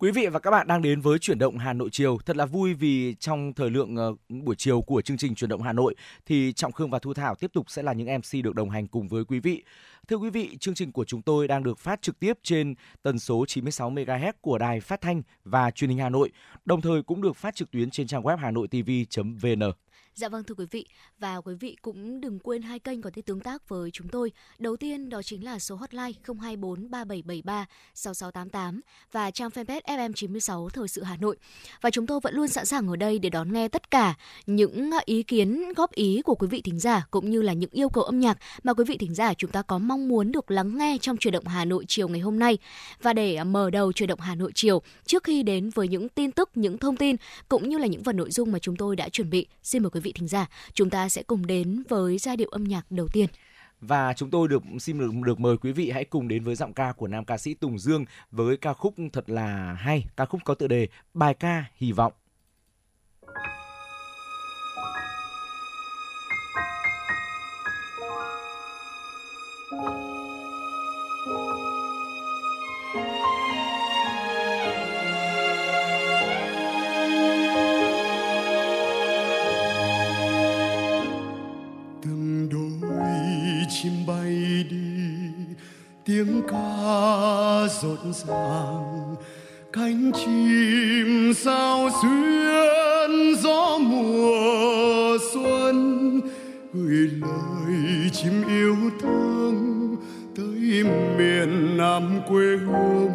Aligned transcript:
Quý 0.00 0.10
vị 0.10 0.26
và 0.26 0.38
các 0.38 0.50
bạn 0.50 0.66
đang 0.66 0.82
đến 0.82 1.00
với 1.00 1.18
chuyển 1.18 1.38
động 1.38 1.58
Hà 1.58 1.72
Nội 1.72 1.88
chiều. 1.92 2.18
Thật 2.26 2.36
là 2.36 2.46
vui 2.46 2.74
vì 2.74 3.14
trong 3.14 3.52
thời 3.52 3.70
lượng 3.70 3.96
uh, 4.10 4.18
buổi 4.28 4.56
chiều 4.56 4.80
của 4.80 5.02
chương 5.02 5.16
trình 5.16 5.34
chuyển 5.34 5.50
động 5.50 5.62
Hà 5.62 5.72
Nội 5.72 5.94
thì 6.26 6.52
Trọng 6.52 6.72
Khương 6.72 6.90
và 6.90 6.98
Thu 6.98 7.14
Thảo 7.14 7.34
tiếp 7.34 7.50
tục 7.52 7.70
sẽ 7.70 7.82
là 7.82 7.92
những 7.92 8.08
MC 8.18 8.44
được 8.44 8.54
đồng 8.54 8.70
hành 8.70 8.88
cùng 8.88 9.08
với 9.08 9.24
quý 9.24 9.40
vị. 9.40 9.64
Thưa 10.08 10.16
quý 10.16 10.30
vị, 10.30 10.56
chương 10.60 10.74
trình 10.74 10.92
của 10.92 11.04
chúng 11.04 11.22
tôi 11.22 11.48
đang 11.48 11.62
được 11.62 11.78
phát 11.78 12.02
trực 12.02 12.20
tiếp 12.20 12.38
trên 12.42 12.74
tần 13.02 13.18
số 13.18 13.46
96 13.46 13.90
MHz 13.90 14.32
của 14.40 14.58
Đài 14.58 14.80
Phát 14.80 15.00
thanh 15.00 15.22
và 15.44 15.70
Truyền 15.70 15.90
hình 15.90 15.98
Hà 15.98 16.08
Nội, 16.08 16.30
đồng 16.64 16.80
thời 16.80 17.02
cũng 17.02 17.22
được 17.22 17.36
phát 17.36 17.54
trực 17.54 17.70
tuyến 17.70 17.90
trên 17.90 18.06
trang 18.06 18.22
web 18.22 18.36
hanoitv.vn. 18.36 19.72
Dạ 20.18 20.28
vâng 20.28 20.44
thưa 20.44 20.54
quý 20.54 20.66
vị 20.70 20.86
và 21.18 21.40
quý 21.40 21.54
vị 21.54 21.76
cũng 21.82 22.20
đừng 22.20 22.38
quên 22.38 22.62
hai 22.62 22.78
kênh 22.78 23.02
có 23.02 23.10
thể 23.14 23.22
tương 23.22 23.40
tác 23.40 23.68
với 23.68 23.90
chúng 23.90 24.08
tôi. 24.08 24.32
Đầu 24.58 24.76
tiên 24.76 25.08
đó 25.08 25.22
chính 25.22 25.44
là 25.44 25.58
số 25.58 25.76
hotline 25.76 26.12
024 26.40 26.90
3773 26.90 27.66
6688 27.94 28.80
và 29.12 29.30
trang 29.30 29.48
fanpage 29.48 29.80
FM96 29.80 30.68
Thời 30.68 30.88
sự 30.88 31.02
Hà 31.02 31.16
Nội. 31.16 31.36
Và 31.80 31.90
chúng 31.90 32.06
tôi 32.06 32.20
vẫn 32.22 32.34
luôn 32.34 32.48
sẵn 32.48 32.66
sàng 32.66 32.88
ở 32.88 32.96
đây 32.96 33.18
để 33.18 33.30
đón 33.30 33.52
nghe 33.52 33.68
tất 33.68 33.90
cả 33.90 34.14
những 34.46 34.90
ý 35.04 35.22
kiến 35.22 35.72
góp 35.76 35.92
ý 35.92 36.22
của 36.24 36.34
quý 36.34 36.46
vị 36.46 36.60
thính 36.60 36.78
giả 36.78 37.06
cũng 37.10 37.30
như 37.30 37.42
là 37.42 37.52
những 37.52 37.70
yêu 37.72 37.88
cầu 37.88 38.04
âm 38.04 38.20
nhạc 38.20 38.38
mà 38.62 38.72
quý 38.74 38.84
vị 38.84 38.96
thính 38.96 39.14
giả 39.14 39.34
chúng 39.34 39.50
ta 39.50 39.62
có 39.62 39.78
mong 39.78 40.08
muốn 40.08 40.32
được 40.32 40.50
lắng 40.50 40.78
nghe 40.78 40.98
trong 41.00 41.16
chuyển 41.16 41.32
động 41.32 41.46
Hà 41.46 41.64
Nội 41.64 41.84
chiều 41.88 42.08
ngày 42.08 42.20
hôm 42.20 42.38
nay. 42.38 42.58
Và 43.02 43.12
để 43.12 43.44
mở 43.44 43.70
đầu 43.70 43.92
chuyển 43.92 44.08
động 44.08 44.20
Hà 44.20 44.34
Nội 44.34 44.52
chiều 44.54 44.82
trước 45.06 45.24
khi 45.24 45.42
đến 45.42 45.70
với 45.70 45.88
những 45.88 46.08
tin 46.08 46.32
tức, 46.32 46.50
những 46.54 46.78
thông 46.78 46.96
tin 46.96 47.16
cũng 47.48 47.68
như 47.68 47.78
là 47.78 47.86
những 47.86 48.04
phần 48.04 48.16
nội 48.16 48.30
dung 48.30 48.52
mà 48.52 48.58
chúng 48.58 48.76
tôi 48.76 48.96
đã 48.96 49.08
chuẩn 49.08 49.30
bị, 49.30 49.46
xin 49.62 49.82
mời 49.82 49.90
quý 49.90 50.00
vị 50.00 50.07
thính 50.14 50.28
giả, 50.28 50.46
chúng 50.72 50.90
ta 50.90 51.08
sẽ 51.08 51.22
cùng 51.22 51.46
đến 51.46 51.82
với 51.88 52.18
giai 52.18 52.36
điệu 52.36 52.48
âm 52.48 52.64
nhạc 52.64 52.90
đầu 52.90 53.08
tiên. 53.12 53.26
Và 53.80 54.14
chúng 54.14 54.30
tôi 54.30 54.48
được 54.48 54.62
xin 54.80 54.98
được, 54.98 55.12
được 55.24 55.40
mời 55.40 55.56
quý 55.56 55.72
vị 55.72 55.90
hãy 55.90 56.04
cùng 56.04 56.28
đến 56.28 56.44
với 56.44 56.54
giọng 56.54 56.72
ca 56.72 56.92
của 56.92 57.08
nam 57.08 57.24
ca 57.24 57.38
sĩ 57.38 57.54
Tùng 57.54 57.78
Dương 57.78 58.04
với 58.30 58.56
ca 58.56 58.72
khúc 58.72 58.94
thật 59.12 59.30
là 59.30 59.72
hay, 59.72 60.04
ca 60.16 60.24
khúc 60.24 60.40
có 60.44 60.54
tựa 60.54 60.66
đề 60.66 60.88
Bài 61.14 61.34
ca 61.34 61.64
hy 61.74 61.92
vọng. 61.92 62.12
Chim 83.82 83.92
bay 84.06 84.64
đi. 84.70 84.76
Tiếng 86.04 86.42
ca 86.48 87.66
rộn 87.82 88.12
ràng, 88.12 89.14
cánh 89.72 90.12
chim 90.12 91.34
sao 91.34 91.90
xuyên 92.02 93.36
gió 93.42 93.78
mùa 93.78 95.18
xuân. 95.32 96.20
Gửi 96.72 97.10
lời 97.20 98.10
chim 98.12 98.42
yêu 98.48 98.76
thương 99.00 99.96
tới 100.36 100.84
miền 101.18 101.76
nam 101.76 102.20
quê 102.28 102.56
hương, 102.66 103.10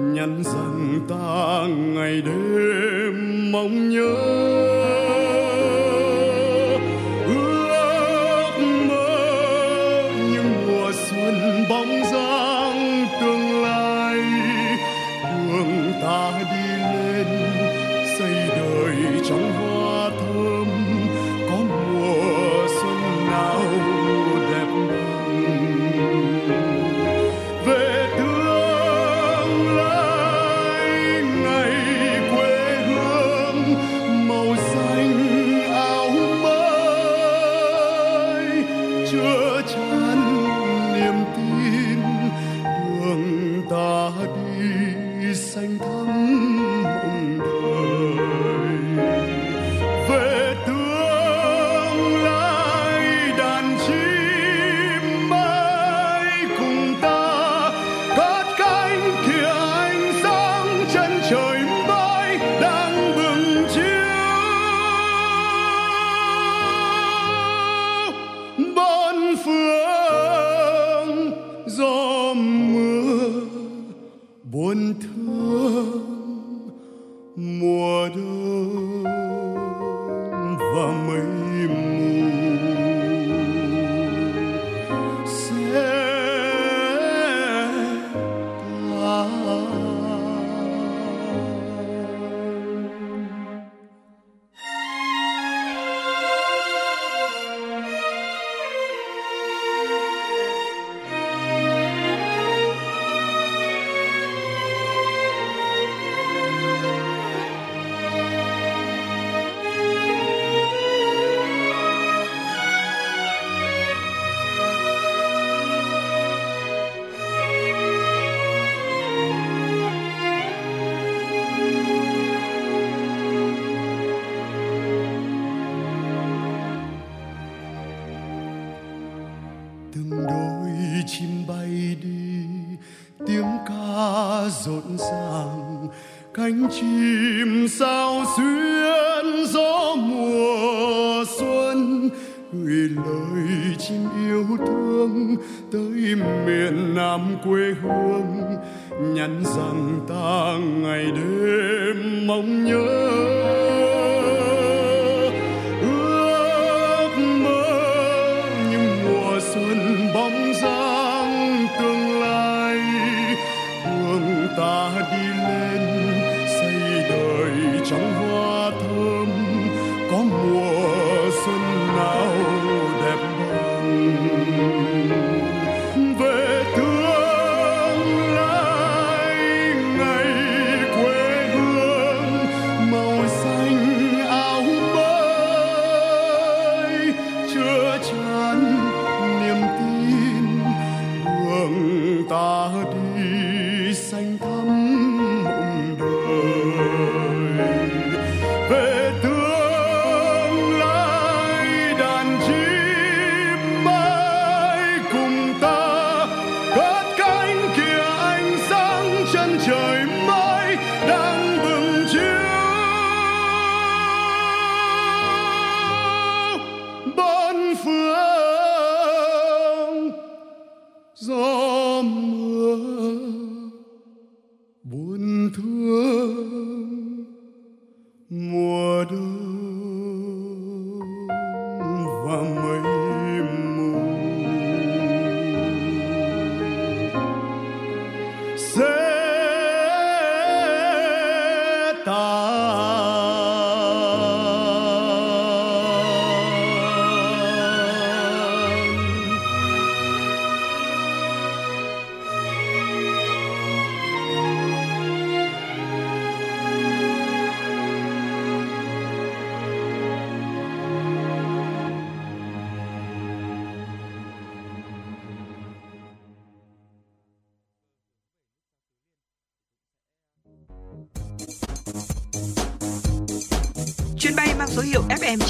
nhắn 0.00 0.42
rằng 0.44 1.00
ta 1.08 1.66
ngày 1.68 2.22
đêm 2.22 3.52
mong 3.52 3.88
nhớ. 3.88 5.05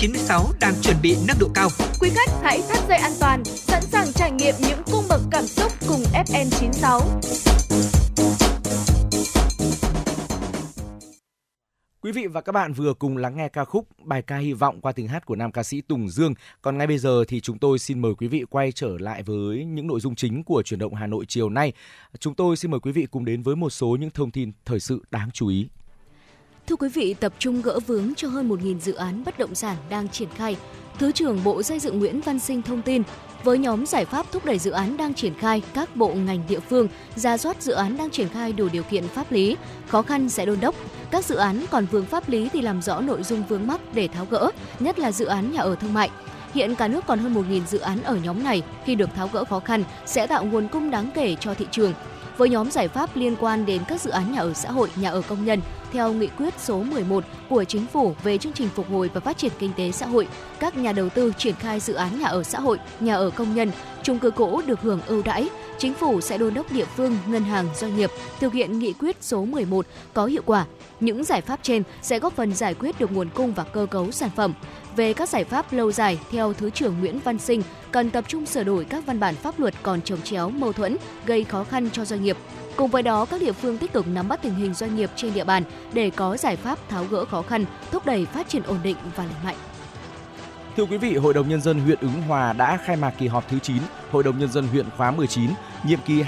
FM96 0.07 0.53
đang 0.61 0.75
chuẩn 0.83 0.97
bị 1.03 1.17
nâng 1.29 1.37
độ 1.41 1.49
cao. 1.55 1.69
Quý 2.01 2.11
khách 2.15 2.31
hãy 2.43 2.63
thắt 2.69 2.89
dây 2.89 2.99
an 2.99 3.13
toàn, 3.21 3.45
sẵn 3.45 3.83
sàng 3.83 4.13
trải 4.13 4.31
nghiệm 4.31 4.55
những 4.69 4.83
cung 4.93 5.05
bậc 5.09 5.21
cảm 5.31 5.47
xúc 5.47 5.73
cùng 5.89 6.03
FN96. 6.27 7.01
Quý 12.01 12.13
vị 12.13 12.27
và 12.27 12.41
các 12.41 12.53
bạn 12.53 12.73
vừa 12.73 12.95
cùng 12.95 13.17
lắng 13.17 13.37
nghe 13.37 13.49
ca 13.49 13.65
khúc 13.65 13.89
Bài 14.05 14.23
ca 14.23 14.37
hy 14.37 14.53
vọng 14.53 14.81
qua 14.81 14.93
tiếng 14.93 15.09
hát 15.09 15.27
của 15.27 15.37
nam 15.37 15.53
ca 15.53 15.63
sĩ 15.63 15.81
Tùng 15.81 16.09
Dương. 16.09 16.35
Còn 16.63 16.79
ngay 16.79 16.87
bây 16.87 16.99
giờ 16.99 17.25
thì 17.29 17.41
chúng 17.41 17.59
tôi 17.59 17.79
xin 17.79 18.01
mời 18.01 18.15
quý 18.19 18.29
vị 18.29 18.45
quay 18.51 18.73
trở 18.73 18.99
lại 18.99 19.23
với 19.23 19.65
những 19.65 19.87
nội 19.87 20.01
dung 20.01 20.15
chính 20.15 20.45
của 20.45 20.63
chuyển 20.63 20.81
động 20.81 20.95
Hà 20.95 21.07
Nội 21.07 21.25
chiều 21.29 21.51
nay. 21.51 21.73
Chúng 22.19 22.35
tôi 22.35 22.57
xin 22.57 22.71
mời 22.71 22.81
quý 22.81 22.93
vị 22.93 23.07
cùng 23.11 23.25
đến 23.25 23.43
với 23.43 23.57
một 23.57 23.71
số 23.71 23.97
những 24.01 24.11
thông 24.11 24.31
tin 24.31 24.53
thời 24.65 24.81
sự 24.81 25.03
đáng 25.11 25.31
chú 25.31 25.49
ý. 25.49 25.69
Thưa 26.67 26.77
quý 26.77 26.89
vị, 26.89 27.15
tập 27.15 27.33
trung 27.39 27.63
gỡ 27.63 27.79
vướng 27.87 28.15
cho 28.17 28.29
hơn 28.29 28.49
1.000 28.49 28.79
dự 28.79 28.95
án 28.95 29.25
bất 29.25 29.39
động 29.39 29.55
sản 29.55 29.77
đang 29.91 30.09
triển 30.09 30.29
khai. 30.37 30.57
Thứ 30.99 31.13
trưởng 31.13 31.45
Bộ 31.45 31.63
Xây 31.63 31.79
dựng 31.79 31.99
Nguyễn 31.99 32.21
Văn 32.21 32.39
Sinh 32.39 32.63
thông 32.63 32.83
tin, 32.83 33.03
với 33.45 33.59
nhóm 33.59 33.87
giải 33.87 34.05
pháp 34.05 34.27
thúc 34.33 34.45
đẩy 34.45 34.59
dự 34.59 34.71
án 34.71 34.97
đang 34.97 35.15
triển 35.15 35.35
khai, 35.35 35.63
các 35.75 35.97
bộ 35.97 36.15
ngành 36.15 36.43
địa 36.49 36.61
phương 36.61 36.89
ra 37.17 37.37
soát 37.37 37.63
dự 37.63 37.73
án 37.73 37.97
đang 37.97 38.11
triển 38.11 38.29
khai 38.29 38.53
đủ 38.53 38.69
điều 38.73 38.83
kiện 38.83 39.09
pháp 39.09 39.33
lý, 39.33 39.57
khó 39.89 40.03
khăn 40.03 40.29
sẽ 40.29 40.47
đôn 40.47 40.61
đốc. 40.61 40.75
Các 41.11 41.25
dự 41.25 41.37
án 41.37 41.65
còn 41.71 41.87
vướng 41.87 42.05
pháp 42.05 42.29
lý 42.29 42.49
thì 42.53 42.61
làm 42.61 42.83
rõ 42.83 43.01
nội 43.01 43.23
dung 43.23 43.43
vướng 43.49 43.67
mắc 43.67 43.81
để 43.95 44.09
tháo 44.09 44.27
gỡ, 44.31 44.51
nhất 44.81 44.99
là 44.99 45.13
dự 45.13 45.25
án 45.25 45.53
nhà 45.53 45.61
ở 45.61 45.75
thương 45.75 45.95
mại. 45.95 46.11
Hiện 46.55 46.75
cả 46.75 46.89
nước 46.89 47.07
còn 47.07 47.19
hơn 47.19 47.35
1.000 47.35 47.67
dự 47.67 47.79
án 47.79 48.03
ở 48.03 48.17
nhóm 48.17 48.45
này, 48.45 48.63
khi 48.85 48.95
được 48.95 49.11
tháo 49.15 49.31
gỡ 49.33 49.45
khó 49.45 49.61
khăn 49.61 49.85
sẽ 50.07 50.27
tạo 50.27 50.45
nguồn 50.45 50.69
cung 50.69 50.91
đáng 50.91 51.11
kể 51.15 51.37
cho 51.41 51.55
thị 51.55 51.67
trường. 51.71 51.93
Với 52.37 52.49
nhóm 52.49 52.71
giải 52.71 52.89
pháp 52.89 53.17
liên 53.17 53.37
quan 53.41 53.67
đến 53.67 53.83
các 53.89 54.01
dự 54.01 54.11
án 54.11 54.33
nhà 54.33 54.41
ở 54.41 54.53
xã 54.53 54.71
hội, 54.71 54.91
nhà 54.97 55.11
ở 55.11 55.23
công 55.29 55.45
nhân, 55.45 55.61
theo 55.93 56.13
nghị 56.13 56.27
quyết 56.27 56.55
số 56.59 56.83
11 56.83 57.25
của 57.49 57.65
Chính 57.65 57.87
phủ 57.87 58.15
về 58.23 58.39
chương 58.39 58.53
trình 58.53 58.69
phục 58.69 58.91
hồi 58.91 59.11
và 59.15 59.21
phát 59.21 59.39
triển 59.39 59.53
kinh 59.59 59.73
tế 59.77 59.93
xã 59.93 60.07
hội, 60.07 60.29
các 60.61 60.77
nhà 60.77 60.93
đầu 60.93 61.09
tư 61.09 61.33
triển 61.39 61.55
khai 61.55 61.81
dự 61.81 61.95
án 61.95 62.21
nhà 62.21 62.27
ở 62.27 62.43
xã 62.43 62.61
hội, 62.61 62.79
nhà 63.01 63.15
ở 63.15 63.31
công 63.31 63.55
nhân, 63.55 63.71
chung 64.03 64.19
cư 64.19 64.31
cũ 64.31 64.63
được 64.67 64.81
hưởng 64.81 65.01
ưu 65.07 65.23
đãi. 65.23 65.49
Chính 65.79 65.95
phủ 65.95 66.21
sẽ 66.21 66.39
đôn 66.39 66.55
đốc 66.55 66.73
địa 66.73 66.85
phương, 66.85 67.19
ngân 67.29 67.43
hàng, 67.43 67.69
doanh 67.77 67.97
nghiệp 67.97 68.11
thực 68.41 68.53
hiện 68.53 68.79
nghị 68.79 68.93
quyết 68.93 69.17
số 69.21 69.45
11 69.45 69.87
có 70.15 70.27
hiệu 70.27 70.43
quả. 70.47 70.67
Những 71.01 71.25
giải 71.25 71.41
pháp 71.41 71.61
trên 71.63 71.83
sẽ 72.03 72.19
góp 72.19 72.33
phần 72.33 72.55
giải 72.55 72.75
quyết 72.75 72.99
được 72.99 73.13
nguồn 73.13 73.29
cung 73.35 73.55
và 73.55 73.65
cơ 73.65 73.87
cấu 73.91 74.11
sản 74.11 74.31
phẩm. 74.37 74.55
Về 74.97 75.13
các 75.13 75.29
giải 75.29 75.45
pháp 75.45 75.73
lâu 75.73 75.93
dài, 75.93 76.19
theo 76.31 76.53
Thứ 76.53 76.71
trưởng 76.71 77.01
Nguyễn 77.01 77.19
Văn 77.19 77.39
Sinh, 77.39 77.63
cần 77.91 78.11
tập 78.11 78.25
trung 78.29 78.47
sửa 78.47 78.65
đổi 78.65 78.85
các 78.85 79.07
văn 79.07 79.21
bản 79.21 79.35
pháp 79.35 79.61
luật 79.61 79.75
còn 79.83 80.03
trồng 80.03 80.23
chéo, 80.23 80.51
mâu 80.51 80.73
thuẫn, 80.73 80.97
gây 81.27 81.45
khó 81.45 81.65
khăn 81.65 81.91
cho 81.93 82.05
doanh 82.05 82.23
nghiệp. 82.23 82.37
Cùng 82.77 82.91
với 82.91 83.03
đó, 83.03 83.25
các 83.25 83.41
địa 83.41 83.53
phương 83.53 83.79
tích 83.79 83.93
cực 83.93 84.07
nắm 84.09 84.29
bắt 84.29 84.43
tình 84.43 84.55
hình 84.55 84.75
doanh 84.75 84.97
nghiệp 84.97 85.11
trên 85.17 85.35
địa 85.35 85.45
bàn 85.45 85.63
để 85.93 86.11
có 86.11 86.37
giải 86.37 86.57
pháp 86.57 86.89
tháo 86.89 87.05
gỡ 87.05 87.25
khó 87.25 87.43
khăn, 87.43 87.65
thúc 87.91 88.07
đẩy 88.07 88.27
phát 88.27 88.49
triển 88.49 88.63
ổn 88.63 88.79
định 88.83 88.97
và 89.17 89.25
lành 89.25 89.45
mạnh. 89.45 89.57
Thưa 90.77 90.85
quý 90.85 90.97
vị, 90.97 91.17
Hội 91.17 91.35
đồng 91.35 91.49
Nhân 91.49 91.61
dân 91.61 91.81
huyện 91.81 91.99
Ứng 92.01 92.23
Hòa 92.29 92.53
đã 92.53 92.79
khai 92.85 92.97
mạc 92.97 93.11
kỳ 93.19 93.27
họp 93.27 93.49
thứ 93.49 93.59
9 93.59 93.77
Hội 94.11 94.23
đồng 94.23 94.39
Nhân 94.39 94.53
dân 94.53 94.67
huyện 94.67 94.87
khóa 94.97 95.11
19, 95.11 95.51
nhiệm 95.87 95.99
kỳ 96.07 96.23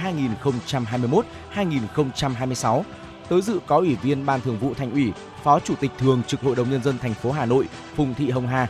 2021-2026. 1.55 2.83
Tới 3.29 3.43
dự 3.43 3.61
có 3.67 3.77
Ủy 3.77 3.95
viên 3.95 4.27
Ban 4.27 4.41
Thường 4.41 4.59
vụ 4.59 4.75
Thành 4.75 4.91
ủy, 4.91 5.13
Phó 5.43 5.61
Chủ 5.61 5.75
tịch 5.81 5.91
Thường 5.99 6.23
trực 6.27 6.41
Hội 6.41 6.57
đồng 6.57 6.71
Nhân 6.71 6.83
dân 6.83 6.99
thành 6.99 7.15
phố 7.15 7.33
Hà 7.33 7.47
Nội 7.47 7.65
Phùng 7.97 8.15
Thị 8.15 8.31
Hồng 8.31 8.47
Hà. 8.47 8.67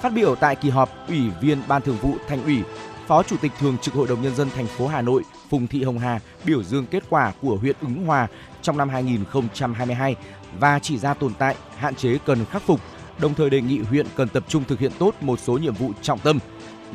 Phát 0.00 0.12
biểu 0.14 0.34
tại 0.34 0.56
kỳ 0.56 0.70
họp, 0.70 0.88
Ủy 1.08 1.20
viên 1.40 1.58
Ban 1.68 1.82
Thường 1.82 1.98
vụ 2.02 2.14
Thành 2.28 2.44
ủy, 2.44 2.62
Phó 3.06 3.22
Chủ 3.22 3.36
tịch 3.36 3.52
Thường 3.58 3.78
trực 3.78 3.94
Hội 3.94 4.08
đồng 4.08 4.22
Nhân 4.22 4.34
dân 4.34 4.50
thành 4.50 4.66
phố 4.66 4.86
Hà 4.86 5.02
Nội 5.02 5.22
Phùng 5.50 5.66
Thị 5.66 5.82
Hồng 5.82 5.98
Hà 5.98 6.20
biểu 6.44 6.62
dương 6.62 6.86
kết 6.86 7.02
quả 7.10 7.32
của 7.42 7.56
huyện 7.56 7.76
Ứng 7.80 8.06
Hòa 8.06 8.26
trong 8.62 8.76
năm 8.76 8.88
2022 8.88 10.16
và 10.58 10.78
chỉ 10.78 10.98
ra 10.98 11.14
tồn 11.14 11.34
tại, 11.38 11.56
hạn 11.76 11.94
chế 11.94 12.18
cần 12.26 12.44
khắc 12.44 12.62
phục, 12.62 12.80
đồng 13.18 13.34
thời 13.34 13.50
đề 13.50 13.60
nghị 13.60 13.78
huyện 13.78 14.06
cần 14.16 14.28
tập 14.28 14.44
trung 14.48 14.64
thực 14.64 14.78
hiện 14.78 14.92
tốt 14.98 15.14
một 15.20 15.40
số 15.40 15.58
nhiệm 15.58 15.74
vụ 15.74 15.92
trọng 16.02 16.18
tâm, 16.18 16.38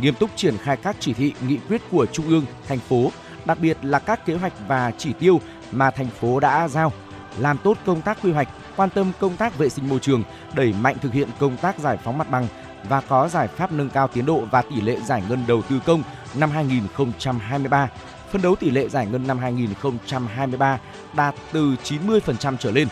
nghiêm 0.01 0.15
túc 0.15 0.29
triển 0.35 0.57
khai 0.57 0.77
các 0.77 0.95
chỉ 0.99 1.13
thị, 1.13 1.33
nghị 1.47 1.57
quyết 1.67 1.81
của 1.91 2.05
Trung 2.05 2.29
ương, 2.29 2.45
thành 2.67 2.79
phố, 2.79 3.11
đặc 3.45 3.57
biệt 3.61 3.77
là 3.81 3.99
các 3.99 4.25
kế 4.25 4.33
hoạch 4.33 4.53
và 4.67 4.91
chỉ 4.97 5.13
tiêu 5.13 5.41
mà 5.71 5.91
thành 5.91 6.09
phố 6.09 6.39
đã 6.39 6.67
giao, 6.67 6.91
làm 7.39 7.57
tốt 7.57 7.77
công 7.85 8.01
tác 8.01 8.17
quy 8.23 8.31
hoạch, 8.31 8.47
quan 8.75 8.89
tâm 8.89 9.11
công 9.19 9.37
tác 9.37 9.57
vệ 9.57 9.69
sinh 9.69 9.89
môi 9.89 9.99
trường, 9.99 10.23
đẩy 10.55 10.73
mạnh 10.81 10.95
thực 11.01 11.13
hiện 11.13 11.29
công 11.39 11.57
tác 11.57 11.79
giải 11.79 11.97
phóng 12.03 12.17
mặt 12.17 12.31
bằng 12.31 12.47
và 12.89 13.01
có 13.01 13.27
giải 13.27 13.47
pháp 13.47 13.71
nâng 13.71 13.89
cao 13.89 14.07
tiến 14.07 14.25
độ 14.25 14.43
và 14.51 14.61
tỷ 14.61 14.81
lệ 14.81 14.97
giải 15.05 15.23
ngân 15.29 15.43
đầu 15.47 15.61
tư 15.61 15.79
công 15.85 16.03
năm 16.35 16.49
2023 16.49 17.89
phân 18.31 18.41
đấu 18.41 18.55
tỷ 18.55 18.69
lệ 18.69 18.89
giải 18.89 19.07
ngân 19.11 19.27
năm 19.27 19.39
2023 19.39 20.79
đạt 21.15 21.35
từ 21.51 21.75
90% 21.83 22.57
trở 22.57 22.71
lên. 22.71 22.87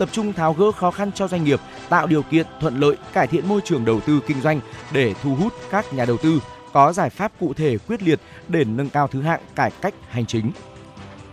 Tập 0.00 0.08
trung 0.12 0.32
tháo 0.32 0.52
gỡ 0.52 0.72
khó 0.72 0.90
khăn 0.90 1.12
cho 1.12 1.28
doanh 1.28 1.44
nghiệp, 1.44 1.60
tạo 1.88 2.06
điều 2.06 2.22
kiện 2.22 2.46
thuận 2.60 2.80
lợi 2.80 2.96
cải 3.12 3.26
thiện 3.26 3.48
môi 3.48 3.60
trường 3.64 3.84
đầu 3.84 4.00
tư 4.00 4.20
kinh 4.26 4.40
doanh 4.40 4.60
để 4.92 5.14
thu 5.22 5.34
hút 5.34 5.52
các 5.70 5.92
nhà 5.92 6.04
đầu 6.04 6.16
tư, 6.16 6.40
có 6.72 6.92
giải 6.92 7.10
pháp 7.10 7.32
cụ 7.40 7.54
thể 7.54 7.78
quyết 7.78 8.02
liệt 8.02 8.20
để 8.48 8.64
nâng 8.64 8.90
cao 8.90 9.08
thứ 9.08 9.22
hạng 9.22 9.40
cải 9.54 9.70
cách 9.80 9.94
hành 10.08 10.26
chính. 10.26 10.52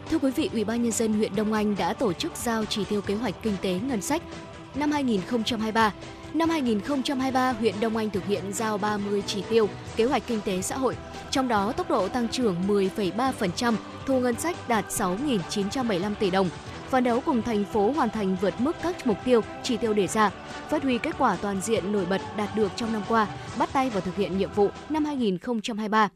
Thưa 0.09 0.17
quý 0.19 0.31
vị, 0.31 0.49
Ủy 0.53 0.63
ban 0.63 0.83
nhân 0.83 0.91
dân 0.91 1.13
huyện 1.13 1.35
Đông 1.35 1.53
Anh 1.53 1.75
đã 1.77 1.93
tổ 1.93 2.13
chức 2.13 2.35
giao 2.35 2.65
chỉ 2.65 2.85
tiêu 2.85 3.01
kế 3.01 3.15
hoạch 3.15 3.35
kinh 3.41 3.55
tế 3.61 3.79
ngân 3.87 4.01
sách 4.01 4.21
năm 4.75 4.91
2023. 4.91 5.93
Năm 6.33 6.49
2023, 6.49 7.51
huyện 7.51 7.75
Đông 7.79 7.97
Anh 7.97 8.09
thực 8.09 8.25
hiện 8.25 8.53
giao 8.53 8.77
30 8.77 9.23
chỉ 9.27 9.43
tiêu 9.49 9.69
kế 9.95 10.05
hoạch 10.05 10.23
kinh 10.27 10.41
tế 10.41 10.61
xã 10.61 10.77
hội, 10.77 10.95
trong 11.31 11.47
đó 11.47 11.71
tốc 11.71 11.89
độ 11.89 12.07
tăng 12.07 12.29
trưởng 12.29 12.55
10,3%, 12.67 13.73
thu 14.05 14.19
ngân 14.19 14.39
sách 14.39 14.55
đạt 14.67 14.85
6.975 14.89 16.15
tỷ 16.19 16.29
đồng. 16.29 16.49
Phấn 16.89 17.03
đấu 17.03 17.21
cùng 17.25 17.41
thành 17.41 17.63
phố 17.63 17.91
hoàn 17.91 18.09
thành 18.09 18.37
vượt 18.41 18.53
mức 18.59 18.75
các 18.83 19.07
mục 19.07 19.17
tiêu, 19.25 19.41
chỉ 19.63 19.77
tiêu 19.77 19.93
đề 19.93 20.07
ra, 20.07 20.29
phát 20.69 20.83
huy 20.83 20.97
kết 20.97 21.15
quả 21.17 21.37
toàn 21.41 21.61
diện 21.61 21.91
nổi 21.91 22.05
bật 22.05 22.21
đạt 22.37 22.49
được 22.55 22.71
trong 22.75 22.93
năm 22.93 23.01
qua, 23.07 23.27
bắt 23.59 23.69
tay 23.73 23.89
vào 23.89 24.01
thực 24.01 24.15
hiện 24.15 24.37
nhiệm 24.37 24.49
vụ 24.55 24.69
năm 24.89 25.05
2023 25.05 26.09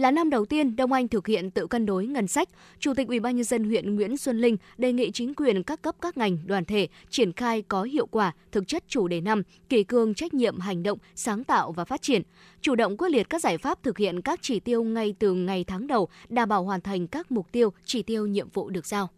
là 0.00 0.10
năm 0.10 0.30
đầu 0.30 0.44
tiên 0.44 0.76
Đông 0.76 0.92
Anh 0.92 1.08
thực 1.08 1.26
hiện 1.26 1.50
tự 1.50 1.66
cân 1.66 1.86
đối 1.86 2.06
ngân 2.06 2.28
sách, 2.28 2.48
Chủ 2.78 2.94
tịch 2.94 3.08
Ủy 3.08 3.20
ban 3.20 3.36
nhân 3.36 3.44
dân 3.44 3.64
huyện 3.64 3.96
Nguyễn 3.96 4.16
Xuân 4.16 4.38
Linh 4.38 4.56
đề 4.78 4.92
nghị 4.92 5.10
chính 5.10 5.34
quyền 5.34 5.62
các 5.62 5.82
cấp 5.82 5.94
các 6.00 6.16
ngành, 6.16 6.38
đoàn 6.46 6.64
thể 6.64 6.88
triển 7.10 7.32
khai 7.32 7.62
có 7.62 7.82
hiệu 7.82 8.06
quả 8.06 8.32
thực 8.52 8.68
chất 8.68 8.84
chủ 8.88 9.08
đề 9.08 9.20
năm, 9.20 9.42
kỳ 9.68 9.84
cương 9.84 10.14
trách 10.14 10.34
nhiệm 10.34 10.58
hành 10.58 10.82
động, 10.82 10.98
sáng 11.14 11.44
tạo 11.44 11.72
và 11.72 11.84
phát 11.84 12.02
triển, 12.02 12.22
chủ 12.60 12.74
động 12.74 12.96
quyết 12.96 13.10
liệt 13.10 13.30
các 13.30 13.42
giải 13.42 13.58
pháp 13.58 13.82
thực 13.82 13.98
hiện 13.98 14.22
các 14.22 14.38
chỉ 14.42 14.60
tiêu 14.60 14.82
ngay 14.82 15.14
từ 15.18 15.34
ngày 15.34 15.64
tháng 15.64 15.86
đầu, 15.86 16.08
đảm 16.28 16.48
bảo 16.48 16.64
hoàn 16.64 16.80
thành 16.80 17.06
các 17.06 17.32
mục 17.32 17.52
tiêu, 17.52 17.72
chỉ 17.84 18.02
tiêu 18.02 18.26
nhiệm 18.26 18.48
vụ 18.50 18.70
được 18.70 18.86
giao. 18.86 19.08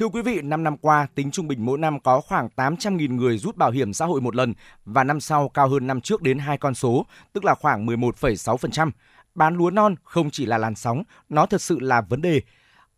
Thưa 0.00 0.08
quý 0.08 0.22
vị, 0.22 0.40
5 0.42 0.64
năm 0.64 0.76
qua, 0.76 1.06
tính 1.14 1.30
trung 1.30 1.48
bình 1.48 1.64
mỗi 1.64 1.78
năm 1.78 2.00
có 2.00 2.20
khoảng 2.20 2.48
800.000 2.56 3.14
người 3.14 3.38
rút 3.38 3.56
bảo 3.56 3.70
hiểm 3.70 3.92
xã 3.92 4.06
hội 4.06 4.20
một 4.20 4.36
lần 4.36 4.54
và 4.84 5.04
năm 5.04 5.20
sau 5.20 5.48
cao 5.48 5.68
hơn 5.68 5.86
năm 5.86 6.00
trước 6.00 6.22
đến 6.22 6.38
hai 6.38 6.58
con 6.58 6.74
số, 6.74 7.06
tức 7.32 7.44
là 7.44 7.54
khoảng 7.54 7.86
11,6%. 7.86 8.90
bán 9.34 9.56
lúa 9.56 9.70
non 9.70 9.94
không 10.04 10.30
chỉ 10.30 10.46
là 10.46 10.58
làn 10.58 10.74
sóng, 10.74 11.02
nó 11.28 11.46
thật 11.46 11.62
sự 11.62 11.80
là 11.80 12.00
vấn 12.00 12.22
đề. 12.22 12.40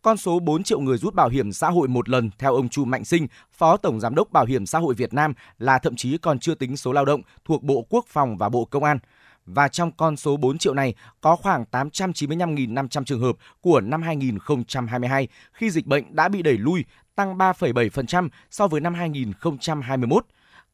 Con 0.01 0.17
số 0.17 0.39
4 0.39 0.63
triệu 0.63 0.79
người 0.79 0.97
rút 0.97 1.15
bảo 1.15 1.29
hiểm 1.29 1.51
xã 1.51 1.69
hội 1.69 1.87
một 1.87 2.09
lần 2.09 2.29
theo 2.39 2.55
ông 2.55 2.69
Chu 2.69 2.85
Mạnh 2.85 3.05
Sinh, 3.05 3.27
Phó 3.51 3.77
Tổng 3.77 3.99
Giám 3.99 4.15
đốc 4.15 4.31
Bảo 4.31 4.45
hiểm 4.45 4.65
xã 4.65 4.79
hội 4.79 4.93
Việt 4.93 5.13
Nam 5.13 5.33
là 5.57 5.79
thậm 5.79 5.95
chí 5.95 6.17
còn 6.17 6.39
chưa 6.39 6.55
tính 6.55 6.77
số 6.77 6.91
lao 6.91 7.05
động 7.05 7.21
thuộc 7.45 7.63
Bộ 7.63 7.85
Quốc 7.89 8.05
phòng 8.07 8.37
và 8.37 8.49
Bộ 8.49 8.65
Công 8.65 8.83
an. 8.83 8.99
Và 9.45 9.67
trong 9.67 9.91
con 9.91 10.17
số 10.17 10.37
4 10.37 10.57
triệu 10.57 10.73
này 10.73 10.93
có 11.21 11.35
khoảng 11.35 11.65
895.500 11.71 13.03
trường 13.03 13.21
hợp 13.21 13.35
của 13.61 13.81
năm 13.81 14.01
2022 14.01 15.27
khi 15.53 15.69
dịch 15.69 15.85
bệnh 15.85 16.15
đã 16.15 16.29
bị 16.29 16.41
đẩy 16.41 16.57
lui, 16.57 16.85
tăng 17.15 17.37
3,7% 17.37 18.29
so 18.51 18.67
với 18.67 18.81
năm 18.81 18.93
2021. 18.93 20.25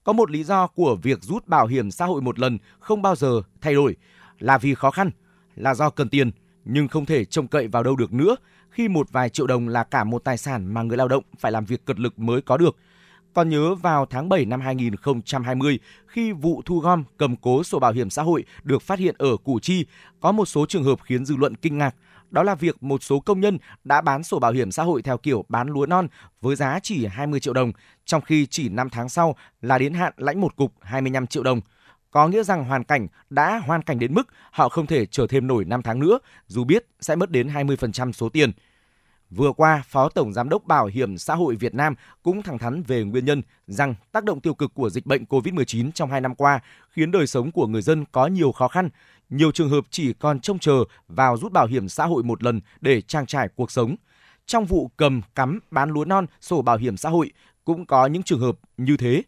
Có 0.04 0.14
một 0.14 0.32
lý 0.32 0.44
do 0.44 0.68
của 0.68 0.96
việc 0.96 1.24
rút 1.24 1.48
bảo 1.48 1.68
hiểm 1.68 1.92
xã 1.92 2.06
hội 2.06 2.22
một 2.22 2.40
lần 2.40 2.58
không 2.80 3.02
bao 3.02 3.16
giờ 3.16 3.42
thay 3.62 3.74
đổi 3.74 3.96
là 4.40 4.58
vì 4.58 4.76
khó 4.76 4.92
khăn, 4.92 5.12
là 5.56 5.74
do 5.74 5.90
cần 5.90 6.10
tiền 6.10 6.32
nhưng 6.66 6.88
không 6.88 7.06
thể 7.06 7.26
trông 7.26 7.48
cậy 7.48 7.68
vào 7.68 7.84
đâu 7.84 7.96
được 7.96 8.14
nữa 8.14 8.36
khi 8.70 8.88
một 8.88 9.12
vài 9.12 9.30
triệu 9.30 9.48
đồng 9.48 9.68
là 9.68 9.84
cả 9.84 10.04
một 10.04 10.24
tài 10.24 10.38
sản 10.38 10.74
mà 10.74 10.84
người 10.84 10.98
lao 10.98 11.08
động 11.08 11.24
phải 11.40 11.52
làm 11.52 11.66
việc 11.66 11.86
cật 11.86 12.00
lực 12.00 12.20
mới 12.20 12.42
có 12.42 12.58
được. 12.58 12.76
Còn 13.34 13.50
nhớ 13.50 13.76
vào 13.76 14.06
tháng 14.06 14.30
7 14.30 14.46
năm 14.46 14.62
2020, 14.62 15.80
khi 16.08 16.32
vụ 16.32 16.62
thu 16.66 16.80
gom 16.80 17.04
cầm 17.18 17.36
cố 17.36 17.64
sổ 17.64 17.80
bảo 17.80 17.92
hiểm 17.92 18.10
xã 18.10 18.22
hội 18.22 18.46
được 18.64 18.82
phát 18.82 19.00
hiện 19.00 19.16
ở 19.18 19.38
Củ 19.38 19.60
Chi, 19.60 19.86
có 20.20 20.32
một 20.32 20.46
số 20.46 20.66
trường 20.66 20.84
hợp 20.84 21.00
khiến 21.04 21.26
dư 21.26 21.36
luận 21.36 21.56
kinh 21.56 21.78
ngạc. 21.78 21.96
Đó 22.32 22.44
là 22.44 22.56
việc 22.56 22.84
một 22.84 23.04
số 23.04 23.20
công 23.20 23.40
nhân 23.40 23.58
đã 23.84 24.02
bán 24.02 24.24
sổ 24.24 24.40
bảo 24.40 24.52
hiểm 24.52 24.72
xã 24.72 24.84
hội 24.84 25.02
theo 25.02 25.18
kiểu 25.18 25.46
bán 25.50 25.68
lúa 25.68 25.86
non 25.86 26.08
với 26.42 26.56
giá 26.56 26.80
chỉ 26.84 27.06
20 27.06 27.40
triệu 27.40 27.54
đồng, 27.54 27.72
trong 28.06 28.22
khi 28.22 28.46
chỉ 28.46 28.70
5 28.70 28.90
tháng 28.90 29.10
sau 29.10 29.36
là 29.62 29.78
đến 29.78 29.94
hạn 29.94 30.14
lãnh 30.18 30.42
một 30.42 30.56
cục 30.56 30.74
25 30.82 31.28
triệu 31.28 31.44
đồng 31.44 31.62
có 32.12 32.28
nghĩa 32.28 32.44
rằng 32.44 32.64
hoàn 32.64 32.84
cảnh 32.84 33.08
đã 33.30 33.62
hoàn 33.66 33.82
cảnh 33.82 34.00
đến 34.00 34.14
mức 34.14 34.28
họ 34.52 34.70
không 34.70 34.86
thể 34.86 35.06
chờ 35.06 35.28
thêm 35.30 35.48
nổi 35.48 35.66
5 35.66 35.82
tháng 35.82 36.00
nữa, 36.00 36.20
dù 36.48 36.64
biết 36.64 36.86
sẽ 37.00 37.16
mất 37.16 37.32
đến 37.32 37.48
20% 37.48 38.12
số 38.12 38.30
tiền. 38.30 38.52
Vừa 39.30 39.52
qua, 39.52 39.84
Phó 39.88 40.10
Tổng 40.10 40.34
Giám 40.34 40.50
đốc 40.50 40.66
Bảo 40.66 40.86
hiểm 40.86 41.18
xã 41.18 41.36
hội 41.36 41.56
Việt 41.56 41.76
Nam 41.76 41.96
cũng 42.24 42.42
thẳng 42.42 42.58
thắn 42.58 42.84
về 42.84 43.04
nguyên 43.04 43.26
nhân 43.26 43.42
rằng 43.68 43.96
tác 44.12 44.24
động 44.24 44.42
tiêu 44.42 44.54
cực 44.54 44.74
của 44.74 44.90
dịch 44.90 45.06
bệnh 45.06 45.24
COVID-19 45.24 45.92
trong 45.92 46.12
hai 46.12 46.22
năm 46.22 46.36
qua 46.36 46.60
khiến 46.90 47.12
đời 47.12 47.28
sống 47.28 47.52
của 47.52 47.68
người 47.68 47.82
dân 47.82 48.06
có 48.12 48.28
nhiều 48.28 48.52
khó 48.52 48.68
khăn. 48.68 48.90
Nhiều 49.30 49.52
trường 49.52 49.70
hợp 49.70 49.84
chỉ 49.90 50.14
còn 50.14 50.40
trông 50.40 50.60
chờ 50.60 50.84
vào 51.08 51.38
rút 51.38 51.52
bảo 51.52 51.68
hiểm 51.68 51.90
xã 51.90 52.06
hội 52.06 52.24
một 52.24 52.44
lần 52.44 52.62
để 52.82 53.02
trang 53.02 53.26
trải 53.26 53.50
cuộc 53.56 53.72
sống. 53.72 53.96
Trong 54.46 54.66
vụ 54.66 54.92
cầm, 54.98 55.22
cắm, 55.36 55.60
bán 55.72 55.90
lúa 55.90 56.06
non, 56.06 56.26
sổ 56.42 56.62
bảo 56.62 56.78
hiểm 56.78 56.98
xã 56.98 57.10
hội 57.10 57.32
cũng 57.66 57.86
có 57.86 58.06
những 58.06 58.24
trường 58.24 58.40
hợp 58.40 58.56
như 58.78 58.98
thế. 58.98 59.24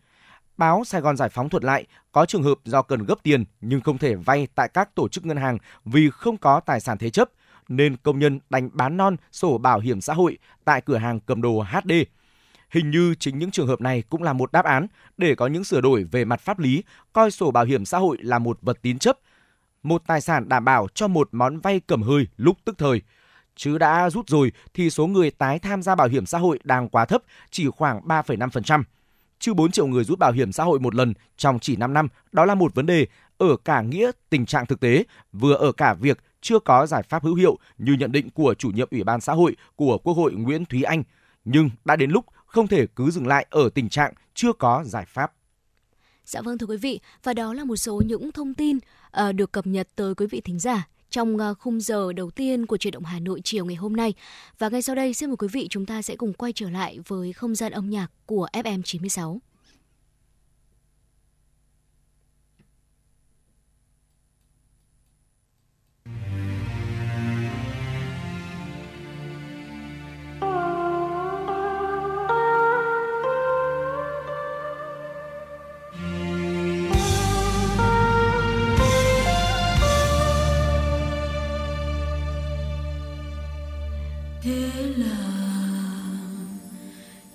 Báo 0.57 0.83
Sài 0.83 1.01
Gòn 1.01 1.17
Giải 1.17 1.29
phóng 1.29 1.49
thuật 1.49 1.63
lại, 1.63 1.85
có 2.11 2.25
trường 2.25 2.43
hợp 2.43 2.57
do 2.65 2.81
cần 2.81 3.05
gấp 3.05 3.15
tiền 3.23 3.45
nhưng 3.61 3.81
không 3.81 3.97
thể 3.97 4.15
vay 4.15 4.47
tại 4.55 4.69
các 4.73 4.95
tổ 4.95 5.07
chức 5.07 5.25
ngân 5.25 5.37
hàng 5.37 5.57
vì 5.85 6.09
không 6.09 6.37
có 6.37 6.59
tài 6.59 6.79
sản 6.79 6.97
thế 6.97 7.09
chấp, 7.09 7.29
nên 7.77 7.97
công 7.97 8.19
nhân 8.19 8.39
đánh 8.49 8.69
bán 8.73 8.97
non 8.97 9.15
sổ 9.31 9.57
bảo 9.57 9.79
hiểm 9.79 10.01
xã 10.01 10.13
hội 10.13 10.37
tại 10.65 10.81
cửa 10.81 10.97
hàng 10.97 11.19
cầm 11.19 11.41
đồ 11.41 11.65
HD. 11.71 11.91
Hình 12.69 12.91
như 12.91 13.15
chính 13.19 13.39
những 13.39 13.51
trường 13.51 13.67
hợp 13.67 13.81
này 13.81 14.03
cũng 14.09 14.23
là 14.23 14.33
một 14.33 14.51
đáp 14.51 14.65
án 14.65 14.87
để 15.17 15.35
có 15.35 15.47
những 15.47 15.63
sửa 15.63 15.81
đổi 15.81 16.03
về 16.03 16.25
mặt 16.25 16.41
pháp 16.41 16.59
lý, 16.59 16.83
coi 17.13 17.31
sổ 17.31 17.51
bảo 17.51 17.65
hiểm 17.65 17.85
xã 17.85 17.97
hội 17.97 18.17
là 18.21 18.39
một 18.39 18.57
vật 18.61 18.77
tín 18.81 18.99
chấp, 18.99 19.19
một 19.83 20.01
tài 20.07 20.21
sản 20.21 20.49
đảm 20.49 20.65
bảo 20.65 20.87
cho 20.93 21.07
một 21.07 21.29
món 21.31 21.59
vay 21.59 21.79
cầm 21.79 22.01
hơi 22.01 22.27
lúc 22.37 22.57
tức 22.65 22.77
thời. 22.77 23.01
Chứ 23.55 23.77
đã 23.77 24.09
rút 24.09 24.29
rồi 24.29 24.51
thì 24.73 24.89
số 24.89 25.07
người 25.07 25.31
tái 25.31 25.59
tham 25.59 25.81
gia 25.81 25.95
bảo 25.95 26.07
hiểm 26.07 26.25
xã 26.25 26.37
hội 26.37 26.59
đang 26.63 26.89
quá 26.89 27.05
thấp, 27.05 27.21
chỉ 27.51 27.67
khoảng 27.67 28.07
3,5% 28.07 28.83
chứ 29.41 29.53
4 29.53 29.71
triệu 29.71 29.87
người 29.87 30.03
rút 30.03 30.19
bảo 30.19 30.31
hiểm 30.31 30.51
xã 30.51 30.63
hội 30.63 30.79
một 30.79 30.95
lần 30.95 31.13
trong 31.37 31.59
chỉ 31.59 31.75
5 31.75 31.93
năm, 31.93 32.07
đó 32.31 32.45
là 32.45 32.55
một 32.55 32.75
vấn 32.75 32.85
đề 32.85 33.07
ở 33.37 33.57
cả 33.65 33.81
nghĩa 33.81 34.11
tình 34.29 34.45
trạng 34.45 34.65
thực 34.65 34.79
tế, 34.79 35.03
vừa 35.33 35.53
ở 35.53 35.71
cả 35.71 35.93
việc 35.93 36.19
chưa 36.41 36.59
có 36.59 36.85
giải 36.85 37.03
pháp 37.03 37.23
hữu 37.23 37.35
hiệu 37.35 37.57
như 37.77 37.93
nhận 37.93 38.11
định 38.11 38.29
của 38.29 38.53
chủ 38.53 38.69
nhiệm 38.69 38.87
Ủy 38.91 39.03
ban 39.03 39.21
xã 39.21 39.33
hội 39.33 39.55
của 39.75 39.97
Quốc 39.97 40.13
hội 40.13 40.31
Nguyễn 40.31 40.65
Thúy 40.65 40.83
Anh. 40.83 41.03
Nhưng 41.45 41.69
đã 41.85 41.95
đến 41.95 42.11
lúc 42.11 42.25
không 42.45 42.67
thể 42.67 42.87
cứ 42.95 43.11
dừng 43.11 43.27
lại 43.27 43.45
ở 43.49 43.69
tình 43.69 43.89
trạng 43.89 44.13
chưa 44.33 44.53
có 44.53 44.83
giải 44.85 45.05
pháp. 45.07 45.33
Dạ 46.25 46.41
vâng 46.41 46.57
thưa 46.57 46.67
quý 46.67 46.77
vị, 46.77 46.99
và 47.23 47.33
đó 47.33 47.53
là 47.53 47.63
một 47.63 47.75
số 47.75 48.01
những 48.05 48.31
thông 48.31 48.53
tin 48.53 48.77
uh, 48.77 49.35
được 49.35 49.51
cập 49.51 49.67
nhật 49.67 49.87
tới 49.95 50.15
quý 50.15 50.25
vị 50.27 50.41
thính 50.41 50.59
giả 50.59 50.87
trong 51.09 51.35
uh, 51.35 51.57
khung 51.59 51.81
giờ 51.81 52.13
đầu 52.13 52.31
tiên 52.31 52.65
của 52.65 52.77
truyền 52.77 52.91
động 52.91 53.03
Hà 53.03 53.19
Nội 53.19 53.41
chiều 53.43 53.65
ngày 53.65 53.75
hôm 53.75 53.95
nay. 53.95 54.13
Và 54.59 54.69
ngay 54.69 54.81
sau 54.81 54.95
đây 54.95 55.13
xin 55.13 55.29
mời 55.29 55.37
quý 55.37 55.47
vị 55.47 55.67
chúng 55.69 55.85
ta 55.85 56.01
sẽ 56.01 56.15
cùng 56.15 56.33
quay 56.33 56.53
trở 56.53 56.69
lại 56.69 56.99
với 57.07 57.33
không 57.33 57.55
gian 57.55 57.71
âm 57.71 57.89
nhạc 57.89 58.11
của 58.25 58.47
FM 58.53 58.81
96. 58.81 59.41
Thế 84.51 84.93
là 84.97 85.17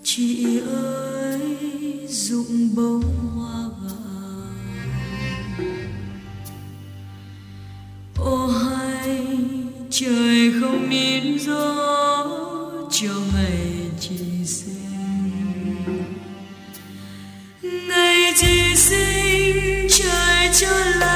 chị 0.05 0.61
ơi 0.71 1.41
dụng 2.09 2.75
bông 2.75 3.03
hoa 3.35 3.61
vàng. 3.83 4.83
Ô 8.19 8.47
hay 8.47 9.27
trời 9.91 10.53
không 10.61 10.91
nín 10.91 11.39
gió 11.39 12.27
cho 12.91 13.15
ngày 13.35 13.91
chị 14.01 14.19
sinh. 14.47 15.77
Ngày 17.63 18.33
chị 18.37 18.75
sinh 18.77 19.87
trời 19.91 20.51
cho 20.61 20.85
làm 21.01 21.16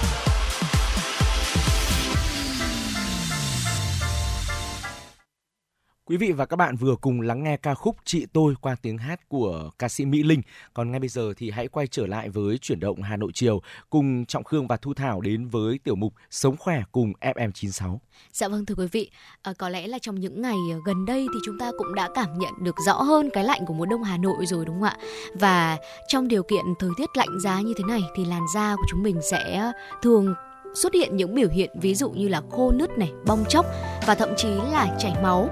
Quý 6.11 6.17
vị 6.17 6.31
và 6.31 6.45
các 6.45 6.55
bạn 6.55 6.75
vừa 6.75 6.95
cùng 7.01 7.21
lắng 7.21 7.43
nghe 7.43 7.57
ca 7.57 7.73
khúc 7.73 7.97
Chị 8.05 8.25
tôi 8.33 8.55
qua 8.61 8.75
tiếng 8.81 8.97
hát 8.97 9.29
của 9.29 9.69
ca 9.79 9.89
sĩ 9.89 10.05
Mỹ 10.05 10.23
Linh. 10.23 10.41
Còn 10.73 10.91
ngay 10.91 10.99
bây 10.99 11.09
giờ 11.09 11.33
thì 11.37 11.49
hãy 11.51 11.67
quay 11.67 11.87
trở 11.87 12.07
lại 12.07 12.29
với 12.29 12.57
chuyển 12.57 12.79
động 12.79 13.01
Hà 13.01 13.17
Nội 13.17 13.31
chiều 13.33 13.61
cùng 13.89 14.25
Trọng 14.25 14.43
Khương 14.43 14.67
và 14.67 14.77
Thu 14.77 14.93
Thảo 14.93 15.21
đến 15.21 15.47
với 15.47 15.79
tiểu 15.83 15.95
mục 15.95 16.13
Sống 16.29 16.57
khỏe 16.57 16.83
cùng 16.91 17.13
FM96. 17.21 17.97
Dạ 18.31 18.47
vâng 18.47 18.65
thưa 18.65 18.75
quý 18.75 18.87
vị, 18.91 19.11
à, 19.41 19.53
có 19.57 19.69
lẽ 19.69 19.87
là 19.87 19.99
trong 19.99 20.19
những 20.19 20.41
ngày 20.41 20.57
gần 20.85 21.05
đây 21.05 21.27
thì 21.33 21.39
chúng 21.45 21.59
ta 21.59 21.71
cũng 21.77 21.95
đã 21.95 22.09
cảm 22.15 22.39
nhận 22.39 22.53
được 22.61 22.75
rõ 22.85 23.01
hơn 23.01 23.29
cái 23.33 23.43
lạnh 23.43 23.65
của 23.65 23.73
mùa 23.73 23.85
đông 23.85 24.03
Hà 24.03 24.17
Nội 24.17 24.45
rồi 24.45 24.65
đúng 24.65 24.75
không 24.75 24.83
ạ? 24.83 24.97
Và 25.33 25.77
trong 26.07 26.27
điều 26.27 26.43
kiện 26.43 26.65
thời 26.79 26.89
tiết 26.97 27.17
lạnh 27.17 27.39
giá 27.39 27.61
như 27.61 27.73
thế 27.77 27.83
này 27.87 28.01
thì 28.15 28.25
làn 28.25 28.43
da 28.53 28.75
của 28.75 28.85
chúng 28.89 29.03
mình 29.03 29.19
sẽ 29.31 29.71
thường 30.01 30.33
xuất 30.75 30.93
hiện 30.93 31.15
những 31.15 31.35
biểu 31.35 31.49
hiện 31.49 31.69
ví 31.73 31.95
dụ 31.95 32.09
như 32.09 32.27
là 32.27 32.41
khô 32.51 32.71
nứt 32.71 32.97
này, 32.97 33.11
bong 33.25 33.45
chóc 33.49 33.65
và 34.07 34.15
thậm 34.15 34.29
chí 34.37 34.49
là 34.71 34.87
chảy 34.99 35.13
máu. 35.23 35.49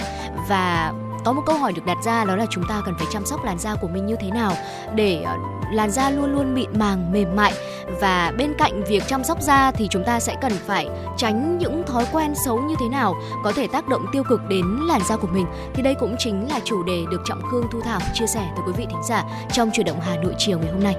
Và 0.49 0.93
có 1.25 1.33
một 1.33 1.41
câu 1.45 1.57
hỏi 1.57 1.73
được 1.73 1.81
đặt 1.85 1.97
ra 2.05 2.25
đó 2.25 2.35
là 2.35 2.45
chúng 2.49 2.63
ta 2.69 2.81
cần 2.85 2.95
phải 2.97 3.07
chăm 3.11 3.25
sóc 3.25 3.45
làn 3.45 3.59
da 3.59 3.75
của 3.75 3.87
mình 3.87 4.05
như 4.05 4.15
thế 4.19 4.31
nào 4.31 4.53
để 4.95 5.21
ờ, 5.25 5.35
làn 5.71 5.91
da 5.91 6.09
luôn 6.09 6.33
luôn 6.33 6.53
mịn 6.55 6.69
màng 6.79 7.11
mềm 7.11 7.35
mại. 7.35 7.53
Và 8.01 8.33
bên 8.37 8.53
cạnh 8.57 8.83
việc 8.83 9.03
chăm 9.07 9.23
sóc 9.23 9.41
da 9.41 9.71
thì 9.71 9.87
chúng 9.91 10.03
ta 10.03 10.19
sẽ 10.19 10.35
cần 10.41 10.51
phải 10.51 10.87
tránh 11.17 11.57
những 11.57 11.83
thói 11.87 12.05
quen 12.11 12.33
xấu 12.45 12.61
như 12.61 12.75
thế 12.79 12.89
nào 12.89 13.15
có 13.43 13.51
thể 13.51 13.67
tác 13.67 13.87
động 13.87 14.05
tiêu 14.11 14.23
cực 14.29 14.41
đến 14.49 14.65
làn 14.87 15.01
da 15.09 15.17
của 15.17 15.27
mình. 15.27 15.45
Thì 15.73 15.83
đây 15.83 15.95
cũng 15.99 16.15
chính 16.19 16.47
là 16.49 16.59
chủ 16.65 16.83
đề 16.83 17.03
được 17.11 17.21
trọng 17.25 17.41
khương 17.51 17.67
thu 17.71 17.81
thảo 17.81 17.99
chia 18.13 18.27
sẻ 18.27 18.51
tới 18.55 18.63
quý 18.67 18.73
vị 18.77 18.85
thính 18.89 19.03
giả 19.09 19.23
trong 19.53 19.69
chuyển 19.73 19.85
động 19.85 19.99
hà 20.01 20.15
nội 20.15 20.33
chiều 20.37 20.59
ngày 20.59 20.71
hôm 20.71 20.83
nay. 20.83 20.95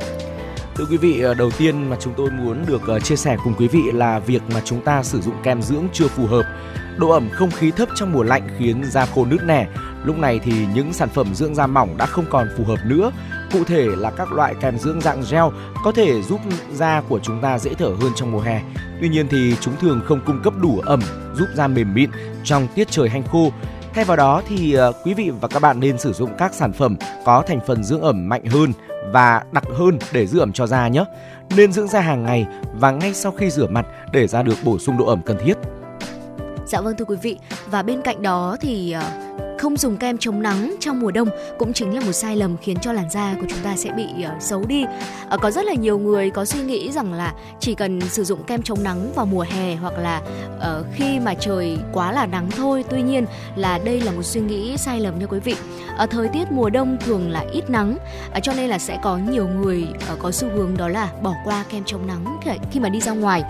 Thưa 0.80 0.86
quý 0.90 0.96
vị, 0.96 1.20
ờ, 1.20 1.34
đầu 1.34 1.50
tiên 1.58 1.90
mà 1.90 1.96
chúng 2.00 2.14
tôi 2.16 2.30
muốn 2.30 2.64
được 2.66 2.82
ờ, 2.86 3.00
chia 3.00 3.16
sẻ 3.16 3.36
cùng 3.44 3.54
quý 3.58 3.68
vị 3.68 3.82
là 3.92 4.18
việc 4.18 4.42
mà 4.54 4.60
chúng 4.64 4.80
ta 4.80 5.02
sử 5.02 5.20
dụng 5.20 5.34
kem 5.42 5.62
dưỡng 5.62 5.88
chưa 5.92 6.08
phù 6.08 6.26
hợp. 6.26 6.42
Độ 6.96 7.10
ẩm 7.10 7.28
không 7.32 7.50
khí 7.50 7.70
thấp 7.70 7.88
trong 7.94 8.12
mùa 8.12 8.22
lạnh 8.22 8.48
khiến 8.58 8.82
da 8.84 9.06
khô 9.06 9.24
nứt 9.24 9.44
nẻ. 9.44 9.66
Lúc 10.04 10.18
này 10.18 10.40
thì 10.44 10.52
những 10.74 10.92
sản 10.92 11.08
phẩm 11.08 11.34
dưỡng 11.34 11.54
da 11.54 11.66
mỏng 11.66 11.96
đã 11.96 12.06
không 12.06 12.24
còn 12.30 12.48
phù 12.56 12.64
hợp 12.64 12.76
nữa. 12.84 13.12
Cụ 13.52 13.64
thể 13.64 13.86
là 13.86 14.10
các 14.10 14.32
loại 14.32 14.54
kem 14.60 14.78
dưỡng 14.78 15.00
dạng 15.00 15.22
gel 15.30 15.44
có 15.84 15.92
thể 15.92 16.22
giúp 16.22 16.40
da 16.74 17.02
của 17.08 17.20
chúng 17.22 17.40
ta 17.40 17.58
dễ 17.58 17.74
thở 17.74 17.88
hơn 18.00 18.12
trong 18.16 18.32
mùa 18.32 18.40
hè. 18.40 18.62
Tuy 19.00 19.08
nhiên 19.08 19.26
thì 19.30 19.54
chúng 19.60 19.76
thường 19.76 20.00
không 20.06 20.20
cung 20.26 20.42
cấp 20.42 20.54
đủ 20.62 20.80
ẩm 20.86 21.00
giúp 21.34 21.46
da 21.54 21.66
mềm 21.66 21.94
mịn 21.94 22.10
trong 22.44 22.68
tiết 22.74 22.90
trời 22.90 23.08
hanh 23.08 23.22
khô. 23.22 23.52
Thay 23.94 24.04
vào 24.04 24.16
đó 24.16 24.42
thì 24.46 24.74
ờ, 24.74 24.92
quý 25.04 25.14
vị 25.14 25.30
và 25.40 25.48
các 25.48 25.62
bạn 25.62 25.80
nên 25.80 25.98
sử 25.98 26.12
dụng 26.12 26.30
các 26.38 26.54
sản 26.54 26.72
phẩm 26.72 26.96
có 27.24 27.42
thành 27.46 27.60
phần 27.66 27.84
dưỡng 27.84 28.02
ẩm 28.02 28.28
mạnh 28.28 28.44
hơn 28.44 28.72
và 29.12 29.42
đặc 29.52 29.64
hơn 29.78 29.98
để 30.12 30.26
giữ 30.26 30.38
ẩm 30.38 30.52
cho 30.52 30.66
da 30.66 30.88
nhé. 30.88 31.04
Nên 31.56 31.72
dưỡng 31.72 31.88
da 31.88 32.00
hàng 32.00 32.22
ngày 32.22 32.46
và 32.74 32.90
ngay 32.90 33.14
sau 33.14 33.32
khi 33.32 33.50
rửa 33.50 33.66
mặt 33.66 33.86
để 34.12 34.26
da 34.26 34.42
được 34.42 34.56
bổ 34.64 34.78
sung 34.78 34.98
độ 34.98 35.06
ẩm 35.06 35.22
cần 35.26 35.36
thiết. 35.44 35.54
Dạ 36.66 36.80
vâng 36.80 36.96
thưa 36.98 37.04
quý 37.04 37.16
vị 37.22 37.38
và 37.66 37.82
bên 37.82 38.02
cạnh 38.02 38.22
đó 38.22 38.56
thì 38.60 38.92
ờ, 38.92 39.02
không 39.60 39.76
dùng 39.76 39.96
kem 39.96 40.18
chống 40.18 40.42
nắng 40.42 40.74
trong 40.80 41.00
mùa 41.00 41.10
đông 41.10 41.28
cũng 41.58 41.72
chính 41.72 41.94
là 41.94 42.00
một 42.00 42.12
sai 42.12 42.36
lầm 42.36 42.56
khiến 42.56 42.76
cho 42.82 42.92
làn 42.92 43.10
da 43.10 43.34
của 43.40 43.46
chúng 43.48 43.58
ta 43.62 43.76
sẽ 43.76 43.90
bị 43.90 44.06
uh, 44.36 44.42
xấu 44.42 44.64
đi. 44.66 44.84
Uh, 45.34 45.40
có 45.40 45.50
rất 45.50 45.64
là 45.64 45.74
nhiều 45.74 45.98
người 45.98 46.30
có 46.30 46.44
suy 46.44 46.60
nghĩ 46.62 46.92
rằng 46.92 47.12
là 47.12 47.34
chỉ 47.60 47.74
cần 47.74 48.00
sử 48.00 48.24
dụng 48.24 48.42
kem 48.42 48.62
chống 48.62 48.82
nắng 48.82 49.12
vào 49.14 49.26
mùa 49.26 49.44
hè 49.50 49.74
hoặc 49.74 49.98
là 49.98 50.22
uh, 50.56 50.86
khi 50.94 51.18
mà 51.18 51.34
trời 51.34 51.78
quá 51.92 52.12
là 52.12 52.26
nắng 52.26 52.50
thôi. 52.56 52.84
Tuy 52.90 53.02
nhiên 53.02 53.26
là 53.56 53.78
đây 53.84 54.00
là 54.00 54.12
một 54.12 54.22
suy 54.22 54.40
nghĩ 54.40 54.76
sai 54.76 55.00
lầm 55.00 55.18
nha 55.18 55.26
quý 55.26 55.38
vị. 55.40 55.54
Ở 55.96 56.06
thời 56.06 56.28
tiết 56.28 56.52
mùa 56.52 56.70
đông 56.70 56.96
thường 57.04 57.30
là 57.30 57.44
ít 57.52 57.70
nắng, 57.70 57.96
uh, 58.36 58.42
cho 58.42 58.52
nên 58.52 58.70
là 58.70 58.78
sẽ 58.78 58.98
có 59.02 59.18
nhiều 59.30 59.48
người 59.48 59.86
uh, 60.12 60.18
có 60.18 60.30
xu 60.30 60.48
hướng 60.48 60.76
đó 60.76 60.88
là 60.88 61.08
bỏ 61.22 61.34
qua 61.44 61.64
kem 61.68 61.82
chống 61.86 62.06
nắng 62.06 62.38
khi, 62.42 62.50
khi 62.72 62.80
mà 62.80 62.88
đi 62.88 63.00
ra 63.00 63.12
ngoài. 63.12 63.42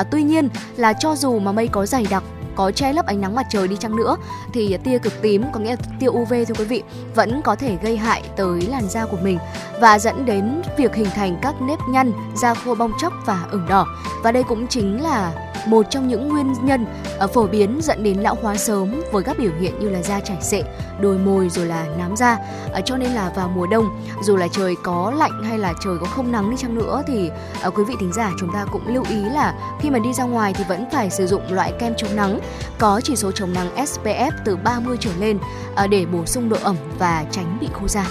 Uh, 0.00 0.06
tuy 0.10 0.22
nhiên 0.22 0.48
là 0.76 0.92
cho 0.92 1.16
dù 1.16 1.38
mà 1.38 1.52
mây 1.52 1.68
có 1.68 1.86
dày 1.86 2.06
đặc 2.10 2.22
có 2.56 2.70
che 2.70 2.92
lấp 2.92 3.06
ánh 3.06 3.20
nắng 3.20 3.34
mặt 3.34 3.46
trời 3.50 3.68
đi 3.68 3.76
chăng 3.76 3.96
nữa 3.96 4.16
thì 4.52 4.76
tia 4.84 4.98
cực 4.98 5.22
tím 5.22 5.44
có 5.52 5.60
nghĩa 5.60 5.70
là 5.70 5.76
tia 6.00 6.08
UV 6.08 6.30
thưa 6.30 6.54
quý 6.58 6.64
vị 6.64 6.82
vẫn 7.14 7.42
có 7.42 7.56
thể 7.56 7.76
gây 7.82 7.96
hại 7.96 8.22
tới 8.36 8.60
làn 8.62 8.88
da 8.88 9.06
của 9.06 9.18
mình 9.22 9.38
và 9.80 9.98
dẫn 9.98 10.24
đến 10.24 10.62
việc 10.76 10.94
hình 10.94 11.10
thành 11.14 11.38
các 11.42 11.54
nếp 11.62 11.78
nhăn, 11.88 12.12
da 12.36 12.54
khô 12.54 12.74
bong 12.74 12.92
chóc 12.98 13.12
và 13.26 13.46
ửng 13.50 13.66
đỏ. 13.68 13.86
Và 14.22 14.32
đây 14.32 14.42
cũng 14.42 14.66
chính 14.66 15.02
là 15.02 15.32
một 15.66 15.86
trong 15.90 16.08
những 16.08 16.28
nguyên 16.28 16.54
nhân 16.62 16.86
ờ, 17.18 17.26
phổ 17.26 17.46
biến 17.46 17.80
dẫn 17.82 18.02
đến 18.02 18.18
lão 18.18 18.36
hóa 18.42 18.56
sớm 18.56 19.02
với 19.12 19.22
các 19.22 19.38
biểu 19.38 19.50
hiện 19.60 19.78
như 19.78 19.88
là 19.88 20.02
da 20.02 20.20
chảy 20.20 20.42
xệ, 20.42 20.62
đồi 21.00 21.18
mồi 21.18 21.48
rồi 21.48 21.66
là 21.66 21.86
nám 21.98 22.16
da. 22.16 22.38
Ờ, 22.72 22.80
cho 22.84 22.96
nên 22.96 23.10
là 23.10 23.30
vào 23.36 23.48
mùa 23.48 23.66
đông 23.66 24.02
dù 24.22 24.36
là 24.36 24.48
trời 24.48 24.74
có 24.82 25.12
lạnh 25.16 25.42
hay 25.44 25.58
là 25.58 25.74
trời 25.84 25.94
có 26.00 26.06
không 26.06 26.32
nắng 26.32 26.50
đi 26.50 26.56
chăng 26.56 26.74
nữa 26.74 27.02
thì 27.06 27.30
ờ, 27.62 27.70
quý 27.70 27.84
vị 27.84 27.94
thính 28.00 28.12
giả 28.12 28.30
chúng 28.40 28.52
ta 28.52 28.66
cũng 28.72 28.94
lưu 28.94 29.04
ý 29.08 29.16
là 29.16 29.54
khi 29.80 29.90
mà 29.90 29.98
đi 29.98 30.12
ra 30.12 30.24
ngoài 30.24 30.54
thì 30.54 30.64
vẫn 30.68 30.84
phải 30.92 31.10
sử 31.10 31.26
dụng 31.26 31.42
loại 31.52 31.72
kem 31.78 31.94
chống 31.96 32.16
nắng 32.16 32.40
có 32.78 33.00
chỉ 33.04 33.16
số 33.16 33.32
chống 33.32 33.52
nắng 33.52 33.68
SPF 33.76 34.30
từ 34.44 34.56
30 34.56 34.96
trở 35.00 35.10
lên 35.18 35.38
ờ, 35.74 35.86
để 35.86 36.06
bổ 36.06 36.26
sung 36.26 36.48
độ 36.48 36.56
ẩm 36.62 36.76
và 36.98 37.24
tránh 37.30 37.58
bị 37.60 37.68
khô 37.72 37.88
da. 37.88 38.06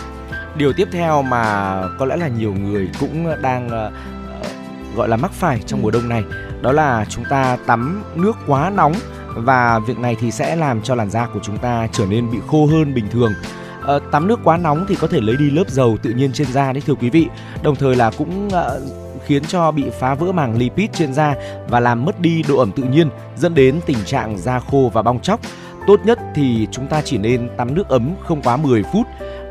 Điều 0.58 0.74
tiếp 0.74 0.88
theo 0.92 1.22
mà 1.22 1.76
có 2.00 2.06
lẽ 2.06 2.16
là 2.16 2.28
nhiều 2.28 2.54
người 2.54 2.90
cũng 3.00 3.42
đang 3.42 3.70
ờ, 3.70 3.92
gọi 4.96 5.10
là 5.10 5.18
mắc 5.18 5.32
phải 5.32 5.60
trong 5.66 5.82
mùa 5.82 5.92
đông 5.92 6.10
này 6.10 6.24
đó 6.62 6.72
là 6.72 7.06
chúng 7.10 7.26
ta 7.30 7.58
tắm 7.66 8.04
nước 8.16 8.36
quá 8.48 8.70
nóng 8.70 8.94
và 9.36 9.80
việc 9.80 10.00
này 10.00 10.16
thì 10.20 10.32
sẽ 10.32 10.56
làm 10.56 10.82
cho 10.82 10.96
làn 10.96 11.10
da 11.10 11.28
của 11.34 11.40
chúng 11.44 11.58
ta 11.58 11.88
trở 11.92 12.06
nên 12.06 12.32
bị 12.32 12.38
khô 12.48 12.66
hơn 12.66 12.94
bình 12.94 13.06
thường 13.12 13.34
à, 13.88 13.94
tắm 14.12 14.28
nước 14.28 14.40
quá 14.44 14.58
nóng 14.58 14.86
thì 14.88 14.96
có 14.96 15.08
thể 15.08 15.22
lấy 15.22 15.36
đi 15.36 15.50
lớp 15.50 15.70
dầu 15.70 15.98
tự 16.04 16.10
nhiên 16.10 16.32
trên 16.34 16.48
da 16.52 16.74
đấy 16.74 16.84
thưa 16.86 16.94
quý 16.94 17.10
vị 17.10 17.28
đồng 17.64 17.76
thời 17.76 17.96
là 17.96 18.12
cũng 18.18 18.50
à, 18.50 18.64
khiến 19.26 19.44
cho 19.48 19.72
bị 19.72 19.84
phá 20.00 20.16
vỡ 20.16 20.32
màng 20.32 20.58
lipid 20.58 20.90
trên 20.94 21.14
da 21.14 21.36
và 21.70 21.80
làm 21.80 22.06
mất 22.06 22.22
đi 22.22 22.44
độ 22.48 22.58
ẩm 22.58 22.72
tự 22.72 22.84
nhiên 22.84 23.10
dẫn 23.38 23.56
đến 23.56 23.80
tình 23.86 23.98
trạng 24.06 24.38
da 24.38 24.60
khô 24.60 24.92
và 24.94 25.02
bong 25.02 25.20
chóc. 25.20 25.40
Tốt 25.88 26.00
nhất 26.06 26.20
thì 26.36 26.68
chúng 26.72 26.88
ta 26.88 27.02
chỉ 27.06 27.18
nên 27.18 27.50
tắm 27.58 27.76
nước 27.76 27.90
ấm 27.90 28.16
không 28.28 28.42
quá 28.42 28.58
10 28.58 28.84
phút. 28.84 29.08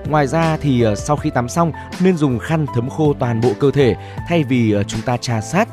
Ngoài 0.08 0.26
ra 0.26 0.56
thì 0.60 0.82
ờ, 0.82 0.94
sau 0.94 1.16
khi 1.16 1.30
tắm 1.30 1.48
xong 1.48 1.72
nên 2.00 2.16
dùng 2.16 2.38
khăn 2.38 2.66
thấm 2.74 2.90
khô 2.90 3.14
toàn 3.18 3.40
bộ 3.40 3.52
cơ 3.60 3.70
thể 3.70 3.94
thay 4.28 4.44
vì 4.44 4.72
ờ, 4.72 4.82
chúng 4.82 5.00
ta 5.00 5.16
trà 5.16 5.40
sát. 5.40 5.68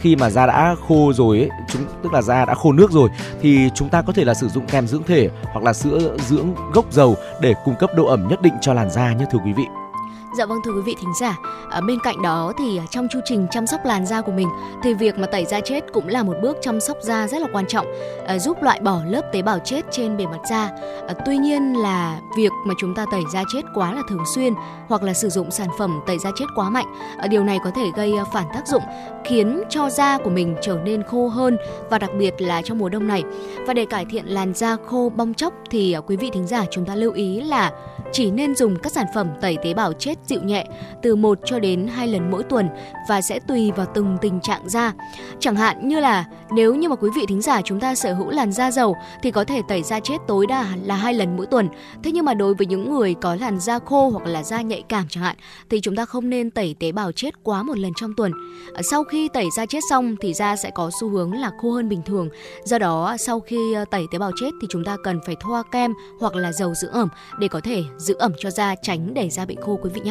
Khi 0.00 0.16
mà 0.16 0.30
da 0.30 0.46
đã 0.46 0.74
khô 0.88 1.12
rồi 1.12 1.38
ấy, 1.38 1.50
chúng 1.68 1.82
tức 2.02 2.12
là 2.12 2.22
da 2.22 2.44
đã 2.44 2.54
khô 2.54 2.72
nước 2.72 2.90
rồi 2.90 3.08
thì 3.40 3.70
chúng 3.74 3.88
ta 3.88 4.02
có 4.02 4.12
thể 4.12 4.24
là 4.24 4.34
sử 4.34 4.48
dụng 4.48 4.66
kem 4.66 4.86
dưỡng 4.86 5.02
thể 5.02 5.28
hoặc 5.52 5.64
là 5.64 5.72
sữa 5.72 6.16
dưỡng 6.28 6.54
gốc 6.72 6.92
dầu 6.92 7.16
để 7.40 7.54
cung 7.64 7.74
cấp 7.80 7.90
độ 7.96 8.06
ẩm 8.06 8.28
nhất 8.28 8.42
định 8.42 8.54
cho 8.60 8.74
làn 8.74 8.90
da 8.90 9.12
nhé 9.12 9.24
thưa 9.32 9.38
quý 9.44 9.52
vị. 9.52 9.87
Dạ 10.32 10.46
vâng 10.46 10.58
thưa 10.64 10.72
quý 10.72 10.80
vị 10.80 10.94
thính 11.00 11.14
giả, 11.20 11.38
ở 11.70 11.80
bên 11.80 11.98
cạnh 12.00 12.22
đó 12.22 12.52
thì 12.58 12.80
trong 12.90 13.08
chu 13.10 13.20
trình 13.24 13.46
chăm 13.50 13.66
sóc 13.66 13.80
làn 13.84 14.06
da 14.06 14.20
của 14.20 14.32
mình 14.32 14.48
thì 14.82 14.94
việc 14.94 15.18
mà 15.18 15.26
tẩy 15.26 15.44
da 15.44 15.60
chết 15.60 15.84
cũng 15.92 16.08
là 16.08 16.22
một 16.22 16.34
bước 16.42 16.56
chăm 16.60 16.80
sóc 16.80 16.96
da 17.00 17.28
rất 17.28 17.42
là 17.42 17.48
quan 17.52 17.66
trọng, 17.66 17.86
à, 18.26 18.38
giúp 18.38 18.62
loại 18.62 18.80
bỏ 18.80 19.00
lớp 19.06 19.22
tế 19.32 19.42
bào 19.42 19.58
chết 19.58 19.82
trên 19.90 20.16
bề 20.16 20.26
mặt 20.26 20.40
da. 20.50 20.70
À, 21.08 21.14
tuy 21.26 21.36
nhiên 21.36 21.72
là 21.72 22.20
việc 22.36 22.52
mà 22.66 22.74
chúng 22.78 22.94
ta 22.94 23.06
tẩy 23.12 23.20
da 23.32 23.44
chết 23.52 23.60
quá 23.74 23.92
là 23.92 24.02
thường 24.08 24.24
xuyên 24.34 24.54
hoặc 24.88 25.02
là 25.02 25.14
sử 25.14 25.28
dụng 25.28 25.50
sản 25.50 25.68
phẩm 25.78 26.00
tẩy 26.06 26.18
da 26.18 26.30
chết 26.36 26.46
quá 26.54 26.70
mạnh, 26.70 26.86
à, 27.18 27.26
điều 27.26 27.44
này 27.44 27.58
có 27.64 27.70
thể 27.70 27.84
gây 27.96 28.12
phản 28.32 28.46
tác 28.54 28.68
dụng 28.68 28.82
khiến 29.24 29.62
cho 29.68 29.90
da 29.90 30.18
của 30.18 30.30
mình 30.30 30.56
trở 30.62 30.78
nên 30.84 31.02
khô 31.02 31.28
hơn 31.28 31.56
và 31.90 31.98
đặc 31.98 32.10
biệt 32.18 32.34
là 32.38 32.62
trong 32.62 32.78
mùa 32.78 32.88
đông 32.88 33.08
này. 33.08 33.22
Và 33.66 33.74
để 33.74 33.84
cải 33.84 34.04
thiện 34.04 34.26
làn 34.26 34.54
da 34.54 34.76
khô 34.86 35.12
bong 35.16 35.34
chóc 35.34 35.52
thì 35.70 35.96
quý 36.06 36.16
vị 36.16 36.30
thính 36.32 36.46
giả 36.46 36.64
chúng 36.70 36.84
ta 36.84 36.94
lưu 36.94 37.12
ý 37.12 37.40
là 37.40 37.72
chỉ 38.12 38.30
nên 38.30 38.54
dùng 38.54 38.76
các 38.76 38.92
sản 38.92 39.06
phẩm 39.14 39.28
tẩy 39.40 39.58
tế 39.62 39.74
bào 39.74 39.92
chết 39.92 40.17
dịu 40.26 40.42
nhẹ 40.42 40.64
từ 41.02 41.16
1 41.16 41.38
cho 41.44 41.58
đến 41.58 41.88
2 41.88 42.08
lần 42.08 42.30
mỗi 42.30 42.42
tuần 42.42 42.68
và 43.08 43.20
sẽ 43.20 43.38
tùy 43.48 43.72
vào 43.76 43.86
từng 43.94 44.16
tình 44.20 44.40
trạng 44.40 44.68
da. 44.68 44.92
Chẳng 45.40 45.56
hạn 45.56 45.88
như 45.88 46.00
là 46.00 46.24
nếu 46.50 46.74
như 46.74 46.88
mà 46.88 46.96
quý 46.96 47.10
vị 47.16 47.22
thính 47.28 47.42
giả 47.42 47.62
chúng 47.62 47.80
ta 47.80 47.94
sở 47.94 48.14
hữu 48.14 48.30
làn 48.30 48.52
da 48.52 48.70
dầu 48.70 48.96
thì 49.22 49.30
có 49.30 49.44
thể 49.44 49.62
tẩy 49.68 49.82
da 49.82 50.00
chết 50.00 50.16
tối 50.28 50.46
đa 50.46 50.66
là 50.84 50.94
hai 50.94 51.14
lần 51.14 51.36
mỗi 51.36 51.46
tuần. 51.46 51.68
Thế 52.02 52.12
nhưng 52.12 52.24
mà 52.24 52.34
đối 52.34 52.54
với 52.54 52.66
những 52.66 52.90
người 52.90 53.14
có 53.14 53.34
làn 53.34 53.60
da 53.60 53.78
khô 53.78 54.08
hoặc 54.08 54.26
là 54.26 54.42
da 54.42 54.60
nhạy 54.60 54.82
cảm 54.88 55.04
chẳng 55.08 55.24
hạn 55.24 55.36
thì 55.70 55.80
chúng 55.80 55.96
ta 55.96 56.04
không 56.04 56.30
nên 56.30 56.50
tẩy 56.50 56.74
tế 56.80 56.92
bào 56.92 57.12
chết 57.12 57.34
quá 57.42 57.62
một 57.62 57.78
lần 57.78 57.92
trong 57.96 58.14
tuần. 58.16 58.32
À, 58.74 58.82
sau 58.90 59.04
khi 59.04 59.28
tẩy 59.28 59.46
da 59.56 59.66
chết 59.66 59.80
xong 59.90 60.16
thì 60.20 60.34
da 60.34 60.56
sẽ 60.56 60.70
có 60.70 60.90
xu 61.00 61.08
hướng 61.08 61.32
là 61.32 61.50
khô 61.60 61.70
hơn 61.70 61.88
bình 61.88 62.02
thường. 62.06 62.28
Do 62.64 62.78
đó, 62.78 63.16
sau 63.18 63.40
khi 63.40 63.72
ờ, 63.72 63.84
tẩy 63.84 64.06
tế 64.10 64.18
bào 64.18 64.30
chết 64.40 64.50
thì 64.60 64.66
chúng 64.70 64.84
ta 64.84 64.96
cần 65.04 65.20
phải 65.26 65.36
thoa 65.40 65.62
kem 65.72 65.94
hoặc 66.20 66.34
là 66.34 66.52
dầu 66.52 66.74
dưỡng 66.74 66.92
ẩm 66.92 67.08
để 67.38 67.48
có 67.48 67.60
thể 67.60 67.84
giữ 67.98 68.14
ẩm 68.18 68.32
cho 68.38 68.50
da, 68.50 68.74
tránh 68.82 69.14
để 69.14 69.30
da 69.30 69.44
bị 69.44 69.56
khô, 69.60 69.78
quý 69.82 69.90
vị 69.94 70.00
nhé. 70.04 70.07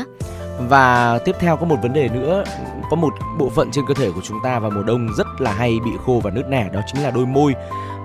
Và 0.69 1.19
tiếp 1.25 1.35
theo 1.39 1.57
có 1.57 1.65
một 1.65 1.75
vấn 1.81 1.93
đề 1.93 2.09
nữa, 2.09 2.43
có 2.89 2.95
một 2.95 3.13
bộ 3.39 3.49
phận 3.49 3.71
trên 3.71 3.85
cơ 3.87 3.93
thể 3.93 4.11
của 4.11 4.21
chúng 4.23 4.37
ta 4.43 4.59
vào 4.59 4.71
mùa 4.71 4.83
đông 4.83 5.07
rất 5.17 5.27
là 5.39 5.53
hay 5.53 5.79
bị 5.85 5.91
khô 6.05 6.21
và 6.23 6.31
nứt 6.31 6.49
nẻ 6.49 6.69
đó 6.73 6.81
chính 6.87 7.03
là 7.03 7.11
đôi 7.11 7.25
môi. 7.25 7.55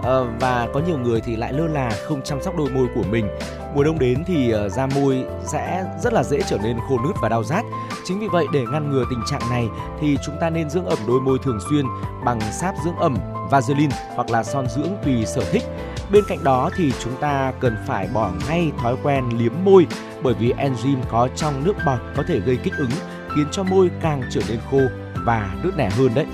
À, 0.03 0.19
và 0.41 0.69
có 0.75 0.81
nhiều 0.87 0.99
người 0.99 1.21
thì 1.21 1.37
lại 1.37 1.53
lơ 1.53 1.67
là 1.67 1.91
không 2.05 2.23
chăm 2.23 2.43
sóc 2.43 2.57
đôi 2.57 2.71
môi 2.71 2.87
của 2.95 3.03
mình. 3.11 3.29
Mùa 3.75 3.85
đông 3.85 3.99
đến 3.99 4.25
thì 4.27 4.55
uh, 4.55 4.73
da 4.73 4.87
môi 4.87 5.25
sẽ 5.53 5.85
rất 6.03 6.13
là 6.13 6.23
dễ 6.23 6.43
trở 6.49 6.59
nên 6.63 6.77
khô 6.89 6.99
nứt 6.99 7.17
và 7.23 7.29
đau 7.29 7.45
rát. 7.45 7.65
Chính 8.05 8.21
vì 8.21 8.29
vậy 8.29 8.47
để 8.53 8.65
ngăn 8.73 8.91
ngừa 8.91 9.05
tình 9.11 9.23
trạng 9.31 9.51
này 9.51 9.69
thì 10.01 10.17
chúng 10.27 10.35
ta 10.41 10.51
nên 10.51 10.71
dưỡng 10.71 10.87
ẩm 10.87 10.99
đôi 11.07 11.21
môi 11.21 11.39
thường 11.43 11.59
xuyên 11.71 11.87
bằng 12.25 12.41
sáp 12.41 12.75
dưỡng 12.85 12.97
ẩm 12.97 13.17
Vaseline 13.51 13.97
hoặc 14.15 14.31
là 14.31 14.45
son 14.45 14.67
dưỡng 14.77 14.97
tùy 15.05 15.27
sở 15.27 15.45
thích. 15.53 15.63
Bên 16.11 16.25
cạnh 16.29 16.45
đó 16.45 16.71
thì 16.77 16.93
chúng 17.05 17.17
ta 17.21 17.53
cần 17.61 17.77
phải 17.87 18.09
bỏ 18.15 18.31
ngay 18.49 18.73
thói 18.79 18.97
quen 19.03 19.25
liếm 19.39 19.53
môi 19.65 19.87
bởi 20.23 20.35
vì 20.35 20.53
enzyme 20.53 21.03
có 21.11 21.29
trong 21.37 21.65
nước 21.65 21.75
bọt 21.87 21.99
có 22.17 22.23
thể 22.29 22.41
gây 22.41 22.57
kích 22.57 22.77
ứng 22.77 22.91
khiến 23.37 23.47
cho 23.53 23.63
môi 23.63 23.91
càng 24.01 24.23
trở 24.31 24.41
nên 24.49 24.59
khô 24.71 24.81
và 25.25 25.55
nứt 25.63 25.77
nẻ 25.77 25.91
hơn 25.91 26.15
đấy. 26.15 26.27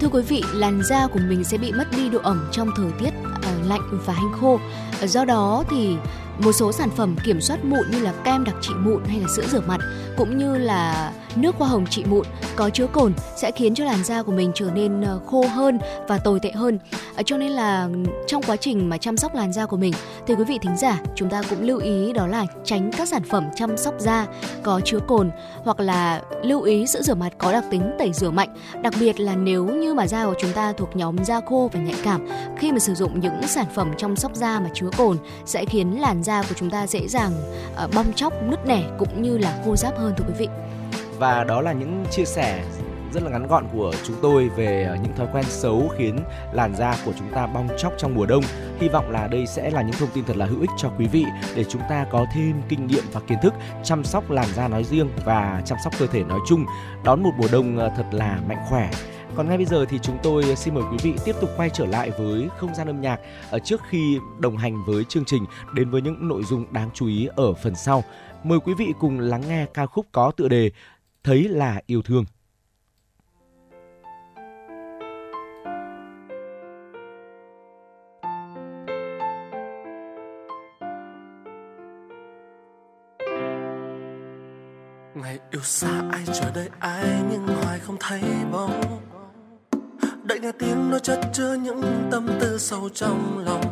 Thưa 0.00 0.08
quý 0.08 0.22
vị, 0.22 0.42
làn 0.52 0.82
da 0.82 1.06
của 1.06 1.20
mình 1.28 1.44
sẽ 1.44 1.58
bị 1.58 1.72
mất 1.72 1.84
đi 1.96 2.08
độ 2.08 2.18
ẩm 2.22 2.48
trong 2.52 2.68
thời 2.76 2.90
tiết 2.98 3.10
uh, 3.28 3.68
lạnh 3.68 4.00
và 4.06 4.12
hanh 4.12 4.32
khô. 4.40 4.60
Do 5.02 5.24
đó 5.24 5.64
thì 5.70 5.96
một 6.38 6.52
số 6.52 6.72
sản 6.72 6.88
phẩm 6.96 7.16
kiểm 7.24 7.40
soát 7.40 7.64
mụn 7.64 7.90
như 7.90 8.00
là 8.00 8.12
kem 8.24 8.44
đặc 8.44 8.54
trị 8.60 8.74
mụn 8.78 9.04
hay 9.04 9.20
là 9.20 9.26
sữa 9.36 9.46
rửa 9.46 9.60
mặt 9.66 9.80
cũng 10.16 10.38
như 10.38 10.58
là 10.58 11.12
nước 11.36 11.54
hoa 11.58 11.68
hồng 11.68 11.86
trị 11.90 12.04
mụn 12.04 12.26
có 12.56 12.70
chứa 12.70 12.86
cồn 12.86 13.12
sẽ 13.36 13.50
khiến 13.50 13.74
cho 13.74 13.84
làn 13.84 14.04
da 14.04 14.22
của 14.22 14.32
mình 14.32 14.52
trở 14.54 14.70
nên 14.74 15.00
ờ, 15.00 15.20
khô 15.26 15.46
hơn 15.46 15.78
và 16.08 16.18
tồi 16.18 16.40
tệ 16.40 16.50
hơn. 16.50 16.78
Ờ, 17.16 17.22
cho 17.26 17.36
nên 17.36 17.52
là 17.52 17.88
trong 18.26 18.42
quá 18.42 18.56
trình 18.56 18.88
mà 18.88 18.98
chăm 18.98 19.16
sóc 19.16 19.34
làn 19.34 19.52
da 19.52 19.66
của 19.66 19.76
mình 19.76 19.92
thì 20.26 20.34
quý 20.34 20.44
vị 20.44 20.58
thính 20.62 20.76
giả 20.76 21.00
chúng 21.14 21.30
ta 21.30 21.42
cũng 21.50 21.62
lưu 21.62 21.78
ý 21.78 22.12
đó 22.12 22.26
là 22.26 22.46
tránh 22.64 22.90
các 22.96 23.08
sản 23.08 23.22
phẩm 23.30 23.44
chăm 23.56 23.76
sóc 23.76 23.94
da 23.98 24.26
có 24.62 24.80
chứa 24.84 24.98
cồn 24.98 25.30
hoặc 25.64 25.80
là 25.80 26.22
lưu 26.42 26.62
ý 26.62 26.86
sữa 26.86 27.02
rửa 27.02 27.14
mặt 27.14 27.32
có 27.38 27.52
đặc 27.52 27.64
tính 27.70 27.90
tẩy 27.98 28.12
rửa 28.12 28.30
mạnh. 28.30 28.56
Đặc 28.82 28.94
biệt 29.00 29.20
là 29.20 29.36
nếu 29.36 29.64
như 29.64 29.94
mà 29.94 30.06
da 30.06 30.26
của 30.26 30.34
chúng 30.40 30.52
ta 30.52 30.72
thuộc 30.72 30.96
nhóm 30.96 31.24
da 31.24 31.40
khô 31.40 31.70
và 31.72 31.80
nhạy 31.80 31.96
cảm 32.04 32.26
khi 32.58 32.72
mà 32.72 32.78
sử 32.78 32.94
dụng 32.94 33.20
những 33.20 33.42
sản 33.46 33.66
phẩm 33.74 33.92
chăm 33.98 34.16
sóc 34.16 34.34
da 34.34 34.60
mà 34.60 34.70
chứa 34.74 34.90
cồn 34.96 35.16
sẽ 35.46 35.64
khiến 35.64 36.00
làn 36.00 36.22
da 36.22 36.42
của 36.42 36.54
chúng 36.56 36.70
ta 36.70 36.86
dễ 36.86 37.08
dàng 37.08 37.32
ờ, 37.76 37.88
bong 37.94 38.12
chóc, 38.12 38.32
nứt 38.42 38.66
nẻ 38.66 38.84
cũng 38.98 39.22
như 39.22 39.38
là 39.38 39.62
khô 39.64 39.76
ráp 39.76 39.98
hơn 39.98 40.14
thưa 40.16 40.24
quý 40.28 40.34
vị. 40.38 40.48
Và 41.18 41.44
đó 41.44 41.60
là 41.60 41.72
những 41.72 42.04
chia 42.10 42.24
sẻ 42.24 42.64
rất 43.14 43.22
là 43.22 43.30
ngắn 43.30 43.46
gọn 43.46 43.64
của 43.72 43.92
chúng 44.04 44.16
tôi 44.22 44.48
về 44.48 44.84
ờ, 44.84 44.96
những 45.02 45.12
thói 45.16 45.26
quen 45.32 45.44
xấu 45.44 45.88
khiến 45.98 46.18
làn 46.52 46.76
da 46.76 46.96
của 47.04 47.12
chúng 47.18 47.28
ta 47.34 47.46
bong 47.46 47.68
chóc 47.78 47.92
trong 47.98 48.14
mùa 48.14 48.26
đông. 48.26 48.42
Hy 48.80 48.88
vọng 48.88 49.10
là 49.10 49.26
đây 49.26 49.46
sẽ 49.46 49.70
là 49.70 49.82
những 49.82 49.96
thông 49.98 50.08
tin 50.14 50.24
thật 50.24 50.36
là 50.36 50.46
hữu 50.46 50.60
ích 50.60 50.70
cho 50.76 50.90
quý 50.98 51.06
vị 51.06 51.24
để 51.56 51.64
chúng 51.64 51.82
ta 51.88 52.06
có 52.10 52.26
thêm 52.34 52.62
kinh 52.68 52.86
nghiệm 52.86 53.04
và 53.12 53.20
kiến 53.20 53.38
thức 53.42 53.54
chăm 53.84 54.04
sóc 54.04 54.30
làn 54.30 54.46
da 54.54 54.68
nói 54.68 54.84
riêng 54.84 55.08
và 55.24 55.62
chăm 55.66 55.78
sóc 55.84 55.92
cơ 55.98 56.06
thể 56.06 56.24
nói 56.24 56.40
chung, 56.48 56.64
đón 57.04 57.22
một 57.22 57.32
mùa 57.38 57.48
đông 57.52 57.78
ờ, 57.78 57.90
thật 57.96 58.06
là 58.12 58.40
mạnh 58.48 58.64
khỏe. 58.68 58.90
Còn 59.36 59.48
ngay 59.48 59.56
bây 59.56 59.66
giờ 59.66 59.84
thì 59.88 59.98
chúng 59.98 60.18
tôi 60.22 60.56
xin 60.56 60.74
mời 60.74 60.84
quý 60.90 60.96
vị 61.02 61.14
tiếp 61.24 61.36
tục 61.40 61.50
quay 61.56 61.70
trở 61.70 61.86
lại 61.86 62.10
với 62.10 62.48
không 62.58 62.74
gian 62.74 62.86
âm 62.86 63.00
nhạc 63.00 63.20
ở 63.50 63.58
trước 63.58 63.80
khi 63.88 64.18
đồng 64.38 64.56
hành 64.56 64.84
với 64.84 65.04
chương 65.04 65.24
trình 65.24 65.44
đến 65.74 65.90
với 65.90 66.02
những 66.02 66.28
nội 66.28 66.42
dung 66.44 66.72
đáng 66.72 66.90
chú 66.94 67.06
ý 67.06 67.28
ở 67.36 67.54
phần 67.54 67.74
sau. 67.74 68.04
Mời 68.44 68.58
quý 68.60 68.74
vị 68.78 68.92
cùng 69.00 69.20
lắng 69.20 69.42
nghe 69.48 69.66
ca 69.74 69.86
khúc 69.86 70.06
có 70.12 70.30
tựa 70.36 70.48
đề 70.48 70.70
Thấy 71.24 71.48
là 71.48 71.80
yêu 71.86 72.02
thương. 72.02 72.24
ngày 85.14 85.38
yêu 85.50 85.60
xa 85.62 86.02
ai 86.12 86.24
chờ 86.32 86.50
đợi 86.54 86.68
ai 86.80 87.22
nhưng 87.30 87.46
hoài 87.46 87.78
không 87.78 87.96
thấy 88.00 88.22
bóng. 88.52 89.00
Đợi 90.24 90.40
nghe 90.40 90.52
tiếng 90.58 90.90
nói 90.90 91.00
chất 91.00 91.20
chứa 91.32 91.54
những 91.54 92.08
tâm 92.10 92.26
tư 92.40 92.58
sâu 92.58 92.88
trong 92.88 93.38
lòng. 93.38 93.62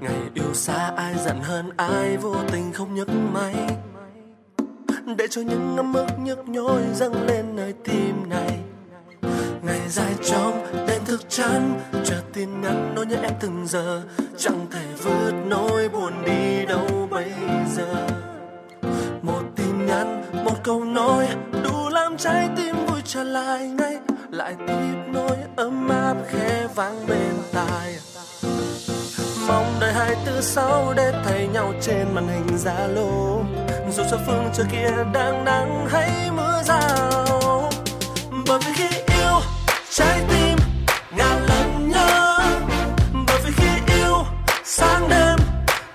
Ngày 0.00 0.20
yêu 0.34 0.54
xa 0.54 0.94
ai 0.96 1.14
giận 1.18 1.40
hơn 1.40 1.70
ai, 1.76 2.16
vô 2.16 2.34
tình 2.52 2.72
không 2.72 2.94
nhấc 2.94 3.08
máy 3.32 3.76
để 5.16 5.26
cho 5.30 5.40
những 5.40 5.76
ấm 5.76 5.92
ức 5.92 6.06
nhức 6.18 6.48
nhối 6.48 6.82
dâng 6.94 7.26
lên 7.26 7.56
nơi 7.56 7.74
tim 7.84 8.28
này. 8.28 8.58
Ngày 9.62 9.80
dài 9.88 10.14
trong 10.30 10.66
đêm 10.88 11.04
thức 11.04 11.20
chán 11.28 11.80
chờ 12.04 12.22
tin 12.32 12.60
nhắn 12.60 12.92
nỗi 12.94 13.06
nhớ 13.06 13.16
em 13.22 13.32
từng 13.40 13.66
giờ. 13.66 14.02
Chẳng 14.38 14.66
thể 14.70 14.84
vượt 15.02 15.32
nỗi 15.46 15.88
buồn 15.88 16.12
đi 16.26 16.66
đâu 16.66 17.08
bây 17.10 17.32
giờ. 17.76 18.06
Một 19.22 19.42
tin 19.56 19.86
nhắn, 19.86 20.22
một 20.44 20.56
câu 20.62 20.84
nói, 20.84 21.28
đủ 21.64 21.88
làm 21.88 22.16
trái 22.16 22.48
tim 22.56 22.76
vui 22.86 23.00
trở 23.04 23.24
lại 23.24 23.68
ngay. 23.68 23.98
Lại 24.30 24.54
tiếp 24.66 25.12
nối 25.12 25.36
ấm 25.56 25.88
áp 25.88 26.16
khẽ 26.28 26.68
vang 26.74 27.06
bên 27.06 27.34
tai 27.52 27.96
mong 29.50 29.80
đợi 29.80 29.92
hai 29.92 30.16
tư 30.26 30.40
sáu 30.40 30.92
để 30.96 31.12
thấy 31.24 31.48
nhau 31.52 31.72
trên 31.82 32.14
màn 32.14 32.28
hình 32.28 32.56
zalo. 32.64 33.42
Dù 33.92 34.02
cho 34.10 34.18
phương 34.26 34.50
trời 34.54 34.66
kia 34.72 34.90
đang 35.12 35.44
nắng 35.44 35.86
hay 35.90 36.10
mưa 36.36 36.62
rào, 36.64 37.70
bởi 38.46 38.58
vì 38.66 38.72
khi 38.74 38.88
yêu, 39.18 39.40
trái 39.90 40.20
tim 40.28 40.58
ngàn 41.16 41.46
lần 41.48 41.88
nhớ. 41.88 42.38
Bởi 43.26 43.40
vì 43.44 43.50
khi 43.56 43.94
yêu, 43.94 44.24
sáng 44.64 45.08
đêm 45.08 45.38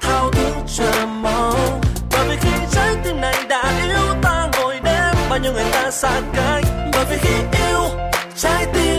thao 0.02 0.32
thức 0.32 0.54
chờ 0.78 1.06
mong. 1.06 1.82
Bởi 2.12 2.28
vì 2.30 2.36
khi 2.42 2.66
trái 2.72 2.96
tim 3.04 3.22
này 3.22 3.36
đã 3.50 3.74
yêu 3.88 4.16
ta 4.22 4.50
ngồi 4.58 4.80
đêm, 4.84 5.16
bao 5.30 5.40
nhiêu 5.40 5.54
người 5.54 5.72
ta 5.72 5.92
xa 5.92 6.22
cách. 6.36 6.64
Bởi 6.94 7.06
vì 7.10 7.18
khi 7.18 7.36
yêu, 7.70 7.82
trái 8.36 8.66
tim 8.74 8.95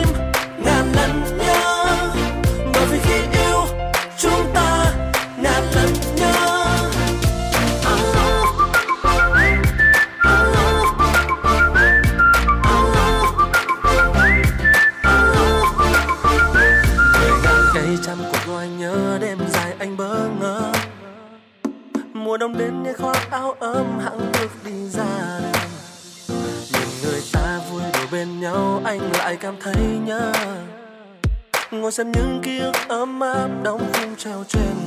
xem 31.97 32.13
những 32.13 32.41
ký 32.43 32.59
ức 32.59 32.77
ấm 32.89 33.21
áp 33.21 33.49
đóng 33.63 33.93
khung 33.93 34.17
treo 34.17 34.45
trên 34.49 34.86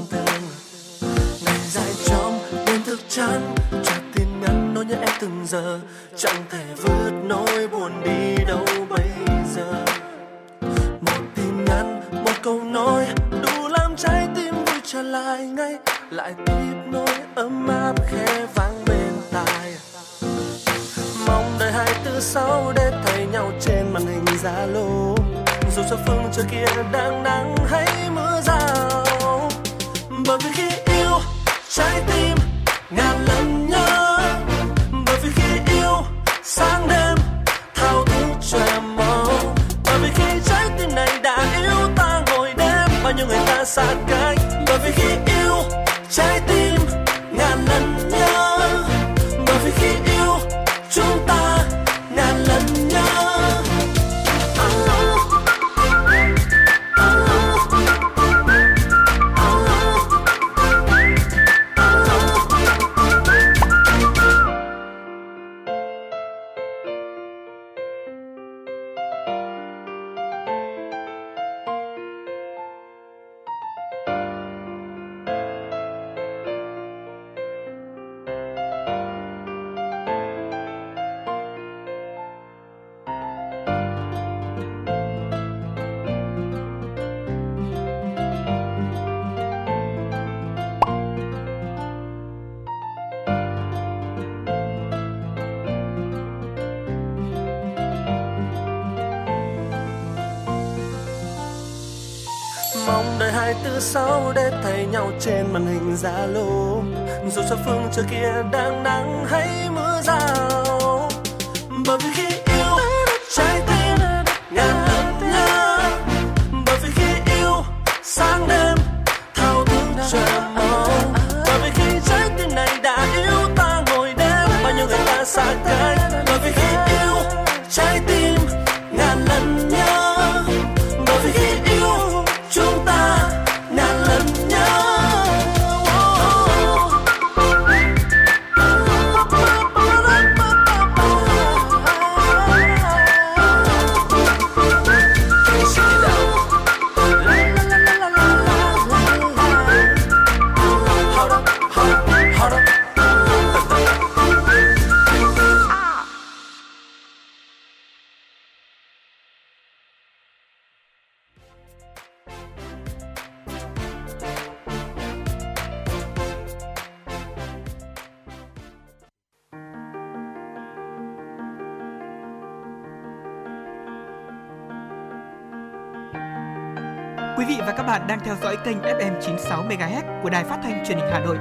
kênh 178.66 178.82
FM 178.82 179.22
96 179.22 179.64
MHz 179.64 180.22
của 180.24 180.30
Đài 180.30 180.44
Phát 180.44 180.60
thanh 180.64 180.86
Truyền 180.88 180.98
hình 180.98 181.08
Hà 181.12 181.20
Nội. 181.20 181.38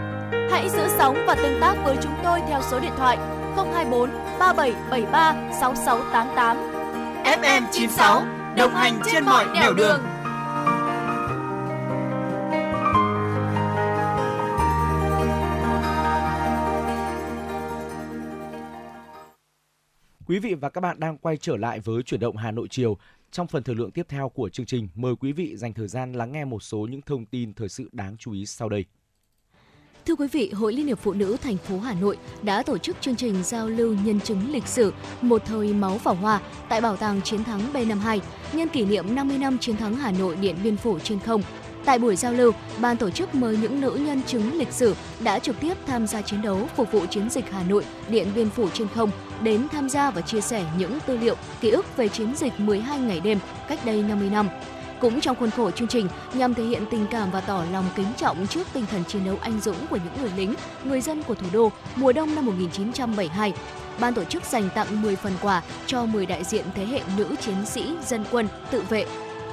Hãy 0.50 0.68
giữ 0.68 0.88
sóng 0.98 1.24
và 1.26 1.34
tương 1.34 1.60
tác 1.60 1.74
với 1.84 1.96
chúng 2.02 2.14
tôi 2.24 2.40
theo 2.48 2.60
số 2.70 2.80
điện 2.80 2.92
thoại 2.96 3.16
024 3.56 4.10
3773 4.38 5.34
6688. 5.60 6.56
FM 7.24 7.62
96 7.72 8.22
đồng 8.56 8.74
hành 8.74 9.00
trên 9.12 9.24
mọi 9.24 9.46
nẻo 9.54 9.72
đường. 9.74 10.00
Quý 20.26 20.38
vị 20.38 20.54
và 20.54 20.68
các 20.68 20.80
bạn 20.80 21.00
đang 21.00 21.18
quay 21.18 21.36
trở 21.36 21.56
lại 21.56 21.80
với 21.80 22.02
chuyển 22.02 22.20
động 22.20 22.36
Hà 22.36 22.50
Nội 22.50 22.66
chiều. 22.70 22.96
Trong 23.30 23.46
phần 23.46 23.62
thời 23.62 23.74
lượng 23.74 23.90
tiếp 23.90 24.06
theo 24.08 24.28
của 24.28 24.48
chương 24.48 24.66
trình, 24.66 24.88
mời 24.94 25.14
quý 25.20 25.32
vị 25.32 25.56
dành 25.56 25.74
thời 25.74 25.88
gian 25.88 26.12
lắng 26.12 26.32
nghe 26.32 26.44
một 26.44 26.62
số 26.62 26.78
những 26.78 27.02
thông 27.02 27.26
tin 27.26 27.54
thời 27.54 27.68
sự 27.68 27.88
đáng 27.92 28.16
chú 28.16 28.32
ý 28.32 28.46
sau 28.46 28.68
đây. 28.68 28.84
Thưa 30.06 30.14
quý 30.14 30.28
vị, 30.32 30.50
Hội 30.50 30.72
Liên 30.72 30.86
hiệp 30.86 30.98
Phụ 30.98 31.12
nữ 31.12 31.36
thành 31.42 31.56
phố 31.56 31.78
Hà 31.78 31.94
Nội 31.94 32.18
đã 32.42 32.62
tổ 32.62 32.78
chức 32.78 32.96
chương 33.00 33.16
trình 33.16 33.42
giao 33.42 33.68
lưu 33.68 33.96
nhân 34.04 34.20
chứng 34.20 34.52
lịch 34.52 34.66
sử 34.66 34.92
Một 35.20 35.42
thời 35.46 35.72
máu 35.72 35.98
và 36.04 36.12
hoa 36.12 36.40
tại 36.68 36.80
Bảo 36.80 36.96
tàng 36.96 37.22
Chiến 37.22 37.44
thắng 37.44 37.72
B52 37.72 38.20
nhân 38.52 38.68
kỷ 38.68 38.84
niệm 38.84 39.14
50 39.14 39.38
năm 39.38 39.58
chiến 39.58 39.76
thắng 39.76 39.94
Hà 39.94 40.12
Nội 40.12 40.36
Điện 40.36 40.56
Biên 40.64 40.76
Phủ 40.76 40.98
trên 40.98 41.18
không. 41.20 41.42
Tại 41.88 41.98
buổi 41.98 42.16
giao 42.16 42.32
lưu, 42.32 42.52
ban 42.80 42.96
tổ 42.96 43.10
chức 43.10 43.34
mời 43.34 43.56
những 43.56 43.80
nữ 43.80 43.90
nhân 43.90 44.22
chứng 44.26 44.58
lịch 44.58 44.72
sử 44.72 44.94
đã 45.20 45.38
trực 45.38 45.60
tiếp 45.60 45.74
tham 45.86 46.06
gia 46.06 46.22
chiến 46.22 46.42
đấu 46.42 46.68
phục 46.76 46.92
vụ 46.92 47.06
chiến 47.06 47.30
dịch 47.30 47.44
Hà 47.52 47.62
Nội 47.62 47.84
Điện 48.08 48.28
Biên 48.34 48.50
Phủ 48.50 48.68
trên 48.72 48.88
không 48.94 49.10
đến 49.42 49.68
tham 49.72 49.88
gia 49.88 50.10
và 50.10 50.20
chia 50.20 50.40
sẻ 50.40 50.64
những 50.78 50.98
tư 51.06 51.16
liệu, 51.16 51.34
ký 51.60 51.70
ức 51.70 51.96
về 51.96 52.08
chiến 52.08 52.34
dịch 52.36 52.60
12 52.60 52.98
ngày 52.98 53.20
đêm 53.20 53.38
cách 53.68 53.78
đây 53.84 54.02
50 54.02 54.30
năm. 54.30 54.48
Cũng 55.00 55.20
trong 55.20 55.36
khuôn 55.36 55.50
khổ 55.50 55.70
chương 55.70 55.88
trình, 55.88 56.08
nhằm 56.34 56.54
thể 56.54 56.64
hiện 56.64 56.84
tình 56.90 57.06
cảm 57.10 57.30
và 57.30 57.40
tỏ 57.40 57.64
lòng 57.72 57.84
kính 57.96 58.12
trọng 58.16 58.46
trước 58.46 58.66
tinh 58.72 58.84
thần 58.90 59.04
chiến 59.04 59.24
đấu 59.24 59.36
anh 59.40 59.60
dũng 59.60 59.86
của 59.90 59.98
những 60.04 60.22
người 60.22 60.32
lính, 60.36 60.54
người 60.84 61.00
dân 61.00 61.22
của 61.22 61.34
thủ 61.34 61.46
đô 61.52 61.72
mùa 61.96 62.12
đông 62.12 62.34
năm 62.34 62.46
1972, 62.46 63.52
ban 64.00 64.14
tổ 64.14 64.24
chức 64.24 64.44
dành 64.44 64.68
tặng 64.74 65.02
10 65.02 65.16
phần 65.16 65.32
quà 65.42 65.62
cho 65.86 66.06
10 66.06 66.26
đại 66.26 66.44
diện 66.44 66.64
thế 66.74 66.86
hệ 66.86 67.00
nữ 67.16 67.26
chiến 67.40 67.66
sĩ 67.66 67.84
dân 68.06 68.24
quân 68.30 68.48
tự 68.70 68.82
vệ 68.88 69.06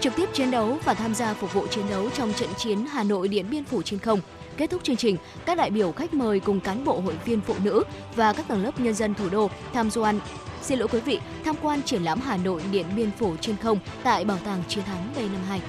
trực 0.06 0.16
tiếp 0.16 0.30
chiến 0.34 0.52
đấu 0.52 0.78
và 0.86 0.94
tham 0.94 1.16
gia 1.16 1.34
phục 1.34 1.54
vụ 1.54 1.68
chiến 1.68 1.86
đấu 1.90 2.10
trong 2.10 2.34
trận 2.34 2.50
chiến 2.58 2.86
Hà 2.86 3.04
Nội 3.04 3.28
Điện 3.28 3.46
Biên 3.50 3.64
Phủ 3.64 3.82
trên 3.82 4.00
không. 4.00 4.20
Kết 4.58 4.70
thúc 4.70 4.84
chương 4.84 4.96
trình, 4.96 5.18
các 5.46 5.58
đại 5.58 5.70
biểu 5.70 5.92
khách 5.92 6.14
mời 6.14 6.40
cùng 6.40 6.60
cán 6.60 6.86
bộ 6.86 7.00
hội 7.00 7.14
viên 7.26 7.42
phụ 7.42 7.54
nữ 7.64 7.84
và 8.16 8.34
các 8.34 8.48
tầng 8.48 8.64
lớp 8.64 8.80
nhân 8.80 8.94
dân 8.94 9.14
thủ 9.14 9.30
đô 9.30 9.50
tham 9.74 9.90
quan 9.96 10.20
Xin 10.62 10.80
lỗi 10.80 10.88
quý 10.92 11.00
vị, 11.00 11.20
tham 11.46 11.56
quan 11.62 11.82
triển 11.82 12.04
lãm 12.04 12.20
Hà 12.20 12.38
Nội 12.38 12.62
Điện 12.72 12.86
Biên 12.96 13.12
Phủ 13.12 13.36
trên 13.42 13.56
không 13.58 13.80
tại 14.04 14.26
Bảo 14.26 14.38
tàng 14.46 14.64
Chiến 14.68 14.84
thắng 14.84 15.14
B52. 15.16 15.60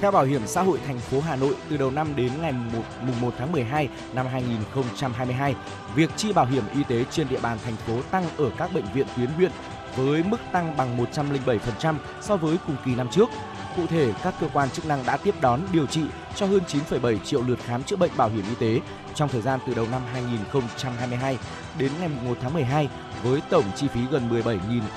Theo 0.00 0.10
Bảo 0.10 0.24
hiểm 0.24 0.42
xã 0.46 0.62
hội 0.62 0.78
thành 0.86 0.98
phố 0.98 1.20
Hà 1.20 1.36
Nội, 1.36 1.54
từ 1.70 1.76
đầu 1.76 1.90
năm 1.90 2.16
đến 2.16 2.30
ngày 2.40 2.52
1, 2.52 2.60
mùng 3.02 3.20
1 3.20 3.34
tháng 3.38 3.52
12 3.52 3.88
năm 4.14 4.26
2022, 4.26 5.54
việc 5.94 6.10
chi 6.16 6.32
bảo 6.32 6.46
hiểm 6.46 6.64
y 6.74 6.84
tế 6.88 7.04
trên 7.10 7.28
địa 7.28 7.40
bàn 7.42 7.58
thành 7.64 7.76
phố 7.76 8.02
tăng 8.10 8.24
ở 8.36 8.50
các 8.58 8.74
bệnh 8.74 8.84
viện 8.94 9.06
tuyến 9.16 9.28
huyện 9.28 9.50
với 9.96 10.22
mức 10.22 10.40
tăng 10.52 10.76
bằng 10.76 10.98
107% 11.12 11.94
so 12.20 12.36
với 12.36 12.56
cùng 12.66 12.76
kỳ 12.84 12.94
năm 12.94 13.08
trước. 13.10 13.30
Cụ 13.76 13.86
thể, 13.86 14.12
các 14.22 14.34
cơ 14.40 14.48
quan 14.52 14.70
chức 14.70 14.86
năng 14.86 15.06
đã 15.06 15.16
tiếp 15.16 15.34
đón 15.40 15.60
điều 15.72 15.86
trị 15.86 16.02
cho 16.36 16.46
hơn 16.46 16.62
9,7 16.68 17.18
triệu 17.18 17.42
lượt 17.42 17.58
khám 17.64 17.82
chữa 17.82 17.96
bệnh 17.96 18.10
bảo 18.16 18.28
hiểm 18.28 18.44
y 18.48 18.54
tế 18.54 18.80
trong 19.14 19.28
thời 19.28 19.42
gian 19.42 19.60
từ 19.66 19.74
đầu 19.74 19.86
năm 19.90 20.02
2022 20.12 21.38
đến 21.78 21.92
ngày 22.00 22.08
1 22.24 22.36
tháng 22.40 22.54
12 22.54 22.88
với 23.22 23.40
tổng 23.50 23.64
chi 23.76 23.88
phí 23.88 24.00
gần 24.10 24.30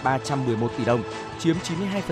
17.311 0.04 0.68
tỷ 0.78 0.86
đồng, 0.86 1.04
chiếm 1.40 1.56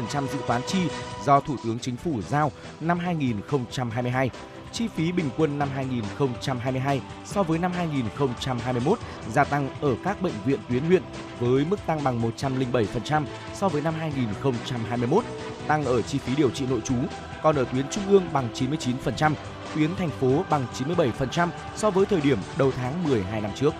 92% 0.06 0.27
dự 0.27 0.39
toán 0.47 0.62
chi 0.67 0.80
do 1.25 1.39
Thủ 1.39 1.56
tướng 1.63 1.80
Chính 1.80 1.97
phủ 1.97 2.21
giao 2.21 2.51
năm 2.80 2.99
2022 2.99 4.30
chi 4.71 4.88
phí 4.95 5.12
bình 5.12 5.30
quân 5.38 5.60
năm 5.60 5.69
2022 5.75 7.01
so 7.25 7.43
với 7.43 7.60
năm 7.60 7.71
2021 7.71 8.99
gia 9.34 9.43
tăng 9.43 9.69
ở 9.82 9.95
các 10.03 10.21
bệnh 10.21 10.34
viện 10.45 10.60
tuyến 10.69 10.84
huyện 10.84 11.03
với 11.39 11.65
mức 11.65 11.80
tăng 11.86 12.03
bằng 12.03 12.32
107% 12.39 13.23
so 13.53 13.69
với 13.69 13.82
năm 13.82 13.93
2021, 13.99 15.23
tăng 15.67 15.86
ở 15.86 16.01
chi 16.01 16.17
phí 16.17 16.36
điều 16.36 16.49
trị 16.49 16.65
nội 16.69 16.82
trú, 16.84 16.95
còn 17.43 17.56
ở 17.56 17.65
tuyến 17.73 17.89
trung 17.89 18.03
ương 18.10 18.23
bằng 18.34 18.47
99%, 18.53 19.34
tuyến 19.75 19.95
thành 19.95 20.10
phố 20.10 20.43
bằng 20.49 20.65
97% 20.80 21.47
so 21.75 21.89
với 21.89 22.06
thời 22.06 22.21
điểm 22.21 22.38
đầu 22.58 22.71
tháng 22.71 23.03
12 23.03 23.41
năm 23.41 23.51
trước. 23.56 23.73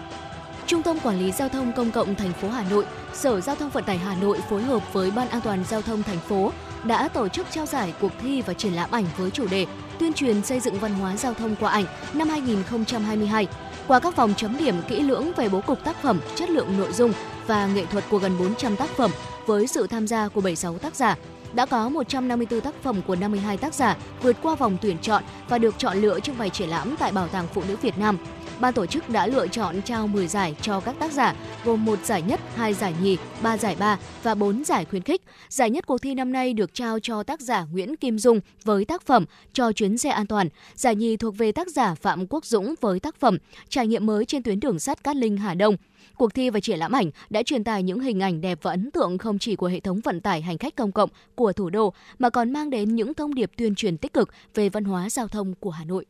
Trung 0.68 0.84
tâm 0.84 1.00
Quản 1.00 1.20
lý 1.20 1.32
Giao 1.32 1.50
thông 1.50 1.74
Công 1.74 1.92
cộng 1.92 2.16
thành 2.16 2.34
phố 2.34 2.50
Hà 2.50 2.64
Nội, 2.70 2.86
Sở 3.14 3.42
Giao 3.42 3.56
thông 3.56 3.70
Vận 3.70 3.84
tải 3.84 3.98
Hà 3.98 4.16
Nội 4.16 4.40
phối 4.50 4.64
hợp 4.64 4.94
với 4.94 5.12
Ban 5.12 5.30
An 5.30 5.42
toàn 5.42 5.64
Giao 5.70 5.82
thông 5.82 6.04
thành 6.04 6.20
phố 6.20 6.52
đã 6.84 7.08
tổ 7.08 7.28
chức 7.28 7.48
trao 7.52 7.66
giải 7.66 7.94
cuộc 8.02 8.12
thi 8.22 8.42
và 8.42 8.54
triển 8.54 8.74
lãm 8.74 8.92
ảnh 8.92 9.06
với 9.18 9.32
chủ 9.32 9.48
đề 9.48 9.66
tuyên 10.00 10.14
truyền 10.14 10.44
xây 10.44 10.60
dựng 10.60 10.80
văn 10.80 10.94
hóa 10.94 11.18
giao 11.18 11.34
thông 11.34 11.56
qua 11.56 11.72
ảnh 11.72 11.86
năm 12.14 12.30
2022 12.30 13.48
qua 13.88 14.00
các 14.00 14.16
vòng 14.16 14.34
chấm 14.38 14.58
điểm 14.58 14.76
kỹ 14.88 15.00
lưỡng 15.00 15.32
về 15.36 15.50
bố 15.50 15.62
cục 15.62 15.84
tác 15.84 16.02
phẩm, 16.02 16.20
chất 16.36 16.50
lượng 16.50 16.78
nội 16.78 16.94
dung 16.94 17.14
và 17.48 17.68
nghệ 17.68 17.86
thuật 17.86 18.04
của 18.10 18.18
gần 18.18 18.38
400 18.40 18.76
tác 18.76 18.90
phẩm 18.90 19.12
với 19.46 19.68
sự 19.68 19.88
tham 19.88 20.08
gia 20.08 20.28
của 20.28 20.42
76 20.42 20.78
tác 20.78 20.96
giả. 20.96 21.16
Đã 21.58 21.66
có 21.66 21.90
154 21.90 22.62
tác 22.62 22.84
phẩm 22.84 23.02
của 23.08 23.16
52 23.16 23.58
tác 23.58 23.74
giả 23.74 23.98
vượt 24.22 24.38
qua 24.42 24.56
vòng 24.56 24.78
tuyển 24.82 24.98
chọn 25.02 25.24
và 25.50 25.58
được 25.58 25.76
chọn 25.78 25.98
lựa 25.98 26.20
trưng 26.20 26.38
bày 26.38 26.50
triển 26.50 26.70
lãm 26.70 26.96
tại 27.00 27.12
Bảo 27.12 27.28
tàng 27.28 27.48
Phụ 27.54 27.64
nữ 27.68 27.76
Việt 27.82 27.98
Nam 27.98 28.18
ban 28.60 28.74
tổ 28.74 28.86
chức 28.86 29.10
đã 29.10 29.28
lựa 29.28 29.48
chọn 29.48 29.82
trao 29.82 30.08
10 30.08 30.28
giải 30.28 30.56
cho 30.62 30.80
các 30.80 30.96
tác 31.00 31.12
giả, 31.12 31.36
gồm 31.66 31.86
một 31.86 32.00
giải 32.06 32.22
nhất, 32.22 32.40
hai 32.56 32.74
giải 32.74 32.94
nhì, 33.02 33.18
ba 33.42 33.58
giải 33.58 33.76
ba 33.80 33.98
và 34.24 34.36
bốn 34.36 34.64
giải 34.64 34.86
khuyến 34.86 35.04
khích. 35.04 35.22
Giải 35.50 35.70
nhất 35.70 35.88
cuộc 35.88 35.98
thi 36.02 36.14
năm 36.14 36.32
nay 36.32 36.54
được 36.54 36.74
trao 36.74 37.00
cho 37.00 37.24
tác 37.24 37.42
giả 37.42 37.66
Nguyễn 37.72 37.96
Kim 37.96 38.20
Dung 38.20 38.40
với 38.64 38.86
tác 38.86 39.02
phẩm 39.02 39.26
Cho 39.54 39.72
chuyến 39.72 39.98
xe 39.98 40.10
an 40.10 40.28
toàn. 40.28 40.50
Giải 40.76 40.96
nhì 40.96 41.18
thuộc 41.18 41.38
về 41.38 41.52
tác 41.52 41.68
giả 41.68 41.96
Phạm 41.96 42.28
Quốc 42.28 42.46
Dũng 42.46 42.76
với 42.82 43.00
tác 43.00 43.20
phẩm 43.20 43.38
Trải 43.70 43.88
nghiệm 43.88 44.06
mới 44.06 44.26
trên 44.26 44.44
tuyến 44.44 44.60
đường 44.60 44.80
sắt 44.80 45.04
Cát 45.04 45.16
Linh 45.16 45.38
Hà 45.38 45.54
Đông. 45.54 45.76
Cuộc 46.18 46.34
thi 46.34 46.50
và 46.50 46.60
triển 46.60 46.80
lãm 46.80 46.92
ảnh 46.92 47.12
đã 47.30 47.44
truyền 47.44 47.64
tải 47.64 47.84
những 47.84 48.00
hình 48.00 48.20
ảnh 48.20 48.42
đẹp 48.42 48.60
và 48.62 48.72
ấn 48.72 48.92
tượng 48.92 49.18
không 49.18 49.40
chỉ 49.40 49.56
của 49.56 49.68
hệ 49.68 49.80
thống 49.80 50.00
vận 50.04 50.22
tải 50.22 50.42
hành 50.42 50.58
khách 50.58 50.76
công 50.76 50.92
cộng 50.92 51.10
của 51.36 51.54
thủ 51.54 51.70
đô 51.70 51.94
mà 52.20 52.30
còn 52.30 52.54
mang 52.54 52.70
đến 52.70 52.96
những 52.96 53.14
thông 53.14 53.34
điệp 53.34 53.52
tuyên 53.58 53.76
truyền 53.76 53.98
tích 53.98 54.14
cực 54.14 54.30
về 54.54 54.70
văn 54.70 54.84
hóa 54.84 55.10
giao 55.10 55.28
thông 55.28 55.54
của 55.56 55.70
Hà 55.70 55.86
Nội. 55.86 56.06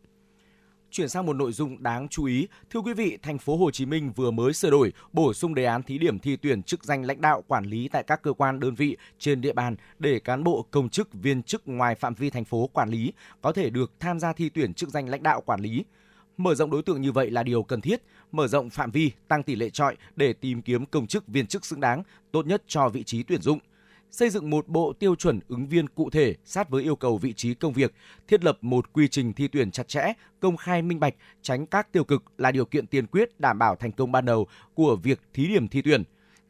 Chuyển 0.91 1.09
sang 1.09 1.25
một 1.25 1.33
nội 1.33 1.51
dung 1.51 1.83
đáng 1.83 2.07
chú 2.09 2.25
ý, 2.25 2.47
thưa 2.69 2.79
quý 2.79 2.93
vị, 2.93 3.17
thành 3.21 3.37
phố 3.37 3.57
Hồ 3.57 3.71
Chí 3.71 3.85
Minh 3.85 4.11
vừa 4.15 4.31
mới 4.31 4.53
sửa 4.53 4.69
đổi, 4.69 4.93
bổ 5.13 5.33
sung 5.33 5.55
đề 5.55 5.65
án 5.65 5.83
thí 5.83 5.97
điểm 5.97 6.19
thi 6.19 6.35
tuyển 6.35 6.63
chức 6.63 6.83
danh 6.83 7.03
lãnh 7.03 7.21
đạo 7.21 7.43
quản 7.47 7.65
lý 7.65 7.87
tại 7.87 8.03
các 8.03 8.21
cơ 8.21 8.33
quan 8.33 8.59
đơn 8.59 8.75
vị 8.75 8.97
trên 9.19 9.41
địa 9.41 9.53
bàn 9.53 9.75
để 9.99 10.19
cán 10.19 10.43
bộ 10.43 10.65
công 10.71 10.89
chức 10.89 11.13
viên 11.13 11.43
chức 11.43 11.67
ngoài 11.67 11.95
phạm 11.95 12.13
vi 12.13 12.29
thành 12.29 12.45
phố 12.45 12.69
quản 12.73 12.89
lý 12.89 13.13
có 13.41 13.51
thể 13.51 13.69
được 13.69 13.91
tham 13.99 14.19
gia 14.19 14.33
thi 14.33 14.49
tuyển 14.49 14.73
chức 14.73 14.89
danh 14.89 15.09
lãnh 15.09 15.23
đạo 15.23 15.41
quản 15.41 15.59
lý. 15.59 15.83
Mở 16.37 16.55
rộng 16.55 16.71
đối 16.71 16.83
tượng 16.83 17.01
như 17.01 17.11
vậy 17.11 17.31
là 17.31 17.43
điều 17.43 17.63
cần 17.63 17.81
thiết, 17.81 18.01
mở 18.31 18.47
rộng 18.47 18.69
phạm 18.69 18.91
vi, 18.91 19.11
tăng 19.27 19.43
tỷ 19.43 19.55
lệ 19.55 19.69
trọi 19.69 19.95
để 20.15 20.33
tìm 20.33 20.61
kiếm 20.61 20.85
công 20.85 21.07
chức 21.07 21.27
viên 21.27 21.47
chức 21.47 21.65
xứng 21.65 21.79
đáng, 21.79 22.03
tốt 22.31 22.45
nhất 22.45 22.63
cho 22.67 22.89
vị 22.89 23.03
trí 23.03 23.23
tuyển 23.23 23.41
dụng– 23.41 23.59
xây 24.11 24.29
dựng 24.29 24.49
một 24.49 24.67
bộ 24.67 24.93
tiêu 24.93 25.15
chuẩn 25.15 25.39
ứng 25.47 25.67
viên 25.67 25.87
cụ 25.87 26.09
thể 26.09 26.35
sát 26.45 26.69
với 26.69 26.83
yêu 26.83 26.95
cầu 26.95 27.17
vị 27.17 27.33
trí 27.33 27.53
công 27.53 27.73
việc, 27.73 27.93
thiết 28.27 28.43
lập 28.43 28.57
một 28.61 28.93
quy 28.93 29.07
trình 29.07 29.33
thi 29.33 29.47
tuyển 29.47 29.71
chặt 29.71 29.87
chẽ, 29.87 30.13
công 30.39 30.57
khai 30.57 30.81
minh 30.81 30.99
bạch, 30.99 31.15
tránh 31.41 31.65
các 31.65 31.91
tiêu 31.91 32.03
cực 32.03 32.23
là 32.37 32.51
điều 32.51 32.65
kiện 32.65 32.87
tiên 32.87 33.07
quyết 33.07 33.39
đảm 33.39 33.59
bảo 33.59 33.75
thành 33.75 33.91
công 33.91 34.11
ban 34.11 34.25
đầu 34.25 34.47
của 34.73 34.95
việc 34.95 35.21
thí 35.33 35.47
điểm 35.47 35.67
thi 35.67 35.81
tuyển. 35.81 36.03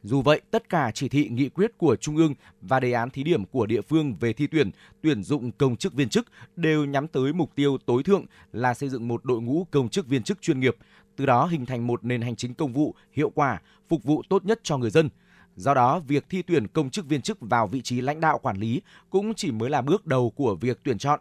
Dù 0.04 0.22
vậy, 0.22 0.42
tất 0.52 0.70
cả 0.70 0.92
chỉ 0.94 1.10
thị 1.10 1.30
nghị 1.32 1.50
quyết 1.50 1.78
của 1.78 1.96
Trung 1.96 2.18
ương 2.18 2.34
và 2.62 2.80
đề 2.80 2.92
án 2.92 3.10
thí 3.10 3.24
điểm 3.24 3.46
của 3.46 3.66
địa 3.66 3.82
phương 3.82 4.16
về 4.20 4.34
thi 4.34 4.48
tuyển, 4.48 4.72
tuyển 5.02 5.24
dụng 5.24 5.52
công 5.52 5.76
chức 5.76 5.94
viên 5.94 6.10
chức 6.10 6.28
đều 6.56 6.86
nhắm 6.86 7.08
tới 7.08 7.34
mục 7.34 7.56
tiêu 7.56 7.78
tối 7.86 8.04
thượng 8.04 8.26
là 8.52 8.74
xây 8.74 8.90
dựng 8.90 9.08
một 9.08 9.26
đội 9.26 9.42
ngũ 9.42 9.68
công 9.72 9.90
chức 9.90 10.08
viên 10.08 10.24
chức 10.24 10.42
chuyên 10.42 10.60
nghiệp, 10.60 10.76
từ 11.18 11.26
đó 11.26 11.46
hình 11.46 11.66
thành 11.66 11.88
một 11.88 12.04
nền 12.04 12.22
hành 12.22 12.36
chính 12.36 12.54
công 12.54 12.74
vụ 12.74 12.96
hiệu 13.14 13.30
quả, 13.30 13.62
phục 13.90 14.04
vụ 14.04 14.24
tốt 14.30 14.46
nhất 14.46 14.60
cho 14.64 14.78
người 14.78 14.90
dân– 14.90 15.10
Do 15.58 15.74
đó, 15.74 16.00
việc 16.00 16.26
thi 16.30 16.42
tuyển 16.42 16.68
công 16.68 16.90
chức 16.90 17.06
viên 17.06 17.22
chức 17.22 17.38
vào 17.42 17.68
vị 17.68 17.82
trí 17.82 18.02
lãnh 18.02 18.20
đạo 18.20 18.40
quản 18.40 18.58
lý 18.58 18.82
cũng 19.10 19.34
chỉ 19.34 19.52
mới 19.52 19.70
là 19.70 19.82
bước 19.82 20.06
đầu 20.06 20.30
của 20.30 20.56
việc 20.56 20.80
tuyển 20.84 20.98
chọn. 20.98 21.20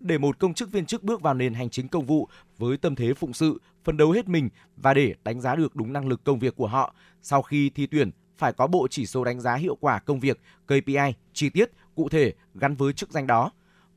Để 0.00 0.18
một 0.18 0.38
công 0.38 0.54
chức 0.54 0.72
viên 0.72 0.86
chức 0.86 1.02
bước 1.02 1.22
vào 1.22 1.34
nền 1.34 1.54
hành 1.54 1.70
chính 1.70 1.88
công 1.88 2.06
vụ 2.06 2.28
với 2.58 2.76
tâm 2.76 2.94
thế 2.94 3.14
phụng 3.14 3.32
sự, 3.32 3.60
phân 3.84 3.96
đấu 3.96 4.10
hết 4.10 4.28
mình 4.28 4.48
và 4.76 4.94
để 4.94 5.14
đánh 5.24 5.40
giá 5.40 5.56
được 5.56 5.76
đúng 5.76 5.92
năng 5.92 6.08
lực 6.08 6.24
công 6.24 6.38
việc 6.38 6.56
của 6.56 6.66
họ, 6.66 6.94
sau 7.22 7.42
khi 7.42 7.70
thi 7.70 7.86
tuyển 7.86 8.10
phải 8.38 8.52
có 8.52 8.66
bộ 8.66 8.88
chỉ 8.90 9.06
số 9.06 9.24
đánh 9.24 9.40
giá 9.40 9.54
hiệu 9.54 9.76
quả 9.80 9.98
công 9.98 10.20
việc 10.20 10.40
KPI 10.66 11.14
chi 11.32 11.50
tiết, 11.50 11.70
cụ 11.94 12.08
thể 12.08 12.32
gắn 12.54 12.74
với 12.74 12.92
chức 12.92 13.10
danh 13.10 13.26
đó. 13.26 13.50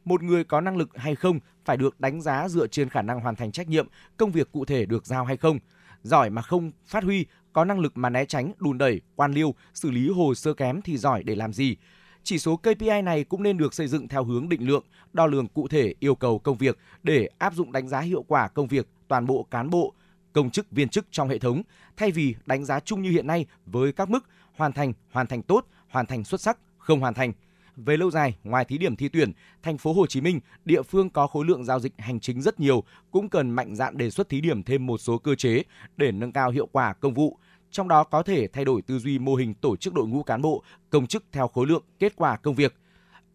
Một 0.08 0.24
người 0.24 0.43
có 0.43 0.62
năng 0.62 0.78
lực 0.78 0.98
hay 0.98 1.15
không 1.15 1.39
phải 1.65 1.78
được 1.78 2.00
đánh 2.00 2.22
giá 2.22 2.50
dựa 2.50 2.67
trên 2.67 2.89
khả 2.89 3.02
năng 3.02 3.20
hoàn 3.20 3.36
thành 3.36 3.52
trách 3.52 3.67
nhiệm, 3.67 3.88
công 4.17 4.32
việc 4.32 4.52
cụ 4.52 4.65
thể 4.65 4.86
được 4.86 5.06
giao 5.06 5.26
hay 5.26 5.38
không. 5.38 5.60
Giỏi 6.04 6.30
mà 6.30 6.41
không 6.41 6.72
phát 6.86 7.04
huy 7.04 7.26
có 7.54 7.65
năng 7.65 7.80
lực 7.80 7.98
mà 7.98 8.10
né 8.10 8.26
tránh, 8.26 8.54
đùn 8.58 8.78
đẩy, 8.78 9.02
quan 9.15 9.32
liêu, 9.32 9.56
xử 9.74 9.91
lý 9.91 10.10
hồ 10.10 10.34
sơ 10.36 10.54
kém 10.54 10.82
thì 10.82 10.98
giỏi 10.98 11.24
để 11.24 11.36
làm 11.36 11.54
gì. 11.54 11.76
Chỉ 12.24 12.39
số 12.39 12.58
KPI 12.58 13.02
này 13.04 13.23
cũng 13.23 13.44
nên 13.44 13.58
được 13.58 13.73
xây 13.73 13.88
dựng 13.88 14.08
theo 14.08 14.23
hướng 14.23 14.50
định 14.50 14.67
lượng, 14.67 14.84
đo 15.13 15.25
lường 15.25 15.48
cụ 15.48 15.67
thể 15.67 15.94
yêu 16.00 16.15
cầu 16.15 16.40
công 16.40 16.58
việc 16.58 16.77
để 17.04 17.29
áp 17.38 17.54
dụng 17.54 17.71
đánh 17.71 17.88
giá 17.88 18.00
hiệu 18.00 18.23
quả 18.27 18.48
công 18.48 18.67
việc 18.67 18.88
toàn 19.08 19.25
bộ 19.25 19.48
cán 19.52 19.69
bộ, 19.69 19.94
công 20.34 20.50
chức 20.50 20.71
viên 20.71 20.90
chức 20.90 21.06
trong 21.12 21.29
hệ 21.29 21.40
thống 21.40 21.62
thay 21.98 22.12
vì 22.12 22.36
đánh 22.46 22.65
giá 22.65 22.79
chung 22.79 23.02
như 23.02 23.10
hiện 23.10 23.27
nay 23.27 23.46
với 23.65 23.92
các 23.92 24.10
mức 24.10 24.25
hoàn 24.56 24.73
thành, 24.73 24.94
hoàn 25.12 25.27
thành 25.27 25.42
tốt, 25.42 25.65
hoàn 25.90 26.06
thành 26.06 26.23
xuất 26.23 26.42
sắc, 26.42 26.58
không 26.77 27.00
hoàn 27.00 27.13
thành– 27.13 27.34
về 27.78 27.98
lâu 27.98 28.12
dài, 28.12 28.38
ngoài 28.44 28.65
thí 28.65 28.78
điểm 28.78 28.96
thi 28.96 29.10
tuyển, 29.10 29.32
thành 29.63 29.78
phố 29.78 29.94
Hồ 29.94 30.08
Chí 30.08 30.21
Minh, 30.21 30.40
địa 30.65 30.82
phương 30.82 31.10
có 31.10 31.28
khối 31.28 31.46
lượng 31.46 31.63
giao 31.63 31.80
dịch 31.80 31.94
hành 31.98 32.19
chính 32.19 32.42
rất 32.42 32.60
nhiều, 32.60 32.84
cũng 33.12 33.30
cần 33.30 33.50
mạnh 33.50 33.75
dạn 33.75 33.98
đề 33.98 34.10
xuất 34.10 34.30
thí 34.30 34.42
điểm 34.42 34.63
thêm 34.63 34.86
một 34.86 34.98
số 34.98 35.17
cơ 35.17 35.36
chế 35.36 35.63
để 35.98 36.12
nâng 36.12 36.32
cao 36.32 36.50
hiệu 36.50 36.67
quả 36.71 36.94
công 36.94 37.13
vụ. 37.13 37.38
Trong 37.71 37.88
đó 37.88 38.04
có 38.04 38.23
thể 38.23 38.48
thay 38.48 38.65
đổi 38.65 38.82
tư 38.82 39.00
duy 39.00 39.19
mô 39.19 39.36
hình 39.36 39.54
tổ 39.54 39.75
chức 39.75 39.94
đội 39.94 40.08
ngũ 40.08 40.23
cán 40.23 40.42
bộ, 40.42 40.63
công 40.90 41.08
chức 41.08 41.23
theo 41.32 41.48
khối 41.48 41.67
lượng, 41.67 41.84
kết 42.00 42.13
quả 42.15 42.36
công 42.36 42.56
việc. 42.56 42.75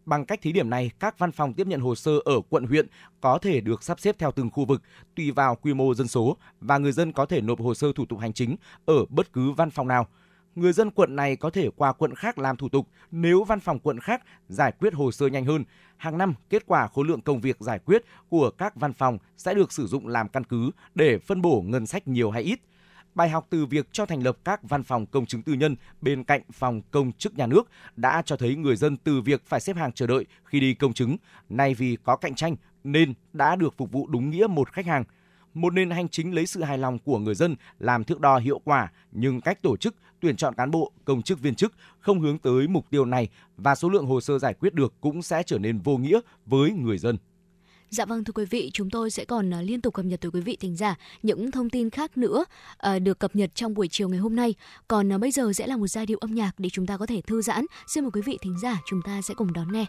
Bằng 0.05 0.25
cách 0.25 0.41
thí 0.41 0.51
điểm 0.51 0.69
này, 0.69 0.91
các 0.99 1.19
văn 1.19 1.31
phòng 1.31 1.53
tiếp 1.53 1.67
nhận 1.67 1.81
hồ 1.81 1.95
sơ 1.95 2.11
ở 2.25 2.41
quận 2.49 2.65
huyện 2.65 2.87
có 3.21 3.37
thể 3.37 3.61
được 3.61 3.83
sắp 3.83 3.99
xếp 3.99 4.15
theo 4.19 4.31
từng 4.31 4.49
khu 4.49 4.65
vực 4.65 4.81
tùy 5.15 5.31
vào 5.31 5.55
quy 5.55 5.73
mô 5.73 5.93
dân 5.93 6.07
số 6.07 6.37
và 6.61 6.77
người 6.77 6.91
dân 6.91 7.11
có 7.11 7.25
thể 7.25 7.41
nộp 7.41 7.59
hồ 7.59 7.73
sơ 7.73 7.93
thủ 7.93 8.05
tục 8.05 8.19
hành 8.19 8.33
chính 8.33 8.55
ở 8.85 9.05
bất 9.09 9.33
cứ 9.33 9.51
văn 9.51 9.69
phòng 9.69 9.87
nào– 9.87 10.07
người 10.55 10.73
dân 10.73 10.91
quận 10.91 11.15
này 11.15 11.35
có 11.35 11.49
thể 11.49 11.69
qua 11.75 11.93
quận 11.93 12.15
khác 12.15 12.37
làm 12.37 12.57
thủ 12.57 12.69
tục 12.69 12.87
nếu 13.11 13.43
văn 13.43 13.59
phòng 13.59 13.79
quận 13.79 13.99
khác 13.99 14.23
giải 14.47 14.71
quyết 14.79 14.93
hồ 14.93 15.11
sơ 15.11 15.27
nhanh 15.27 15.45
hơn. 15.45 15.63
Hàng 15.97 16.17
năm, 16.17 16.33
kết 16.49 16.63
quả 16.65 16.87
khối 16.87 17.05
lượng 17.05 17.21
công 17.21 17.41
việc 17.41 17.57
giải 17.59 17.79
quyết 17.79 18.05
của 18.29 18.49
các 18.49 18.75
văn 18.75 18.93
phòng 18.93 19.17
sẽ 19.37 19.53
được 19.53 19.71
sử 19.71 19.87
dụng 19.87 20.07
làm 20.07 20.29
căn 20.29 20.43
cứ 20.43 20.71
để 20.95 21.19
phân 21.19 21.41
bổ 21.41 21.61
ngân 21.61 21.85
sách 21.85 22.07
nhiều 22.07 22.31
hay 22.31 22.43
ít. 22.43 22.59
Bài 23.15 23.29
học 23.29 23.47
từ 23.49 23.65
việc 23.65 23.87
cho 23.91 24.05
thành 24.05 24.23
lập 24.23 24.37
các 24.43 24.63
văn 24.63 24.83
phòng 24.83 25.05
công 25.05 25.25
chứng 25.25 25.41
tư 25.41 25.53
nhân 25.53 25.75
bên 26.01 26.23
cạnh 26.23 26.41
phòng 26.51 26.81
công 26.91 27.11
chức 27.11 27.37
nhà 27.37 27.47
nước 27.47 27.69
đã 27.95 28.21
cho 28.25 28.35
thấy 28.37 28.55
người 28.55 28.75
dân 28.75 28.97
từ 28.97 29.21
việc 29.21 29.45
phải 29.45 29.59
xếp 29.59 29.77
hàng 29.77 29.91
chờ 29.91 30.07
đợi 30.07 30.25
khi 30.45 30.59
đi 30.59 30.73
công 30.73 30.93
chứng, 30.93 31.17
nay 31.49 31.73
vì 31.73 31.97
có 32.03 32.15
cạnh 32.15 32.35
tranh 32.35 32.55
nên 32.83 33.13
đã 33.33 33.55
được 33.55 33.77
phục 33.77 33.91
vụ 33.91 34.07
đúng 34.07 34.29
nghĩa 34.29 34.47
một 34.47 34.71
khách 34.71 34.85
hàng– 34.85 35.03
một 35.53 35.73
nền 35.73 35.89
hành 35.89 36.09
chính 36.09 36.35
lấy 36.35 36.45
sự 36.45 36.63
hài 36.63 36.77
lòng 36.77 36.99
của 36.99 37.19
người 37.19 37.35
dân 37.35 37.55
làm 37.79 38.03
thước 38.03 38.19
đo 38.19 38.37
hiệu 38.37 38.61
quả, 38.63 38.91
nhưng 39.11 39.41
cách 39.41 39.61
tổ 39.61 39.77
chức, 39.77 39.95
tuyển 40.19 40.35
chọn 40.35 40.55
cán 40.55 40.71
bộ, 40.71 40.91
công 41.05 41.21
chức 41.21 41.39
viên 41.39 41.55
chức 41.55 41.73
không 41.99 42.19
hướng 42.19 42.37
tới 42.37 42.67
mục 42.67 42.89
tiêu 42.89 43.05
này 43.05 43.29
và 43.57 43.75
số 43.75 43.89
lượng 43.89 44.05
hồ 44.05 44.21
sơ 44.21 44.39
giải 44.39 44.53
quyết 44.53 44.73
được 44.73 44.93
cũng 45.01 45.21
sẽ 45.21 45.43
trở 45.45 45.57
nên 45.57 45.79
vô 45.79 45.97
nghĩa 45.97 46.19
với 46.45 46.71
người 46.71 46.97
dân. 46.97 47.17
Dạ 47.89 48.05
vâng 48.05 48.23
thưa 48.23 48.31
quý 48.35 48.45
vị, 48.45 48.69
chúng 48.73 48.89
tôi 48.89 49.11
sẽ 49.11 49.25
còn 49.25 49.53
à, 49.53 49.61
liên 49.61 49.81
tục 49.81 49.93
cập 49.93 50.05
nhật 50.05 50.21
tới 50.21 50.31
quý 50.31 50.41
vị 50.41 50.57
thính 50.59 50.75
giả 50.75 50.95
những 51.23 51.51
thông 51.51 51.69
tin 51.69 51.89
khác 51.89 52.17
nữa 52.17 52.45
à, 52.77 52.99
được 52.99 53.19
cập 53.19 53.35
nhật 53.35 53.55
trong 53.55 53.73
buổi 53.73 53.87
chiều 53.87 54.09
ngày 54.09 54.19
hôm 54.19 54.35
nay. 54.35 54.55
Còn 54.87 55.13
à, 55.13 55.17
bây 55.17 55.31
giờ 55.31 55.53
sẽ 55.53 55.67
là 55.67 55.77
một 55.77 55.87
giai 55.87 56.05
điệu 56.05 56.17
âm 56.17 56.33
nhạc 56.33 56.51
để 56.57 56.69
chúng 56.69 56.87
ta 56.87 56.97
có 56.97 57.05
thể 57.05 57.21
thư 57.21 57.41
giãn. 57.41 57.65
Xin 57.87 58.03
mời 58.03 58.11
quý 58.11 58.21
vị 58.25 58.37
thính 58.41 58.55
giả 58.61 58.81
chúng 58.85 59.01
ta 59.05 59.21
sẽ 59.21 59.33
cùng 59.33 59.53
đón 59.53 59.71
nghe. 59.71 59.85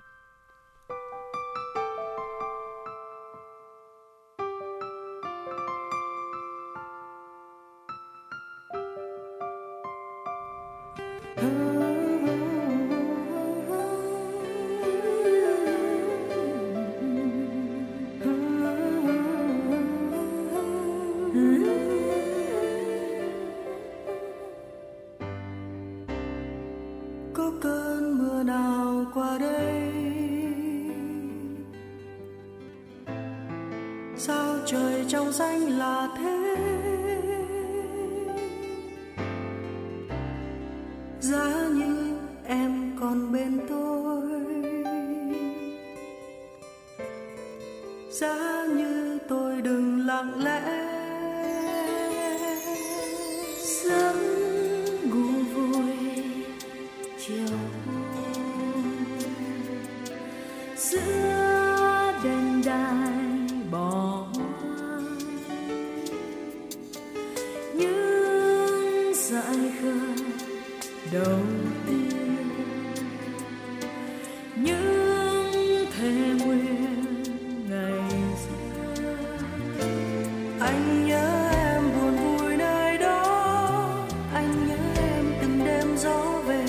anh 80.85 81.07
nhớ 81.07 81.51
em 81.53 81.83
buồn 81.83 82.17
vui 82.17 82.57
nơi 82.57 82.99
đó. 82.99 84.07
Anh 84.35 84.69
nhớ 84.69 84.77
em 84.97 85.25
từng 85.41 85.65
đêm 85.65 85.97
gió 85.97 86.41
về, 86.47 86.65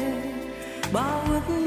bao 0.94 1.22
ước 1.30 1.65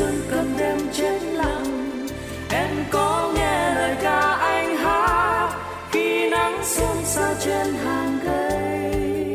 sương 0.00 0.20
cơn 0.30 0.54
đêm 0.58 0.78
chết 0.92 1.18
lặng. 1.22 2.06
Em 2.50 2.70
có 2.90 3.32
nghe 3.34 3.74
lời 3.74 3.96
ca 4.02 4.20
anh 4.40 4.76
hát 4.76 5.50
khi 5.92 6.30
nắng 6.30 6.60
xuân 6.64 6.96
xa 7.04 7.34
trên 7.40 7.74
hàng 7.74 8.18
cây. 8.24 9.34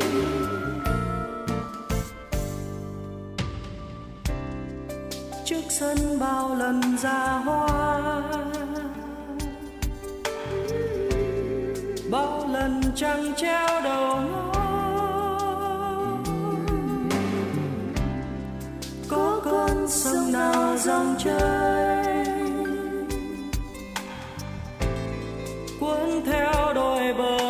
Trước 5.46 5.62
sân 5.70 6.20
bao 6.20 6.56
lần 6.56 6.98
ra 6.98 7.42
hoa 7.46 8.22
chơi. 21.26 22.26
Cuốn 25.80 26.26
theo 26.26 26.74
đôi 26.74 27.14
bờ 27.14 27.45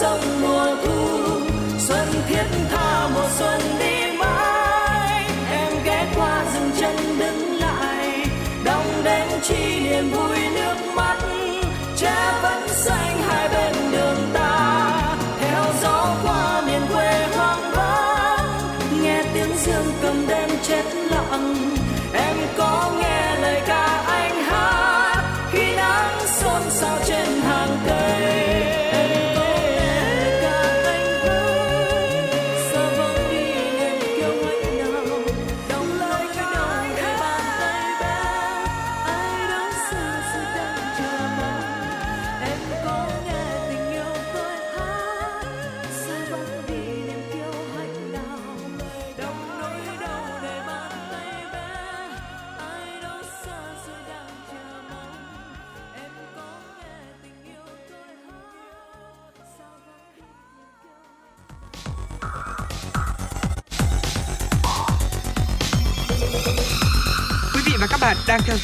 so 0.00 0.39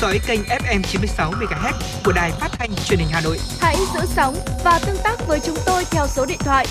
dõi 0.07 0.21
kênh 0.27 0.41
FM 0.43 0.83
96 0.83 1.31
MHz 1.33 1.73
của 2.05 2.13
đài 2.13 2.31
phát 2.31 2.49
thanh 2.53 2.71
truyền 2.85 2.99
hình 2.99 3.09
Hà 3.13 3.21
Nội. 3.21 3.39
Hãy 3.61 3.77
giữ 3.95 4.01
sóng 4.07 4.35
và 4.65 4.81
tương 4.87 4.97
tác 5.05 5.17
với 5.27 5.41
chúng 5.41 5.57
tôi 5.67 5.85
theo 5.91 6.07
số 6.07 6.27
điện 6.27 6.39
thoại 6.41 6.67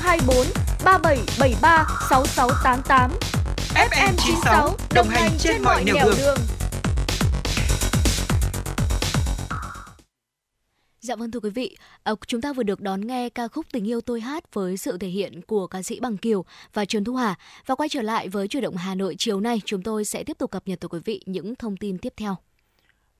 024 0.00 0.36
3773 0.84 1.86
6688. 2.10 3.10
FM 3.74 4.12
96 4.16 4.76
đồng 4.94 5.08
hành 5.08 5.30
trên 5.38 5.62
mọi 5.62 5.84
nẻo 5.84 5.94
đường. 6.04 6.14
đường. 6.18 6.38
Dạ 11.00 11.16
vâng 11.16 11.30
thưa 11.30 11.40
quý 11.40 11.50
vị, 11.50 11.76
à, 12.02 12.12
chúng 12.26 12.40
ta 12.40 12.52
vừa 12.52 12.62
được 12.62 12.80
đón 12.80 13.06
nghe 13.06 13.28
ca 13.28 13.48
khúc 13.48 13.66
Tình 13.72 13.88
yêu 13.88 14.00
tôi 14.00 14.20
hát 14.20 14.54
với 14.54 14.76
sự 14.76 14.98
thể 14.98 15.08
hiện 15.08 15.42
của 15.42 15.66
ca 15.66 15.82
sĩ 15.82 16.00
Bằng 16.00 16.16
Kiều 16.16 16.44
và 16.72 16.84
Trần 16.84 17.04
Thu 17.04 17.14
Hà. 17.14 17.34
Và 17.66 17.74
quay 17.74 17.88
trở 17.88 18.02
lại 18.02 18.28
với 18.28 18.48
chuyển 18.48 18.62
động 18.62 18.76
Hà 18.76 18.94
Nội 18.94 19.14
chiều 19.18 19.40
nay, 19.40 19.60
chúng 19.64 19.82
tôi 19.82 20.04
sẽ 20.04 20.24
tiếp 20.24 20.38
tục 20.38 20.50
cập 20.50 20.68
nhật 20.68 20.80
tới 20.80 20.88
quý 20.88 20.98
vị 21.04 21.22
những 21.26 21.54
thông 21.56 21.76
tin 21.76 21.98
tiếp 21.98 22.12
theo. 22.16 22.36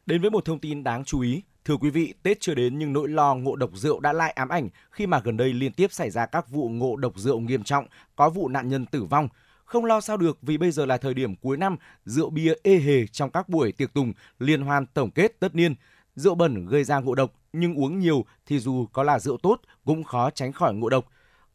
Đến 0.06 0.20
với 0.20 0.30
một 0.30 0.44
thông 0.44 0.58
tin 0.58 0.84
đáng 0.84 1.04
chú 1.04 1.20
ý, 1.20 1.42
thưa 1.64 1.76
quý 1.76 1.90
vị, 1.90 2.14
Tết 2.22 2.40
chưa 2.40 2.54
đến 2.54 2.78
nhưng 2.78 2.92
nỗi 2.92 3.08
lo 3.08 3.34
ngộ 3.34 3.56
độc 3.56 3.70
rượu 3.74 4.00
đã 4.00 4.12
lại 4.12 4.32
ám 4.32 4.48
ảnh 4.48 4.68
khi 4.90 5.06
mà 5.06 5.20
gần 5.20 5.36
đây 5.36 5.52
liên 5.52 5.72
tiếp 5.72 5.92
xảy 5.92 6.10
ra 6.10 6.26
các 6.26 6.50
vụ 6.50 6.68
ngộ 6.68 6.96
độc 6.96 7.18
rượu 7.18 7.40
nghiêm 7.40 7.62
trọng, 7.62 7.86
có 8.16 8.30
vụ 8.30 8.48
nạn 8.48 8.68
nhân 8.68 8.86
tử 8.86 9.04
vong. 9.04 9.28
Không 9.64 9.84
lo 9.84 10.00
sao 10.00 10.16
được 10.16 10.38
vì 10.42 10.58
bây 10.58 10.70
giờ 10.70 10.86
là 10.86 10.96
thời 10.96 11.14
điểm 11.14 11.36
cuối 11.36 11.56
năm, 11.56 11.76
rượu 12.04 12.30
bia 12.30 12.54
ê 12.62 12.76
hề 12.76 13.06
trong 13.06 13.30
các 13.30 13.48
buổi 13.48 13.72
tiệc 13.72 13.94
tùng, 13.94 14.12
liên 14.38 14.62
hoan 14.62 14.86
tổng 14.86 15.10
kết 15.10 15.40
tất 15.40 15.54
niên. 15.54 15.74
Rượu 16.14 16.34
bẩn 16.34 16.66
gây 16.66 16.84
ra 16.84 17.00
ngộ 17.00 17.14
độc 17.14 17.32
nhưng 17.52 17.74
uống 17.74 17.98
nhiều 17.98 18.24
thì 18.46 18.58
dù 18.58 18.86
có 18.92 19.02
là 19.02 19.18
rượu 19.18 19.36
tốt 19.36 19.60
cũng 19.84 20.04
khó 20.04 20.30
tránh 20.30 20.52
khỏi 20.52 20.74
ngộ 20.74 20.88
độc. 20.88 21.06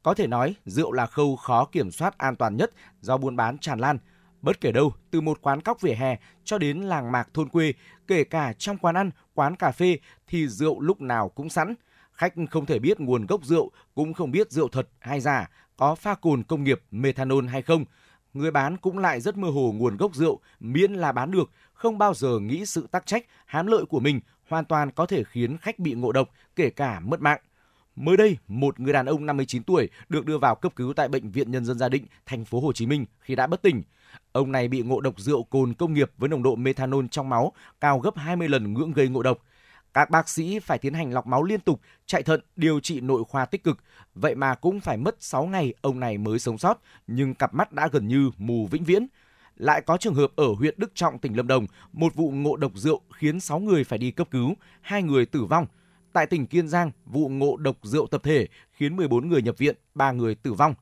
Có 0.04 0.14
thể 0.14 0.28
nói, 0.28 0.56
rượu 0.66 0.92
là 0.92 1.06
khâu 1.06 1.36
khó 1.36 1.66
kiểm 1.66 1.92
soát 1.92 2.18
an 2.18 2.36
toàn 2.36 2.58
nhất 2.58 2.72
do 3.02 3.18
buôn 3.18 3.36
bán 3.36 3.58
tràn 3.58 3.80
lan. 3.80 3.98
Bất 4.42 4.62
kể 4.62 4.72
đâu, 4.72 4.94
từ 5.12 5.22
một 5.22 5.42
quán 5.42 5.62
cóc 5.62 5.82
vỉa 5.82 5.94
hè 5.94 6.18
cho 6.44 6.58
đến 6.58 6.78
làng 6.78 7.12
mạc 7.12 7.30
thôn 7.34 7.50
quê, 7.50 7.74
kể 8.08 8.24
cả 8.24 8.54
trong 8.54 8.78
quán 8.78 8.96
ăn, 8.96 9.12
quán 9.34 9.56
cà 9.56 9.72
phê 9.72 9.98
thì 10.28 10.48
rượu 10.48 10.80
lúc 10.80 11.02
nào 11.02 11.30
cũng 11.30 11.50
sẵn. 11.50 11.74
Khách 12.12 12.34
không 12.52 12.66
thể 12.66 12.80
biết 12.80 13.00
nguồn 13.00 13.26
gốc 13.26 13.46
rượu, 13.46 13.72
cũng 13.96 14.14
không 14.14 14.32
biết 14.32 14.52
rượu 14.52 14.68
thật 14.68 14.90
hay 15.00 15.20
giả, 15.20 15.50
có 15.78 15.96
pha 15.96 16.16
cồn 16.16 16.44
công 16.44 16.64
nghiệp 16.64 16.82
methanol 16.92 17.48
hay 17.48 17.62
không. 17.62 17.86
Người 18.34 18.52
bán 18.52 18.78
cũng 18.78 18.98
lại 18.98 19.22
rất 19.22 19.38
mơ 19.38 19.50
hồ 19.50 19.74
nguồn 19.78 19.98
gốc 19.98 20.16
rượu, 20.16 20.40
miễn 20.60 20.94
là 20.94 21.12
bán 21.12 21.32
được, 21.32 21.52
không 21.74 21.98
bao 21.98 22.14
giờ 22.14 22.40
nghĩ 22.40 22.66
sự 22.66 22.88
tắc 22.92 23.06
trách, 23.06 23.26
hám 23.46 23.68
lợi 23.68 23.86
của 23.86 24.00
mình 24.00 24.20
hoàn 24.50 24.66
toàn 24.66 24.92
có 24.92 25.06
thể 25.06 25.24
khiến 25.24 25.58
khách 25.58 25.80
bị 25.80 25.94
ngộ 25.94 26.12
độc, 26.12 26.30
kể 26.56 26.70
cả 26.70 27.00
mất 27.00 27.22
mạng. 27.22 27.40
Mới 27.96 28.18
đây, 28.18 28.38
một 28.48 28.80
người 28.80 28.94
đàn 28.94 29.06
ông 29.06 29.26
59 29.26 29.64
tuổi 29.64 29.90
được 30.10 30.26
đưa 30.26 30.38
vào 30.38 30.56
cấp 30.56 30.76
cứu 30.76 30.94
tại 30.94 31.08
bệnh 31.08 31.32
viện 31.32 31.52
Nhân 31.52 31.66
dân 31.66 31.78
Gia 31.78 31.90
Định, 31.90 32.06
thành 32.26 32.46
phố 32.46 32.60
Hồ 32.60 32.74
Chí 32.74 32.86
Minh 32.86 33.06
khi 33.20 33.36
đã 33.36 33.48
bất 33.48 33.62
tỉnh. 33.62 33.84
Ông 34.32 34.52
này 34.52 34.68
bị 34.68 34.82
ngộ 34.82 35.02
độc 35.02 35.20
rượu 35.20 35.44
cồn 35.44 35.74
công 35.74 35.94
nghiệp 35.94 36.12
với 36.18 36.30
nồng 36.30 36.44
độ 36.44 36.56
methanol 36.56 37.06
trong 37.12 37.30
máu 37.30 37.54
cao 37.82 38.00
gấp 38.00 38.18
20 38.18 38.50
lần 38.50 38.74
ngưỡng 38.74 38.92
gây 38.92 39.08
ngộ 39.08 39.24
độc. 39.24 39.38
Các 39.94 40.10
bác 40.10 40.30
sĩ 40.30 40.60
phải 40.60 40.78
tiến 40.78 40.94
hành 40.94 41.14
lọc 41.14 41.28
máu 41.28 41.44
liên 41.44 41.60
tục, 41.60 41.82
chạy 42.06 42.24
thận, 42.24 42.42
điều 42.56 42.80
trị 42.80 43.02
nội 43.02 43.24
khoa 43.24 43.46
tích 43.46 43.64
cực. 43.64 43.78
Vậy 44.16 44.36
mà 44.36 44.56
cũng 44.56 44.80
phải 44.80 44.98
mất 44.98 45.16
6 45.20 45.46
ngày 45.46 45.74
ông 45.82 46.00
này 46.00 46.18
mới 46.18 46.40
sống 46.40 46.58
sót, 46.58 46.82
nhưng 47.08 47.34
cặp 47.34 47.54
mắt 47.54 47.72
đã 47.72 47.90
gần 47.92 48.08
như 48.08 48.32
mù 48.38 48.68
vĩnh 48.68 48.84
viễn. 48.84 49.08
Lại 49.56 49.82
có 49.82 49.98
trường 49.98 50.16
hợp 50.16 50.32
ở 50.36 50.48
huyện 50.54 50.76
Đức 50.78 50.92
Trọng, 50.96 51.20
tỉnh 51.20 51.38
Lâm 51.38 51.48
Đồng, 51.48 51.68
một 51.94 52.16
vụ 52.16 52.32
ngộ 52.32 52.56
độc 52.56 52.72
rượu 52.76 53.02
khiến 53.14 53.40
6 53.40 53.60
người 53.60 53.84
phải 53.84 54.00
đi 54.00 54.12
cấp 54.12 54.28
cứu, 54.32 54.54
hai 54.82 55.04
người 55.04 55.26
tử 55.26 55.46
vong. 55.46 55.66
Tại 56.14 56.26
tỉnh 56.26 56.48
Kiên 56.48 56.68
Giang, 56.68 56.92
vụ 57.06 57.30
ngộ 57.30 57.58
độc 57.58 57.78
rượu 57.84 58.08
tập 58.08 58.22
thể 58.24 58.48
khiến 58.72 58.96
14 58.96 59.30
người 59.30 59.42
nhập 59.42 59.58
viện, 59.58 59.76
3 59.96 60.12
người 60.12 60.36
tử 60.36 60.54
vong. 60.54 60.74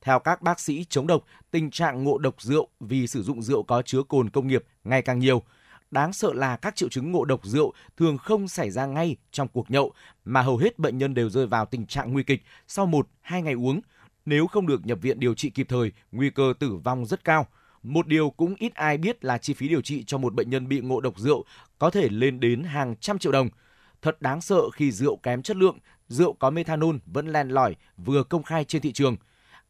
Theo 0.00 0.18
các 0.18 0.42
bác 0.42 0.60
sĩ 0.60 0.84
chống 0.88 1.06
độc, 1.06 1.24
tình 1.50 1.70
trạng 1.70 2.04
ngộ 2.04 2.18
độc 2.18 2.42
rượu 2.42 2.68
vì 2.80 3.06
sử 3.06 3.22
dụng 3.22 3.42
rượu 3.42 3.62
có 3.62 3.82
chứa 3.82 4.02
cồn 4.02 4.30
công 4.30 4.46
nghiệp 4.46 4.64
ngày 4.84 5.02
càng 5.02 5.18
nhiều. 5.18 5.42
Đáng 5.90 6.12
sợ 6.12 6.32
là 6.32 6.56
các 6.56 6.76
triệu 6.76 6.88
chứng 6.88 7.12
ngộ 7.12 7.24
độc 7.24 7.40
rượu 7.44 7.72
thường 7.96 8.18
không 8.18 8.48
xảy 8.48 8.70
ra 8.70 8.86
ngay 8.86 9.16
trong 9.32 9.48
cuộc 9.48 9.70
nhậu, 9.70 9.92
mà 10.24 10.42
hầu 10.42 10.56
hết 10.56 10.78
bệnh 10.78 10.98
nhân 10.98 11.14
đều 11.14 11.30
rơi 11.30 11.46
vào 11.46 11.66
tình 11.66 11.86
trạng 11.86 12.12
nguy 12.12 12.22
kịch 12.22 12.42
sau 12.68 12.86
1-2 13.26 13.40
ngày 13.40 13.54
uống. 13.54 13.80
Nếu 14.24 14.46
không 14.46 14.66
được 14.66 14.86
nhập 14.86 14.98
viện 15.02 15.20
điều 15.20 15.34
trị 15.34 15.50
kịp 15.50 15.66
thời, 15.68 15.92
nguy 16.12 16.30
cơ 16.30 16.52
tử 16.58 16.76
vong 16.84 17.06
rất 17.06 17.24
cao– 17.24 17.46
một 17.82 18.06
điều 18.06 18.30
cũng 18.30 18.54
ít 18.58 18.74
ai 18.74 18.98
biết 18.98 19.24
là 19.24 19.38
chi 19.38 19.54
phí 19.54 19.68
điều 19.68 19.80
trị 19.80 20.04
cho 20.06 20.18
một 20.18 20.34
bệnh 20.34 20.50
nhân 20.50 20.68
bị 20.68 20.80
ngộ 20.80 21.00
độc 21.00 21.18
rượu 21.18 21.44
có 21.78 21.90
thể 21.90 22.08
lên 22.08 22.40
đến 22.40 22.62
hàng 22.62 22.94
trăm 23.00 23.18
triệu 23.18 23.32
đồng. 23.32 23.48
Thật 24.02 24.22
đáng 24.22 24.40
sợ 24.40 24.70
khi 24.70 24.92
rượu 24.92 25.16
kém 25.16 25.42
chất 25.42 25.56
lượng, 25.56 25.78
rượu 26.08 26.32
có 26.32 26.50
methanol 26.50 26.96
vẫn 27.06 27.28
len 27.28 27.48
lỏi 27.48 27.76
vừa 27.96 28.22
công 28.22 28.42
khai 28.42 28.64
trên 28.64 28.82
thị 28.82 28.92
trường. 28.92 29.16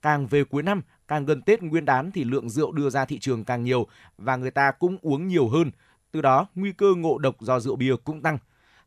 Càng 0.02 0.26
về 0.26 0.44
cuối 0.44 0.62
năm, 0.62 0.82
càng 1.08 1.24
gần 1.24 1.42
Tết 1.42 1.62
Nguyên 1.62 1.84
đán 1.84 2.10
thì 2.10 2.24
lượng 2.24 2.50
rượu 2.50 2.72
đưa 2.72 2.90
ra 2.90 3.04
thị 3.04 3.18
trường 3.18 3.44
càng 3.44 3.62
nhiều 3.62 3.86
và 4.18 4.36
người 4.36 4.50
ta 4.50 4.70
cũng 4.70 4.98
uống 5.02 5.28
nhiều 5.28 5.48
hơn. 5.48 5.70
Từ 6.12 6.20
đó, 6.20 6.46
nguy 6.54 6.72
cơ 6.72 6.94
ngộ 6.96 7.18
độc 7.18 7.36
do 7.40 7.60
rượu 7.60 7.76
bia 7.76 7.94
cũng 8.04 8.22
tăng. 8.22 8.38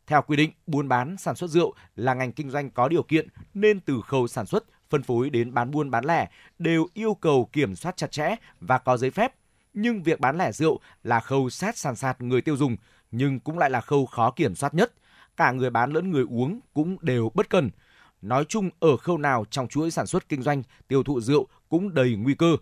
Theo 0.08 0.22
quy 0.22 0.36
định, 0.38 0.52
buôn 0.68 0.88
bán 0.88 1.18
sản 1.18 1.36
xuất 1.36 1.50
rượu 1.50 1.74
là 1.96 2.14
ngành 2.14 2.32
kinh 2.32 2.50
doanh 2.50 2.70
có 2.70 2.88
điều 2.88 3.04
kiện 3.04 3.28
nên 3.54 3.80
từ 3.80 4.02
khâu 4.02 4.28
sản 4.28 4.46
xuất, 4.46 4.64
phân 4.90 5.04
phối 5.04 5.30
đến 5.30 5.54
bán 5.54 5.72
buôn 5.72 5.92
bán 5.92 6.06
lẻ 6.06 6.30
đều 6.60 6.88
yêu 6.94 7.14
cầu 7.14 7.50
kiểm 7.52 7.76
soát 7.76 7.98
chặt 7.98 8.12
chẽ 8.12 8.36
và 8.60 8.78
có 8.78 8.98
giấy 8.98 9.12
phép. 9.12 9.34
Nhưng 9.74 10.04
việc 10.04 10.20
bán 10.20 10.38
lẻ 10.38 10.52
rượu 10.52 10.80
là 11.04 11.20
khâu 11.20 11.50
sát 11.50 11.78
sàn 11.78 11.96
sạt 11.96 12.22
người 12.22 12.42
tiêu 12.42 12.58
dùng, 12.58 12.78
nhưng 13.12 13.40
cũng 13.40 13.58
lại 13.58 13.70
là 13.70 13.82
khâu 13.82 14.06
khó 14.06 14.32
kiểm 14.32 14.56
soát 14.56 14.74
nhất. 14.74 14.94
Cả 15.38 15.52
người 15.52 15.70
bán 15.70 15.92
lẫn 15.92 16.12
người 16.12 16.26
uống 16.30 16.60
cũng 16.74 16.98
đều 17.02 17.32
bất 17.34 17.50
cần. 17.50 17.70
Nói 18.24 18.46
chung 18.50 18.70
ở 18.80 18.98
khâu 18.98 19.18
nào 19.18 19.46
trong 19.50 19.68
chuỗi 19.68 19.92
sản 19.92 20.08
xuất 20.08 20.30
kinh 20.30 20.42
doanh, 20.42 20.64
tiêu 20.88 21.04
thụ 21.04 21.22
rượu 21.22 21.48
cũng 21.70 21.94
đầy 21.94 22.16
nguy 22.16 22.34
cơ. 22.36 22.58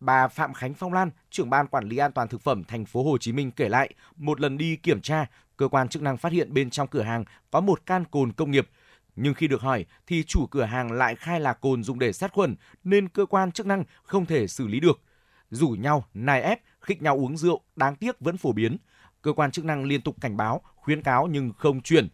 Bà 0.00 0.28
Phạm 0.28 0.54
Khánh 0.54 0.74
Phong 0.74 0.92
Lan, 0.92 1.10
trưởng 1.30 1.50
ban 1.50 1.66
quản 1.66 1.88
lý 1.88 1.96
an 1.96 2.12
toàn 2.12 2.28
thực 2.28 2.42
phẩm 2.42 2.64
thành 2.64 2.84
phố 2.84 3.04
Hồ 3.04 3.18
Chí 3.18 3.32
Minh 3.32 3.50
kể 3.50 3.68
lại, 3.68 3.94
một 4.16 4.40
lần 4.40 4.58
đi 4.58 4.76
kiểm 4.76 5.00
tra, 5.00 5.26
cơ 5.56 5.68
quan 5.68 5.88
chức 5.88 6.02
năng 6.02 6.16
phát 6.16 6.32
hiện 6.32 6.54
bên 6.54 6.70
trong 6.70 6.88
cửa 6.88 7.02
hàng 7.02 7.24
có 7.50 7.60
một 7.60 7.86
can 7.86 8.04
cồn 8.04 8.32
công 8.32 8.50
nghiệp 8.50 8.68
nhưng 9.20 9.34
khi 9.34 9.48
được 9.48 9.60
hỏi 9.60 9.86
thì 10.06 10.24
chủ 10.24 10.46
cửa 10.46 10.62
hàng 10.62 10.92
lại 10.92 11.16
khai 11.16 11.40
là 11.40 11.52
cồn 11.52 11.82
dùng 11.84 11.98
để 11.98 12.12
sát 12.12 12.32
khuẩn 12.32 12.56
nên 12.84 13.08
cơ 13.08 13.26
quan 13.26 13.52
chức 13.52 13.66
năng 13.66 13.84
không 14.02 14.26
thể 14.26 14.46
xử 14.46 14.66
lý 14.66 14.80
được. 14.80 15.00
Rủ 15.50 15.68
nhau, 15.68 16.04
nài 16.14 16.42
ép, 16.42 16.60
khích 16.80 17.02
nhau 17.02 17.16
uống 17.16 17.36
rượu 17.36 17.60
đáng 17.76 17.96
tiếc 17.96 18.20
vẫn 18.20 18.36
phổ 18.36 18.52
biến. 18.52 18.76
Cơ 19.22 19.32
quan 19.32 19.50
chức 19.50 19.64
năng 19.64 19.84
liên 19.84 20.00
tục 20.00 20.16
cảnh 20.20 20.36
báo, 20.36 20.62
khuyến 20.76 21.02
cáo 21.02 21.26
nhưng 21.26 21.52
không 21.52 21.80
chuyển. 21.80 22.08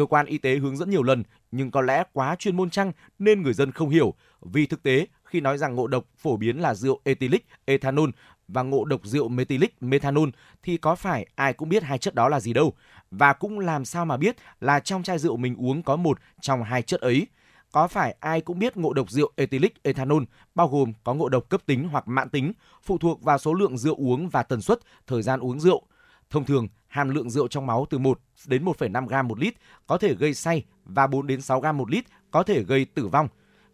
Cơ 0.00 0.06
quan 0.06 0.26
y 0.26 0.38
tế 0.38 0.56
hướng 0.56 0.76
dẫn 0.76 0.90
nhiều 0.90 1.02
lần 1.02 1.22
nhưng 1.50 1.70
có 1.70 1.80
lẽ 1.80 2.04
quá 2.12 2.36
chuyên 2.38 2.56
môn 2.56 2.70
chăng 2.70 2.92
nên 3.18 3.42
người 3.42 3.52
dân 3.52 3.72
không 3.72 3.88
hiểu. 3.88 4.14
Vì 4.40 4.66
thực 4.66 4.82
tế, 4.82 5.06
khi 5.24 5.40
nói 5.40 5.58
rằng 5.58 5.74
ngộ 5.74 5.86
độc 5.86 6.04
phổ 6.18 6.36
biến 6.36 6.60
là 6.60 6.74
rượu 6.74 7.00
ethylic, 7.04 7.46
ethanol 7.64 8.10
và 8.48 8.62
ngộ 8.62 8.84
độc 8.84 9.00
rượu 9.04 9.28
methylic, 9.28 9.82
methanol 9.82 10.28
thì 10.62 10.76
có 10.76 10.94
phải 10.94 11.26
ai 11.34 11.52
cũng 11.52 11.68
biết 11.68 11.82
hai 11.82 11.98
chất 11.98 12.14
đó 12.14 12.28
là 12.28 12.40
gì 12.40 12.52
đâu. 12.52 12.72
Và 13.10 13.32
cũng 13.32 13.58
làm 13.58 13.84
sao 13.84 14.04
mà 14.04 14.16
biết 14.16 14.36
là 14.60 14.80
trong 14.80 15.02
chai 15.02 15.18
rượu 15.18 15.36
mình 15.36 15.56
uống 15.56 15.82
có 15.82 15.96
một 15.96 16.18
trong 16.40 16.62
hai 16.62 16.82
chất 16.82 17.00
ấy. 17.00 17.26
Có 17.72 17.88
phải 17.88 18.16
ai 18.20 18.40
cũng 18.40 18.58
biết 18.58 18.76
ngộ 18.76 18.92
độc 18.92 19.10
rượu 19.10 19.32
ethylic 19.36 19.82
ethanol 19.82 20.22
bao 20.54 20.68
gồm 20.68 20.92
có 21.04 21.14
ngộ 21.14 21.28
độc 21.28 21.48
cấp 21.48 21.60
tính 21.66 21.88
hoặc 21.88 22.08
mãn 22.08 22.28
tính, 22.28 22.52
phụ 22.82 22.98
thuộc 22.98 23.22
vào 23.22 23.38
số 23.38 23.54
lượng 23.54 23.78
rượu 23.78 23.94
uống 23.98 24.28
và 24.28 24.42
tần 24.42 24.60
suất, 24.60 24.78
thời 25.06 25.22
gian 25.22 25.40
uống 25.40 25.60
rượu. 25.60 25.82
Thông 26.30 26.44
thường, 26.44 26.68
hàm 26.88 27.08
lượng 27.08 27.30
rượu 27.30 27.48
trong 27.48 27.66
máu 27.66 27.86
từ 27.90 27.98
1 27.98 28.20
đến 28.46 28.64
1,5 28.64 29.06
gram 29.06 29.28
một 29.28 29.38
lít 29.38 29.54
có 29.86 29.98
thể 29.98 30.14
gây 30.14 30.34
say 30.34 30.64
và 30.84 31.06
4 31.06 31.26
đến 31.26 31.40
6 31.40 31.60
gram 31.60 31.76
một 31.76 31.90
lít 31.90 32.04
có 32.30 32.42
thể 32.42 32.62
gây 32.62 32.84
tử 32.84 33.06
vong. 33.06 33.28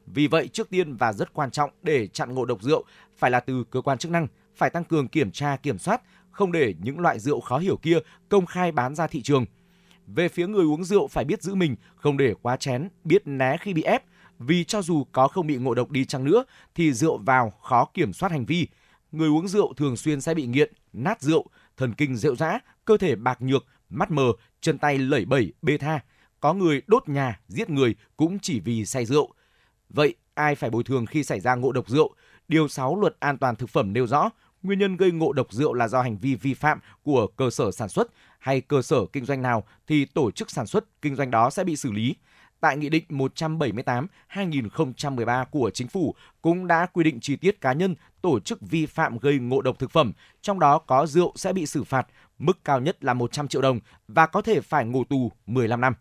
Vì 0.07 0.27
vậy, 0.27 0.49
trước 0.49 0.71
tiên 0.71 0.97
và 0.97 1.13
rất 1.13 1.33
quan 1.33 1.51
trọng 1.51 1.71
để 1.83 2.07
chặn 2.07 2.35
ngộ 2.35 2.45
độc 2.45 2.63
rượu 2.63 2.85
phải 3.17 3.31
là 3.31 3.41
từ 3.41 3.65
cơ 3.71 3.81
quan 3.81 3.99
chức 3.99 4.13
năng, 4.13 4.27
phải 4.57 4.71
tăng 4.71 4.85
cường 4.85 5.09
kiểm 5.09 5.31
tra 5.31 5.57
kiểm 5.57 5.79
soát, 5.79 6.03
không 6.31 6.53
để 6.53 6.75
những 6.83 7.01
loại 7.01 7.19
rượu 7.19 7.41
khó 7.41 7.59
hiểu 7.59 7.77
kia 7.77 7.99
công 8.29 8.47
khai 8.47 8.73
bán 8.73 8.95
ra 8.95 9.07
thị 9.07 9.23
trường. 9.23 9.45
Về 10.07 10.29
phía 10.29 10.47
người 10.47 10.65
uống 10.65 10.85
rượu 10.85 11.07
phải 11.09 11.25
biết 11.25 11.43
giữ 11.43 11.55
mình, 11.55 11.77
không 11.97 12.17
để 12.17 12.35
quá 12.43 12.57
chén, 12.57 12.89
biết 13.05 13.27
né 13.27 13.57
khi 13.61 13.75
bị 13.75 13.83
ép, 13.83 14.03
vì 14.39 14.65
cho 14.65 14.83
dù 14.83 15.05
có 15.13 15.29
không 15.29 15.47
bị 15.47 15.57
ngộ 15.57 15.75
độc 15.75 15.91
đi 15.91 16.05
chăng 16.05 16.25
nữa 16.25 16.45
thì 16.75 16.93
rượu 16.93 17.19
vào 17.19 17.53
khó 17.63 17.85
kiểm 17.95 18.13
soát 18.13 18.33
hành 18.33 18.47
vi. 18.47 18.69
Người 19.13 19.29
uống 19.29 19.49
rượu 19.49 19.73
thường 19.75 19.97
xuyên 19.97 20.21
sẽ 20.21 20.35
bị 20.35 20.47
nghiện, 20.47 20.73
nát 20.93 21.23
rượu, 21.23 21.47
thần 21.77 21.95
kinh 21.95 22.16
rượu 22.16 22.37
rã, 22.37 22.59
cơ 22.85 22.97
thể 22.97 23.16
bạc 23.16 23.43
nhược, 23.43 23.64
mắt 23.91 24.11
mờ, 24.11 24.33
chân 24.61 24.79
tay 24.79 24.99
lẩy 24.99 25.24
bẩy, 25.24 25.53
bê 25.62 25.79
tha. 25.79 26.01
Có 26.41 26.55
người 26.55 26.83
đốt 26.87 27.09
nhà, 27.09 27.41
giết 27.49 27.70
người 27.70 27.95
cũng 28.16 28.39
chỉ 28.39 28.61
vì 28.61 28.85
say 28.85 29.07
rượu. 29.07 29.33
Vậy 29.89 30.14
ai 30.35 30.55
phải 30.55 30.70
bồi 30.70 30.85
thường 30.85 31.07
khi 31.07 31.22
xảy 31.22 31.41
ra 31.41 31.55
ngộ 31.55 31.72
độc 31.72 31.89
rượu? 31.89 32.14
Điều 32.49 32.68
6 32.68 33.01
Luật 33.01 33.16
An 33.20 33.39
toàn 33.39 33.57
thực 33.57 33.70
phẩm 33.70 33.93
nêu 33.93 34.07
rõ, 34.07 34.31
nguyên 34.62 34.79
nhân 34.79 34.97
gây 34.97 35.11
ngộ 35.11 35.33
độc 35.33 35.53
rượu 35.53 35.72
là 35.72 35.89
do 35.89 36.03
hành 36.03 36.18
vi 36.18 36.35
vi 36.35 36.55
phạm 36.55 36.81
của 37.03 37.27
cơ 37.27 37.51
sở 37.51 37.70
sản 37.70 37.89
xuất 37.89 38.09
hay 38.39 38.61
cơ 38.61 38.83
sở 38.83 39.07
kinh 39.12 39.24
doanh 39.24 39.43
nào 39.43 39.64
thì 39.87 40.05
tổ 40.05 40.31
chức 40.31 40.51
sản 40.51 40.66
xuất 40.66 41.03
kinh 41.03 41.16
doanh 41.16 41.31
đó 41.31 41.51
sẽ 41.51 41.64
bị 41.64 41.77
xử 41.77 41.93
lý. 41.93 42.14
Tại 42.61 42.77
Nghị 42.77 42.89
định 42.89 43.05
178-2013 43.09 45.45
của 45.51 45.71
Chính 45.75 45.89
phủ 45.89 46.15
cũng 46.43 46.67
đã 46.67 46.87
quy 46.87 47.05
định 47.05 47.21
chi 47.21 47.37
tiết 47.37 47.61
cá 47.61 47.73
nhân 47.73 47.95
tổ 48.23 48.41
chức 48.41 48.61
vi 48.61 48.87
phạm 48.87 49.19
gây 49.19 49.39
ngộ 49.39 49.63
độc 49.63 49.79
thực 49.79 49.91
phẩm, 49.91 50.13
trong 50.43 50.61
đó 50.61 50.79
có 50.79 51.07
rượu 51.07 51.33
sẽ 51.37 51.53
bị 51.53 51.67
xử 51.67 51.85
phạt, 51.85 52.07
mức 52.39 52.65
cao 52.65 52.81
nhất 52.81 53.05
là 53.05 53.15
100 53.15 53.49
triệu 53.49 53.63
đồng 53.63 53.81
và 54.09 54.27
có 54.27 54.43
thể 54.43 54.61
phải 54.61 54.85
ngồi 54.85 55.05
tù 55.09 55.33
15 55.47 55.81
năm. 55.81 55.95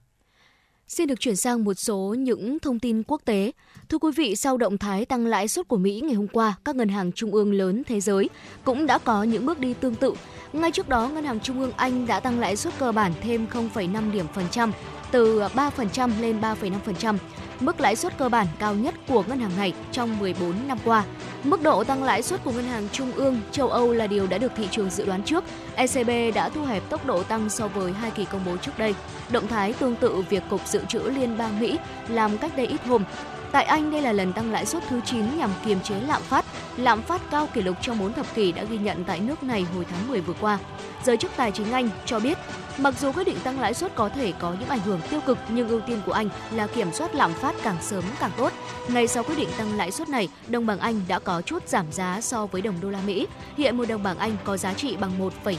Xin 0.87 1.07
được 1.07 1.19
chuyển 1.19 1.35
sang 1.35 1.63
một 1.63 1.73
số 1.73 2.15
những 2.17 2.59
thông 2.59 2.79
tin 2.79 3.03
quốc 3.03 3.21
tế. 3.25 3.51
Thưa 3.89 3.97
quý 3.97 4.11
vị, 4.15 4.35
sau 4.35 4.57
động 4.57 4.77
thái 4.77 5.05
tăng 5.05 5.25
lãi 5.25 5.47
suất 5.47 5.67
của 5.67 5.77
Mỹ 5.77 6.01
ngày 6.03 6.15
hôm 6.15 6.27
qua, 6.27 6.55
các 6.65 6.75
ngân 6.75 6.89
hàng 6.89 7.11
trung 7.11 7.31
ương 7.31 7.53
lớn 7.53 7.83
thế 7.87 7.99
giới 7.99 8.29
cũng 8.63 8.85
đã 8.85 8.97
có 8.97 9.23
những 9.23 9.45
bước 9.45 9.59
đi 9.59 9.73
tương 9.73 9.95
tự. 9.95 10.13
Ngay 10.53 10.71
trước 10.71 10.89
đó, 10.89 11.09
Ngân 11.09 11.23
hàng 11.23 11.39
Trung 11.39 11.59
ương 11.59 11.71
Anh 11.77 12.07
đã 12.07 12.19
tăng 12.19 12.39
lãi 12.39 12.55
suất 12.55 12.73
cơ 12.79 12.91
bản 12.91 13.11
thêm 13.21 13.45
0,5 13.51 14.11
điểm 14.11 14.25
phần 14.33 14.45
trăm 14.51 14.71
từ 15.11 15.41
3% 15.55 16.11
lên 16.21 16.41
3,5%, 16.41 17.17
mức 17.59 17.81
lãi 17.81 17.95
suất 17.95 18.17
cơ 18.17 18.29
bản 18.29 18.47
cao 18.59 18.75
nhất 18.75 18.95
của 19.07 19.23
ngân 19.27 19.39
hàng 19.39 19.57
này 19.57 19.73
trong 19.91 20.19
14 20.19 20.53
năm 20.67 20.77
qua. 20.85 21.03
Mức 21.43 21.61
độ 21.61 21.83
tăng 21.83 22.03
lãi 22.03 22.21
suất 22.21 22.43
của 22.43 22.51
Ngân 22.51 22.65
hàng 22.65 22.87
Trung 22.91 23.11
ương 23.11 23.41
châu 23.51 23.69
Âu 23.69 23.93
là 23.93 24.07
điều 24.07 24.27
đã 24.27 24.37
được 24.37 24.51
thị 24.55 24.67
trường 24.71 24.89
dự 24.89 25.05
đoán 25.05 25.23
trước. 25.23 25.43
ECB 25.75 26.35
đã 26.35 26.49
thu 26.49 26.65
hẹp 26.65 26.89
tốc 26.89 27.05
độ 27.05 27.23
tăng 27.23 27.49
so 27.49 27.67
với 27.67 27.93
hai 27.93 28.11
kỳ 28.11 28.25
công 28.25 28.45
bố 28.45 28.57
trước 28.57 28.71
đây. 28.77 28.95
Động 29.29 29.47
thái 29.47 29.73
tương 29.73 29.95
tự 29.95 30.23
việc 30.29 30.43
Cục 30.49 30.67
Dự 30.67 30.81
trữ 30.87 30.99
Liên 30.99 31.37
bang 31.37 31.59
Mỹ 31.59 31.77
làm 32.07 32.37
cách 32.37 32.57
đây 32.57 32.67
ít 32.67 32.85
hôm. 32.85 33.03
Tại 33.51 33.63
Anh, 33.63 33.91
đây 33.91 34.01
là 34.01 34.11
lần 34.11 34.33
tăng 34.33 34.51
lãi 34.51 34.65
suất 34.65 34.83
thứ 34.89 35.01
9 35.05 35.37
nhằm 35.37 35.49
kiềm 35.65 35.79
chế 35.81 35.95
lạm 36.07 36.21
phát. 36.21 36.45
Lạm 36.77 37.01
phát 37.01 37.21
cao 37.31 37.47
kỷ 37.53 37.61
lục 37.61 37.75
trong 37.81 37.99
4 37.99 38.13
thập 38.13 38.35
kỷ 38.35 38.51
đã 38.51 38.63
ghi 38.63 38.77
nhận 38.77 39.03
tại 39.03 39.19
nước 39.19 39.43
này 39.43 39.65
hồi 39.75 39.85
tháng 39.89 40.07
10 40.07 40.21
vừa 40.21 40.33
qua. 40.41 40.59
Giới 41.03 41.17
chức 41.17 41.31
tài 41.37 41.51
chính 41.51 41.71
Anh 41.71 41.89
cho 42.05 42.19
biết, 42.19 42.37
mặc 42.77 42.93
dù 42.99 43.11
quyết 43.11 43.23
định 43.23 43.37
tăng 43.43 43.59
lãi 43.59 43.73
suất 43.73 43.95
có 43.95 44.09
thể 44.09 44.33
có 44.39 44.55
những 44.59 44.69
ảnh 44.69 44.79
hưởng 44.79 45.01
tiêu 45.09 45.19
cực, 45.25 45.37
nhưng 45.49 45.69
ưu 45.69 45.79
tiên 45.79 46.01
của 46.05 46.11
Anh 46.11 46.29
là 46.51 46.67
kiểm 46.67 46.93
soát 46.93 47.15
lạm 47.15 47.33
phát 47.33 47.55
càng 47.63 47.77
sớm 47.81 48.03
càng 48.19 48.31
tốt. 48.37 48.53
Ngay 48.89 49.07
sau 49.07 49.23
quyết 49.23 49.35
định 49.37 49.49
tăng 49.57 49.77
lãi 49.77 49.91
suất 49.91 50.09
này, 50.09 50.29
đồng 50.47 50.65
bảng 50.65 50.79
Anh 50.79 51.01
đã 51.07 51.19
có 51.19 51.41
chút 51.41 51.67
giảm 51.67 51.85
giá 51.91 52.21
so 52.21 52.45
với 52.45 52.61
đồng 52.61 52.81
đô 52.81 52.89
la 52.89 52.99
Mỹ. 53.05 53.27
Hiện 53.57 53.77
một 53.77 53.85
đồng 53.87 54.03
bảng 54.03 54.17
Anh 54.17 54.37
có 54.43 54.57
giá 54.57 54.73
trị 54.73 54.97
bằng 54.99 55.11
1,23 55.19 55.53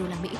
đô 0.00 0.06
la 0.06 0.16
Mỹ. 0.22 0.30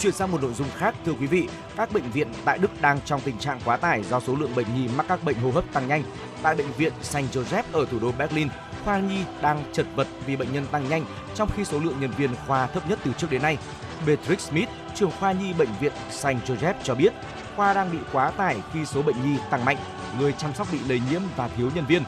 Chuyển 0.00 0.12
sang 0.12 0.32
một 0.32 0.42
nội 0.42 0.54
dung 0.54 0.68
khác, 0.76 0.94
thưa 1.04 1.12
quý 1.12 1.26
vị, 1.26 1.48
các 1.76 1.92
bệnh 1.92 2.10
viện 2.10 2.28
tại 2.44 2.58
Đức 2.58 2.70
đang 2.80 3.00
trong 3.04 3.20
tình 3.20 3.38
trạng 3.38 3.60
quá 3.64 3.76
tải 3.76 4.02
do 4.02 4.20
số 4.20 4.34
lượng 4.34 4.54
bệnh 4.54 4.66
nhi 4.74 4.88
mắc 4.96 5.06
các 5.08 5.24
bệnh 5.24 5.36
hô 5.40 5.50
hấp 5.50 5.64
tăng 5.72 5.88
nhanh. 5.88 6.02
Tại 6.42 6.54
bệnh 6.54 6.72
viện 6.72 6.92
St. 7.02 7.16
Joseph 7.16 7.62
ở 7.72 7.86
thủ 7.90 7.98
đô 7.98 8.12
Berlin, 8.12 8.48
khoa 8.84 8.98
nhi 8.98 9.18
đang 9.42 9.64
chật 9.72 9.86
vật 9.94 10.06
vì 10.26 10.36
bệnh 10.36 10.52
nhân 10.52 10.66
tăng 10.70 10.88
nhanh, 10.88 11.04
trong 11.34 11.50
khi 11.56 11.64
số 11.64 11.78
lượng 11.78 11.94
nhân 12.00 12.10
viên 12.16 12.30
khoa 12.46 12.66
thấp 12.66 12.88
nhất 12.88 12.98
từ 13.04 13.12
trước 13.18 13.30
đến 13.30 13.42
nay. 13.42 13.58
Beatrix 14.06 14.40
Smith, 14.40 14.68
trưởng 14.94 15.10
khoa 15.20 15.32
nhi 15.32 15.52
bệnh 15.52 15.68
viện 15.80 15.92
St. 16.10 16.26
Joseph 16.26 16.74
cho 16.82 16.94
biết, 16.94 17.12
khoa 17.56 17.74
đang 17.74 17.92
bị 17.92 17.98
quá 18.12 18.30
tải 18.30 18.56
khi 18.72 18.86
số 18.86 19.02
bệnh 19.02 19.22
nhi 19.24 19.38
tăng 19.50 19.64
mạnh, 19.64 19.76
người 20.18 20.32
chăm 20.32 20.54
sóc 20.54 20.66
bị 20.72 20.78
lây 20.88 21.00
nhiễm 21.10 21.22
và 21.36 21.48
thiếu 21.48 21.70
nhân 21.74 21.86
viên. 21.86 22.02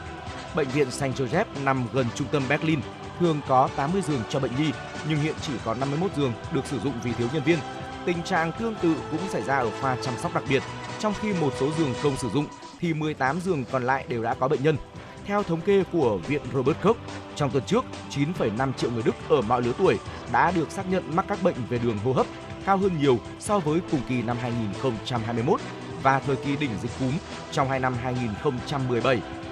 Bệnh 0.55 0.67
viện 0.67 0.91
St. 0.91 1.03
Joseph 1.03 1.45
nằm 1.63 1.87
gần 1.93 2.05
trung 2.15 2.27
tâm 2.31 2.43
Berlin, 2.49 2.79
thường 3.19 3.41
có 3.47 3.69
80 3.75 4.01
giường 4.01 4.21
cho 4.29 4.39
bệnh 4.39 4.55
nhi, 4.57 4.71
nhưng 5.09 5.19
hiện 5.19 5.35
chỉ 5.41 5.53
có 5.65 5.73
51 5.73 6.11
giường 6.15 6.33
được 6.53 6.65
sử 6.65 6.79
dụng 6.79 6.93
vì 7.03 7.13
thiếu 7.13 7.27
nhân 7.33 7.43
viên. 7.43 7.59
Tình 8.05 8.23
trạng 8.23 8.51
tương 8.59 8.75
tự 8.81 8.95
cũng 9.11 9.29
xảy 9.29 9.41
ra 9.41 9.57
ở 9.57 9.69
khoa 9.81 9.97
chăm 10.01 10.13
sóc 10.17 10.33
đặc 10.33 10.43
biệt, 10.49 10.63
trong 10.99 11.13
khi 11.21 11.33
một 11.33 11.53
số 11.59 11.71
giường 11.77 11.93
không 12.01 12.17
sử 12.17 12.29
dụng 12.29 12.45
thì 12.79 12.93
18 12.93 13.39
giường 13.39 13.63
còn 13.71 13.83
lại 13.83 14.05
đều 14.07 14.23
đã 14.23 14.33
có 14.33 14.47
bệnh 14.47 14.63
nhân. 14.63 14.77
Theo 15.25 15.43
thống 15.43 15.61
kê 15.61 15.83
của 15.91 16.17
Viện 16.27 16.41
Robert 16.53 16.77
Koch, 16.83 16.97
trong 17.35 17.51
tuần 17.51 17.63
trước, 17.65 17.85
9,5 18.09 18.73
triệu 18.73 18.91
người 18.91 19.03
Đức 19.05 19.15
ở 19.29 19.41
mọi 19.41 19.61
lứa 19.61 19.71
tuổi 19.77 19.99
đã 20.31 20.51
được 20.51 20.71
xác 20.71 20.89
nhận 20.89 21.15
mắc 21.15 21.25
các 21.27 21.43
bệnh 21.43 21.55
về 21.69 21.79
đường 21.79 21.97
hô 21.97 22.13
hấp, 22.13 22.25
cao 22.65 22.77
hơn 22.77 22.91
nhiều 23.01 23.19
so 23.39 23.59
với 23.59 23.79
cùng 23.91 24.01
kỳ 24.09 24.21
năm 24.21 24.37
2021 24.41 25.59
và 26.03 26.19
thời 26.19 26.35
kỳ 26.35 26.55
đỉnh 26.55 26.71
dịch 26.81 26.91
cúm 26.99 27.11
trong 27.51 27.69
hai 27.69 27.79
năm 27.79 27.95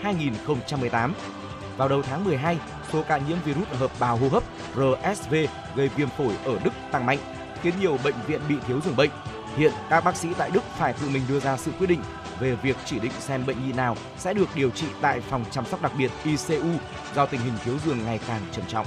2017-2018. 0.03 1.11
Vào 1.77 1.89
đầu 1.89 2.01
tháng 2.01 2.23
12, 2.23 2.57
số 2.93 3.03
ca 3.07 3.17
nhiễm 3.17 3.37
virus 3.45 3.67
hợp 3.67 3.91
bào 3.99 4.17
hô 4.17 4.27
hấp 4.29 4.43
RSV 4.75 5.35
gây 5.75 5.89
viêm 5.95 6.09
phổi 6.17 6.33
ở 6.45 6.59
Đức 6.63 6.71
tăng 6.91 7.05
mạnh, 7.05 7.19
khiến 7.61 7.73
nhiều 7.79 7.97
bệnh 8.03 8.15
viện 8.27 8.41
bị 8.49 8.55
thiếu 8.67 8.79
giường 8.85 8.95
bệnh. 8.95 9.09
Hiện 9.57 9.71
các 9.89 10.03
bác 10.03 10.15
sĩ 10.15 10.27
tại 10.37 10.51
Đức 10.53 10.63
phải 10.77 10.93
tự 10.93 11.09
mình 11.09 11.21
đưa 11.29 11.39
ra 11.39 11.57
sự 11.57 11.71
quyết 11.79 11.87
định 11.87 12.01
về 12.39 12.55
việc 12.63 12.77
chỉ 12.85 12.99
định 12.99 13.11
xem 13.19 13.45
bệnh 13.45 13.67
nhi 13.67 13.73
nào 13.73 13.97
sẽ 14.17 14.33
được 14.33 14.47
điều 14.55 14.69
trị 14.69 14.85
tại 15.01 15.21
phòng 15.21 15.45
chăm 15.51 15.65
sóc 15.65 15.81
đặc 15.81 15.91
biệt 15.97 16.11
ICU 16.23 16.69
do 17.15 17.25
tình 17.25 17.41
hình 17.41 17.53
thiếu 17.65 17.75
giường 17.85 18.05
ngày 18.05 18.19
càng 18.27 18.41
trầm 18.51 18.65
trọng. 18.67 18.85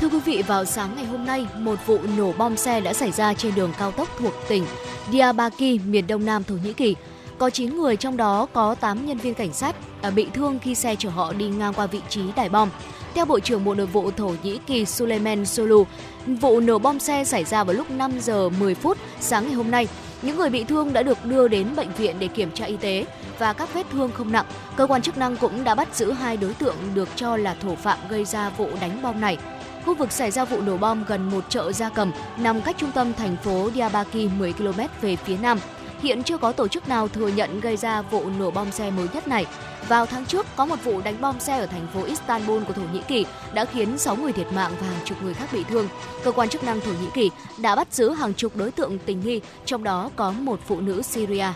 Thưa 0.00 0.08
quý 0.08 0.20
vị, 0.24 0.42
vào 0.46 0.64
sáng 0.64 0.96
ngày 0.96 1.04
hôm 1.04 1.24
nay, 1.24 1.46
một 1.58 1.78
vụ 1.86 1.98
nổ 2.16 2.32
bom 2.32 2.56
xe 2.56 2.80
đã 2.80 2.92
xảy 2.92 3.12
ra 3.12 3.34
trên 3.34 3.54
đường 3.54 3.72
cao 3.78 3.92
tốc 3.92 4.08
thuộc 4.18 4.32
tỉnh 4.48 4.64
Diyarbakir, 5.12 5.80
miền 5.84 6.06
đông 6.06 6.24
nam 6.24 6.44
Thổ 6.44 6.54
Nhĩ 6.54 6.72
Kỳ. 6.72 6.96
Có 7.38 7.50
9 7.50 7.76
người 7.76 7.96
trong 7.96 8.16
đó 8.16 8.46
có 8.52 8.74
8 8.74 9.06
nhân 9.06 9.18
viên 9.18 9.34
cảnh 9.34 9.52
sát 9.52 9.76
à, 10.02 10.10
bị 10.10 10.26
thương 10.34 10.58
khi 10.58 10.74
xe 10.74 10.96
chở 10.96 11.08
họ 11.08 11.32
đi 11.32 11.48
ngang 11.48 11.74
qua 11.74 11.86
vị 11.86 12.00
trí 12.08 12.20
đài 12.36 12.48
bom. 12.48 12.68
Theo 13.14 13.24
Bộ 13.24 13.40
trưởng 13.40 13.64
Bộ 13.64 13.74
Nội 13.74 13.86
vụ 13.86 14.10
Thổ 14.10 14.34
Nhĩ 14.42 14.58
Kỳ 14.66 14.86
Suleyman 14.86 15.46
Solu, 15.46 15.84
vụ 16.26 16.60
nổ 16.60 16.78
bom 16.78 16.98
xe 16.98 17.24
xảy 17.24 17.44
ra 17.44 17.64
vào 17.64 17.76
lúc 17.76 17.90
5 17.90 18.20
giờ 18.20 18.48
10 18.48 18.74
phút 18.74 18.98
sáng 19.20 19.44
ngày 19.44 19.54
hôm 19.54 19.70
nay. 19.70 19.88
Những 20.22 20.36
người 20.36 20.50
bị 20.50 20.64
thương 20.64 20.92
đã 20.92 21.02
được 21.02 21.24
đưa 21.24 21.48
đến 21.48 21.76
bệnh 21.76 21.92
viện 21.92 22.16
để 22.18 22.28
kiểm 22.28 22.50
tra 22.50 22.64
y 22.64 22.76
tế 22.76 23.06
và 23.38 23.52
các 23.52 23.74
vết 23.74 23.86
thương 23.92 24.10
không 24.14 24.32
nặng. 24.32 24.46
Cơ 24.76 24.86
quan 24.86 25.02
chức 25.02 25.18
năng 25.18 25.36
cũng 25.36 25.64
đã 25.64 25.74
bắt 25.74 25.96
giữ 25.96 26.12
hai 26.12 26.36
đối 26.36 26.54
tượng 26.54 26.76
được 26.94 27.08
cho 27.16 27.36
là 27.36 27.54
thủ 27.54 27.76
phạm 27.76 27.98
gây 28.08 28.24
ra 28.24 28.50
vụ 28.50 28.68
đánh 28.80 29.02
bom 29.02 29.20
này. 29.20 29.38
Khu 29.84 29.94
vực 29.94 30.12
xảy 30.12 30.30
ra 30.30 30.44
vụ 30.44 30.60
nổ 30.60 30.76
bom 30.76 31.04
gần 31.08 31.30
một 31.30 31.44
chợ 31.48 31.72
gia 31.72 31.88
cầm 31.88 32.12
nằm 32.38 32.62
cách 32.62 32.76
trung 32.78 32.92
tâm 32.92 33.12
thành 33.12 33.36
phố 33.36 33.70
Diabaki 33.74 34.30
10 34.38 34.52
km 34.52 34.80
về 35.00 35.16
phía 35.16 35.36
nam. 35.42 35.58
Hiện 36.02 36.22
chưa 36.22 36.38
có 36.38 36.52
tổ 36.52 36.68
chức 36.68 36.88
nào 36.88 37.08
thừa 37.08 37.28
nhận 37.28 37.60
gây 37.60 37.76
ra 37.76 38.02
vụ 38.02 38.24
nổ 38.38 38.50
bom 38.50 38.70
xe 38.70 38.90
mới 38.90 39.08
nhất 39.14 39.28
này. 39.28 39.46
Vào 39.88 40.06
tháng 40.06 40.26
trước, 40.26 40.46
có 40.56 40.66
một 40.66 40.84
vụ 40.84 41.00
đánh 41.00 41.20
bom 41.20 41.40
xe 41.40 41.58
ở 41.58 41.66
thành 41.66 41.86
phố 41.94 42.04
Istanbul 42.04 42.62
của 42.64 42.72
Thổ 42.72 42.82
Nhĩ 42.92 43.00
Kỳ 43.08 43.26
đã 43.54 43.64
khiến 43.64 43.98
6 43.98 44.16
người 44.16 44.32
thiệt 44.32 44.52
mạng 44.52 44.72
và 44.80 44.86
hàng 44.86 45.04
chục 45.04 45.22
người 45.22 45.34
khác 45.34 45.48
bị 45.52 45.64
thương. 45.64 45.88
Cơ 46.24 46.32
quan 46.32 46.48
chức 46.48 46.64
năng 46.64 46.80
Thổ 46.80 46.90
Nhĩ 46.90 47.06
Kỳ 47.14 47.30
đã 47.58 47.76
bắt 47.76 47.92
giữ 47.92 48.10
hàng 48.10 48.34
chục 48.34 48.56
đối 48.56 48.70
tượng 48.70 48.98
tình 48.98 49.20
nghi, 49.20 49.40
trong 49.64 49.84
đó 49.84 50.10
có 50.16 50.30
một 50.30 50.60
phụ 50.66 50.80
nữ 50.80 51.02
Syria. 51.02 51.46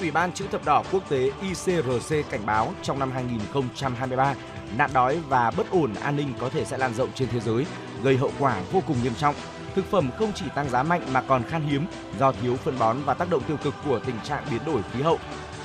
Ủy 0.00 0.10
ban 0.10 0.32
chữ 0.32 0.44
thập 0.52 0.64
đỏ 0.64 0.82
quốc 0.92 1.08
tế 1.08 1.30
ICRC 1.42 2.30
cảnh 2.30 2.46
báo 2.46 2.72
trong 2.82 2.98
năm 2.98 3.10
2023, 3.14 4.34
nạn 4.76 4.90
đói 4.92 5.18
và 5.28 5.50
bất 5.50 5.70
ổn 5.70 5.94
an 6.02 6.16
ninh 6.16 6.32
có 6.40 6.48
thể 6.48 6.64
sẽ 6.64 6.78
lan 6.78 6.94
rộng 6.94 7.08
trên 7.14 7.28
thế 7.28 7.40
giới, 7.40 7.66
gây 8.02 8.16
hậu 8.16 8.30
quả 8.38 8.56
vô 8.72 8.82
cùng 8.86 8.96
nghiêm 9.02 9.14
trọng. 9.14 9.34
Thực 9.76 9.90
phẩm 9.90 10.10
không 10.18 10.32
chỉ 10.34 10.44
tăng 10.54 10.68
giá 10.68 10.82
mạnh 10.82 11.02
mà 11.12 11.22
còn 11.22 11.42
khan 11.42 11.62
hiếm 11.62 11.86
do 12.18 12.32
thiếu 12.32 12.56
phân 12.56 12.78
bón 12.78 12.96
và 13.04 13.14
tác 13.14 13.30
động 13.30 13.42
tiêu 13.42 13.56
cực 13.64 13.74
của 13.84 13.98
tình 13.98 14.16
trạng 14.24 14.44
biến 14.50 14.60
đổi 14.66 14.80
khí 14.92 15.02
hậu. 15.02 15.18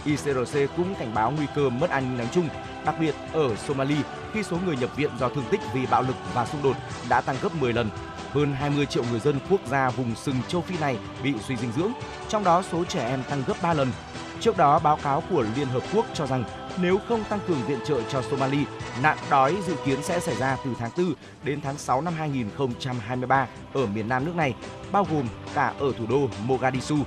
ICRC 0.05 0.57
cũng 0.77 0.95
cảnh 0.95 1.13
báo 1.13 1.31
nguy 1.31 1.45
cơ 1.55 1.69
mất 1.69 1.89
an 1.89 2.03
ninh 2.03 2.17
nói 2.17 2.27
chung, 2.31 2.49
đặc 2.85 2.95
biệt 2.99 3.15
ở 3.33 3.55
Somalia 3.55 4.01
khi 4.33 4.43
số 4.43 4.57
người 4.65 4.77
nhập 4.77 4.95
viện 4.95 5.11
do 5.19 5.29
thương 5.29 5.43
tích 5.51 5.59
vì 5.73 5.85
bạo 5.85 6.01
lực 6.01 6.15
và 6.33 6.45
xung 6.45 6.63
đột 6.63 6.75
đã 7.09 7.21
tăng 7.21 7.35
gấp 7.41 7.55
10 7.55 7.73
lần. 7.73 7.89
Hơn 8.33 8.53
20 8.53 8.85
triệu 8.85 9.03
người 9.11 9.19
dân 9.19 9.39
quốc 9.49 9.61
gia 9.67 9.89
vùng 9.89 10.15
sừng 10.15 10.35
châu 10.47 10.61
Phi 10.61 10.77
này 10.77 10.97
bị 11.23 11.33
suy 11.47 11.55
dinh 11.55 11.71
dưỡng, 11.71 11.91
trong 12.29 12.43
đó 12.43 12.63
số 12.71 12.83
trẻ 12.83 13.09
em 13.09 13.23
tăng 13.29 13.43
gấp 13.47 13.55
3 13.61 13.73
lần. 13.73 13.91
Trước 14.39 14.57
đó, 14.57 14.79
báo 14.79 14.97
cáo 15.03 15.23
của 15.29 15.45
Liên 15.55 15.67
Hợp 15.67 15.83
Quốc 15.93 16.05
cho 16.13 16.27
rằng 16.27 16.43
nếu 16.79 16.99
không 17.07 17.23
tăng 17.23 17.39
cường 17.47 17.61
viện 17.67 17.79
trợ 17.85 18.01
cho 18.09 18.21
Somalia, 18.21 18.63
nạn 19.01 19.17
đói 19.29 19.57
dự 19.67 19.75
kiến 19.85 20.03
sẽ 20.03 20.19
xảy 20.19 20.35
ra 20.35 20.57
từ 20.65 20.71
tháng 20.79 20.91
4 20.97 21.13
đến 21.43 21.61
tháng 21.61 21.77
6 21.77 22.01
năm 22.01 22.13
2023 22.13 23.47
ở 23.73 23.85
miền 23.85 24.09
nam 24.09 24.25
nước 24.25 24.35
này, 24.35 24.55
bao 24.91 25.07
gồm 25.11 25.27
cả 25.53 25.73
ở 25.79 25.91
thủ 25.97 26.05
đô 26.09 26.27
Mogadishu. 26.45 26.97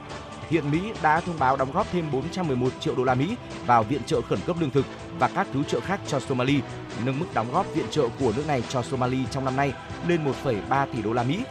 Hiện 0.51 0.71
Mỹ 0.71 0.93
đã 1.03 1.21
thông 1.21 1.39
báo 1.39 1.57
đóng 1.57 1.73
góp 1.73 1.87
thêm 1.93 2.11
411 2.13 2.73
triệu 2.81 2.95
đô 2.95 3.05
la 3.05 3.15
Mỹ 3.15 3.37
vào 3.67 3.83
viện 3.83 4.01
trợ 4.07 4.21
khẩn 4.21 4.39
cấp 4.47 4.57
lương 4.61 4.71
thực 4.71 4.85
và 5.19 5.29
các 5.29 5.47
cứu 5.53 5.63
trợ 5.63 5.81
khác 5.81 6.01
cho 6.07 6.21
Somalia, 6.21 6.61
nâng 7.05 7.19
mức 7.19 7.27
đóng 7.35 7.53
góp 7.53 7.75
viện 7.75 7.87
trợ 7.91 8.09
của 8.21 8.33
nước 8.37 8.47
này 8.47 8.63
cho 8.69 8.83
Somalia 8.83 9.25
trong 9.31 9.45
năm 9.45 9.57
nay 9.57 9.73
lên 10.09 10.21
1,3 10.45 10.87
tỷ 10.93 11.03
đô 11.03 11.13
la 11.13 11.23
Mỹ. 11.23 11.43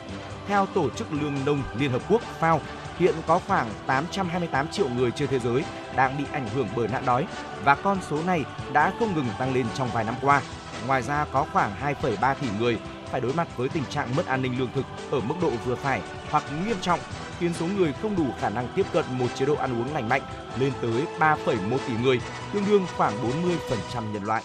Theo 0.48 0.66
Tổ 0.66 0.90
chức 0.90 1.14
Lương 1.14 1.36
nông 1.46 1.64
Liên 1.78 1.92
Hợp 1.92 2.02
Quốc 2.10 2.22
FAO, 2.40 2.60
hiện 3.00 3.16
có 3.28 3.40
khoảng 3.48 3.68
828 3.88 4.68
triệu 4.68 4.90
người 4.90 5.12
trên 5.12 5.28
thế 5.28 5.40
giới 5.40 5.64
đang 5.96 6.18
bị 6.18 6.24
ảnh 6.32 6.48
hưởng 6.56 6.68
bởi 6.76 6.88
nạn 6.88 7.04
đói 7.06 7.28
và 7.64 7.76
con 7.76 7.98
số 8.10 8.24
này 8.24 8.44
đã 8.74 8.94
không 9.00 9.16
ngừng 9.16 9.28
tăng 9.40 9.54
lên 9.54 9.66
trong 9.76 9.90
vài 9.94 10.04
năm 10.04 10.16
qua. 10.22 10.42
Ngoài 10.88 11.02
ra 11.02 11.26
có 11.32 11.46
khoảng 11.54 11.72
2,3 12.02 12.36
tỷ 12.36 12.48
người 12.60 12.78
phải 13.12 13.22
đối 13.22 13.34
mặt 13.34 13.48
với 13.58 13.70
tình 13.70 13.84
trạng 13.90 14.16
mất 14.16 14.26
an 14.26 14.42
ninh 14.42 14.60
lương 14.60 14.72
thực 14.76 14.86
ở 15.12 15.20
mức 15.20 15.36
độ 15.42 15.52
vừa 15.66 15.76
phải 15.76 16.02
hoặc 16.30 16.44
nghiêm 16.66 16.78
trọng 16.82 17.00
khiến 17.40 17.54
số 17.54 17.66
người 17.78 17.94
không 18.02 18.16
đủ 18.16 18.26
khả 18.40 18.50
năng 18.50 18.68
tiếp 18.76 18.86
cận 18.94 19.06
một 19.12 19.28
chế 19.36 19.46
độ 19.46 19.56
ăn 19.56 19.82
uống 19.82 19.94
lành 19.94 20.10
mạnh 20.10 20.22
lên 20.60 20.72
tới 20.82 21.04
3,1 21.20 21.78
tỷ 21.88 21.94
người, 22.04 22.22
tương 22.54 22.66
đương 22.70 22.86
khoảng 22.98 23.14
40% 23.94 24.14
nhân 24.14 24.24
loại. 24.24 24.44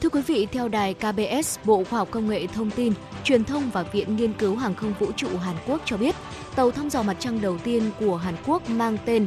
Thưa 0.00 0.08
quý 0.08 0.22
vị, 0.22 0.46
theo 0.52 0.68
đài 0.68 0.94
KBS, 0.94 1.58
Bộ 1.64 1.84
Khoa 1.90 1.98
học 1.98 2.08
Công 2.10 2.28
nghệ 2.28 2.46
Thông 2.46 2.70
tin, 2.70 2.92
Truyền 3.24 3.44
thông 3.44 3.70
và 3.70 3.82
Viện 3.82 4.16
Nghiên 4.16 4.32
cứu 4.32 4.56
Hàng 4.56 4.74
không 4.74 4.94
Vũ 4.98 5.12
trụ 5.16 5.28
Hàn 5.44 5.56
Quốc 5.66 5.80
cho 5.84 5.96
biết, 5.96 6.14
tàu 6.56 6.70
thăm 6.70 6.90
dò 6.90 7.02
mặt 7.02 7.16
trăng 7.18 7.40
đầu 7.40 7.58
tiên 7.58 7.90
của 8.00 8.16
Hàn 8.16 8.34
Quốc 8.46 8.70
mang 8.70 8.96
tên 9.04 9.26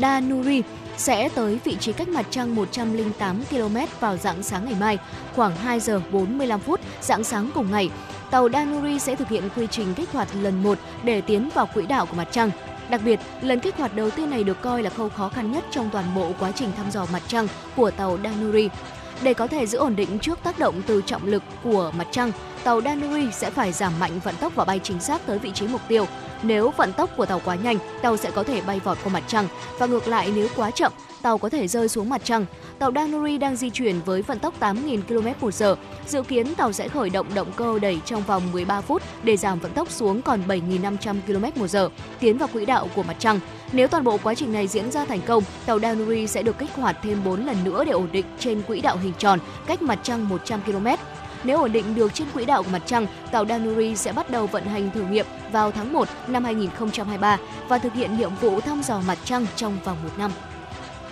Danuri 0.00 0.62
sẽ 0.96 1.28
tới 1.28 1.58
vị 1.64 1.76
trí 1.80 1.92
cách 1.92 2.08
mặt 2.08 2.26
trăng 2.30 2.54
108 2.54 3.44
km 3.50 3.76
vào 4.00 4.16
dạng 4.16 4.42
sáng 4.42 4.64
ngày 4.64 4.74
mai, 4.80 4.98
khoảng 5.36 5.56
2 5.56 5.80
giờ 5.80 6.00
45 6.12 6.60
phút 6.60 6.80
dạng 7.00 7.24
sáng 7.24 7.50
cùng 7.54 7.70
ngày. 7.70 7.90
Tàu 8.30 8.48
Danuri 8.48 8.98
sẽ 8.98 9.16
thực 9.16 9.28
hiện 9.28 9.48
quy 9.56 9.66
trình 9.70 9.94
kích 9.94 10.12
hoạt 10.12 10.28
lần 10.42 10.62
một 10.62 10.78
để 11.04 11.20
tiến 11.20 11.48
vào 11.54 11.66
quỹ 11.74 11.86
đạo 11.86 12.06
của 12.06 12.16
mặt 12.16 12.28
trăng. 12.30 12.50
Đặc 12.90 13.00
biệt, 13.04 13.20
lần 13.42 13.60
kích 13.60 13.76
hoạt 13.76 13.96
đầu 13.96 14.10
tiên 14.10 14.30
này 14.30 14.44
được 14.44 14.62
coi 14.62 14.82
là 14.82 14.90
khâu 14.90 15.08
khó 15.08 15.28
khăn 15.28 15.52
nhất 15.52 15.64
trong 15.70 15.90
toàn 15.92 16.04
bộ 16.14 16.32
quá 16.38 16.52
trình 16.54 16.68
thăm 16.76 16.90
dò 16.90 17.06
mặt 17.12 17.22
trăng 17.28 17.48
của 17.76 17.90
tàu 17.90 18.18
Danuri. 18.24 18.68
Để 19.22 19.34
có 19.34 19.46
thể 19.46 19.66
giữ 19.66 19.78
ổn 19.78 19.96
định 19.96 20.18
trước 20.18 20.38
tác 20.42 20.58
động 20.58 20.82
từ 20.86 21.02
trọng 21.06 21.26
lực 21.26 21.42
của 21.62 21.92
mặt 21.98 22.06
trăng, 22.10 22.32
tàu 22.64 22.80
Danuri 22.80 23.32
sẽ 23.32 23.50
phải 23.50 23.72
giảm 23.72 23.92
mạnh 24.00 24.20
vận 24.24 24.34
tốc 24.40 24.52
và 24.54 24.64
bay 24.64 24.80
chính 24.82 25.00
xác 25.00 25.26
tới 25.26 25.38
vị 25.38 25.50
trí 25.54 25.66
mục 25.66 25.80
tiêu. 25.88 26.06
Nếu 26.42 26.70
vận 26.76 26.92
tốc 26.92 27.10
của 27.16 27.26
tàu 27.26 27.40
quá 27.44 27.54
nhanh, 27.54 27.78
tàu 28.02 28.16
sẽ 28.16 28.30
có 28.30 28.42
thể 28.42 28.60
bay 28.60 28.80
vọt 28.80 28.98
qua 29.04 29.12
mặt 29.12 29.22
trăng 29.26 29.48
và 29.78 29.86
ngược 29.86 30.08
lại 30.08 30.32
nếu 30.34 30.48
quá 30.56 30.70
chậm, 30.70 30.92
tàu 31.24 31.38
có 31.38 31.48
thể 31.48 31.68
rơi 31.68 31.88
xuống 31.88 32.08
mặt 32.08 32.20
trăng. 32.24 32.46
Tàu 32.78 32.92
Danuri 32.94 33.38
đang 33.38 33.56
di 33.56 33.70
chuyển 33.70 34.00
với 34.04 34.22
vận 34.22 34.38
tốc 34.38 34.54
8.000 34.60 35.00
km/h. 35.08 35.76
Dự 36.06 36.22
kiến 36.22 36.54
tàu 36.54 36.72
sẽ 36.72 36.88
khởi 36.88 37.10
động 37.10 37.26
động 37.34 37.52
cơ 37.56 37.78
đẩy 37.78 38.00
trong 38.04 38.22
vòng 38.22 38.42
13 38.52 38.80
phút 38.80 39.02
để 39.22 39.36
giảm 39.36 39.58
vận 39.58 39.72
tốc 39.72 39.90
xuống 39.90 40.22
còn 40.22 40.40
7.500 40.48 41.16
km/h, 41.26 41.88
tiến 42.20 42.38
vào 42.38 42.48
quỹ 42.52 42.64
đạo 42.64 42.88
của 42.94 43.02
mặt 43.02 43.16
trăng. 43.18 43.40
Nếu 43.72 43.88
toàn 43.88 44.04
bộ 44.04 44.18
quá 44.22 44.34
trình 44.34 44.52
này 44.52 44.66
diễn 44.66 44.90
ra 44.90 45.04
thành 45.04 45.20
công, 45.26 45.44
tàu 45.66 45.78
Danuri 45.78 46.26
sẽ 46.26 46.42
được 46.42 46.58
kích 46.58 46.74
hoạt 46.74 46.96
thêm 47.02 47.24
4 47.24 47.46
lần 47.46 47.56
nữa 47.64 47.84
để 47.84 47.92
ổn 47.92 48.08
định 48.12 48.26
trên 48.38 48.62
quỹ 48.62 48.80
đạo 48.80 48.96
hình 48.96 49.12
tròn 49.18 49.38
cách 49.66 49.82
mặt 49.82 49.98
trăng 50.02 50.28
100 50.28 50.60
km. 50.66 50.86
Nếu 51.44 51.58
ổn 51.58 51.72
định 51.72 51.94
được 51.94 52.14
trên 52.14 52.28
quỹ 52.34 52.44
đạo 52.44 52.62
của 52.62 52.70
mặt 52.70 52.82
trăng, 52.86 53.06
tàu 53.32 53.46
Danuri 53.46 53.96
sẽ 53.96 54.12
bắt 54.12 54.30
đầu 54.30 54.46
vận 54.46 54.64
hành 54.64 54.90
thử 54.90 55.02
nghiệm 55.02 55.26
vào 55.52 55.70
tháng 55.70 55.92
1 55.92 56.08
năm 56.28 56.44
2023 56.44 57.38
và 57.68 57.78
thực 57.78 57.92
hiện 57.92 58.18
nhiệm 58.18 58.30
vụ 58.40 58.60
thăm 58.60 58.82
dò 58.82 59.00
mặt 59.06 59.18
trăng 59.24 59.46
trong 59.56 59.76
vòng 59.84 59.96
một 60.02 60.10
năm. 60.18 60.30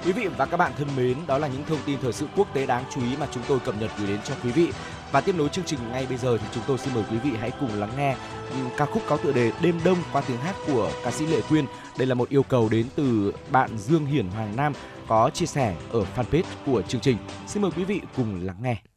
Quý 0.04 0.12
vị 0.12 0.26
và 0.26 0.46
các 0.46 0.56
bạn 0.56 0.72
thân 0.78 0.88
mến, 0.96 1.16
đó 1.26 1.38
là 1.38 1.48
những 1.48 1.64
thông 1.64 1.78
tin 1.86 1.98
thời 2.02 2.12
sự 2.12 2.26
quốc 2.36 2.54
tế 2.54 2.66
đáng 2.66 2.84
chú 2.94 3.00
ý 3.00 3.16
mà 3.16 3.26
chúng 3.30 3.42
tôi 3.48 3.60
cập 3.60 3.74
nhật 3.80 3.90
gửi 3.98 4.08
đến 4.08 4.20
cho 4.24 4.34
quý 4.44 4.50
vị. 4.50 4.68
Và 5.12 5.20
tiếp 5.20 5.34
nối 5.38 5.48
chương 5.48 5.64
trình 5.64 5.78
ngay 5.92 6.06
bây 6.06 6.18
giờ 6.18 6.38
thì 6.38 6.46
chúng 6.54 6.64
tôi 6.66 6.78
xin 6.78 6.94
mời 6.94 7.04
quý 7.10 7.18
vị 7.18 7.30
hãy 7.40 7.50
cùng 7.60 7.80
lắng 7.80 7.90
nghe 7.96 8.16
ừ, 8.50 8.56
ca 8.76 8.86
khúc 8.86 9.02
có 9.08 9.16
tựa 9.16 9.32
đề 9.32 9.52
Đêm 9.62 9.80
Đông 9.84 9.98
qua 10.12 10.22
tiếng 10.28 10.38
hát 10.38 10.56
của 10.66 10.90
ca 11.04 11.10
sĩ 11.10 11.26
Lệ 11.26 11.40
Quyên. 11.48 11.66
Đây 11.98 12.06
là 12.06 12.14
một 12.14 12.28
yêu 12.28 12.42
cầu 12.42 12.68
đến 12.68 12.86
từ 12.96 13.32
bạn 13.50 13.78
Dương 13.78 14.06
Hiển 14.06 14.28
Hoàng 14.28 14.56
Nam 14.56 14.72
có 15.08 15.30
chia 15.34 15.46
sẻ 15.46 15.74
ở 15.92 16.04
fanpage 16.16 16.42
của 16.66 16.82
chương 16.82 17.00
trình. 17.00 17.16
Xin 17.46 17.62
mời 17.62 17.70
quý 17.76 17.84
vị 17.84 18.00
cùng 18.16 18.46
lắng 18.46 18.56
nghe. 18.62 18.91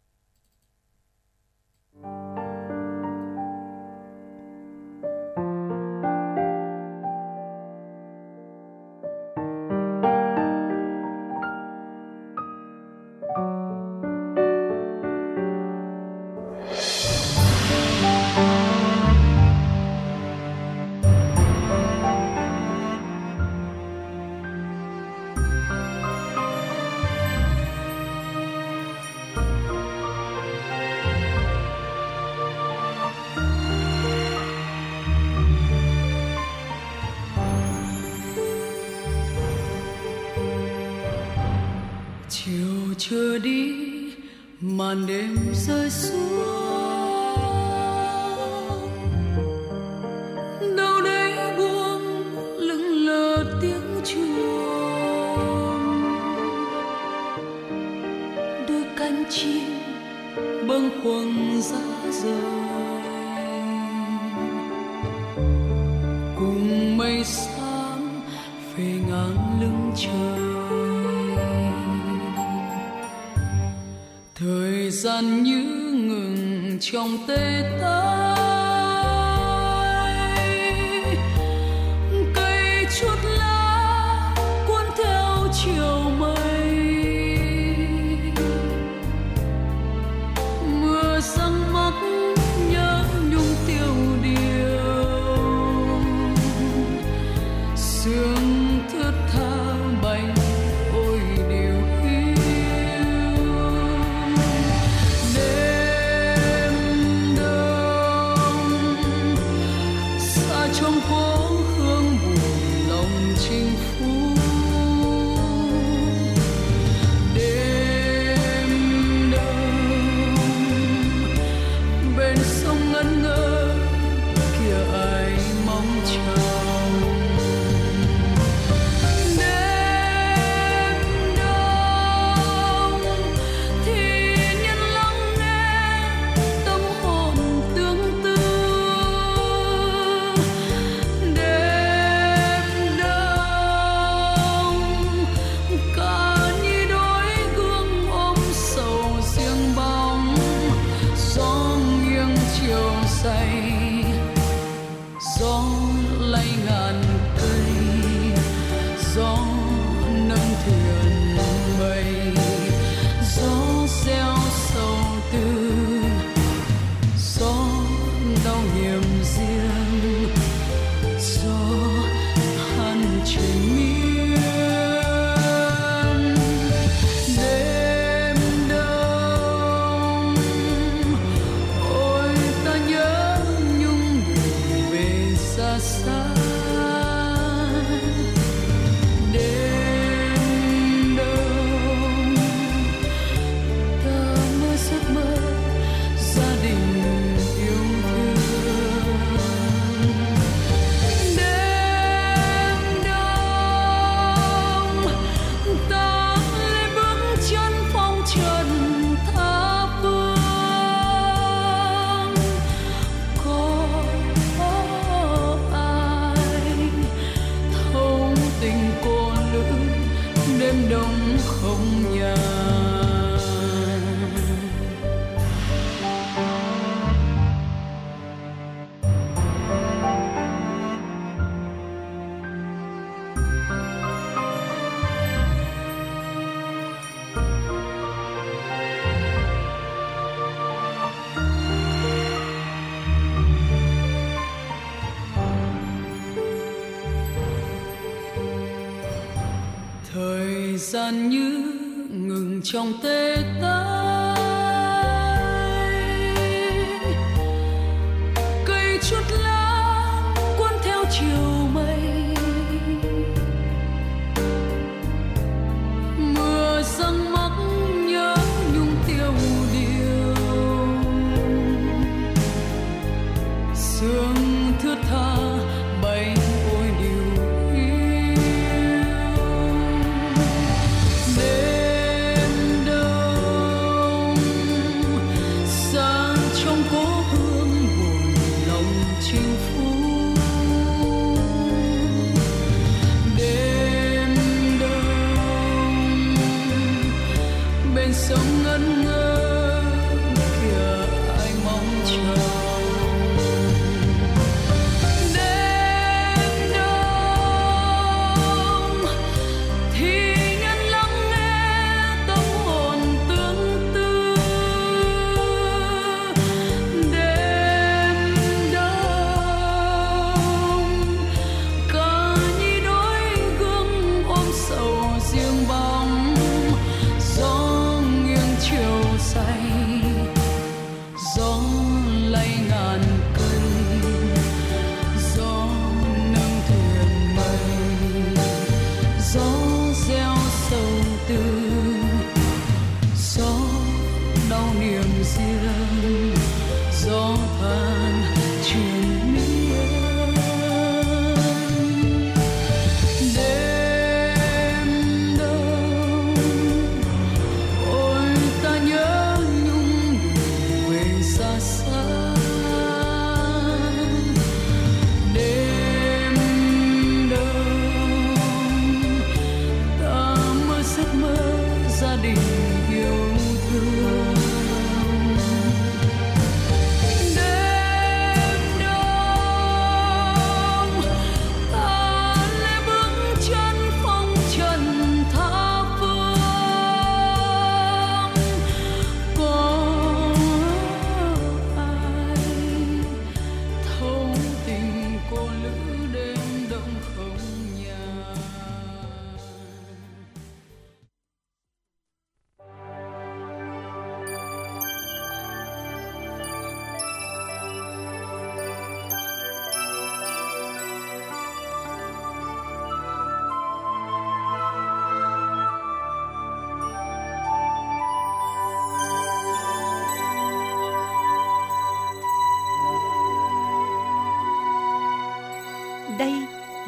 Gian 251.06 251.30
như 251.30 251.44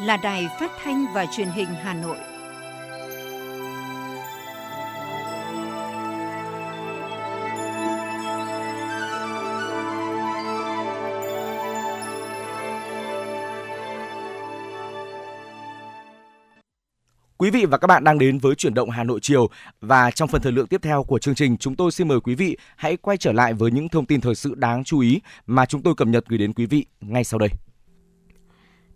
là 0.08 0.16
đài 0.16 0.48
phát 0.60 0.70
thanh 0.84 1.06
và 1.14 1.26
truyền 1.26 1.48
hình 1.48 1.68
Hà 1.82 1.94
Nội. 1.94 2.16
Quý 17.38 17.50
vị 17.50 17.64
và 17.64 17.78
các 17.78 17.86
bạn 17.86 18.04
đang 18.04 18.18
đến 18.18 18.38
với 18.38 18.54
chuyển 18.54 18.74
động 18.74 18.90
Hà 18.90 19.04
Nội 19.04 19.18
chiều 19.22 19.50
và 19.80 20.10
trong 20.10 20.28
phần 20.28 20.42
thời 20.42 20.52
lượng 20.52 20.66
tiếp 20.66 20.82
theo 20.82 21.04
của 21.04 21.18
chương 21.18 21.34
trình, 21.34 21.56
chúng 21.56 21.76
tôi 21.76 21.92
xin 21.92 22.08
mời 22.08 22.20
quý 22.20 22.34
vị 22.34 22.56
hãy 22.76 22.96
quay 22.96 23.16
trở 23.16 23.32
lại 23.32 23.54
với 23.54 23.70
những 23.70 23.88
thông 23.88 24.06
tin 24.06 24.20
thời 24.20 24.34
sự 24.34 24.54
đáng 24.54 24.84
chú 24.84 25.00
ý 25.00 25.20
mà 25.46 25.66
chúng 25.66 25.82
tôi 25.82 25.94
cập 25.94 26.08
nhật 26.08 26.24
gửi 26.28 26.38
đến 26.38 26.52
quý 26.52 26.66
vị 26.66 26.86
ngay 27.00 27.24
sau 27.24 27.38
đây. 27.38 27.67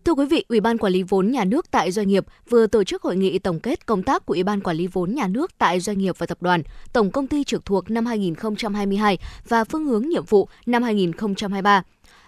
Thưa 0.04 0.12
quý 0.12 0.26
vị, 0.26 0.44
Ủy 0.48 0.60
ban 0.60 0.78
Quản 0.78 0.92
lý 0.92 1.02
vốn 1.02 1.30
nhà 1.30 1.44
nước 1.44 1.70
tại 1.70 1.92
doanh 1.92 2.08
nghiệp 2.08 2.26
vừa 2.48 2.66
tổ 2.66 2.84
chức 2.84 3.02
hội 3.02 3.16
nghị 3.16 3.38
tổng 3.38 3.60
kết 3.60 3.86
công 3.86 4.02
tác 4.02 4.26
của 4.26 4.34
Ủy 4.34 4.42
ban 4.42 4.60
Quản 4.60 4.76
lý 4.76 4.86
vốn 4.86 5.14
nhà 5.14 5.28
nước 5.28 5.58
tại 5.58 5.80
doanh 5.80 5.98
nghiệp 5.98 6.14
và 6.18 6.26
tập 6.26 6.38
đoàn, 6.40 6.62
tổng 6.92 7.10
công 7.10 7.26
ty 7.26 7.44
trực 7.44 7.64
thuộc 7.64 7.90
năm 7.90 8.06
2022 8.06 9.18
và 9.48 9.64
phương 9.64 9.84
hướng 9.84 10.08
nhiệm 10.08 10.24
vụ 10.24 10.48
năm 10.66 10.82
2023. 10.82 11.82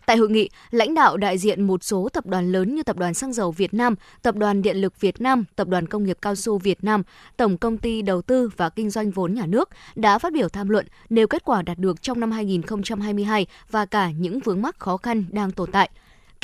Tại 0.06 0.16
hội 0.16 0.30
nghị, 0.30 0.50
lãnh 0.70 0.94
đạo 0.94 1.16
đại 1.16 1.38
diện 1.38 1.62
một 1.62 1.84
số 1.84 2.08
tập 2.12 2.26
đoàn 2.26 2.52
lớn 2.52 2.74
như 2.74 2.82
Tập 2.82 2.96
đoàn 2.96 3.14
Xăng 3.14 3.32
dầu 3.32 3.50
Việt 3.50 3.74
Nam, 3.74 3.94
Tập 4.22 4.36
đoàn 4.36 4.62
Điện 4.62 4.76
lực 4.76 5.00
Việt 5.00 5.20
Nam, 5.20 5.44
Tập 5.56 5.68
đoàn 5.68 5.86
Công 5.86 6.04
nghiệp 6.04 6.18
Cao 6.22 6.34
su 6.34 6.58
Việt 6.58 6.84
Nam, 6.84 7.02
Tổng 7.36 7.58
công 7.58 7.78
ty 7.78 8.02
Đầu 8.02 8.22
tư 8.22 8.50
và 8.56 8.68
Kinh 8.70 8.90
doanh 8.90 9.10
vốn 9.10 9.34
nhà 9.34 9.46
nước 9.46 9.68
đã 9.94 10.18
phát 10.18 10.32
biểu 10.32 10.48
tham 10.48 10.68
luận 10.68 10.86
nêu 11.10 11.26
kết 11.26 11.44
quả 11.44 11.62
đạt 11.62 11.78
được 11.78 12.02
trong 12.02 12.20
năm 12.20 12.30
2022 12.30 13.46
và 13.70 13.86
cả 13.86 14.10
những 14.10 14.40
vướng 14.40 14.62
mắc 14.62 14.78
khó 14.78 14.96
khăn 14.96 15.24
đang 15.30 15.50
tồn 15.50 15.72
tại 15.72 15.90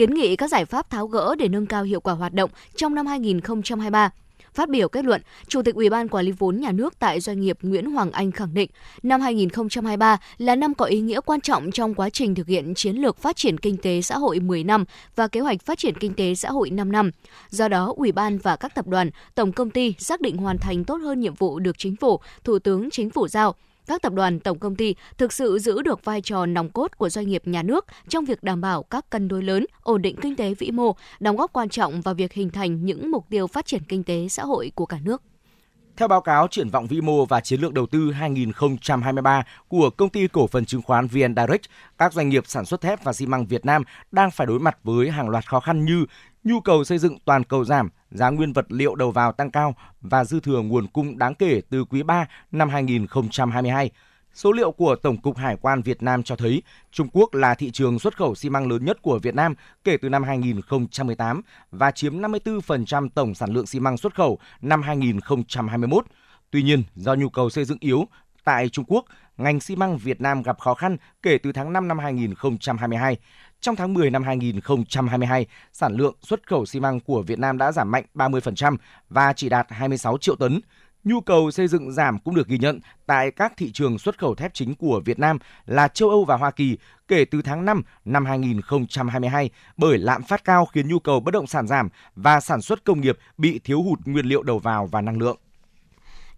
kiến 0.01 0.15
nghị 0.15 0.37
các 0.37 0.51
giải 0.51 0.65
pháp 0.65 0.91
tháo 0.91 1.07
gỡ 1.07 1.35
để 1.39 1.49
nâng 1.49 1.67
cao 1.67 1.83
hiệu 1.83 2.01
quả 2.01 2.15
hoạt 2.15 2.33
động 2.33 2.51
trong 2.77 2.95
năm 2.95 3.07
2023. 3.07 4.11
Phát 4.55 4.69
biểu 4.69 4.89
kết 4.89 5.05
luận, 5.05 5.23
Chủ 5.49 5.63
tịch 5.63 5.75
Ủy 5.75 5.91
ban 5.91 6.09
Quản 6.09 6.25
lý 6.25 6.33
vốn 6.33 6.61
nhà 6.61 6.73
nước 6.73 6.99
tại 6.99 7.21
doanh 7.21 7.41
nghiệp 7.41 7.59
Nguyễn 7.63 7.91
Hoàng 7.91 8.11
Anh 8.13 8.33
khẳng 8.33 8.55
định, 8.55 8.71
năm 9.03 9.21
2023 9.21 10.19
là 10.39 10.57
năm 10.57 10.75
có 10.75 10.85
ý 10.85 11.01
nghĩa 11.01 11.21
quan 11.21 11.41
trọng 11.41 11.71
trong 11.71 11.95
quá 11.95 12.11
trình 12.11 12.35
thực 12.35 12.47
hiện 12.47 12.75
chiến 12.75 12.97
lược 12.97 13.19
phát 13.19 13.37
triển 13.37 13.59
kinh 13.59 13.77
tế 13.77 14.03
xã 14.03 14.19
hội 14.19 14.41
10 14.41 14.65
năm 14.65 14.85
và 15.17 15.29
kế 15.29 15.41
hoạch 15.41 15.63
phát 15.63 15.79
triển 15.79 15.95
kinh 15.99 16.15
tế 16.15 16.35
xã 16.35 16.51
hội 16.51 16.71
5 16.71 16.93
năm. 16.93 17.11
Do 17.49 17.69
đó, 17.69 17.95
Ủy 17.97 18.13
ban 18.13 18.39
và 18.39 18.57
các 18.57 18.75
tập 18.75 18.87
đoàn, 18.87 19.11
tổng 19.35 19.53
công 19.53 19.71
ty 19.71 19.95
xác 19.99 20.21
định 20.21 20.37
hoàn 20.37 20.59
thành 20.59 20.85
tốt 20.85 20.97
hơn 20.97 21.21
nhiệm 21.21 21.35
vụ 21.35 21.59
được 21.59 21.79
Chính 21.79 21.97
phủ, 21.97 22.21
Thủ 22.45 22.59
tướng 22.59 22.91
Chính 22.91 23.11
phủ 23.11 23.29
giao, 23.29 23.55
các 23.91 24.03
tập 24.03 24.12
đoàn 24.12 24.41
tổng 24.41 24.59
công 24.59 24.76
ty 24.76 24.95
thực 25.18 25.32
sự 25.32 25.59
giữ 25.59 25.82
được 25.82 26.05
vai 26.05 26.20
trò 26.20 26.47
nòng 26.47 26.70
cốt 26.70 26.99
của 26.99 27.09
doanh 27.09 27.28
nghiệp 27.28 27.43
nhà 27.45 27.62
nước 27.62 27.86
trong 28.09 28.24
việc 28.24 28.43
đảm 28.43 28.61
bảo 28.61 28.82
các 28.82 29.11
cân 29.11 29.28
đối 29.28 29.43
lớn, 29.43 29.66
ổn 29.82 30.03
định 30.03 30.16
kinh 30.22 30.36
tế 30.36 30.55
vĩ 30.55 30.70
mô, 30.70 30.97
đóng 31.20 31.36
góp 31.36 31.53
quan 31.53 31.68
trọng 31.68 32.01
vào 32.01 32.14
việc 32.14 32.32
hình 32.32 32.51
thành 32.51 32.84
những 32.84 33.11
mục 33.11 33.26
tiêu 33.30 33.47
phát 33.47 33.66
triển 33.66 33.82
kinh 33.88 34.05
tế 34.05 34.28
xã 34.28 34.45
hội 34.45 34.72
của 34.74 34.86
cả 34.86 34.99
nước. 35.05 35.22
Theo 35.97 36.09
báo 36.09 36.20
cáo 36.20 36.49
triển 36.49 36.68
vọng 36.68 36.86
vĩ 36.86 37.01
mô 37.01 37.26
và 37.26 37.41
chiến 37.41 37.61
lược 37.61 37.72
đầu 37.72 37.86
tư 37.86 38.12
2023 38.12 39.45
của 39.68 39.91
công 39.91 40.09
ty 40.09 40.28
cổ 40.28 40.47
phần 40.47 40.64
chứng 40.64 40.82
khoán 40.82 41.07
VN 41.07 41.34
Direct, 41.36 41.62
các 41.99 42.12
doanh 42.12 42.28
nghiệp 42.28 42.45
sản 42.47 42.64
xuất 42.64 42.80
thép 42.80 43.05
và 43.05 43.12
xi 43.12 43.26
măng 43.26 43.47
Việt 43.47 43.66
Nam 43.66 43.82
đang 44.12 44.30
phải 44.30 44.47
đối 44.47 44.61
mặt 44.61 44.78
với 44.84 45.11
hàng 45.11 45.28
loạt 45.28 45.49
khó 45.49 45.61
khăn 45.61 45.84
như 45.84 46.05
nhu 46.45 46.61
cầu 46.61 46.84
xây 46.84 46.99
dựng 46.99 47.18
toàn 47.24 47.45
cầu 47.45 47.64
giảm, 47.64 47.88
giá 48.11 48.30
nguyên 48.30 48.53
vật 48.53 48.66
liệu 48.68 48.95
đầu 48.95 49.11
vào 49.11 49.32
tăng 49.32 49.51
cao 49.51 49.74
và 50.01 50.24
dư 50.24 50.41
thừa 50.41 50.61
nguồn 50.61 50.86
cung 50.86 51.18
đáng 51.18 51.34
kể 51.34 51.61
từ 51.70 51.84
quý 51.84 52.03
3 52.03 52.26
năm 52.53 52.68
2022. 52.68 53.91
Số 54.34 54.53
liệu 54.53 54.72
của 54.72 54.97
Tổng 54.97 55.16
cục 55.16 55.36
Hải 55.36 55.57
quan 55.57 55.82
Việt 55.82 56.03
Nam 56.03 56.22
cho 56.22 56.36
thấy 56.36 56.62
Trung 56.93 57.09
Quốc 57.12 57.34
là 57.34 57.55
thị 57.55 57.70
trường 57.70 57.99
xuất 57.99 58.16
khẩu 58.16 58.34
xi 58.34 58.51
măng 58.51 58.68
lớn 58.68 58.84
nhất 58.84 59.03
của 59.03 59.18
Việt 59.18 59.34
Nam 59.34 59.55
kể 59.84 59.97
từ 59.97 60.09
năm 60.09 60.22
2018 60.22 61.43
và 61.70 61.91
chiếm 61.91 62.20
54% 62.20 63.09
tổng 63.14 63.34
sản 63.34 63.51
lượng 63.51 63.66
xi 63.66 63.80
măng 63.80 63.97
xuất 63.97 64.14
khẩu 64.14 64.38
năm 64.61 64.82
2021. 64.82 66.05
Tuy 66.51 66.62
nhiên, 66.62 66.82
do 66.95 67.14
nhu 67.14 67.28
cầu 67.28 67.51
xây 67.51 67.64
dựng 67.64 67.78
yếu 67.80 68.07
tại 68.45 68.68
Trung 68.68 68.84
Quốc, 68.88 69.05
ngành 69.36 69.61
xi 69.61 69.76
măng 69.76 69.99
Việt 69.99 70.20
Nam 70.20 70.43
gặp 70.43 70.59
khó 70.59 70.74
khăn 70.74 70.97
kể 71.22 71.38
từ 71.38 71.53
tháng 71.53 71.72
5 71.72 71.88
năm 71.88 71.99
2022. 71.99 73.16
Trong 73.61 73.77
tháng 73.77 73.95
10 73.95 74.11
năm 74.11 74.23
2022, 74.23 75.47
sản 75.73 75.95
lượng 75.95 76.15
xuất 76.23 76.47
khẩu 76.47 76.67
xi 76.67 76.81
măng 76.81 77.01
của 77.01 77.23
Việt 77.23 77.39
Nam 77.39 77.59
đã 77.59 77.73
giảm 77.73 77.91
mạnh 77.91 78.05
30% 78.15 78.77
và 79.09 79.33
chỉ 79.33 79.49
đạt 79.49 79.67
26 79.71 80.19
triệu 80.19 80.37
tấn. 80.37 80.61
Nhu 81.05 81.21
cầu 81.21 81.51
xây 81.51 81.69
dựng 81.69 81.93
giảm 81.93 82.19
cũng 82.19 82.35
được 82.35 82.49
ghi 82.49 82.59
nhận 82.59 82.81
tại 83.07 83.31
các 83.31 83.53
thị 83.57 83.73
trường 83.73 83.99
xuất 83.99 84.19
khẩu 84.19 84.35
thép 84.35 84.55
chính 84.55 84.75
của 84.75 85.01
Việt 85.05 85.19
Nam 85.19 85.39
là 85.67 85.89
châu 85.89 86.11
Âu 86.11 86.25
và 86.25 86.37
Hoa 86.37 86.51
Kỳ 86.51 86.79
kể 87.09 87.25
từ 87.25 87.43
tháng 87.43 87.65
5 87.65 87.83
năm 88.05 88.25
2022 88.25 89.51
bởi 89.77 89.99
lạm 89.99 90.23
phát 90.23 90.45
cao 90.45 90.67
khiến 90.67 90.89
nhu 90.89 90.99
cầu 90.99 91.21
bất 91.21 91.31
động 91.31 91.47
sản 91.47 91.67
giảm 91.67 91.89
và 92.17 92.41
sản 92.41 92.63
xuất 92.63 92.85
công 92.85 93.01
nghiệp 93.01 93.19
bị 93.39 93.61
thiếu 93.65 93.83
hụt 93.83 93.99
nguyên 94.05 94.27
liệu 94.27 94.43
đầu 94.43 94.59
vào 94.59 94.87
và 94.87 95.01
năng 95.01 95.19
lượng. 95.19 95.37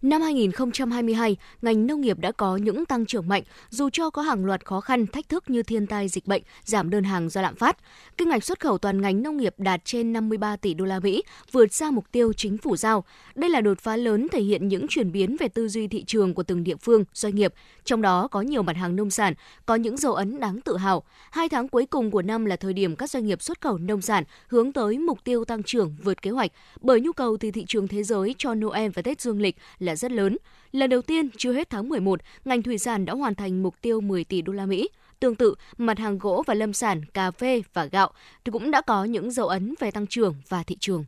Năm 0.03 0.21
2022, 0.21 1.37
ngành 1.61 1.87
nông 1.87 2.01
nghiệp 2.01 2.19
đã 2.19 2.31
có 2.31 2.57
những 2.57 2.85
tăng 2.85 3.05
trưởng 3.05 3.27
mạnh 3.27 3.43
dù 3.69 3.89
cho 3.89 4.09
có 4.09 4.21
hàng 4.21 4.45
loạt 4.45 4.65
khó 4.65 4.81
khăn, 4.81 5.07
thách 5.07 5.29
thức 5.29 5.49
như 5.49 5.63
thiên 5.63 5.87
tai 5.87 6.07
dịch 6.07 6.27
bệnh, 6.27 6.41
giảm 6.63 6.89
đơn 6.89 7.03
hàng 7.03 7.29
do 7.29 7.41
lạm 7.41 7.55
phát. 7.55 7.77
Kinh 8.17 8.29
ngạch 8.29 8.43
xuất 8.43 8.59
khẩu 8.59 8.77
toàn 8.77 9.01
ngành 9.01 9.23
nông 9.23 9.37
nghiệp 9.37 9.53
đạt 9.57 9.81
trên 9.85 10.13
53 10.13 10.55
tỷ 10.55 10.73
đô 10.73 10.85
la 10.85 10.99
Mỹ, 10.99 11.23
vượt 11.51 11.73
xa 11.73 11.91
mục 11.91 12.05
tiêu 12.11 12.33
chính 12.33 12.57
phủ 12.57 12.75
giao. 12.75 13.03
Đây 13.35 13.49
là 13.49 13.61
đột 13.61 13.79
phá 13.79 13.95
lớn 13.95 14.27
thể 14.31 14.41
hiện 14.41 14.67
những 14.67 14.85
chuyển 14.89 15.11
biến 15.11 15.37
về 15.39 15.47
tư 15.47 15.67
duy 15.67 15.87
thị 15.87 16.03
trường 16.03 16.33
của 16.33 16.43
từng 16.43 16.63
địa 16.63 16.75
phương, 16.75 17.03
doanh 17.13 17.35
nghiệp, 17.35 17.53
trong 17.83 18.01
đó 18.01 18.27
có 18.27 18.41
nhiều 18.41 18.63
mặt 18.63 18.77
hàng 18.77 18.95
nông 18.95 19.09
sản 19.09 19.33
có 19.65 19.75
những 19.75 19.97
dấu 19.97 20.13
ấn 20.13 20.39
đáng 20.39 20.61
tự 20.61 20.77
hào. 20.77 21.03
Hai 21.31 21.49
tháng 21.49 21.67
cuối 21.67 21.85
cùng 21.85 22.11
của 22.11 22.21
năm 22.21 22.45
là 22.45 22.55
thời 22.55 22.73
điểm 22.73 22.95
các 22.95 23.09
doanh 23.09 23.25
nghiệp 23.25 23.41
xuất 23.41 23.61
khẩu 23.61 23.77
nông 23.77 24.01
sản 24.01 24.23
hướng 24.47 24.71
tới 24.71 24.97
mục 24.97 25.23
tiêu 25.23 25.45
tăng 25.45 25.63
trưởng 25.63 25.95
vượt 26.03 26.21
kế 26.21 26.31
hoạch 26.31 26.51
bởi 26.81 27.01
nhu 27.01 27.11
cầu 27.11 27.37
từ 27.39 27.51
thị 27.51 27.65
trường 27.67 27.87
thế 27.87 28.03
giới 28.03 28.35
cho 28.37 28.55
Noel 28.55 28.91
và 28.93 29.01
Tết 29.01 29.21
dương 29.21 29.41
lịch 29.41 29.55
là 29.79 29.92
rất 29.95 30.11
lớn. 30.11 30.37
Lần 30.71 30.89
đầu 30.89 31.01
tiên, 31.01 31.29
chưa 31.37 31.53
hết 31.53 31.69
tháng 31.69 31.89
11, 31.89 32.19
ngành 32.45 32.63
thủy 32.63 32.77
sản 32.77 33.05
đã 33.05 33.13
hoàn 33.13 33.35
thành 33.35 33.63
mục 33.63 33.75
tiêu 33.81 34.01
10 34.01 34.23
tỷ 34.23 34.41
đô 34.41 34.53
la 34.53 34.65
Mỹ. 34.65 34.89
Tương 35.19 35.35
tự, 35.35 35.55
mặt 35.77 35.99
hàng 35.99 36.17
gỗ 36.17 36.43
và 36.47 36.53
lâm 36.53 36.73
sản, 36.73 37.05
cà 37.05 37.31
phê 37.31 37.61
và 37.73 37.85
gạo 37.85 38.11
thì 38.45 38.51
cũng 38.51 38.71
đã 38.71 38.81
có 38.81 39.03
những 39.03 39.31
dấu 39.31 39.47
ấn 39.47 39.75
về 39.79 39.91
tăng 39.91 40.07
trưởng 40.07 40.35
và 40.49 40.63
thị 40.63 40.77
trường. 40.79 41.05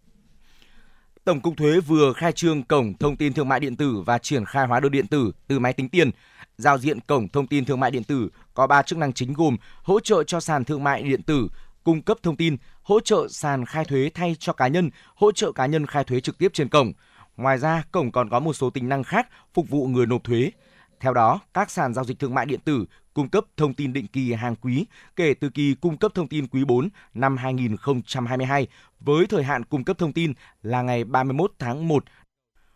Tổng 1.24 1.42
cục 1.42 1.58
Thuế 1.58 1.80
vừa 1.80 2.14
khai 2.14 2.32
trương 2.32 2.64
cổng 2.64 2.94
thông 2.98 3.16
tin 3.16 3.34
thương 3.34 3.50
mại 3.50 3.60
điện 3.60 3.76
tử 3.76 4.02
và 4.06 4.18
triển 4.18 4.46
khai 4.46 4.68
hóa 4.68 4.80
đơn 4.80 4.92
điện 4.92 5.08
tử 5.08 5.32
từ 5.48 5.60
máy 5.60 5.74
tính 5.74 5.90
tiền. 5.90 6.12
Giao 6.58 6.78
diện 6.78 7.00
cổng 7.00 7.30
thông 7.30 7.48
tin 7.48 7.66
thương 7.66 7.80
mại 7.80 7.92
điện 7.92 8.04
tử 8.04 8.30
có 8.54 8.68
3 8.68 8.82
chức 8.82 8.98
năng 8.98 9.14
chính 9.14 9.34
gồm 9.34 9.58
hỗ 9.84 10.00
trợ 10.00 10.24
cho 10.24 10.40
sàn 10.40 10.64
thương 10.64 10.84
mại 10.84 11.04
điện 11.04 11.22
tử, 11.22 11.48
cung 11.84 12.02
cấp 12.02 12.18
thông 12.24 12.36
tin, 12.36 12.58
hỗ 12.82 13.00
trợ 13.00 13.28
sàn 13.30 13.66
khai 13.66 13.86
thuế 13.86 14.10
thay 14.14 14.36
cho 14.40 14.54
cá 14.54 14.68
nhân, 14.68 14.90
hỗ 15.16 15.32
trợ 15.32 15.52
cá 15.52 15.66
nhân 15.66 15.86
khai 15.86 16.04
thuế 16.04 16.20
trực 16.20 16.38
tiếp 16.38 16.54
trên 16.54 16.70
cổng. 16.70 16.94
Ngoài 17.38 17.58
ra, 17.58 17.84
cổng 17.92 18.12
còn 18.12 18.30
có 18.30 18.40
một 18.40 18.54
số 18.54 18.70
tính 18.70 18.90
năng 18.90 19.04
khác 19.04 19.28
phục 19.54 19.70
vụ 19.70 19.88
người 19.88 20.06
nộp 20.06 20.24
thuế. 20.24 20.52
Theo 21.00 21.14
đó, 21.14 21.40
các 21.54 21.72
sàn 21.72 21.94
giao 21.94 22.06
dịch 22.06 22.20
thương 22.20 22.34
mại 22.34 22.46
điện 22.46 22.60
tử 22.66 22.86
cung 23.14 23.30
cấp 23.30 23.46
thông 23.58 23.74
tin 23.74 23.94
định 23.94 24.08
kỳ 24.08 24.34
hàng 24.34 24.56
quý 24.56 24.86
kể 25.16 25.34
từ 25.34 25.50
kỳ 25.50 25.76
cung 25.82 25.98
cấp 25.98 26.12
thông 26.16 26.28
tin 26.28 26.48
quý 26.48 26.66
4 26.66 26.90
năm 27.14 27.38
2022 27.38 28.68
với 29.00 29.26
thời 29.28 29.44
hạn 29.44 29.66
cung 29.66 29.84
cấp 29.84 29.98
thông 29.98 30.14
tin 30.14 30.34
là 30.62 30.82
ngày 30.82 31.04
31 31.04 31.52
tháng 31.60 31.88
1 31.88 32.04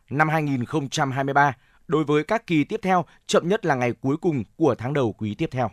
năm 0.10 0.30
2023 0.30 1.54
đối 1.88 2.04
với 2.04 2.24
các 2.24 2.48
kỳ 2.48 2.64
tiếp 2.64 2.80
theo 2.84 3.06
chậm 3.28 3.50
nhất 3.50 3.66
là 3.66 3.76
ngày 3.76 3.94
cuối 3.94 4.18
cùng 4.18 4.44
của 4.56 4.76
tháng 4.76 4.94
đầu 4.94 5.14
quý 5.14 5.36
tiếp 5.36 5.50
theo. 5.52 5.72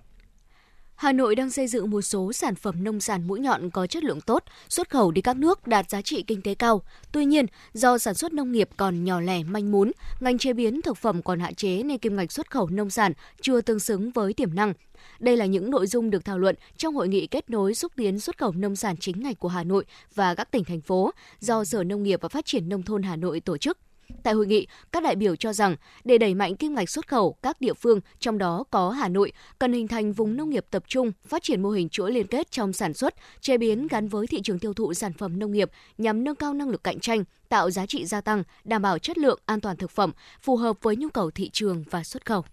Hà 0.97 1.13
Nội 1.13 1.35
đang 1.35 1.51
xây 1.51 1.67
dựng 1.67 1.91
một 1.91 2.03
số 2.03 2.33
sản 2.33 2.55
phẩm 2.55 2.85
nông 2.85 3.01
sản 3.01 3.27
mũi 3.27 3.41
nhọn 3.41 3.71
có 3.71 3.87
chất 3.87 4.05
lượng 4.05 4.21
tốt, 4.21 4.45
xuất 4.69 4.91
khẩu 4.91 5.11
đi 5.11 5.21
các 5.21 5.37
nước 5.37 5.67
đạt 5.67 5.91
giá 5.91 6.03
trị 6.03 6.23
kinh 6.23 6.43
tế 6.43 6.55
cao. 6.55 6.83
Tuy 7.13 7.25
nhiên, 7.25 7.47
do 7.73 7.99
sản 7.99 8.15
xuất 8.15 8.33
nông 8.33 8.53
nghiệp 8.53 8.69
còn 8.77 9.05
nhỏ 9.05 9.21
lẻ 9.21 9.43
manh 9.45 9.73
mún, 9.73 9.93
ngành 10.21 10.39
chế 10.39 10.53
biến 10.53 10.83
thực 10.83 10.97
phẩm 10.97 11.23
còn 11.23 11.41
hạn 11.41 11.55
chế 11.55 11.83
nên 11.83 11.99
kim 11.99 12.17
ngạch 12.17 12.33
xuất 12.33 12.51
khẩu 12.51 12.69
nông 12.69 12.91
sản 12.91 13.13
chưa 13.41 13.61
tương 13.61 13.81
xứng 13.81 14.11
với 14.11 14.33
tiềm 14.33 14.55
năng. 14.55 14.73
Đây 15.19 15.37
là 15.37 15.47
những 15.47 15.71
nội 15.71 15.87
dung 15.87 16.11
được 16.11 16.25
thảo 16.25 16.39
luận 16.39 16.57
trong 16.77 16.95
hội 16.95 17.09
nghị 17.09 17.27
kết 17.27 17.51
nối 17.51 17.75
xúc 17.75 17.93
tiến 17.97 18.21
xuất 18.21 18.39
khẩu 18.39 18.53
nông 18.53 18.77
sản 18.77 18.97
chính 18.97 19.23
ngạch 19.23 19.39
của 19.39 19.49
Hà 19.49 19.65
Nội 19.65 19.85
và 20.15 20.35
các 20.35 20.51
tỉnh 20.51 20.65
thành 20.65 20.81
phố 20.81 21.11
do 21.41 21.65
Sở 21.65 21.85
Nông 21.85 22.03
nghiệp 22.03 22.21
và 22.23 22.29
Phát 22.29 22.47
triển 22.47 22.69
nông 22.69 22.83
thôn 22.83 23.03
Hà 23.03 23.17
Nội 23.17 23.41
tổ 23.41 23.57
chức. 23.57 23.79
Tại 24.23 24.35
hội 24.35 24.47
nghị, 24.47 24.67
các 24.93 25.03
đại 25.03 25.17
biểu 25.17 25.37
cho 25.37 25.53
rằng 25.53 25.77
để 26.05 26.19
đẩy 26.19 26.35
mạnh 26.35 26.57
kim 26.57 26.75
ngạch 26.75 26.91
xuất 26.91 27.09
khẩu, 27.09 27.37
các 27.43 27.61
địa 27.61 27.75
phương, 27.75 28.01
trong 28.19 28.39
đó 28.39 28.65
có 28.71 28.91
Hà 28.91 29.09
Nội, 29.09 29.33
cần 29.59 29.73
hình 29.73 29.89
thành 29.89 30.13
vùng 30.13 30.37
nông 30.37 30.51
nghiệp 30.51 30.67
tập 30.71 30.85
trung, 30.87 31.13
phát 31.27 31.43
triển 31.43 31.63
mô 31.63 31.71
hình 31.71 31.89
chuỗi 31.89 32.13
liên 32.13 32.27
kết 32.27 32.51
trong 32.51 32.73
sản 32.73 32.95
xuất, 32.95 33.15
chế 33.41 33.59
biến 33.59 33.87
gắn 33.87 34.09
với 34.09 34.27
thị 34.27 34.41
trường 34.45 34.59
tiêu 34.59 34.75
thụ 34.75 34.95
sản 34.95 35.13
phẩm 35.13 35.39
nông 35.39 35.53
nghiệp 35.53 35.71
nhằm 35.99 36.25
nâng 36.25 36.35
cao 36.37 36.55
năng 36.55 36.69
lực 36.69 36.85
cạnh 36.85 37.01
tranh, 37.01 37.25
tạo 37.49 37.71
giá 37.71 37.87
trị 37.87 38.05
gia 38.05 38.21
tăng, 38.21 38.43
đảm 38.65 38.83
bảo 38.83 38.99
chất 38.99 39.19
lượng, 39.19 39.41
an 39.47 39.61
toàn 39.61 39.77
thực 39.77 39.91
phẩm, 39.91 40.13
phù 40.41 40.57
hợp 40.57 40.77
với 40.83 40.97
nhu 40.97 41.09
cầu 41.09 41.31
thị 41.31 41.51
trường 41.53 41.85
và 41.91 42.05
xuất 42.05 42.27
khẩu. 42.27 42.45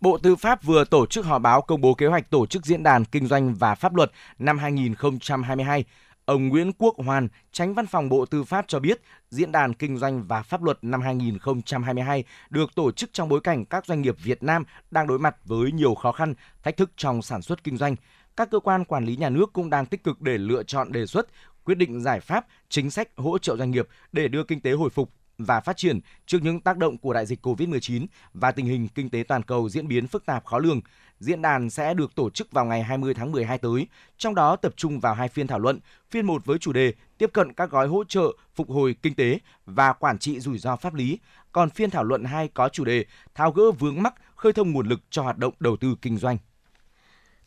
Bộ 0.00 0.18
Tư 0.18 0.36
pháp 0.36 0.62
vừa 0.62 0.84
tổ 0.84 1.06
chức 1.06 1.26
họp 1.26 1.42
báo 1.42 1.62
công 1.62 1.80
bố 1.80 1.94
kế 1.94 2.06
hoạch 2.06 2.30
tổ 2.30 2.46
chức 2.46 2.66
diễn 2.66 2.82
đàn 2.82 3.04
kinh 3.04 3.26
doanh 3.26 3.54
và 3.54 3.74
pháp 3.74 3.94
luật 3.94 4.12
năm 4.38 4.58
2022 4.58 5.84
Ông 6.26 6.48
Nguyễn 6.48 6.72
Quốc 6.72 6.94
Hoàn, 6.98 7.28
tránh 7.52 7.74
văn 7.74 7.86
phòng 7.86 8.08
Bộ 8.08 8.26
Tư 8.26 8.44
pháp 8.44 8.64
cho 8.68 8.80
biết, 8.80 9.00
Diễn 9.30 9.52
đàn 9.52 9.74
Kinh 9.74 9.96
doanh 9.96 10.22
và 10.26 10.42
Pháp 10.42 10.62
luật 10.62 10.78
năm 10.82 11.00
2022 11.00 12.24
được 12.50 12.74
tổ 12.74 12.90
chức 12.92 13.10
trong 13.12 13.28
bối 13.28 13.40
cảnh 13.40 13.64
các 13.64 13.86
doanh 13.86 14.02
nghiệp 14.02 14.16
Việt 14.22 14.42
Nam 14.42 14.64
đang 14.90 15.06
đối 15.06 15.18
mặt 15.18 15.36
với 15.44 15.72
nhiều 15.72 15.94
khó 15.94 16.12
khăn, 16.12 16.34
thách 16.62 16.76
thức 16.76 16.90
trong 16.96 17.22
sản 17.22 17.42
xuất 17.42 17.64
kinh 17.64 17.76
doanh. 17.76 17.96
Các 18.36 18.50
cơ 18.50 18.60
quan 18.60 18.84
quản 18.84 19.04
lý 19.04 19.16
nhà 19.16 19.30
nước 19.30 19.52
cũng 19.52 19.70
đang 19.70 19.86
tích 19.86 20.04
cực 20.04 20.20
để 20.20 20.38
lựa 20.38 20.62
chọn 20.62 20.92
đề 20.92 21.06
xuất, 21.06 21.26
quyết 21.64 21.74
định 21.74 22.00
giải 22.00 22.20
pháp, 22.20 22.46
chính 22.68 22.90
sách 22.90 23.08
hỗ 23.16 23.38
trợ 23.38 23.56
doanh 23.56 23.70
nghiệp 23.70 23.88
để 24.12 24.28
đưa 24.28 24.44
kinh 24.44 24.60
tế 24.60 24.72
hồi 24.72 24.90
phục 24.90 25.10
và 25.38 25.60
phát 25.60 25.76
triển 25.76 26.00
trước 26.26 26.38
những 26.42 26.60
tác 26.60 26.76
động 26.76 26.98
của 26.98 27.12
đại 27.12 27.26
dịch 27.26 27.46
COVID-19 27.46 28.06
và 28.34 28.50
tình 28.50 28.66
hình 28.66 28.88
kinh 28.88 29.10
tế 29.10 29.24
toàn 29.28 29.42
cầu 29.42 29.68
diễn 29.68 29.88
biến 29.88 30.06
phức 30.06 30.26
tạp 30.26 30.44
khó 30.44 30.58
lường. 30.58 30.80
Diễn 31.20 31.42
đàn 31.42 31.70
sẽ 31.70 31.94
được 31.94 32.14
tổ 32.14 32.30
chức 32.30 32.52
vào 32.52 32.64
ngày 32.64 32.82
20 32.82 33.14
tháng 33.14 33.32
12 33.32 33.58
tới, 33.58 33.86
trong 34.18 34.34
đó 34.34 34.56
tập 34.56 34.72
trung 34.76 35.00
vào 35.00 35.14
hai 35.14 35.28
phiên 35.28 35.46
thảo 35.46 35.58
luận. 35.58 35.80
Phiên 36.10 36.26
1 36.26 36.44
với 36.44 36.58
chủ 36.58 36.72
đề 36.72 36.92
tiếp 37.18 37.30
cận 37.32 37.52
các 37.52 37.70
gói 37.70 37.88
hỗ 37.88 38.04
trợ 38.04 38.26
phục 38.54 38.70
hồi 38.70 38.96
kinh 39.02 39.14
tế 39.14 39.38
và 39.66 39.92
quản 39.92 40.18
trị 40.18 40.40
rủi 40.40 40.58
ro 40.58 40.76
pháp 40.76 40.94
lý, 40.94 41.18
còn 41.52 41.70
phiên 41.70 41.90
thảo 41.90 42.04
luận 42.04 42.24
2 42.24 42.48
có 42.48 42.68
chủ 42.68 42.84
đề 42.84 43.04
tháo 43.34 43.52
gỡ 43.52 43.70
vướng 43.70 44.02
mắc 44.02 44.14
khơi 44.36 44.52
thông 44.52 44.72
nguồn 44.72 44.88
lực 44.88 45.00
cho 45.10 45.22
hoạt 45.22 45.38
động 45.38 45.54
đầu 45.58 45.76
tư 45.76 45.96
kinh 46.02 46.18
doanh. 46.18 46.38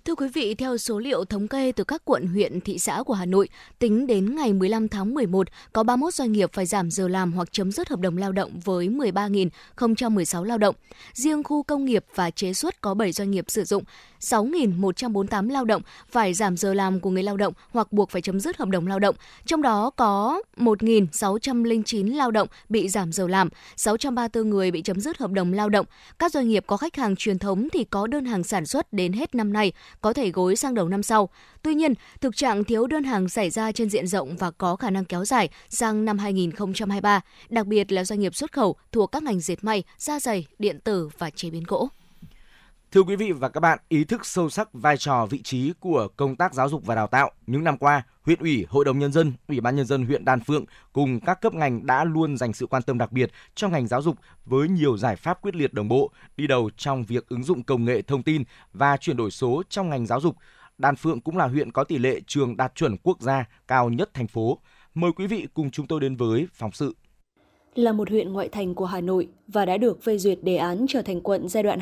Thưa 0.09 0.15
quý 0.15 0.27
vị, 0.33 0.55
theo 0.55 0.77
số 0.77 0.99
liệu 0.99 1.25
thống 1.25 1.47
kê 1.47 1.71
từ 1.71 1.83
các 1.83 2.01
quận, 2.05 2.27
huyện, 2.27 2.61
thị 2.61 2.79
xã 2.79 3.03
của 3.03 3.13
Hà 3.13 3.25
Nội, 3.25 3.49
tính 3.79 4.07
đến 4.07 4.35
ngày 4.35 4.53
15 4.53 4.87
tháng 4.87 5.13
11, 5.13 5.47
có 5.73 5.83
31 5.83 6.13
doanh 6.13 6.31
nghiệp 6.31 6.49
phải 6.53 6.65
giảm 6.65 6.91
giờ 6.91 7.07
làm 7.07 7.33
hoặc 7.33 7.51
chấm 7.51 7.71
dứt 7.71 7.89
hợp 7.89 7.99
đồng 7.99 8.17
lao 8.17 8.31
động 8.31 8.59
với 8.63 8.87
13.016 8.87 10.43
lao 10.43 10.57
động. 10.57 10.75
Riêng 11.13 11.43
khu 11.43 11.63
công 11.63 11.85
nghiệp 11.85 12.05
và 12.15 12.31
chế 12.31 12.53
xuất 12.53 12.81
có 12.81 12.93
7 12.93 13.11
doanh 13.11 13.31
nghiệp 13.31 13.45
sử 13.47 13.63
dụng 13.63 13.83
6.148 14.21 15.49
lao 15.49 15.65
động 15.65 15.81
phải 16.11 16.33
giảm 16.33 16.57
giờ 16.57 16.73
làm 16.73 16.99
của 16.99 17.09
người 17.09 17.23
lao 17.23 17.37
động 17.37 17.53
hoặc 17.71 17.93
buộc 17.93 18.09
phải 18.09 18.21
chấm 18.21 18.39
dứt 18.39 18.57
hợp 18.57 18.69
đồng 18.69 18.87
lao 18.87 18.99
động. 18.99 19.15
Trong 19.45 19.61
đó 19.61 19.89
có 19.89 20.41
1.609 20.57 22.15
lao 22.15 22.31
động 22.31 22.47
bị 22.69 22.89
giảm 22.89 23.11
giờ 23.11 23.27
làm, 23.27 23.49
634 23.75 24.49
người 24.49 24.71
bị 24.71 24.81
chấm 24.81 24.99
dứt 24.99 25.17
hợp 25.17 25.31
đồng 25.31 25.53
lao 25.53 25.69
động. 25.69 25.85
Các 26.19 26.31
doanh 26.31 26.47
nghiệp 26.47 26.63
có 26.67 26.77
khách 26.77 26.95
hàng 26.95 27.15
truyền 27.15 27.39
thống 27.39 27.67
thì 27.73 27.83
có 27.83 28.07
đơn 28.07 28.25
hàng 28.25 28.43
sản 28.43 28.65
xuất 28.65 28.93
đến 28.93 29.13
hết 29.13 29.35
năm 29.35 29.53
nay, 29.53 29.71
có 30.01 30.13
thể 30.13 30.31
gối 30.31 30.55
sang 30.55 30.73
đầu 30.73 30.89
năm 30.89 31.03
sau. 31.03 31.29
Tuy 31.61 31.75
nhiên, 31.75 31.93
thực 32.21 32.35
trạng 32.35 32.63
thiếu 32.63 32.87
đơn 32.87 33.03
hàng 33.03 33.29
xảy 33.29 33.49
ra 33.49 33.71
trên 33.71 33.89
diện 33.89 34.07
rộng 34.07 34.37
và 34.37 34.51
có 34.51 34.75
khả 34.75 34.89
năng 34.89 35.05
kéo 35.05 35.25
dài 35.25 35.49
sang 35.69 36.05
năm 36.05 36.17
2023, 36.17 37.21
đặc 37.49 37.65
biệt 37.65 37.91
là 37.91 38.03
doanh 38.03 38.19
nghiệp 38.19 38.35
xuất 38.35 38.51
khẩu 38.51 38.75
thuộc 38.91 39.11
các 39.11 39.23
ngành 39.23 39.39
dệt 39.39 39.63
may, 39.63 39.83
da 39.97 40.19
giày, 40.19 40.45
điện 40.59 40.79
tử 40.79 41.09
và 41.17 41.29
chế 41.29 41.49
biến 41.49 41.63
gỗ. 41.67 41.89
Thưa 42.91 43.03
quý 43.03 43.15
vị 43.15 43.31
và 43.31 43.49
các 43.49 43.59
bạn, 43.59 43.79
ý 43.89 44.03
thức 44.03 44.25
sâu 44.25 44.49
sắc 44.49 44.69
vai 44.73 44.97
trò 44.97 45.25
vị 45.25 45.41
trí 45.41 45.73
của 45.79 46.07
công 46.17 46.35
tác 46.35 46.53
giáo 46.53 46.69
dục 46.69 46.85
và 46.85 46.95
đào 46.95 47.07
tạo 47.07 47.31
những 47.47 47.63
năm 47.63 47.77
qua, 47.77 48.03
huyện 48.21 48.39
ủy, 48.39 48.65
hội 48.69 48.85
đồng 48.85 48.99
nhân 48.99 49.11
dân, 49.11 49.33
ủy 49.47 49.61
ban 49.61 49.75
nhân 49.75 49.85
dân 49.85 50.05
huyện 50.05 50.25
Đan 50.25 50.39
Phượng 50.39 50.65
cùng 50.93 51.19
các 51.19 51.41
cấp 51.41 51.53
ngành 51.53 51.85
đã 51.85 52.03
luôn 52.03 52.37
dành 52.37 52.53
sự 52.53 52.67
quan 52.67 52.83
tâm 52.83 52.97
đặc 52.97 53.11
biệt 53.11 53.31
cho 53.55 53.67
ngành 53.67 53.87
giáo 53.87 54.01
dục 54.01 54.15
với 54.45 54.69
nhiều 54.69 54.97
giải 54.97 55.15
pháp 55.15 55.41
quyết 55.41 55.55
liệt 55.55 55.73
đồng 55.73 55.87
bộ, 55.87 56.11
đi 56.37 56.47
đầu 56.47 56.69
trong 56.77 57.03
việc 57.03 57.29
ứng 57.29 57.43
dụng 57.43 57.63
công 57.63 57.85
nghệ 57.85 58.01
thông 58.01 58.23
tin 58.23 58.43
và 58.73 58.97
chuyển 58.97 59.17
đổi 59.17 59.31
số 59.31 59.63
trong 59.69 59.89
ngành 59.89 60.05
giáo 60.05 60.21
dục. 60.21 60.35
Đan 60.77 60.95
Phượng 60.95 61.21
cũng 61.21 61.37
là 61.37 61.47
huyện 61.47 61.71
có 61.71 61.83
tỷ 61.83 61.97
lệ 61.97 62.19
trường 62.27 62.57
đạt 62.57 62.75
chuẩn 62.75 62.97
quốc 62.97 63.21
gia 63.21 63.45
cao 63.67 63.89
nhất 63.89 64.09
thành 64.13 64.27
phố. 64.27 64.59
Mời 64.93 65.11
quý 65.15 65.27
vị 65.27 65.47
cùng 65.53 65.71
chúng 65.71 65.87
tôi 65.87 65.99
đến 65.99 66.15
với 66.15 66.47
phóng 66.53 66.71
sự 66.71 66.95
là 67.75 67.91
một 67.91 68.09
huyện 68.09 68.33
ngoại 68.33 68.49
thành 68.49 68.75
của 68.75 68.85
Hà 68.85 69.01
Nội 69.01 69.27
và 69.47 69.65
đã 69.65 69.77
được 69.77 70.03
phê 70.03 70.17
duyệt 70.17 70.43
đề 70.43 70.57
án 70.57 70.85
trở 70.89 71.01
thành 71.01 71.21
quận 71.21 71.49
giai 71.49 71.63
đoạn 71.63 71.79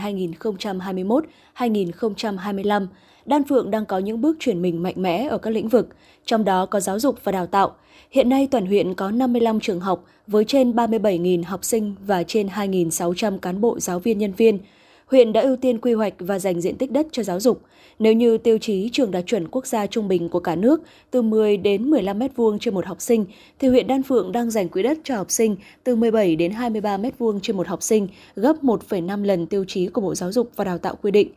2021-2025, 1.57 2.87
Đan 3.25 3.43
Phượng 3.43 3.71
đang 3.71 3.85
có 3.85 3.97
những 3.97 4.21
bước 4.21 4.37
chuyển 4.39 4.61
mình 4.61 4.83
mạnh 4.83 4.93
mẽ 4.97 5.27
ở 5.27 5.37
các 5.37 5.49
lĩnh 5.49 5.67
vực, 5.67 5.89
trong 6.25 6.43
đó 6.43 6.65
có 6.65 6.79
giáo 6.79 6.99
dục 6.99 7.15
và 7.23 7.31
đào 7.31 7.47
tạo. 7.47 7.75
Hiện 8.11 8.29
nay 8.29 8.47
toàn 8.51 8.65
huyện 8.65 8.93
có 8.93 9.11
55 9.11 9.59
trường 9.59 9.79
học 9.79 10.03
với 10.27 10.45
trên 10.45 10.71
37.000 10.71 11.43
học 11.45 11.63
sinh 11.63 11.95
và 12.05 12.23
trên 12.23 12.47
2.600 12.47 13.37
cán 13.39 13.61
bộ 13.61 13.79
giáo 13.79 13.99
viên 13.99 14.17
nhân 14.17 14.33
viên 14.37 14.59
huyện 15.07 15.33
đã 15.33 15.41
ưu 15.41 15.55
tiên 15.55 15.77
quy 15.77 15.93
hoạch 15.93 16.13
và 16.19 16.39
dành 16.39 16.61
diện 16.61 16.77
tích 16.77 16.91
đất 16.91 17.07
cho 17.11 17.23
giáo 17.23 17.39
dục. 17.39 17.61
Nếu 17.99 18.13
như 18.13 18.37
tiêu 18.37 18.57
chí 18.57 18.89
trường 18.91 19.11
đạt 19.11 19.25
chuẩn 19.25 19.47
quốc 19.47 19.67
gia 19.67 19.87
trung 19.87 20.07
bình 20.07 20.29
của 20.29 20.39
cả 20.39 20.55
nước 20.55 20.81
từ 21.11 21.21
10 21.21 21.57
đến 21.57 21.89
15 21.89 22.19
m2 22.19 22.57
trên 22.57 22.73
một 22.73 22.85
học 22.85 23.01
sinh, 23.01 23.25
thì 23.59 23.67
huyện 23.67 23.87
Đan 23.87 24.03
Phượng 24.03 24.31
đang 24.31 24.51
dành 24.51 24.69
quỹ 24.69 24.83
đất 24.83 24.97
cho 25.03 25.15
học 25.15 25.31
sinh 25.31 25.55
từ 25.83 25.95
17 25.95 26.35
đến 26.35 26.51
23 26.51 26.97
m2 26.97 27.39
trên 27.41 27.57
một 27.57 27.67
học 27.67 27.83
sinh, 27.83 28.07
gấp 28.35 28.63
1,5 28.63 29.23
lần 29.23 29.47
tiêu 29.47 29.65
chí 29.67 29.87
của 29.87 30.01
Bộ 30.01 30.15
Giáo 30.15 30.31
dục 30.31 30.51
và 30.55 30.63
Đào 30.63 30.77
tạo 30.77 30.95
quy 31.01 31.11
định 31.11 31.29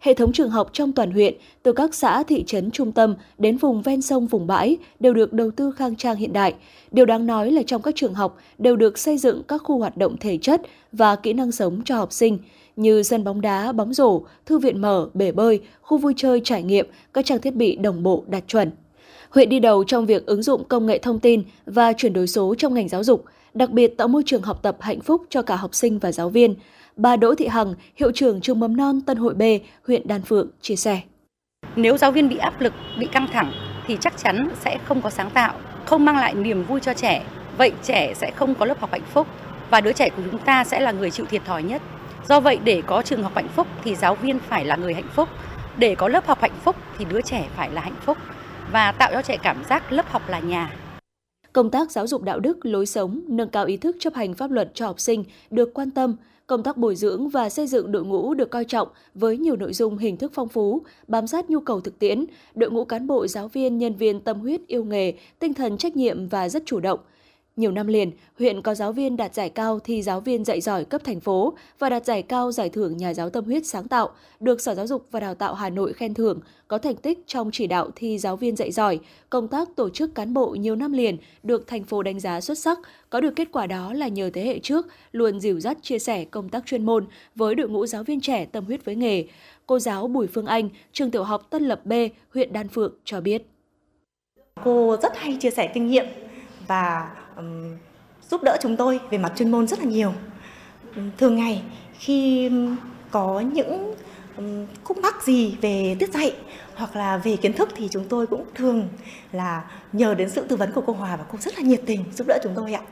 hệ 0.00 0.14
thống 0.14 0.32
trường 0.32 0.50
học 0.50 0.70
trong 0.72 0.92
toàn 0.92 1.10
huyện, 1.10 1.34
từ 1.62 1.72
các 1.72 1.94
xã 1.94 2.22
thị 2.22 2.44
trấn 2.46 2.70
trung 2.70 2.92
tâm 2.92 3.14
đến 3.38 3.56
vùng 3.56 3.82
ven 3.82 4.02
sông 4.02 4.26
vùng 4.26 4.46
bãi 4.46 4.76
đều 5.00 5.14
được 5.14 5.32
đầu 5.32 5.50
tư 5.50 5.70
khang 5.70 5.96
trang 5.96 6.16
hiện 6.16 6.32
đại. 6.32 6.54
Điều 6.90 7.06
đáng 7.06 7.26
nói 7.26 7.50
là 7.50 7.62
trong 7.66 7.82
các 7.82 7.94
trường 7.96 8.14
học 8.14 8.36
đều 8.58 8.76
được 8.76 8.98
xây 8.98 9.18
dựng 9.18 9.42
các 9.48 9.62
khu 9.64 9.78
hoạt 9.78 9.96
động 9.96 10.16
thể 10.20 10.38
chất 10.42 10.62
và 10.92 11.16
kỹ 11.16 11.32
năng 11.32 11.52
sống 11.52 11.82
cho 11.84 11.96
học 11.96 12.12
sinh 12.12 12.38
như 12.78 13.02
sân 13.02 13.24
bóng 13.24 13.40
đá, 13.40 13.72
bóng 13.72 13.92
rổ, 13.92 14.22
thư 14.46 14.58
viện 14.58 14.80
mở, 14.80 15.08
bể 15.14 15.32
bơi, 15.32 15.60
khu 15.82 15.98
vui 15.98 16.14
chơi 16.16 16.40
trải 16.44 16.62
nghiệm, 16.62 16.86
các 17.12 17.24
trang 17.24 17.40
thiết 17.40 17.54
bị 17.54 17.76
đồng 17.76 18.02
bộ 18.02 18.24
đạt 18.26 18.44
chuẩn. 18.48 18.70
Huyện 19.30 19.48
đi 19.48 19.60
đầu 19.60 19.84
trong 19.84 20.06
việc 20.06 20.26
ứng 20.26 20.42
dụng 20.42 20.64
công 20.64 20.86
nghệ 20.86 20.98
thông 20.98 21.20
tin 21.20 21.42
và 21.66 21.92
chuyển 21.92 22.12
đổi 22.12 22.26
số 22.26 22.54
trong 22.58 22.74
ngành 22.74 22.88
giáo 22.88 23.04
dục, 23.04 23.24
đặc 23.54 23.70
biệt 23.70 23.96
tạo 23.96 24.08
môi 24.08 24.22
trường 24.26 24.42
học 24.42 24.62
tập 24.62 24.76
hạnh 24.80 25.00
phúc 25.00 25.22
cho 25.28 25.42
cả 25.42 25.56
học 25.56 25.74
sinh 25.74 25.98
và 25.98 26.12
giáo 26.12 26.28
viên. 26.28 26.54
Bà 26.96 27.16
Đỗ 27.16 27.34
Thị 27.34 27.46
Hằng, 27.46 27.74
hiệu 27.96 28.10
trưởng 28.14 28.40
trường 28.40 28.60
mầm 28.60 28.76
non 28.76 29.00
Tân 29.00 29.16
Hội 29.16 29.34
B, 29.34 29.42
huyện 29.86 30.08
Đan 30.08 30.22
Phượng 30.22 30.48
chia 30.60 30.76
sẻ. 30.76 31.00
Nếu 31.76 31.96
giáo 31.96 32.12
viên 32.12 32.28
bị 32.28 32.36
áp 32.36 32.60
lực, 32.60 32.72
bị 32.98 33.06
căng 33.06 33.26
thẳng 33.32 33.52
thì 33.86 33.96
chắc 34.00 34.18
chắn 34.18 34.48
sẽ 34.60 34.78
không 34.84 35.02
có 35.02 35.10
sáng 35.10 35.30
tạo, 35.30 35.54
không 35.84 36.04
mang 36.04 36.16
lại 36.16 36.34
niềm 36.34 36.64
vui 36.64 36.80
cho 36.80 36.94
trẻ. 36.94 37.26
Vậy 37.58 37.72
trẻ 37.82 38.14
sẽ 38.14 38.30
không 38.30 38.54
có 38.54 38.66
lớp 38.66 38.80
học 38.80 38.90
hạnh 38.92 39.06
phúc 39.12 39.26
và 39.70 39.80
đứa 39.80 39.92
trẻ 39.92 40.08
của 40.16 40.22
chúng 40.30 40.40
ta 40.40 40.64
sẽ 40.64 40.80
là 40.80 40.92
người 40.92 41.10
chịu 41.10 41.26
thiệt 41.26 41.42
thòi 41.44 41.62
nhất. 41.62 41.82
Do 42.26 42.40
vậy 42.40 42.58
để 42.64 42.82
có 42.86 43.02
trường 43.02 43.22
học 43.22 43.32
hạnh 43.34 43.48
phúc 43.48 43.66
thì 43.84 43.94
giáo 43.94 44.14
viên 44.14 44.38
phải 44.38 44.64
là 44.64 44.76
người 44.76 44.94
hạnh 44.94 45.08
phúc. 45.14 45.28
Để 45.78 45.94
có 45.94 46.08
lớp 46.08 46.26
học 46.26 46.40
hạnh 46.40 46.58
phúc 46.64 46.76
thì 46.98 47.04
đứa 47.04 47.20
trẻ 47.20 47.48
phải 47.56 47.70
là 47.70 47.80
hạnh 47.80 47.96
phúc 48.04 48.16
và 48.72 48.92
tạo 48.92 49.10
cho 49.12 49.22
trẻ 49.22 49.36
cảm 49.42 49.64
giác 49.68 49.92
lớp 49.92 50.10
học 50.10 50.22
là 50.28 50.38
nhà. 50.40 50.76
Công 51.52 51.70
tác 51.70 51.90
giáo 51.90 52.06
dục 52.06 52.22
đạo 52.22 52.40
đức, 52.40 52.66
lối 52.66 52.86
sống, 52.86 53.20
nâng 53.28 53.48
cao 53.48 53.64
ý 53.64 53.76
thức 53.76 53.96
chấp 54.00 54.14
hành 54.14 54.34
pháp 54.34 54.50
luật 54.50 54.70
cho 54.74 54.86
học 54.86 55.00
sinh 55.00 55.24
được 55.50 55.74
quan 55.74 55.90
tâm, 55.90 56.16
công 56.46 56.62
tác 56.62 56.76
bồi 56.76 56.96
dưỡng 56.96 57.28
và 57.28 57.48
xây 57.48 57.66
dựng 57.66 57.92
đội 57.92 58.04
ngũ 58.04 58.34
được 58.34 58.50
coi 58.50 58.64
trọng 58.64 58.88
với 59.14 59.36
nhiều 59.36 59.56
nội 59.56 59.72
dung 59.72 59.98
hình 59.98 60.16
thức 60.16 60.32
phong 60.34 60.48
phú, 60.48 60.82
bám 61.06 61.26
sát 61.26 61.50
nhu 61.50 61.60
cầu 61.60 61.80
thực 61.80 61.98
tiễn, 61.98 62.24
đội 62.54 62.70
ngũ 62.70 62.84
cán 62.84 63.06
bộ 63.06 63.26
giáo 63.26 63.48
viên, 63.48 63.78
nhân 63.78 63.94
viên 63.94 64.20
tâm 64.20 64.40
huyết 64.40 64.60
yêu 64.66 64.84
nghề, 64.84 65.12
tinh 65.38 65.54
thần 65.54 65.78
trách 65.78 65.96
nhiệm 65.96 66.28
và 66.28 66.48
rất 66.48 66.62
chủ 66.66 66.80
động– 66.80 67.00
nhiều 67.58 67.72
năm 67.72 67.86
liền, 67.86 68.10
huyện 68.38 68.62
có 68.62 68.74
giáo 68.74 68.92
viên 68.92 69.16
đạt 69.16 69.34
giải 69.34 69.50
cao 69.50 69.78
thi 69.78 70.02
giáo 70.02 70.20
viên 70.20 70.44
dạy 70.44 70.60
giỏi 70.60 70.84
cấp 70.84 71.04
thành 71.04 71.20
phố 71.20 71.54
và 71.78 71.88
đạt 71.88 72.04
giải 72.04 72.22
cao 72.22 72.52
giải 72.52 72.68
thưởng 72.68 72.96
nhà 72.96 73.14
giáo 73.14 73.30
tâm 73.30 73.44
huyết 73.44 73.66
sáng 73.66 73.88
tạo, 73.88 74.10
được 74.40 74.60
Sở 74.60 74.74
Giáo 74.74 74.86
dục 74.86 75.06
và 75.10 75.20
Đào 75.20 75.34
tạo 75.34 75.54
Hà 75.54 75.70
Nội 75.70 75.92
khen 75.92 76.14
thưởng, 76.14 76.40
có 76.68 76.78
thành 76.78 76.96
tích 76.96 77.18
trong 77.26 77.50
chỉ 77.52 77.66
đạo 77.66 77.90
thi 77.96 78.18
giáo 78.18 78.36
viên 78.36 78.56
dạy 78.56 78.72
giỏi, 78.72 78.98
công 79.30 79.48
tác 79.48 79.68
tổ 79.76 79.90
chức 79.90 80.14
cán 80.14 80.34
bộ 80.34 80.50
nhiều 80.50 80.76
năm 80.76 80.92
liền 80.92 81.16
được 81.42 81.66
thành 81.66 81.84
phố 81.84 82.02
đánh 82.02 82.20
giá 82.20 82.40
xuất 82.40 82.58
sắc. 82.58 82.78
Có 83.10 83.20
được 83.20 83.36
kết 83.36 83.48
quả 83.52 83.66
đó 83.66 83.92
là 83.92 84.08
nhờ 84.08 84.30
thế 84.34 84.44
hệ 84.44 84.58
trước 84.58 84.86
luôn 85.12 85.40
dìu 85.40 85.60
dắt 85.60 85.78
chia 85.82 85.98
sẻ 85.98 86.24
công 86.24 86.48
tác 86.48 86.66
chuyên 86.66 86.86
môn 86.86 87.06
với 87.34 87.54
đội 87.54 87.68
ngũ 87.68 87.86
giáo 87.86 88.02
viên 88.02 88.20
trẻ 88.20 88.44
tâm 88.44 88.64
huyết 88.64 88.84
với 88.84 88.96
nghề. 88.96 89.24
Cô 89.66 89.78
giáo 89.78 90.08
Bùi 90.08 90.26
Phương 90.26 90.46
Anh, 90.46 90.68
trường 90.92 91.10
tiểu 91.10 91.24
học 91.24 91.50
Tân 91.50 91.62
Lập 91.62 91.80
B, 91.84 91.92
huyện 92.34 92.52
Đan 92.52 92.68
Phượng 92.68 92.94
cho 93.04 93.20
biết. 93.20 93.42
Cô 94.64 94.96
rất 95.02 95.12
hay 95.16 95.36
chia 95.40 95.50
sẻ 95.50 95.70
kinh 95.74 95.86
nghiệm 95.86 96.06
và 96.66 97.16
um, 97.38 97.76
giúp 98.30 98.42
đỡ 98.42 98.56
chúng 98.60 98.76
tôi 98.76 99.00
về 99.10 99.18
mặt 99.18 99.32
chuyên 99.36 99.50
môn 99.50 99.66
rất 99.66 99.78
là 99.78 99.84
nhiều. 99.84 100.12
Thường 101.18 101.36
ngày 101.36 101.62
khi 101.98 102.50
có 103.10 103.40
những 103.40 103.94
um, 104.36 104.66
khúc 104.84 104.98
mắc 104.98 105.22
gì 105.22 105.56
về 105.60 105.96
tiết 105.98 106.12
dạy 106.12 106.34
hoặc 106.74 106.96
là 106.96 107.16
về 107.16 107.36
kiến 107.36 107.52
thức 107.52 107.68
thì 107.76 107.88
chúng 107.90 108.04
tôi 108.08 108.26
cũng 108.26 108.44
thường 108.54 108.88
là 109.32 109.64
nhờ 109.92 110.14
đến 110.14 110.30
sự 110.30 110.46
tư 110.48 110.56
vấn 110.56 110.72
của 110.72 110.82
cô 110.86 110.92
Hòa 110.92 111.16
và 111.16 111.24
cô 111.32 111.38
rất 111.38 111.58
là 111.58 111.62
nhiệt 111.64 111.82
tình 111.86 112.04
giúp 112.12 112.26
đỡ 112.26 112.38
chúng 112.42 112.52
tôi 112.56 112.72
ạ. 112.72 112.82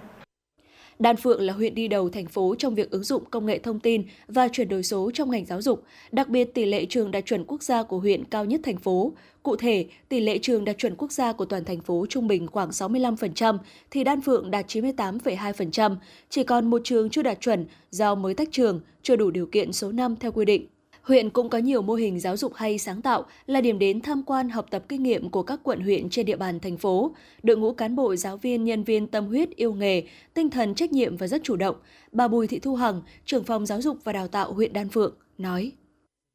Đan 0.99 1.17
Phượng 1.17 1.41
là 1.41 1.53
huyện 1.53 1.75
đi 1.75 1.89
đầu 1.89 2.09
thành 2.09 2.27
phố 2.27 2.55
trong 2.59 2.75
việc 2.75 2.91
ứng 2.91 3.05
dụng 3.05 3.25
công 3.31 3.47
nghệ 3.47 3.59
thông 3.59 3.81
tin 3.81 4.05
và 4.29 4.49
chuyển 4.49 4.69
đổi 4.69 4.83
số 4.83 5.11
trong 5.15 5.31
ngành 5.31 5.45
giáo 5.45 5.63
dục. 5.63 5.83
Đặc 6.13 6.29
biệt, 6.29 6.55
tỷ 6.55 6.65
lệ 6.65 6.85
trường 6.85 7.11
đạt 7.11 7.27
chuẩn 7.27 7.45
quốc 7.45 7.63
gia 7.63 7.83
của 7.83 7.99
huyện 7.99 8.25
cao 8.25 8.45
nhất 8.45 8.61
thành 8.65 8.77
phố. 8.77 9.13
Cụ 9.43 9.57
thể, 9.57 9.87
tỷ 10.09 10.21
lệ 10.21 10.39
trường 10.43 10.65
đạt 10.65 10.79
chuẩn 10.79 10.95
quốc 10.99 11.13
gia 11.13 11.33
của 11.33 11.45
toàn 11.45 11.65
thành 11.65 11.81
phố 11.81 12.07
trung 12.09 12.29
bình 12.29 12.47
khoảng 12.47 12.71
65%, 12.71 13.59
thì 13.91 14.05
Đan 14.05 14.21
Phượng 14.21 14.51
đạt 14.51 14.67
98,2%. 14.69 15.97
Chỉ 16.31 16.45
còn 16.45 16.71
một 16.71 16.81
trường 16.85 17.11
chưa 17.11 17.23
đạt 17.23 17.41
chuẩn 17.41 17.67
do 17.91 18.15
mới 18.15 18.35
tách 18.35 18.49
trường, 18.53 18.81
chưa 19.03 19.17
đủ 19.17 19.31
điều 19.31 19.47
kiện 19.47 19.73
số 19.73 19.93
năm 19.93 20.17
theo 20.17 20.33
quy 20.33 20.45
định. 20.45 20.67
Huyện 21.07 21.31
cũng 21.31 21.49
có 21.49 21.59
nhiều 21.59 21.83
mô 21.83 21.95
hình 21.95 22.21
giáo 22.21 22.37
dục 22.37 22.55
hay 22.55 22.79
sáng 22.79 23.03
tạo 23.03 23.25
là 23.47 23.61
điểm 23.61 23.79
đến 23.79 24.01
tham 24.01 24.23
quan 24.23 24.49
học 24.49 24.67
tập 24.71 24.83
kinh 24.89 25.03
nghiệm 25.03 25.31
của 25.31 25.43
các 25.43 25.61
quận 25.63 25.81
huyện 25.81 26.11
trên 26.11 26.27
địa 26.27 26.37
bàn 26.37 26.61
thành 26.61 26.77
phố. 26.77 27.15
Đội 27.43 27.57
ngũ 27.57 27.73
cán 27.73 27.97
bộ 27.97 28.17
giáo 28.17 28.37
viên 28.37 28.65
nhân 28.65 28.85
viên 28.85 29.07
tâm 29.07 29.27
huyết 29.27 29.51
yêu 29.51 29.73
nghề, 29.73 30.03
tinh 30.35 30.51
thần 30.51 30.75
trách 30.75 30.93
nhiệm 30.93 31.17
và 31.17 31.27
rất 31.27 31.43
chủ 31.45 31.57
động. 31.57 31.77
Bà 32.13 32.29
Bùi 32.29 32.47
Thị 32.47 32.59
Thu 32.59 32.75
Hằng, 32.75 33.03
trưởng 33.25 33.45
phòng 33.45 33.67
giáo 33.67 33.81
dục 33.81 33.99
và 34.05 34.13
đào 34.13 34.29
tạo 34.29 34.53
huyện 34.53 34.73
Đan 34.73 34.89
Phượng, 34.89 35.15
nói. 35.39 35.73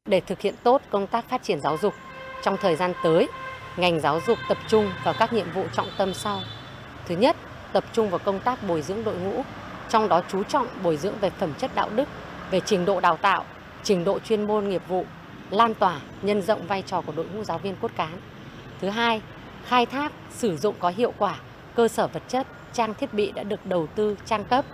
Để 0.08 0.20
thực 0.20 0.40
hiện 0.40 0.54
tốt 0.62 0.82
công 0.90 1.06
tác 1.06 1.30
phát 1.30 1.42
triển 1.42 1.60
giáo 1.60 1.78
dục 1.82 1.94
trong 2.42 2.56
thời 2.60 2.76
gian 2.76 2.92
tới, 3.04 3.28
ngành 3.76 4.00
giáo 4.00 4.20
dục 4.26 4.38
tập 4.48 4.58
trung 4.68 4.90
vào 5.04 5.14
các 5.18 5.32
nhiệm 5.32 5.46
vụ 5.54 5.64
trọng 5.76 5.88
tâm 5.98 6.14
sau. 6.14 6.40
Thứ 7.06 7.16
nhất, 7.16 7.36
tập 7.72 7.84
trung 7.92 8.10
vào 8.10 8.18
công 8.18 8.40
tác 8.40 8.68
bồi 8.68 8.82
dưỡng 8.82 9.04
đội 9.04 9.16
ngũ, 9.16 9.42
trong 9.88 10.08
đó 10.08 10.22
chú 10.28 10.42
trọng 10.42 10.66
bồi 10.82 10.96
dưỡng 10.96 11.14
về 11.20 11.30
phẩm 11.30 11.54
chất 11.58 11.70
đạo 11.74 11.90
đức, 11.96 12.08
về 12.50 12.60
trình 12.66 12.84
độ 12.84 13.00
đào 13.00 13.16
tạo, 13.16 13.44
trình 13.84 14.04
độ 14.04 14.18
chuyên 14.18 14.46
môn 14.46 14.68
nghiệp 14.68 14.82
vụ, 14.88 15.04
lan 15.50 15.74
tỏa, 15.74 16.00
nhân 16.22 16.42
rộng 16.42 16.66
vai 16.66 16.82
trò 16.86 17.00
của 17.00 17.12
đội 17.16 17.26
ngũ 17.34 17.44
giáo 17.44 17.58
viên 17.58 17.76
cốt 17.80 17.90
cán. 17.96 18.18
Thứ 18.80 18.88
hai, 18.88 19.20
khai 19.64 19.86
thác, 19.86 20.12
sử 20.30 20.56
dụng 20.56 20.74
có 20.78 20.92
hiệu 20.96 21.12
quả 21.18 21.40
cơ 21.74 21.88
sở 21.88 22.06
vật 22.06 22.22
chất, 22.28 22.46
trang 22.72 22.94
thiết 22.94 23.14
bị 23.14 23.32
đã 23.32 23.42
được 23.42 23.66
đầu 23.66 23.86
tư 23.86 24.16
trang 24.26 24.44
cấp, 24.44 24.64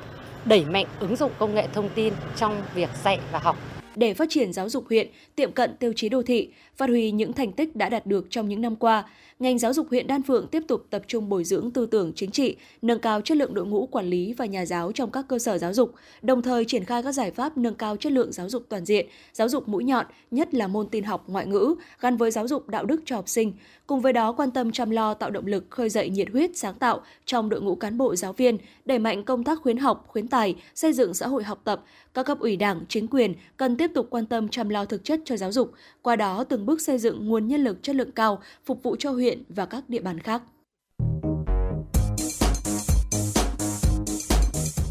đẩy 0.44 0.64
mạnh 0.64 0.86
ứng 1.00 1.16
dụng 1.16 1.32
công 1.38 1.54
nghệ 1.54 1.68
thông 1.72 1.88
tin 1.88 2.14
trong 2.36 2.62
việc 2.74 2.90
dạy 3.02 3.20
và 3.32 3.38
học 3.38 3.56
để 3.98 4.14
phát 4.14 4.28
triển 4.30 4.52
giáo 4.52 4.68
dục 4.68 4.84
huyện 4.88 5.08
tiệm 5.34 5.52
cận 5.52 5.76
tiêu 5.76 5.92
chí 5.96 6.08
đô 6.08 6.22
thị, 6.22 6.50
phát 6.78 6.90
huy 6.90 7.10
những 7.10 7.32
thành 7.32 7.52
tích 7.52 7.76
đã 7.76 7.88
đạt 7.88 8.06
được 8.06 8.26
trong 8.30 8.48
những 8.48 8.60
năm 8.60 8.76
qua, 8.76 9.04
ngành 9.38 9.58
giáo 9.58 9.72
dục 9.72 9.86
huyện 9.90 10.06
Đan 10.06 10.22
Phượng 10.22 10.46
tiếp 10.46 10.62
tục 10.68 10.86
tập 10.90 11.02
trung 11.06 11.28
bồi 11.28 11.44
dưỡng 11.44 11.70
tư 11.70 11.86
tưởng 11.86 12.12
chính 12.14 12.30
trị, 12.30 12.56
nâng 12.82 12.98
cao 12.98 13.20
chất 13.20 13.36
lượng 13.36 13.54
đội 13.54 13.66
ngũ 13.66 13.86
quản 13.86 14.06
lý 14.06 14.32
và 14.32 14.46
nhà 14.46 14.66
giáo 14.66 14.92
trong 14.92 15.10
các 15.10 15.24
cơ 15.28 15.38
sở 15.38 15.58
giáo 15.58 15.74
dục, 15.74 15.94
đồng 16.22 16.42
thời 16.42 16.64
triển 16.64 16.84
khai 16.84 17.02
các 17.02 17.12
giải 17.12 17.30
pháp 17.30 17.58
nâng 17.58 17.74
cao 17.74 17.96
chất 17.96 18.12
lượng 18.12 18.32
giáo 18.32 18.48
dục 18.48 18.62
toàn 18.68 18.84
diện, 18.84 19.06
giáo 19.32 19.48
dục 19.48 19.68
mũi 19.68 19.84
nhọn, 19.84 20.06
nhất 20.30 20.54
là 20.54 20.66
môn 20.66 20.88
tin 20.88 21.04
học 21.04 21.24
ngoại 21.26 21.46
ngữ 21.46 21.74
gắn 22.00 22.16
với 22.16 22.30
giáo 22.30 22.48
dục 22.48 22.68
đạo 22.68 22.84
đức 22.84 23.00
cho 23.04 23.16
học 23.16 23.28
sinh. 23.28 23.52
Cùng 23.86 24.00
với 24.00 24.12
đó 24.12 24.32
quan 24.32 24.50
tâm 24.50 24.72
chăm 24.72 24.90
lo 24.90 25.14
tạo 25.14 25.30
động 25.30 25.46
lực 25.46 25.64
khơi 25.70 25.88
dậy 25.88 26.10
nhiệt 26.10 26.28
huyết 26.32 26.50
sáng 26.54 26.74
tạo 26.74 27.00
trong 27.24 27.48
đội 27.48 27.60
ngũ 27.60 27.74
cán 27.74 27.98
bộ 27.98 28.16
giáo 28.16 28.32
viên, 28.32 28.58
đẩy 28.84 28.98
mạnh 28.98 29.24
công 29.24 29.44
tác 29.44 29.58
khuyến 29.62 29.76
học, 29.76 30.04
khuyến 30.08 30.28
tài, 30.28 30.54
xây 30.74 30.92
dựng 30.92 31.14
xã 31.14 31.26
hội 31.28 31.44
học 31.44 31.60
tập, 31.64 31.84
các 32.14 32.26
cấp 32.26 32.40
ủy 32.40 32.56
Đảng, 32.56 32.80
chính 32.88 33.06
quyền 33.08 33.34
cần 33.56 33.76
tiếp 33.76 33.90
tục 33.94 34.06
quan 34.10 34.26
tâm 34.26 34.48
chăm 34.48 34.68
lo 34.68 34.84
thực 34.84 35.04
chất 35.04 35.20
cho 35.24 35.36
giáo 35.36 35.52
dục, 35.52 35.72
qua 36.02 36.16
đó 36.16 36.44
từng 36.44 36.66
bước 36.68 36.80
xây 36.80 36.98
dựng 36.98 37.28
nguồn 37.28 37.48
nhân 37.48 37.64
lực 37.64 37.82
chất 37.82 37.96
lượng 37.96 38.12
cao 38.12 38.42
phục 38.64 38.82
vụ 38.82 38.96
cho 38.98 39.10
huyện 39.10 39.42
và 39.48 39.66
các 39.66 39.88
địa 39.88 40.00
bàn 40.00 40.20
khác. 40.20 40.42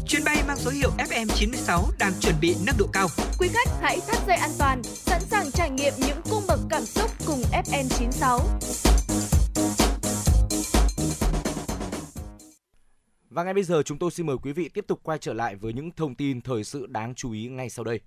Chuyến 0.08 0.24
bay 0.24 0.42
mang 0.48 0.56
số 0.56 0.70
hiệu 0.70 0.90
FM96 0.98 1.82
đang 1.98 2.12
chuẩn 2.20 2.34
bị 2.40 2.54
nâng 2.66 2.76
độ 2.78 2.86
cao. 2.92 3.08
Quý 3.38 3.48
khách 3.48 3.68
hãy 3.80 3.98
thắt 4.06 4.18
dây 4.26 4.36
an 4.36 4.50
toàn, 4.58 4.82
sẵn 4.82 5.20
sàng 5.20 5.50
trải 5.50 5.70
nghiệm 5.70 5.92
những 5.98 6.18
cung 6.30 6.42
bậc 6.48 6.60
cảm 6.70 6.82
xúc 6.82 7.10
cùng 7.26 7.40
FN96. 7.52 8.40
Và 13.30 13.44
ngay 13.44 13.54
bây 13.54 13.62
giờ 13.62 13.82
chúng 13.82 13.98
tôi 13.98 14.10
xin 14.10 14.26
mời 14.26 14.36
quý 14.42 14.52
vị 14.52 14.68
tiếp 14.68 14.84
tục 14.88 15.00
quay 15.02 15.18
trở 15.18 15.32
lại 15.32 15.56
với 15.56 15.72
những 15.72 15.90
thông 15.96 16.14
tin 16.14 16.40
thời 16.40 16.64
sự 16.64 16.86
đáng 16.86 17.14
chú 17.14 17.32
ý 17.32 17.48
ngay 17.48 17.70
sau 17.70 17.84
đây. 17.84 18.00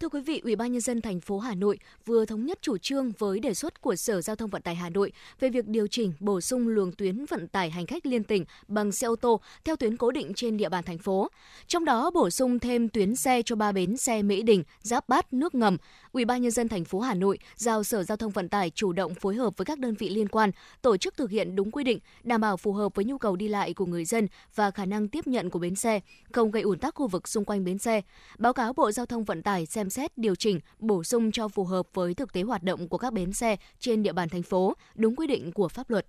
Thưa 0.00 0.08
quý 0.08 0.20
vị, 0.20 0.40
Ủy 0.44 0.56
ban 0.56 0.72
nhân 0.72 0.80
dân 0.80 1.00
thành 1.00 1.20
phố 1.20 1.38
Hà 1.38 1.54
Nội 1.54 1.78
vừa 2.06 2.24
thống 2.24 2.46
nhất 2.46 2.58
chủ 2.62 2.78
trương 2.78 3.12
với 3.18 3.40
đề 3.40 3.54
xuất 3.54 3.80
của 3.80 3.96
Sở 3.96 4.20
Giao 4.20 4.36
thông 4.36 4.50
Vận 4.50 4.62
tải 4.62 4.74
Hà 4.74 4.90
Nội 4.90 5.12
về 5.40 5.48
việc 5.48 5.68
điều 5.68 5.86
chỉnh 5.86 6.12
bổ 6.20 6.40
sung 6.40 6.68
luồng 6.68 6.92
tuyến 6.92 7.24
vận 7.24 7.48
tải 7.48 7.70
hành 7.70 7.86
khách 7.86 8.06
liên 8.06 8.24
tỉnh 8.24 8.44
bằng 8.68 8.92
xe 8.92 9.06
ô 9.06 9.16
tô 9.16 9.40
theo 9.64 9.76
tuyến 9.76 9.96
cố 9.96 10.10
định 10.10 10.32
trên 10.34 10.56
địa 10.56 10.68
bàn 10.68 10.84
thành 10.84 10.98
phố. 10.98 11.28
Trong 11.66 11.84
đó 11.84 12.10
bổ 12.10 12.30
sung 12.30 12.58
thêm 12.58 12.88
tuyến 12.88 13.16
xe 13.16 13.42
cho 13.44 13.56
ba 13.56 13.72
bến 13.72 13.96
xe 13.96 14.22
Mỹ 14.22 14.42
Đình, 14.42 14.64
Giáp 14.82 15.08
Bát, 15.08 15.32
nước 15.32 15.54
ngầm. 15.54 15.76
Ủy 16.12 16.24
ban 16.24 16.42
nhân 16.42 16.50
dân 16.50 16.68
thành 16.68 16.84
phố 16.84 17.00
Hà 17.00 17.14
Nội 17.14 17.38
giao 17.56 17.84
Sở 17.84 18.02
Giao 18.02 18.16
thông 18.16 18.32
Vận 18.32 18.48
tải 18.48 18.70
chủ 18.70 18.92
động 18.92 19.14
phối 19.14 19.34
hợp 19.34 19.56
với 19.56 19.64
các 19.64 19.78
đơn 19.78 19.94
vị 19.94 20.08
liên 20.08 20.28
quan 20.28 20.50
tổ 20.82 20.96
chức 20.96 21.16
thực 21.16 21.30
hiện 21.30 21.56
đúng 21.56 21.70
quy 21.70 21.84
định, 21.84 21.98
đảm 22.22 22.40
bảo 22.40 22.56
phù 22.56 22.72
hợp 22.72 22.94
với 22.94 23.04
nhu 23.04 23.18
cầu 23.18 23.36
đi 23.36 23.48
lại 23.48 23.74
của 23.74 23.86
người 23.86 24.04
dân 24.04 24.28
và 24.54 24.70
khả 24.70 24.84
năng 24.84 25.08
tiếp 25.08 25.26
nhận 25.26 25.50
của 25.50 25.58
bến 25.58 25.74
xe, 25.74 26.00
không 26.32 26.50
gây 26.50 26.62
ủn 26.62 26.78
tắc 26.78 26.94
khu 26.94 27.06
vực 27.06 27.28
xung 27.28 27.44
quanh 27.44 27.64
bến 27.64 27.78
xe. 27.78 28.02
Báo 28.38 28.52
cáo 28.52 28.72
Bộ 28.72 28.92
Giao 28.92 29.06
thông 29.06 29.24
Vận 29.24 29.42
tải 29.42 29.66
xem 29.66 29.89
xét 29.90 30.18
điều 30.18 30.34
chỉnh, 30.34 30.60
bổ 30.78 31.04
sung 31.04 31.32
cho 31.32 31.48
phù 31.48 31.64
hợp 31.64 31.86
với 31.94 32.14
thực 32.14 32.32
tế 32.32 32.42
hoạt 32.42 32.62
động 32.62 32.88
của 32.88 32.98
các 32.98 33.12
bến 33.12 33.32
xe 33.32 33.56
trên 33.78 34.02
địa 34.02 34.12
bàn 34.12 34.28
thành 34.28 34.42
phố, 34.42 34.74
đúng 34.94 35.16
quy 35.16 35.26
định 35.26 35.52
của 35.52 35.68
pháp 35.68 35.90
luật. 35.90 36.06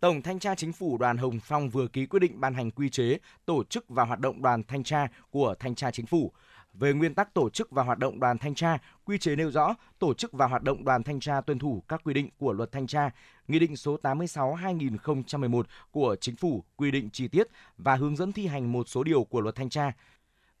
Tổng 0.00 0.22
Thanh 0.22 0.38
tra 0.38 0.54
Chính 0.54 0.72
phủ 0.72 0.98
Đoàn 0.98 1.16
Hồng 1.16 1.40
Phong 1.44 1.70
vừa 1.70 1.88
ký 1.88 2.06
quyết 2.06 2.20
định 2.20 2.40
ban 2.40 2.54
hành 2.54 2.70
quy 2.70 2.90
chế 2.90 3.18
tổ 3.46 3.64
chức 3.64 3.84
và 3.88 4.04
hoạt 4.04 4.20
động 4.20 4.42
đoàn 4.42 4.62
thanh 4.68 4.84
tra 4.84 5.08
của 5.30 5.54
Thanh 5.58 5.74
tra 5.74 5.90
Chính 5.90 6.06
phủ. 6.06 6.32
về 6.74 6.92
nguyên 6.92 7.14
tắc 7.14 7.34
tổ 7.34 7.50
chức 7.50 7.70
và 7.70 7.82
hoạt 7.82 7.98
động 7.98 8.20
đoàn 8.20 8.38
thanh 8.38 8.54
tra, 8.54 8.78
quy 9.04 9.18
chế 9.18 9.36
nêu 9.36 9.50
rõ 9.50 9.74
tổ 9.98 10.14
chức 10.14 10.32
và 10.32 10.46
hoạt 10.46 10.62
động 10.62 10.84
đoàn 10.84 11.02
thanh 11.02 11.20
tra 11.20 11.40
tuân 11.40 11.58
thủ 11.58 11.82
các 11.88 12.00
quy 12.04 12.14
định 12.14 12.28
của 12.38 12.52
luật 12.52 12.72
thanh 12.72 12.86
tra, 12.86 13.10
Nghị 13.48 13.58
định 13.58 13.76
số 13.76 13.96
86/2011 14.02 15.62
của 15.90 16.16
Chính 16.20 16.36
phủ 16.36 16.64
quy 16.76 16.90
định 16.90 17.10
chi 17.12 17.28
tiết 17.28 17.48
và 17.78 17.96
hướng 17.96 18.16
dẫn 18.16 18.32
thi 18.32 18.46
hành 18.46 18.72
một 18.72 18.88
số 18.88 19.04
điều 19.04 19.24
của 19.24 19.40
luật 19.40 19.54
thanh 19.54 19.68
tra. 19.70 19.92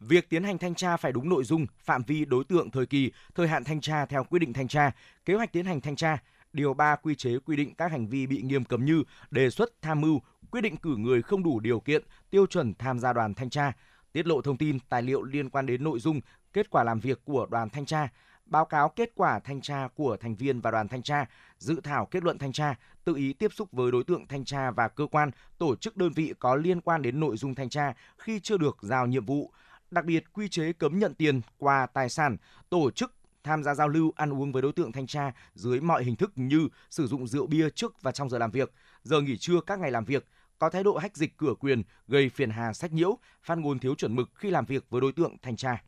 Việc 0.08 0.28
tiến 0.28 0.44
hành 0.44 0.58
thanh 0.58 0.74
tra 0.74 0.96
phải 0.96 1.12
đúng 1.12 1.28
nội 1.28 1.44
dung, 1.44 1.66
phạm 1.78 2.02
vi 2.06 2.24
đối 2.24 2.44
tượng 2.44 2.70
thời 2.70 2.86
kỳ, 2.86 3.12
thời 3.34 3.48
hạn 3.48 3.64
thanh 3.64 3.80
tra 3.80 4.06
theo 4.06 4.24
quy 4.24 4.38
định 4.38 4.52
thanh 4.52 4.68
tra, 4.68 4.90
kế 5.24 5.34
hoạch 5.34 5.52
tiến 5.52 5.64
hành 5.64 5.80
thanh 5.80 5.96
tra, 5.96 6.18
Điều 6.52 6.74
3 6.74 6.96
quy 6.96 7.14
chế 7.14 7.38
quy 7.38 7.56
định 7.56 7.74
các 7.74 7.90
hành 7.90 8.06
vi 8.06 8.26
bị 8.26 8.42
nghiêm 8.42 8.64
cấm 8.64 8.84
như 8.84 9.02
đề 9.30 9.50
xuất 9.50 9.82
tham 9.82 10.00
mưu, 10.00 10.20
quyết 10.50 10.60
định 10.60 10.76
cử 10.76 10.96
người 10.96 11.22
không 11.22 11.42
đủ 11.42 11.60
điều 11.60 11.80
kiện, 11.80 12.02
tiêu 12.30 12.46
chuẩn 12.46 12.74
tham 12.74 12.98
gia 12.98 13.12
đoàn 13.12 13.34
thanh 13.34 13.50
tra, 13.50 13.72
tiết 14.12 14.26
lộ 14.26 14.42
thông 14.42 14.56
tin, 14.56 14.78
tài 14.88 15.02
liệu 15.02 15.22
liên 15.22 15.50
quan 15.50 15.66
đến 15.66 15.84
nội 15.84 15.98
dung, 15.98 16.20
kết 16.52 16.70
quả 16.70 16.84
làm 16.84 17.00
việc 17.00 17.24
của 17.24 17.46
đoàn 17.50 17.70
thanh 17.70 17.86
tra, 17.86 18.08
báo 18.46 18.64
cáo 18.64 18.88
kết 18.88 19.12
quả 19.14 19.38
thanh 19.38 19.60
tra 19.60 19.88
của 19.94 20.16
thành 20.20 20.34
viên 20.34 20.60
và 20.60 20.70
đoàn 20.70 20.88
thanh 20.88 21.02
tra, 21.02 21.26
dự 21.58 21.80
thảo 21.84 22.06
kết 22.06 22.22
luận 22.22 22.38
thanh 22.38 22.52
tra, 22.52 22.74
tự 23.04 23.14
ý 23.14 23.32
tiếp 23.32 23.52
xúc 23.52 23.72
với 23.72 23.92
đối 23.92 24.04
tượng 24.04 24.26
thanh 24.26 24.44
tra 24.44 24.70
và 24.70 24.88
cơ 24.88 25.06
quan, 25.06 25.30
tổ 25.58 25.76
chức 25.76 25.96
đơn 25.96 26.12
vị 26.12 26.34
có 26.38 26.54
liên 26.54 26.80
quan 26.80 27.02
đến 27.02 27.20
nội 27.20 27.36
dung 27.36 27.54
thanh 27.54 27.68
tra 27.68 27.94
khi 28.18 28.40
chưa 28.40 28.56
được 28.56 28.76
giao 28.80 29.06
nhiệm 29.06 29.26
vụ. 29.26 29.52
Đặc 29.92 30.04
biệt, 30.04 30.32
quy 30.32 30.48
chế 30.48 30.72
cấm 30.72 30.98
nhận 30.98 31.14
tiền, 31.14 31.40
qua 31.58 31.86
tài 31.86 32.08
sản, 32.08 32.36
tổ 32.70 32.90
chức 32.90 33.14
tham 33.44 33.62
gia 33.62 33.74
giao 33.74 33.88
lưu 33.88 34.12
ăn 34.16 34.32
uống 34.32 34.52
với 34.52 34.62
đối 34.62 34.72
tượng 34.72 34.92
thanh 34.92 35.06
tra 35.06 35.32
dưới 35.54 35.80
mọi 35.80 36.04
hình 36.04 36.16
thức 36.16 36.32
như 36.36 36.68
sử 36.90 37.06
dụng 37.06 37.26
rượu 37.26 37.46
bia 37.46 37.70
trước 37.70 38.02
và 38.02 38.12
trong 38.12 38.30
giờ 38.30 38.38
làm 38.38 38.50
việc, 38.50 38.72
giờ 39.02 39.20
nghỉ 39.20 39.36
trưa 39.36 39.60
các 39.66 39.78
ngày 39.78 39.90
làm 39.90 40.04
việc, 40.04 40.26
có 40.58 40.70
thái 40.70 40.82
độ 40.82 40.96
hách 40.96 41.16
dịch 41.16 41.36
cửa 41.36 41.54
quyền, 41.60 41.82
gây 42.08 42.28
phiền 42.28 42.50
hà 42.50 42.72
sách 42.72 42.92
nhiễu, 42.92 43.18
phát 43.42 43.58
ngôn 43.58 43.78
thiếu 43.78 43.94
chuẩn 43.94 44.16
mực 44.16 44.30
khi 44.34 44.50
làm 44.50 44.64
việc 44.64 44.84
với 44.90 45.00
đối 45.00 45.12
tượng 45.12 45.36
thanh 45.42 45.56
tra. 45.56 45.82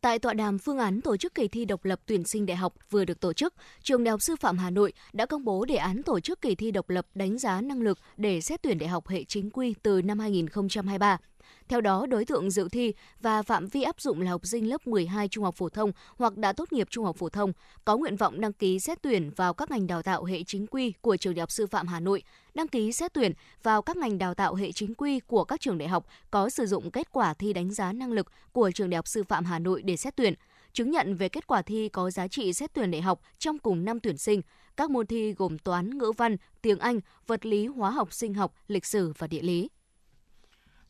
Tại 0.00 0.18
tọa 0.18 0.34
đàm 0.34 0.58
phương 0.58 0.78
án 0.78 1.00
tổ 1.00 1.16
chức 1.16 1.34
kỳ 1.34 1.48
thi 1.48 1.64
độc 1.64 1.84
lập 1.84 2.00
tuyển 2.06 2.24
sinh 2.24 2.46
đại 2.46 2.56
học 2.56 2.74
vừa 2.90 3.04
được 3.04 3.20
tổ 3.20 3.32
chức, 3.32 3.54
Trường 3.82 4.04
Đại 4.04 4.10
học 4.10 4.22
Sư 4.22 4.36
phạm 4.36 4.58
Hà 4.58 4.70
Nội 4.70 4.92
đã 5.12 5.26
công 5.26 5.44
bố 5.44 5.64
đề 5.64 5.76
án 5.76 6.02
tổ 6.02 6.20
chức 6.20 6.40
kỳ 6.40 6.54
thi 6.54 6.70
độc 6.70 6.90
lập 6.90 7.06
đánh 7.14 7.38
giá 7.38 7.60
năng 7.60 7.82
lực 7.82 7.98
để 8.16 8.40
xét 8.40 8.62
tuyển 8.62 8.78
đại 8.78 8.88
học 8.88 9.08
hệ 9.08 9.24
chính 9.24 9.50
quy 9.50 9.74
từ 9.82 10.02
năm 10.02 10.18
2023. 10.18 11.18
Theo 11.68 11.80
đó, 11.80 12.06
đối 12.06 12.24
tượng 12.24 12.50
dự 12.50 12.68
thi 12.68 12.94
và 13.20 13.42
phạm 13.42 13.66
vi 13.66 13.82
áp 13.82 14.00
dụng 14.00 14.20
là 14.20 14.30
học 14.30 14.46
sinh 14.46 14.68
lớp 14.68 14.86
12 14.86 15.28
trung 15.28 15.44
học 15.44 15.54
phổ 15.54 15.68
thông 15.68 15.92
hoặc 16.16 16.36
đã 16.36 16.52
tốt 16.52 16.72
nghiệp 16.72 16.86
trung 16.90 17.04
học 17.04 17.16
phổ 17.16 17.28
thông, 17.28 17.52
có 17.84 17.96
nguyện 17.96 18.16
vọng 18.16 18.40
đăng 18.40 18.52
ký 18.52 18.80
xét 18.80 19.02
tuyển 19.02 19.30
vào 19.36 19.54
các 19.54 19.70
ngành 19.70 19.86
đào 19.86 20.02
tạo 20.02 20.24
hệ 20.24 20.42
chính 20.42 20.66
quy 20.66 20.92
của 21.00 21.16
Trường 21.16 21.34
Đại 21.34 21.40
học 21.40 21.50
Sư 21.50 21.66
phạm 21.66 21.86
Hà 21.86 22.00
Nội, 22.00 22.22
đăng 22.54 22.68
ký 22.68 22.92
xét 22.92 23.12
tuyển 23.12 23.32
vào 23.62 23.82
các 23.82 23.96
ngành 23.96 24.18
đào 24.18 24.34
tạo 24.34 24.54
hệ 24.54 24.72
chính 24.72 24.94
quy 24.94 25.20
của 25.20 25.44
các 25.44 25.60
trường 25.60 25.78
đại 25.78 25.88
học 25.88 26.06
có 26.30 26.50
sử 26.50 26.66
dụng 26.66 26.90
kết 26.90 27.12
quả 27.12 27.34
thi 27.34 27.52
đánh 27.52 27.70
giá 27.70 27.92
năng 27.92 28.12
lực 28.12 28.26
của 28.52 28.70
Trường 28.70 28.90
Đại 28.90 28.96
học 28.96 29.08
Sư 29.08 29.22
phạm 29.24 29.44
Hà 29.44 29.58
Nội 29.58 29.82
để 29.82 29.96
xét 29.96 30.16
tuyển 30.16 30.34
chứng 30.72 30.90
nhận 30.90 31.14
về 31.14 31.28
kết 31.28 31.46
quả 31.46 31.62
thi 31.62 31.88
có 31.88 32.10
giá 32.10 32.28
trị 32.28 32.52
xét 32.52 32.74
tuyển 32.74 32.90
đại 32.90 33.02
học 33.02 33.20
trong 33.38 33.58
cùng 33.58 33.84
năm 33.84 34.00
tuyển 34.00 34.18
sinh. 34.18 34.42
Các 34.76 34.90
môn 34.90 35.06
thi 35.06 35.32
gồm 35.32 35.58
toán, 35.58 35.98
ngữ 35.98 36.12
văn, 36.16 36.36
tiếng 36.62 36.78
Anh, 36.78 37.00
vật 37.26 37.46
lý, 37.46 37.66
hóa 37.66 37.90
học, 37.90 38.12
sinh 38.12 38.34
học, 38.34 38.54
lịch 38.68 38.86
sử 38.86 39.12
và 39.18 39.26
địa 39.26 39.42
lý. 39.42 39.68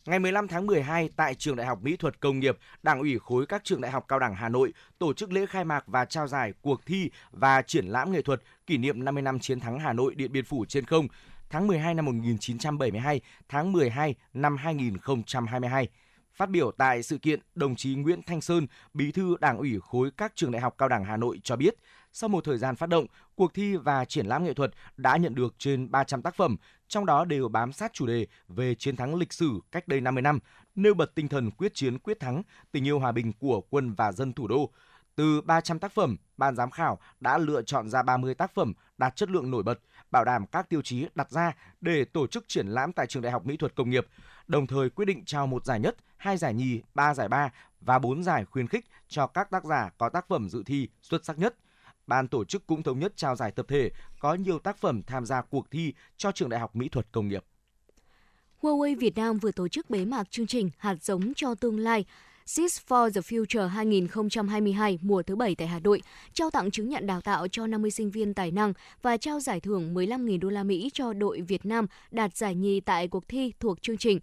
Ngày 0.08 0.18
15 0.18 0.48
tháng 0.48 0.66
12 0.66 1.08
tại 1.16 1.34
Trường 1.34 1.56
Đại 1.56 1.66
học 1.66 1.82
Mỹ 1.82 1.96
thuật 1.96 2.20
Công 2.20 2.40
nghiệp, 2.40 2.58
Đảng 2.82 3.00
ủy 3.00 3.18
khối 3.18 3.46
các 3.46 3.64
trường 3.64 3.80
đại 3.80 3.90
học 3.90 4.04
cao 4.08 4.18
đẳng 4.18 4.34
Hà 4.34 4.48
Nội 4.48 4.72
tổ 4.98 5.12
chức 5.12 5.32
lễ 5.32 5.46
khai 5.46 5.64
mạc 5.64 5.84
và 5.86 6.04
trao 6.04 6.26
giải 6.26 6.52
cuộc 6.62 6.86
thi 6.86 7.10
và 7.30 7.62
triển 7.62 7.86
lãm 7.86 8.12
nghệ 8.12 8.22
thuật 8.22 8.42
kỷ 8.66 8.76
niệm 8.76 9.04
50 9.04 9.22
năm 9.22 9.38
chiến 9.38 9.60
thắng 9.60 9.78
Hà 9.78 9.92
Nội 9.92 10.14
Điện 10.14 10.32
Biên 10.32 10.44
Phủ 10.44 10.64
trên 10.68 10.84
không 10.84 11.08
tháng 11.50 11.66
12 11.66 11.94
năm 11.94 12.04
1972, 12.04 13.20
tháng 13.48 13.72
12 13.72 14.14
năm 14.34 14.56
2022. 14.56 15.88
Phát 16.34 16.50
biểu 16.50 16.70
tại 16.70 17.02
sự 17.02 17.18
kiện, 17.18 17.40
đồng 17.54 17.76
chí 17.76 17.94
Nguyễn 17.94 18.22
Thanh 18.22 18.40
Sơn, 18.40 18.66
Bí 18.94 19.12
thư 19.12 19.36
Đảng 19.40 19.58
ủy 19.58 19.78
khối 19.82 20.10
các 20.16 20.32
trường 20.34 20.52
đại 20.52 20.62
học 20.62 20.74
cao 20.78 20.88
đẳng 20.88 21.04
Hà 21.04 21.16
Nội 21.16 21.40
cho 21.42 21.56
biết, 21.56 21.74
sau 22.12 22.28
một 22.28 22.44
thời 22.44 22.58
gian 22.58 22.76
phát 22.76 22.88
động, 22.88 23.06
cuộc 23.34 23.54
thi 23.54 23.76
và 23.76 24.04
triển 24.04 24.26
lãm 24.26 24.44
nghệ 24.44 24.54
thuật 24.54 24.70
đã 24.96 25.16
nhận 25.16 25.34
được 25.34 25.54
trên 25.58 25.90
300 25.90 26.22
tác 26.22 26.34
phẩm, 26.34 26.56
trong 26.88 27.06
đó 27.06 27.24
đều 27.24 27.48
bám 27.48 27.72
sát 27.72 27.92
chủ 27.92 28.06
đề 28.06 28.26
về 28.48 28.74
chiến 28.74 28.96
thắng 28.96 29.14
lịch 29.14 29.32
sử 29.32 29.60
cách 29.72 29.88
đây 29.88 30.00
50 30.00 30.22
năm, 30.22 30.38
nêu 30.74 30.94
bật 30.94 31.14
tinh 31.14 31.28
thần 31.28 31.50
quyết 31.50 31.74
chiến 31.74 31.98
quyết 31.98 32.20
thắng, 32.20 32.42
tình 32.72 32.86
yêu 32.86 32.98
hòa 32.98 33.12
bình 33.12 33.32
của 33.32 33.60
quân 33.60 33.94
và 33.94 34.12
dân 34.12 34.32
thủ 34.32 34.48
đô. 34.48 34.70
Từ 35.14 35.40
300 35.40 35.78
tác 35.78 35.92
phẩm, 35.92 36.16
ban 36.36 36.56
giám 36.56 36.70
khảo 36.70 36.98
đã 37.20 37.38
lựa 37.38 37.62
chọn 37.62 37.90
ra 37.90 38.02
30 38.02 38.34
tác 38.34 38.54
phẩm 38.54 38.72
đạt 38.98 39.16
chất 39.16 39.30
lượng 39.30 39.50
nổi 39.50 39.62
bật, 39.62 39.78
bảo 40.10 40.24
đảm 40.24 40.46
các 40.46 40.68
tiêu 40.68 40.82
chí 40.82 41.06
đặt 41.14 41.30
ra 41.30 41.52
để 41.80 42.04
tổ 42.04 42.26
chức 42.26 42.44
triển 42.48 42.66
lãm 42.66 42.92
tại 42.92 43.06
Trường 43.06 43.22
Đại 43.22 43.32
học 43.32 43.46
Mỹ 43.46 43.56
thuật 43.56 43.74
Công 43.74 43.90
nghiệp, 43.90 44.06
đồng 44.46 44.66
thời 44.66 44.90
quyết 44.90 45.04
định 45.04 45.24
trao 45.24 45.46
một 45.46 45.64
giải 45.64 45.80
nhất, 45.80 45.96
hai 46.16 46.36
giải 46.36 46.54
nhì, 46.54 46.82
ba 46.94 47.14
giải 47.14 47.28
ba 47.28 47.50
và 47.80 47.98
bốn 47.98 48.22
giải 48.22 48.44
khuyến 48.44 48.68
khích 48.68 48.86
cho 49.08 49.26
các 49.26 49.50
tác 49.50 49.64
giả 49.64 49.90
có 49.98 50.08
tác 50.08 50.28
phẩm 50.28 50.48
dự 50.48 50.62
thi 50.66 50.88
xuất 51.02 51.24
sắc 51.24 51.38
nhất– 51.38 51.54
ban 52.08 52.28
tổ 52.28 52.44
chức 52.44 52.66
cũng 52.66 52.82
thống 52.82 52.98
nhất 52.98 53.12
trao 53.16 53.36
giải 53.36 53.50
tập 53.50 53.66
thể 53.68 53.90
có 54.20 54.34
nhiều 54.34 54.58
tác 54.58 54.78
phẩm 54.78 55.02
tham 55.02 55.26
gia 55.26 55.42
cuộc 55.42 55.70
thi 55.70 55.92
cho 56.16 56.32
trường 56.32 56.48
Đại 56.48 56.60
học 56.60 56.76
Mỹ 56.76 56.88
thuật 56.88 57.06
Công 57.12 57.28
nghiệp. 57.28 57.44
Huawei 58.60 58.98
Việt 58.98 59.16
Nam 59.16 59.38
vừa 59.38 59.52
tổ 59.52 59.68
chức 59.68 59.90
bế 59.90 60.04
mạc 60.04 60.30
chương 60.30 60.46
trình 60.46 60.70
Hạt 60.78 60.96
giống 61.02 61.32
cho 61.36 61.54
tương 61.54 61.78
lai 61.78 62.04
Seeds 62.46 62.80
for 62.88 63.10
the 63.10 63.20
Future 63.20 63.66
2022 63.66 64.98
mùa 65.02 65.22
thứ 65.22 65.36
bảy) 65.36 65.54
tại 65.54 65.68
Hà 65.68 65.78
Nội, 65.78 66.02
trao 66.32 66.50
tặng 66.50 66.70
chứng 66.70 66.88
nhận 66.88 67.06
đào 67.06 67.20
tạo 67.20 67.48
cho 67.48 67.66
50 67.66 67.90
sinh 67.90 68.10
viên 68.10 68.34
tài 68.34 68.50
năng 68.50 68.72
và 69.02 69.16
trao 69.16 69.40
giải 69.40 69.60
thưởng 69.60 69.94
15.000 69.94 70.40
đô 70.40 70.48
la 70.48 70.62
Mỹ 70.62 70.90
cho 70.92 71.12
đội 71.12 71.40
Việt 71.40 71.66
Nam 71.66 71.86
đạt 72.10 72.36
giải 72.36 72.54
nhì 72.54 72.80
tại 72.80 73.08
cuộc 73.08 73.28
thi 73.28 73.52
thuộc 73.60 73.82
chương 73.82 73.98
trình. 73.98 74.18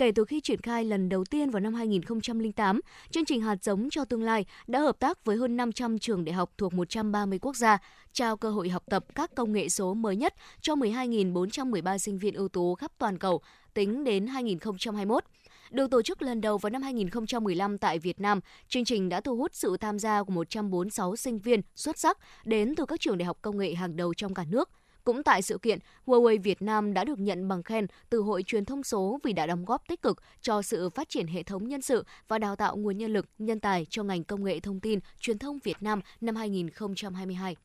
Kể 0.00 0.12
từ 0.12 0.24
khi 0.24 0.40
triển 0.40 0.60
khai 0.60 0.84
lần 0.84 1.08
đầu 1.08 1.24
tiên 1.24 1.50
vào 1.50 1.60
năm 1.60 1.74
2008, 1.74 2.80
chương 3.10 3.24
trình 3.24 3.40
hạt 3.40 3.56
giống 3.62 3.90
cho 3.90 4.04
tương 4.04 4.22
lai 4.22 4.44
đã 4.66 4.80
hợp 4.80 4.98
tác 4.98 5.24
với 5.24 5.36
hơn 5.36 5.56
500 5.56 5.98
trường 5.98 6.24
đại 6.24 6.32
học 6.32 6.50
thuộc 6.58 6.74
130 6.74 7.38
quốc 7.38 7.56
gia, 7.56 7.78
trao 8.12 8.36
cơ 8.36 8.50
hội 8.50 8.68
học 8.68 8.82
tập 8.90 9.04
các 9.14 9.34
công 9.34 9.52
nghệ 9.52 9.68
số 9.68 9.94
mới 9.94 10.16
nhất 10.16 10.34
cho 10.60 10.74
12.413 10.74 11.98
sinh 11.98 12.18
viên 12.18 12.34
ưu 12.34 12.48
tú 12.48 12.74
khắp 12.74 12.92
toàn 12.98 13.18
cầu 13.18 13.40
tính 13.74 14.04
đến 14.04 14.26
2021. 14.26 15.24
Được 15.70 15.90
tổ 15.90 16.02
chức 16.02 16.22
lần 16.22 16.40
đầu 16.40 16.58
vào 16.58 16.70
năm 16.70 16.82
2015 16.82 17.78
tại 17.78 17.98
Việt 17.98 18.20
Nam, 18.20 18.40
chương 18.68 18.84
trình 18.84 19.08
đã 19.08 19.20
thu 19.20 19.36
hút 19.36 19.54
sự 19.54 19.76
tham 19.76 19.98
gia 19.98 20.22
của 20.22 20.32
146 20.32 21.16
sinh 21.16 21.38
viên 21.38 21.60
xuất 21.74 21.98
sắc 21.98 22.18
đến 22.44 22.74
từ 22.76 22.86
các 22.86 23.00
trường 23.00 23.18
đại 23.18 23.26
học 23.26 23.38
công 23.42 23.58
nghệ 23.58 23.74
hàng 23.74 23.96
đầu 23.96 24.14
trong 24.14 24.34
cả 24.34 24.44
nước. 24.50 24.70
Cũng 25.04 25.22
tại 25.22 25.42
sự 25.42 25.58
kiện, 25.58 25.78
Huawei 26.06 26.42
Việt 26.42 26.62
Nam 26.62 26.94
đã 26.94 27.04
được 27.04 27.18
nhận 27.18 27.48
bằng 27.48 27.62
khen 27.62 27.86
từ 28.10 28.18
Hội 28.18 28.42
truyền 28.42 28.64
thông 28.64 28.82
số 28.82 29.18
vì 29.24 29.32
đã 29.32 29.46
đóng 29.46 29.64
góp 29.64 29.82
tích 29.88 30.02
cực 30.02 30.22
cho 30.40 30.62
sự 30.62 30.90
phát 30.90 31.08
triển 31.08 31.26
hệ 31.26 31.42
thống 31.42 31.68
nhân 31.68 31.82
sự 31.82 32.04
và 32.28 32.38
đào 32.38 32.56
tạo 32.56 32.76
nguồn 32.76 32.98
nhân 32.98 33.12
lực, 33.12 33.26
nhân 33.38 33.60
tài 33.60 33.86
cho 33.90 34.02
ngành 34.02 34.24
công 34.24 34.44
nghệ 34.44 34.60
thông 34.60 34.80
tin, 34.80 34.98
truyền 35.20 35.38
thông 35.38 35.58
Việt 35.64 35.76
Nam 35.80 36.00
năm 36.20 36.36
2022. 36.36 37.56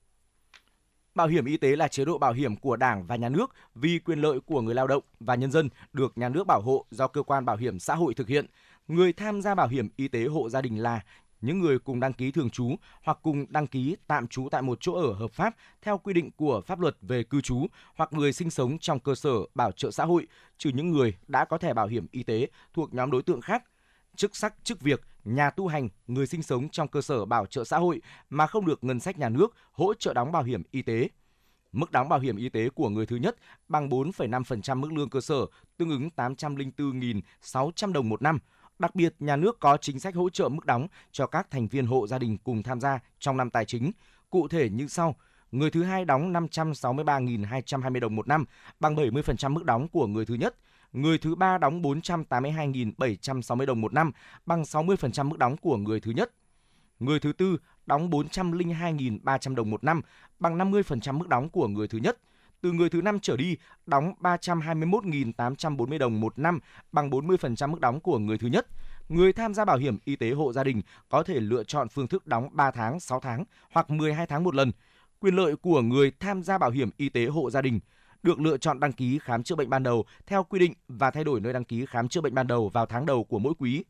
Bảo 1.15 1.27
hiểm 1.27 1.45
y 1.45 1.57
tế 1.57 1.75
là 1.75 1.87
chế 1.87 2.05
độ 2.05 2.17
bảo 2.17 2.33
hiểm 2.33 2.55
của 2.55 2.75
Đảng 2.75 3.07
và 3.07 3.15
Nhà 3.15 3.29
nước 3.29 3.51
vì 3.75 3.99
quyền 3.99 4.19
lợi 4.19 4.39
của 4.39 4.61
người 4.61 4.75
lao 4.75 4.87
động 4.87 5.03
và 5.19 5.35
nhân 5.35 5.51
dân 5.51 5.69
được 5.93 6.17
nhà 6.17 6.29
nước 6.29 6.43
bảo 6.47 6.61
hộ 6.61 6.85
do 6.91 7.07
cơ 7.07 7.23
quan 7.23 7.45
bảo 7.45 7.57
hiểm 7.57 7.79
xã 7.79 7.95
hội 7.95 8.13
thực 8.13 8.27
hiện. 8.27 8.45
Người 8.87 9.13
tham 9.13 9.41
gia 9.41 9.55
bảo 9.55 9.67
hiểm 9.67 9.89
y 9.95 10.07
tế 10.07 10.25
hộ 10.25 10.49
gia 10.49 10.61
đình 10.61 10.77
là 10.77 11.01
những 11.45 11.59
người 11.59 11.79
cùng 11.79 11.99
đăng 11.99 12.13
ký 12.13 12.31
thường 12.31 12.49
trú 12.49 12.75
hoặc 13.03 13.19
cùng 13.21 13.45
đăng 13.49 13.67
ký 13.67 13.95
tạm 14.07 14.27
trú 14.27 14.47
tại 14.51 14.61
một 14.61 14.77
chỗ 14.81 14.93
ở 14.93 15.13
hợp 15.13 15.31
pháp 15.31 15.55
theo 15.81 15.97
quy 15.97 16.13
định 16.13 16.31
của 16.31 16.61
pháp 16.61 16.79
luật 16.79 16.97
về 17.01 17.23
cư 17.23 17.41
trú 17.41 17.67
hoặc 17.95 18.13
người 18.13 18.33
sinh 18.33 18.49
sống 18.49 18.79
trong 18.79 18.99
cơ 18.99 19.15
sở 19.15 19.33
bảo 19.55 19.71
trợ 19.71 19.91
xã 19.91 20.05
hội, 20.05 20.27
trừ 20.57 20.69
những 20.73 20.91
người 20.91 21.17
đã 21.27 21.45
có 21.45 21.57
thẻ 21.57 21.73
bảo 21.73 21.87
hiểm 21.87 22.07
y 22.11 22.23
tế 22.23 22.47
thuộc 22.73 22.93
nhóm 22.93 23.11
đối 23.11 23.23
tượng 23.23 23.41
khác 23.41 23.63
chức 24.15 24.35
sắc, 24.35 24.55
chức 24.63 24.81
việc, 24.81 25.01
nhà 25.23 25.49
tu 25.49 25.67
hành, 25.67 25.89
người 26.07 26.27
sinh 26.27 26.43
sống 26.43 26.69
trong 26.69 26.87
cơ 26.87 27.01
sở 27.01 27.25
bảo 27.25 27.45
trợ 27.45 27.63
xã 27.63 27.77
hội 27.77 28.01
mà 28.29 28.47
không 28.47 28.65
được 28.65 28.83
ngân 28.83 28.99
sách 28.99 29.19
nhà 29.19 29.29
nước 29.29 29.55
hỗ 29.71 29.93
trợ 29.93 30.13
đóng 30.13 30.31
bảo 30.31 30.43
hiểm 30.43 30.63
y 30.71 30.81
tế. 30.81 31.09
Mức 31.71 31.91
đóng 31.91 32.09
bảo 32.09 32.19
hiểm 32.19 32.37
y 32.37 32.49
tế 32.49 32.69
của 32.69 32.89
người 32.89 33.05
thứ 33.05 33.15
nhất 33.15 33.35
bằng 33.67 33.89
4,5% 33.89 34.79
mức 34.79 34.93
lương 34.93 35.09
cơ 35.09 35.21
sở, 35.21 35.45
tương 35.77 35.89
ứng 35.89 36.09
804.600 36.15 37.93
đồng 37.93 38.09
một 38.09 38.21
năm. 38.21 38.39
Đặc 38.79 38.95
biệt, 38.95 39.15
nhà 39.19 39.35
nước 39.35 39.59
có 39.59 39.77
chính 39.77 39.99
sách 39.99 40.15
hỗ 40.15 40.29
trợ 40.29 40.49
mức 40.49 40.65
đóng 40.65 40.87
cho 41.11 41.27
các 41.27 41.51
thành 41.51 41.67
viên 41.67 41.85
hộ 41.85 42.07
gia 42.07 42.19
đình 42.19 42.37
cùng 42.43 42.63
tham 42.63 42.81
gia 42.81 42.99
trong 43.19 43.37
năm 43.37 43.49
tài 43.49 43.65
chính. 43.65 43.91
Cụ 44.29 44.47
thể 44.47 44.69
như 44.69 44.87
sau: 44.87 45.15
người 45.51 45.71
thứ 45.71 45.83
hai 45.83 46.05
đóng 46.05 46.33
563.220 46.33 47.99
đồng 47.99 48.15
một 48.15 48.27
năm, 48.27 48.45
bằng 48.79 48.95
70% 48.95 49.49
mức 49.53 49.65
đóng 49.65 49.87
của 49.87 50.07
người 50.07 50.25
thứ 50.25 50.33
nhất– 50.33 50.55
người 50.95 51.17
thứ 51.17 51.35
ba 51.35 51.57
đóng 51.57 51.81
482.760 51.81 53.65
đồng 53.65 53.81
một 53.81 53.93
năm, 53.93 54.11
bằng 54.45 54.61
60% 54.63 55.29
mức 55.29 55.37
đóng 55.37 55.57
của 55.57 55.77
người 55.77 55.99
thứ 55.99 56.11
nhất. 56.11 56.31
Người 56.99 57.19
thứ 57.19 57.33
tư 57.33 57.57
đóng 57.85 58.09
402.300 58.09 59.55
đồng 59.55 59.69
một 59.69 59.83
năm, 59.83 60.01
bằng 60.39 60.57
50% 60.57 61.17
mức 61.17 61.27
đóng 61.27 61.49
của 61.49 61.67
người 61.67 61.87
thứ 61.87 61.97
nhất. 61.97 62.17
Từ 62.65 62.71
người 62.71 62.89
thứ 62.89 63.01
năm 63.01 63.19
trở 63.19 63.37
đi, 63.37 63.57
đóng 63.85 64.13
321.840 64.21 65.97
đồng 65.97 66.19
một 66.19 66.39
năm, 66.39 66.59
bằng 66.91 67.09
40% 67.09 67.69
mức 67.69 67.79
đóng 67.79 67.99
của 67.99 68.19
người 68.19 68.37
thứ 68.37 68.47
nhất. 68.47 68.67
Người 69.09 69.33
tham 69.33 69.53
gia 69.53 69.65
bảo 69.65 69.77
hiểm 69.77 69.97
y 70.05 70.15
tế 70.15 70.31
hộ 70.31 70.53
gia 70.53 70.63
đình 70.63 70.81
có 71.09 71.23
thể 71.23 71.39
lựa 71.39 71.63
chọn 71.63 71.89
phương 71.89 72.07
thức 72.07 72.27
đóng 72.27 72.49
3 72.51 72.71
tháng, 72.71 72.99
6 72.99 73.19
tháng 73.19 73.43
hoặc 73.71 73.89
12 73.89 74.27
tháng 74.27 74.43
một 74.43 74.55
lần. 74.55 74.71
Quyền 75.19 75.35
lợi 75.35 75.55
của 75.55 75.81
người 75.81 76.11
tham 76.19 76.43
gia 76.43 76.57
bảo 76.57 76.69
hiểm 76.69 76.89
y 76.97 77.09
tế 77.09 77.25
hộ 77.25 77.49
gia 77.49 77.61
đình– 77.61 77.79
được 78.23 78.39
lựa 78.39 78.57
chọn 78.57 78.79
đăng 78.79 78.93
ký 78.93 79.19
khám 79.19 79.43
chữa 79.43 79.55
bệnh 79.55 79.69
ban 79.69 79.83
đầu 79.83 80.05
theo 80.27 80.43
quy 80.43 80.59
định 80.59 80.73
và 80.87 81.11
thay 81.11 81.23
đổi 81.23 81.39
nơi 81.39 81.53
đăng 81.53 81.63
ký 81.63 81.85
khám 81.85 82.07
chữa 82.07 82.21
bệnh 82.21 82.33
ban 82.33 82.47
đầu 82.47 82.69
vào 82.69 82.85
tháng 82.85 83.05
đầu 83.05 83.23
của 83.23 83.39
mỗi 83.39 83.53
quý. 83.59 83.83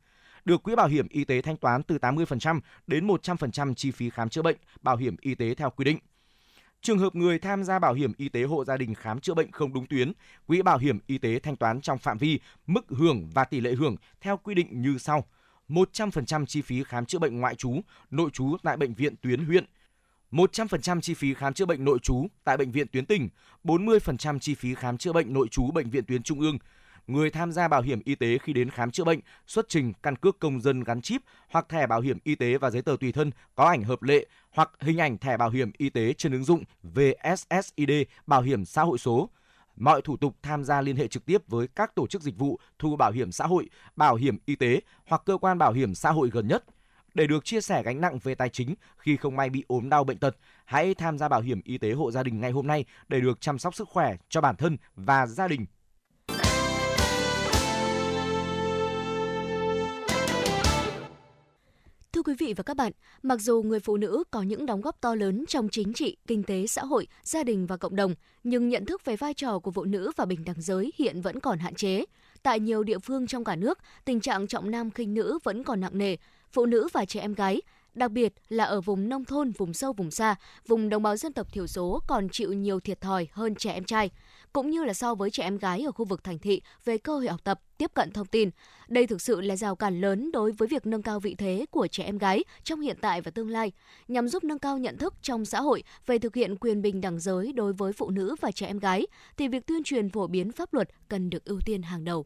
được 0.45 0.63
Quỹ 0.63 0.75
Bảo 0.75 0.87
hiểm 0.87 1.07
Y 1.09 1.23
tế 1.23 1.41
thanh 1.41 1.57
toán 1.57 1.83
từ 1.83 1.97
80% 1.97 2.59
đến 2.87 3.07
100% 3.07 3.73
chi 3.73 3.91
phí 3.91 4.09
khám 4.09 4.29
chữa 4.29 4.41
bệnh, 4.41 4.57
bảo 4.81 4.97
hiểm 4.97 5.15
y 5.21 5.35
tế 5.35 5.55
theo 5.55 5.69
quy 5.69 5.85
định. 5.85 5.99
Trường 6.85 6.99
hợp 6.99 7.15
người 7.15 7.39
tham 7.39 7.63
gia 7.63 7.79
bảo 7.79 7.93
hiểm 7.93 8.11
y 8.17 8.29
tế 8.29 8.43
hộ 8.43 8.65
gia 8.65 8.77
đình 8.77 8.95
khám 8.95 9.19
chữa 9.19 9.33
bệnh 9.33 9.51
không 9.51 9.73
đúng 9.73 9.87
tuyến, 9.87 10.11
quỹ 10.47 10.61
bảo 10.61 10.77
hiểm 10.77 10.99
y 11.07 11.17
tế 11.17 11.39
thanh 11.39 11.55
toán 11.55 11.81
trong 11.81 11.97
phạm 11.97 12.17
vi, 12.17 12.39
mức 12.67 12.85
hưởng 12.89 13.29
và 13.33 13.43
tỷ 13.43 13.61
lệ 13.61 13.73
hưởng 13.73 13.95
theo 14.21 14.37
quy 14.37 14.55
định 14.55 14.81
như 14.81 14.97
sau. 14.97 15.25
100% 15.69 16.45
chi 16.45 16.61
phí 16.61 16.83
khám 16.83 17.05
chữa 17.05 17.19
bệnh 17.19 17.39
ngoại 17.39 17.55
trú, 17.55 17.81
nội 18.11 18.29
trú 18.33 18.57
tại 18.63 18.77
bệnh 18.77 18.93
viện 18.93 19.15
tuyến 19.21 19.45
huyện, 19.45 19.65
100% 20.31 21.01
chi 21.01 21.13
phí 21.13 21.33
khám 21.33 21.53
chữa 21.53 21.65
bệnh 21.65 21.85
nội 21.85 21.99
trú 21.99 22.27
tại 22.43 22.57
bệnh 22.57 22.71
viện 22.71 22.87
tuyến 22.87 23.05
tỉnh, 23.05 23.29
40% 23.63 24.39
chi 24.39 24.55
phí 24.55 24.75
khám 24.75 24.97
chữa 24.97 25.13
bệnh 25.13 25.33
nội 25.33 25.47
trú 25.51 25.71
bệnh 25.71 25.89
viện 25.89 26.05
tuyến 26.05 26.23
trung 26.23 26.39
ương. 26.39 26.57
Người 27.07 27.29
tham 27.29 27.51
gia 27.51 27.67
bảo 27.67 27.81
hiểm 27.81 28.01
y 28.05 28.15
tế 28.15 28.37
khi 28.37 28.53
đến 28.53 28.69
khám 28.69 28.91
chữa 28.91 29.03
bệnh 29.03 29.19
xuất 29.47 29.69
trình 29.69 29.93
căn 30.03 30.15
cước 30.15 30.39
công 30.39 30.61
dân 30.61 30.83
gắn 30.83 31.01
chip 31.01 31.21
hoặc 31.49 31.69
thẻ 31.69 31.87
bảo 31.87 32.01
hiểm 32.01 32.17
y 32.23 32.35
tế 32.35 32.57
và 32.57 32.69
giấy 32.69 32.81
tờ 32.81 32.95
tùy 32.99 33.11
thân 33.11 33.31
có 33.55 33.65
ảnh 33.65 33.83
hợp 33.83 34.03
lệ 34.03 34.25
hoặc 34.51 34.71
hình 34.79 34.97
ảnh 34.97 35.17
thẻ 35.17 35.37
bảo 35.37 35.49
hiểm 35.49 35.71
y 35.77 35.89
tế 35.89 36.13
trên 36.13 36.31
ứng 36.31 36.43
dụng 36.43 36.63
VSSID 36.83 37.91
bảo 38.27 38.41
hiểm 38.41 38.65
xã 38.65 38.83
hội 38.83 38.97
số. 38.97 39.29
Mọi 39.75 40.01
thủ 40.01 40.17
tục 40.17 40.35
tham 40.41 40.63
gia 40.63 40.81
liên 40.81 40.95
hệ 40.95 41.07
trực 41.07 41.25
tiếp 41.25 41.47
với 41.47 41.67
các 41.67 41.95
tổ 41.95 42.07
chức 42.07 42.21
dịch 42.21 42.37
vụ 42.37 42.59
thu 42.79 42.95
bảo 42.95 43.11
hiểm 43.11 43.31
xã 43.31 43.45
hội, 43.45 43.69
bảo 43.95 44.15
hiểm 44.15 44.37
y 44.45 44.55
tế 44.55 44.81
hoặc 45.07 45.21
cơ 45.25 45.37
quan 45.37 45.57
bảo 45.57 45.73
hiểm 45.73 45.95
xã 45.95 46.11
hội 46.11 46.29
gần 46.29 46.47
nhất 46.47 46.63
để 47.13 47.27
được 47.27 47.45
chia 47.45 47.61
sẻ 47.61 47.83
gánh 47.83 48.01
nặng 48.01 48.19
về 48.23 48.35
tài 48.35 48.49
chính 48.49 48.75
khi 48.97 49.17
không 49.17 49.35
may 49.35 49.49
bị 49.49 49.63
ốm 49.67 49.89
đau 49.89 50.03
bệnh 50.03 50.17
tật, 50.17 50.37
hãy 50.65 50.93
tham 50.93 51.17
gia 51.17 51.27
bảo 51.27 51.41
hiểm 51.41 51.61
y 51.63 51.77
tế 51.77 51.91
hộ 51.91 52.11
gia 52.11 52.23
đình 52.23 52.41
ngay 52.41 52.51
hôm 52.51 52.67
nay 52.67 52.85
để 53.07 53.19
được 53.21 53.41
chăm 53.41 53.59
sóc 53.59 53.75
sức 53.75 53.89
khỏe 53.89 54.15
cho 54.29 54.41
bản 54.41 54.55
thân 54.55 54.77
và 54.95 55.27
gia 55.27 55.47
đình. 55.47 55.65
Quý 62.25 62.33
vị 62.37 62.53
và 62.53 62.63
các 62.63 62.77
bạn, 62.77 62.91
mặc 63.23 63.41
dù 63.41 63.61
người 63.61 63.79
phụ 63.79 63.97
nữ 63.97 64.23
có 64.31 64.41
những 64.41 64.65
đóng 64.65 64.81
góp 64.81 65.01
to 65.01 65.15
lớn 65.15 65.45
trong 65.47 65.69
chính 65.69 65.93
trị, 65.93 66.17
kinh 66.27 66.43
tế, 66.43 66.67
xã 66.67 66.83
hội, 66.83 67.07
gia 67.23 67.43
đình 67.43 67.65
và 67.65 67.77
cộng 67.77 67.95
đồng, 67.95 68.15
nhưng 68.43 68.69
nhận 68.69 68.85
thức 68.85 69.05
về 69.05 69.15
vai 69.15 69.33
trò 69.33 69.59
của 69.59 69.71
phụ 69.71 69.83
nữ 69.83 70.11
và 70.15 70.25
bình 70.25 70.45
đẳng 70.45 70.61
giới 70.61 70.91
hiện 70.97 71.21
vẫn 71.21 71.39
còn 71.39 71.59
hạn 71.59 71.75
chế. 71.75 72.03
Tại 72.43 72.59
nhiều 72.59 72.83
địa 72.83 72.99
phương 72.99 73.27
trong 73.27 73.43
cả 73.43 73.55
nước, 73.55 73.79
tình 74.05 74.19
trạng 74.19 74.47
trọng 74.47 74.71
nam 74.71 74.91
khinh 74.91 75.13
nữ 75.13 75.39
vẫn 75.43 75.63
còn 75.63 75.79
nặng 75.81 75.97
nề, 75.97 76.15
phụ 76.51 76.65
nữ 76.65 76.87
và 76.93 77.05
trẻ 77.05 77.21
em 77.21 77.33
gái, 77.33 77.61
đặc 77.93 78.11
biệt 78.11 78.33
là 78.49 78.63
ở 78.63 78.81
vùng 78.81 79.09
nông 79.09 79.25
thôn, 79.25 79.51
vùng 79.51 79.73
sâu, 79.73 79.93
vùng 79.93 80.11
xa, 80.11 80.35
vùng 80.67 80.89
đồng 80.89 81.03
bào 81.03 81.17
dân 81.17 81.33
tộc 81.33 81.53
thiểu 81.53 81.67
số 81.67 82.01
còn 82.07 82.29
chịu 82.29 82.53
nhiều 82.53 82.79
thiệt 82.79 83.01
thòi 83.01 83.27
hơn 83.31 83.55
trẻ 83.55 83.71
em 83.73 83.83
trai, 83.83 84.11
cũng 84.55 84.69
như 84.69 84.83
là 84.83 84.93
so 84.93 85.15
với 85.15 85.31
trẻ 85.31 85.43
em 85.43 85.57
gái 85.57 85.81
ở 85.81 85.91
khu 85.91 86.05
vực 86.05 86.23
thành 86.23 86.39
thị 86.39 86.61
về 86.85 86.97
cơ 86.97 87.13
hội 87.13 87.27
học 87.27 87.43
tập, 87.43 87.59
tiếp 87.77 87.91
cận 87.93 88.11
thông 88.11 88.27
tin. 88.27 88.49
Đây 88.87 89.07
thực 89.07 89.21
sự 89.21 89.41
là 89.41 89.55
rào 89.55 89.75
cản 89.75 90.01
lớn 90.01 90.31
đối 90.31 90.51
với 90.51 90.67
việc 90.67 90.85
nâng 90.85 91.01
cao 91.01 91.19
vị 91.19 91.35
thế 91.37 91.65
của 91.71 91.87
trẻ 91.87 92.03
em 92.03 92.17
gái 92.17 92.43
trong 92.63 92.81
hiện 92.81 92.97
tại 93.01 93.21
và 93.21 93.31
tương 93.31 93.49
lai, 93.49 93.71
nhằm 94.07 94.27
giúp 94.27 94.43
nâng 94.43 94.59
cao 94.59 94.77
nhận 94.77 94.97
thức 94.97 95.13
trong 95.21 95.45
xã 95.45 95.61
hội 95.61 95.83
về 96.05 96.17
thực 96.17 96.35
hiện 96.35 96.55
quyền 96.55 96.81
bình 96.81 97.01
đẳng 97.01 97.19
giới 97.19 97.53
đối 97.53 97.73
với 97.73 97.93
phụ 97.93 98.09
nữ 98.09 98.35
và 98.41 98.51
trẻ 98.51 98.67
em 98.67 98.79
gái, 98.79 99.07
thì 99.37 99.47
việc 99.47 99.65
tuyên 99.65 99.83
truyền 99.83 100.09
phổ 100.09 100.27
biến 100.27 100.51
pháp 100.51 100.73
luật 100.73 100.89
cần 101.07 101.29
được 101.29 101.45
ưu 101.45 101.59
tiên 101.65 101.81
hàng 101.81 102.03
đầu. 102.03 102.25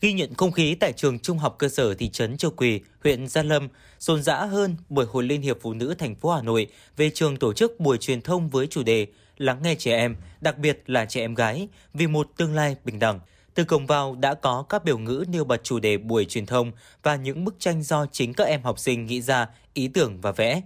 Ghi 0.00 0.12
nhận 0.12 0.34
không 0.34 0.52
khí 0.52 0.74
tại 0.74 0.92
trường 0.92 1.18
Trung 1.18 1.38
học 1.38 1.56
cơ 1.58 1.68
sở 1.68 1.94
thị 1.94 2.08
trấn 2.08 2.36
Châu 2.36 2.50
Quỳ, 2.50 2.80
huyện 3.02 3.28
Gia 3.28 3.42
Lâm, 3.42 3.68
rộn 3.98 4.22
rã 4.22 4.36
hơn 4.36 4.76
bởi 4.88 5.06
Hội 5.06 5.24
Liên 5.24 5.42
hiệp 5.42 5.58
Phụ 5.60 5.74
nữ 5.74 5.94
thành 5.98 6.14
phố 6.14 6.30
Hà 6.30 6.42
Nội 6.42 6.66
về 6.96 7.10
trường 7.10 7.36
tổ 7.36 7.52
chức 7.52 7.80
buổi 7.80 7.98
truyền 7.98 8.22
thông 8.22 8.48
với 8.48 8.66
chủ 8.66 8.82
đề 8.82 9.06
Lắng 9.38 9.58
nghe 9.62 9.74
trẻ 9.74 9.96
em, 9.96 10.16
đặc 10.40 10.58
biệt 10.58 10.82
là 10.86 11.04
trẻ 11.04 11.20
em 11.20 11.34
gái, 11.34 11.68
vì 11.94 12.06
một 12.06 12.28
tương 12.36 12.54
lai 12.54 12.76
bình 12.84 12.98
đẳng. 12.98 13.20
Từ 13.54 13.64
cổng 13.64 13.86
vào 13.86 14.16
đã 14.20 14.34
có 14.34 14.64
các 14.68 14.84
biểu 14.84 14.98
ngữ 14.98 15.24
nêu 15.28 15.44
bật 15.44 15.64
chủ 15.64 15.78
đề 15.78 15.98
buổi 15.98 16.24
truyền 16.24 16.46
thông 16.46 16.72
và 17.02 17.16
những 17.16 17.44
bức 17.44 17.54
tranh 17.58 17.82
do 17.82 18.06
chính 18.12 18.34
các 18.34 18.44
em 18.44 18.62
học 18.62 18.78
sinh 18.78 19.06
nghĩ 19.06 19.22
ra, 19.22 19.46
ý 19.74 19.88
tưởng 19.88 20.20
và 20.20 20.32
vẽ, 20.32 20.62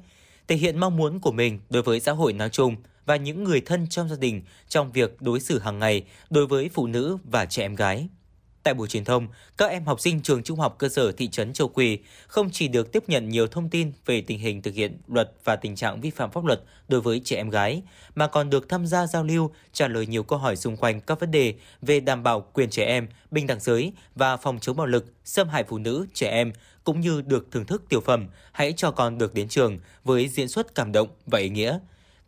thể 0.48 0.56
hiện 0.56 0.78
mong 0.78 0.96
muốn 0.96 1.20
của 1.20 1.32
mình 1.32 1.60
đối 1.70 1.82
với 1.82 2.00
xã 2.00 2.12
hội 2.12 2.32
nói 2.32 2.50
chung 2.50 2.76
và 3.06 3.16
những 3.16 3.44
người 3.44 3.60
thân 3.60 3.86
trong 3.90 4.08
gia 4.08 4.16
đình 4.16 4.42
trong 4.68 4.92
việc 4.92 5.22
đối 5.22 5.40
xử 5.40 5.58
hàng 5.58 5.78
ngày 5.78 6.02
đối 6.30 6.46
với 6.46 6.70
phụ 6.74 6.86
nữ 6.86 7.18
và 7.24 7.44
trẻ 7.44 7.64
em 7.64 7.74
gái. 7.74 8.08
Tại 8.68 8.74
buổi 8.74 8.88
truyền 8.88 9.04
thông, 9.04 9.28
các 9.56 9.70
em 9.70 9.84
học 9.84 10.00
sinh 10.00 10.22
trường 10.22 10.42
trung 10.42 10.58
học 10.58 10.74
cơ 10.78 10.88
sở 10.88 11.12
thị 11.12 11.28
trấn 11.28 11.52
Châu 11.52 11.68
Quỳ 11.68 11.98
không 12.26 12.50
chỉ 12.52 12.68
được 12.68 12.92
tiếp 12.92 13.04
nhận 13.06 13.28
nhiều 13.28 13.46
thông 13.46 13.68
tin 13.68 13.92
về 14.06 14.20
tình 14.20 14.38
hình 14.38 14.62
thực 14.62 14.74
hiện 14.74 14.98
luật 15.08 15.32
và 15.44 15.56
tình 15.56 15.76
trạng 15.76 16.00
vi 16.00 16.10
phạm 16.10 16.30
pháp 16.30 16.44
luật 16.44 16.60
đối 16.88 17.00
với 17.00 17.20
trẻ 17.24 17.36
em 17.36 17.50
gái, 17.50 17.82
mà 18.14 18.26
còn 18.26 18.50
được 18.50 18.68
tham 18.68 18.86
gia 18.86 19.06
giao 19.06 19.24
lưu, 19.24 19.50
trả 19.72 19.88
lời 19.88 20.06
nhiều 20.06 20.22
câu 20.22 20.38
hỏi 20.38 20.56
xung 20.56 20.76
quanh 20.76 21.00
các 21.00 21.20
vấn 21.20 21.30
đề 21.30 21.54
về 21.82 22.00
đảm 22.00 22.22
bảo 22.22 22.40
quyền 22.40 22.70
trẻ 22.70 22.84
em, 22.84 23.08
bình 23.30 23.46
đẳng 23.46 23.60
giới 23.60 23.92
và 24.14 24.36
phòng 24.36 24.58
chống 24.60 24.76
bạo 24.76 24.86
lực, 24.86 25.06
xâm 25.24 25.48
hại 25.48 25.64
phụ 25.64 25.78
nữ, 25.78 26.06
trẻ 26.14 26.30
em, 26.30 26.52
cũng 26.84 27.00
như 27.00 27.22
được 27.26 27.46
thưởng 27.50 27.64
thức 27.64 27.82
tiểu 27.88 28.00
phẩm 28.00 28.28
Hãy 28.52 28.72
cho 28.76 28.90
con 28.90 29.18
được 29.18 29.34
đến 29.34 29.48
trường 29.48 29.78
với 30.04 30.28
diễn 30.28 30.48
xuất 30.48 30.74
cảm 30.74 30.92
động 30.92 31.08
và 31.26 31.38
ý 31.38 31.48
nghĩa 31.48 31.78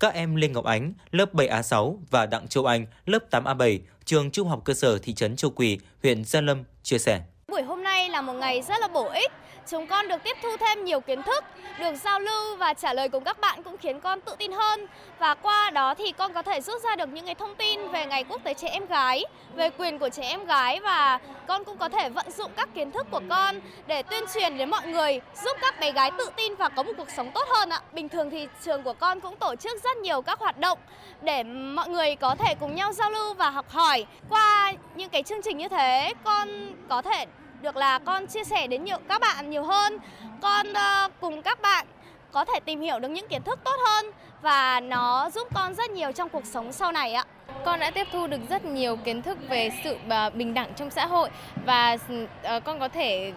các 0.01 0.14
em 0.14 0.35
Lê 0.35 0.48
Ngọc 0.48 0.64
Ánh, 0.64 0.93
lớp 1.10 1.35
7A6 1.35 1.97
và 2.10 2.27
Đặng 2.27 2.48
Châu 2.48 2.66
Anh, 2.66 2.86
lớp 3.06 3.18
8A7, 3.31 3.78
trường 4.05 4.31
Trung 4.31 4.48
học 4.48 4.60
cơ 4.64 4.74
sở 4.74 4.98
thị 4.98 5.14
trấn 5.14 5.36
Châu 5.36 5.51
Quỳ, 5.51 5.78
huyện 6.02 6.24
Gia 6.24 6.40
Lâm 6.40 6.64
chia 6.82 6.98
sẻ. 6.98 7.20
Buổi 7.48 7.62
hôm 7.62 7.82
nay 7.82 8.09
là 8.09 8.20
một 8.20 8.32
ngày 8.32 8.62
rất 8.62 8.81
là 8.81 8.89
bổ 8.89 9.09
ích. 9.09 9.32
Chúng 9.66 9.87
con 9.87 10.09
được 10.09 10.23
tiếp 10.24 10.37
thu 10.43 10.57
thêm 10.57 10.85
nhiều 10.85 11.01
kiến 11.01 11.23
thức, 11.23 11.45
được 11.78 11.95
giao 11.95 12.20
lưu 12.20 12.57
và 12.57 12.74
trả 12.74 12.93
lời 12.93 13.09
cùng 13.09 13.24
các 13.24 13.41
bạn 13.41 13.62
cũng 13.62 13.77
khiến 13.77 14.01
con 14.01 14.20
tự 14.20 14.35
tin 14.39 14.53
hơn. 14.53 14.87
Và 15.19 15.35
qua 15.35 15.70
đó 15.70 15.95
thì 15.95 16.12
con 16.12 16.32
có 16.32 16.43
thể 16.43 16.61
rút 16.61 16.82
ra 16.82 16.97
được 16.97 17.09
những 17.09 17.27
cái 17.27 17.35
thông 17.35 17.55
tin 17.55 17.89
về 17.89 18.07
ngày 18.07 18.24
quốc 18.24 18.45
tế 18.45 18.55
trẻ 18.55 18.69
em 18.69 18.87
gái, 18.87 19.24
về 19.55 19.70
quyền 19.70 19.99
của 19.99 20.09
trẻ 20.09 20.23
em 20.23 20.45
gái 20.45 20.81
và 20.81 21.19
con 21.47 21.65
cũng 21.65 21.78
có 21.78 21.89
thể 21.89 22.09
vận 22.09 22.31
dụng 22.31 22.51
các 22.57 22.69
kiến 22.74 22.93
thức 22.93 23.07
của 23.11 23.20
con 23.28 23.61
để 23.87 24.03
tuyên 24.03 24.24
truyền 24.35 24.59
đến 24.59 24.70
mọi 24.70 24.87
người, 24.87 25.20
giúp 25.45 25.57
các 25.61 25.81
bé 25.81 25.93
gái 25.93 26.11
tự 26.19 26.31
tin 26.37 26.55
và 26.55 26.69
có 26.69 26.82
một 26.82 26.93
cuộc 26.97 27.11
sống 27.16 27.31
tốt 27.35 27.49
hơn 27.49 27.69
ạ. 27.69 27.81
Bình 27.93 28.09
thường 28.09 28.31
thì 28.31 28.49
trường 28.65 28.82
của 28.82 28.93
con 28.93 29.20
cũng 29.20 29.37
tổ 29.37 29.55
chức 29.57 29.82
rất 29.85 29.97
nhiều 29.97 30.23
các 30.23 30.39
hoạt 30.39 30.59
động 30.59 30.78
để 31.23 31.43
mọi 31.43 31.89
người 31.89 32.16
có 32.16 32.35
thể 32.35 32.55
cùng 32.61 32.74
nhau 32.74 32.93
giao 32.93 33.11
lưu 33.11 33.35
và 33.35 33.51
học 33.51 33.70
hỏi. 33.70 34.07
Qua 34.28 34.73
những 34.95 35.09
cái 35.09 35.23
chương 35.23 35.43
trình 35.43 35.59
như 35.59 35.69
thế, 35.69 36.12
con 36.24 36.74
có 36.89 37.03
thể 37.03 37.27
được 37.61 37.77
là 37.77 37.99
con 37.99 38.27
chia 38.27 38.45
sẻ 38.45 38.66
đến 38.66 38.85
nhiều 38.85 38.97
các 39.09 39.20
bạn 39.20 39.51
nhiều 39.51 39.62
hơn 39.62 39.99
con 40.41 40.66
uh, 40.70 41.12
cùng 41.20 41.43
các 41.43 41.62
bạn 41.62 41.87
có 42.32 42.45
thể 42.45 42.61
tìm 42.61 42.81
hiểu 42.81 42.99
được 42.99 43.09
những 43.09 43.28
kiến 43.28 43.43
thức 43.43 43.59
tốt 43.65 43.77
hơn 43.87 44.07
và 44.43 44.81
nó 44.81 45.31
giúp 45.31 45.49
con 45.55 45.74
rất 45.74 45.91
nhiều 45.91 46.12
trong 46.12 46.28
cuộc 46.28 46.47
sống 46.47 46.73
sau 46.73 46.93
này 46.93 47.12
ạ. 47.12 47.24
Con 47.65 47.81
đã 47.81 47.91
tiếp 47.91 48.07
thu 48.12 48.27
được 48.27 48.41
rất 48.51 48.65
nhiều 48.65 48.97
kiến 48.97 49.23
thức 49.23 49.39
về 49.49 49.70
sự 49.85 49.97
ờ, 50.09 50.31
bình 50.31 50.55
đẳng 50.55 50.74
trong 50.77 50.91
xã 50.91 51.07
hội 51.07 51.31
và 51.66 51.97
ờ, 52.43 52.61
con 52.61 52.81
có 52.81 52.89
thể 52.89 53.32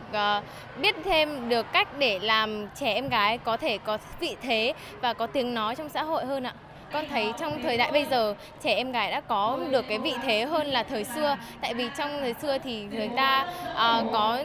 biết 0.82 0.96
thêm 1.04 1.50
được 1.50 1.66
cách 1.74 1.88
để 1.98 2.20
làm 2.20 2.68
trẻ 2.76 2.94
em 2.94 3.10
gái 3.10 3.38
có 3.38 3.58
thể 3.58 3.78
có 3.78 3.98
vị 4.20 4.36
thế 4.42 4.74
và 5.02 5.14
có 5.14 5.28
tiếng 5.28 5.54
nói 5.54 5.76
trong 5.76 5.90
xã 5.90 6.04
hội 6.04 6.26
hơn 6.26 6.44
ạ 6.44 6.54
con 6.94 7.06
thấy 7.10 7.34
trong 7.40 7.62
thời 7.64 7.78
đại 7.78 7.92
bây 7.92 8.06
giờ 8.06 8.36
trẻ 8.64 8.76
em 8.76 8.92
gái 8.92 9.12
đã 9.12 9.22
có 9.22 9.60
được 9.70 9.86
cái 9.90 9.98
vị 9.98 10.14
thế 10.24 10.46
hơn 10.46 10.68
là 10.68 10.84
thời 10.84 11.04
xưa. 11.04 11.38
Tại 11.62 11.74
vì 11.74 11.90
trong 11.98 12.10
thời 12.20 12.34
xưa 12.34 12.58
thì 12.58 12.84
người 12.92 13.10
ta 13.16 13.46
uh, 13.72 14.12
có 14.14 14.40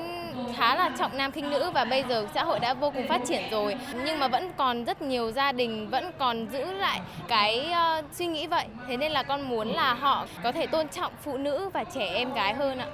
khá 0.56 0.74
là 0.74 0.90
trọng 0.98 1.16
nam 1.16 1.30
khinh 1.32 1.50
nữ 1.50 1.70
và 1.70 1.84
bây 1.84 2.04
giờ 2.08 2.26
xã 2.34 2.44
hội 2.44 2.58
đã 2.58 2.74
vô 2.74 2.90
cùng 2.90 3.08
phát 3.08 3.20
triển 3.28 3.42
rồi. 3.50 3.76
Nhưng 4.04 4.18
mà 4.18 4.28
vẫn 4.28 4.50
còn 4.56 4.84
rất 4.84 5.02
nhiều 5.02 5.30
gia 5.30 5.52
đình 5.52 5.88
vẫn 5.90 6.10
còn 6.18 6.46
giữ 6.52 6.72
lại 6.72 7.00
cái 7.28 7.70
uh, 7.70 8.04
suy 8.12 8.26
nghĩ 8.26 8.46
vậy. 8.46 8.64
Thế 8.88 8.96
nên 8.96 9.12
là 9.12 9.22
con 9.22 9.42
muốn 9.42 9.68
là 9.68 9.94
họ 9.94 10.26
có 10.42 10.52
thể 10.52 10.66
tôn 10.66 10.88
trọng 10.88 11.12
phụ 11.24 11.36
nữ 11.36 11.70
và 11.72 11.84
trẻ 11.84 12.08
em 12.14 12.34
gái 12.34 12.54
hơn 12.54 12.78
ạ. 12.78 12.86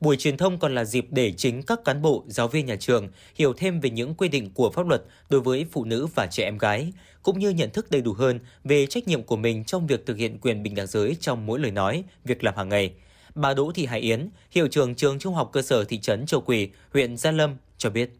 Buổi 0.00 0.16
truyền 0.16 0.36
thông 0.36 0.58
còn 0.58 0.74
là 0.74 0.84
dịp 0.84 1.06
để 1.10 1.32
chính 1.32 1.62
các 1.62 1.84
cán 1.84 2.02
bộ, 2.02 2.24
giáo 2.26 2.48
viên 2.48 2.66
nhà 2.66 2.76
trường 2.76 3.08
hiểu 3.34 3.52
thêm 3.52 3.80
về 3.80 3.90
những 3.90 4.14
quy 4.14 4.28
định 4.28 4.50
của 4.54 4.70
pháp 4.70 4.86
luật 4.86 5.02
đối 5.30 5.40
với 5.40 5.66
phụ 5.72 5.84
nữ 5.84 6.06
và 6.14 6.26
trẻ 6.26 6.44
em 6.44 6.58
gái, 6.58 6.92
cũng 7.22 7.38
như 7.38 7.50
nhận 7.50 7.70
thức 7.70 7.90
đầy 7.90 8.02
đủ 8.02 8.12
hơn 8.12 8.40
về 8.64 8.86
trách 8.86 9.08
nhiệm 9.08 9.22
của 9.22 9.36
mình 9.36 9.64
trong 9.64 9.86
việc 9.86 10.06
thực 10.06 10.16
hiện 10.16 10.38
quyền 10.38 10.62
bình 10.62 10.74
đẳng 10.74 10.86
giới 10.86 11.16
trong 11.20 11.46
mỗi 11.46 11.58
lời 11.58 11.70
nói, 11.70 12.04
việc 12.24 12.44
làm 12.44 12.56
hàng 12.56 12.68
ngày. 12.68 12.92
Bà 13.34 13.54
Đỗ 13.54 13.72
Thị 13.74 13.86
Hải 13.86 14.00
Yến, 14.00 14.28
hiệu 14.50 14.68
trưởng 14.68 14.94
trường 14.94 15.18
Trung 15.18 15.34
học 15.34 15.50
cơ 15.52 15.62
sở 15.62 15.84
thị 15.84 15.98
trấn 15.98 16.26
Châu 16.26 16.40
Quỳ, 16.40 16.68
huyện 16.92 17.16
Gia 17.16 17.30
Lâm 17.30 17.56
cho 17.78 17.90
biết. 17.90 18.10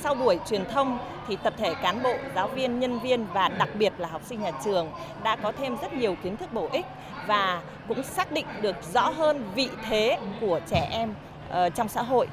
Sau 0.00 0.14
buổi 0.14 0.38
truyền 0.50 0.64
thông 0.64 0.98
thì 1.28 1.36
tập 1.42 1.54
thể 1.56 1.74
cán 1.82 2.02
bộ, 2.02 2.14
giáo 2.34 2.48
viên, 2.48 2.80
nhân 2.80 2.98
viên 2.98 3.26
và 3.34 3.48
đặc 3.48 3.68
biệt 3.78 3.92
là 3.98 4.08
học 4.08 4.22
sinh 4.24 4.42
nhà 4.42 4.50
trường 4.64 4.90
đã 5.22 5.36
có 5.36 5.52
thêm 5.52 5.76
rất 5.82 5.92
nhiều 5.92 6.16
kiến 6.22 6.36
thức 6.36 6.52
bổ 6.52 6.68
ích 6.72 6.86
và 7.26 7.60
cũng 7.88 8.02
xác 8.02 8.32
định 8.32 8.46
được 8.60 8.76
rõ 8.92 9.08
hơn 9.08 9.44
vị 9.54 9.68
thế 9.88 10.18
của 10.40 10.60
trẻ 10.70 10.88
em 10.90 11.14
ờ, 11.48 11.70
trong 11.70 11.88
xã 11.88 12.02
hội. 12.02 12.28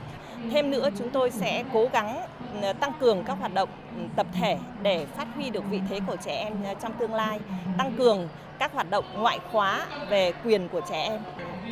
Thêm 0.52 0.72
nữa 0.72 0.90
chúng 0.98 1.10
tôi 1.10 1.32
sẽ 1.32 1.64
cố 1.74 1.88
gắng 1.94 2.22
ờ, 2.62 2.74
tăng 2.74 2.94
cường 3.00 3.24
các 3.24 3.38
hoạt 3.40 3.54
động 3.54 3.70
ừ, 3.98 4.02
tập 4.16 4.28
thể 4.34 4.58
để 4.82 5.06
phát 5.06 5.28
huy 5.36 5.50
được 5.50 5.64
vị 5.70 5.82
thế 5.90 6.00
của 6.08 6.16
trẻ 6.16 6.36
em 6.36 6.54
ờ, 6.68 6.74
trong 6.82 6.94
tương 6.94 7.14
lai, 7.14 7.40
tăng 7.78 7.92
cường 7.98 8.28
các 8.60 8.74
hoạt 8.74 8.90
động 8.90 9.06
ngoại 9.18 9.40
khóa 9.52 9.86
về 10.10 10.34
quyền 10.44 10.68
của 10.68 10.82
trẻ 10.90 11.04
em. 11.04 11.22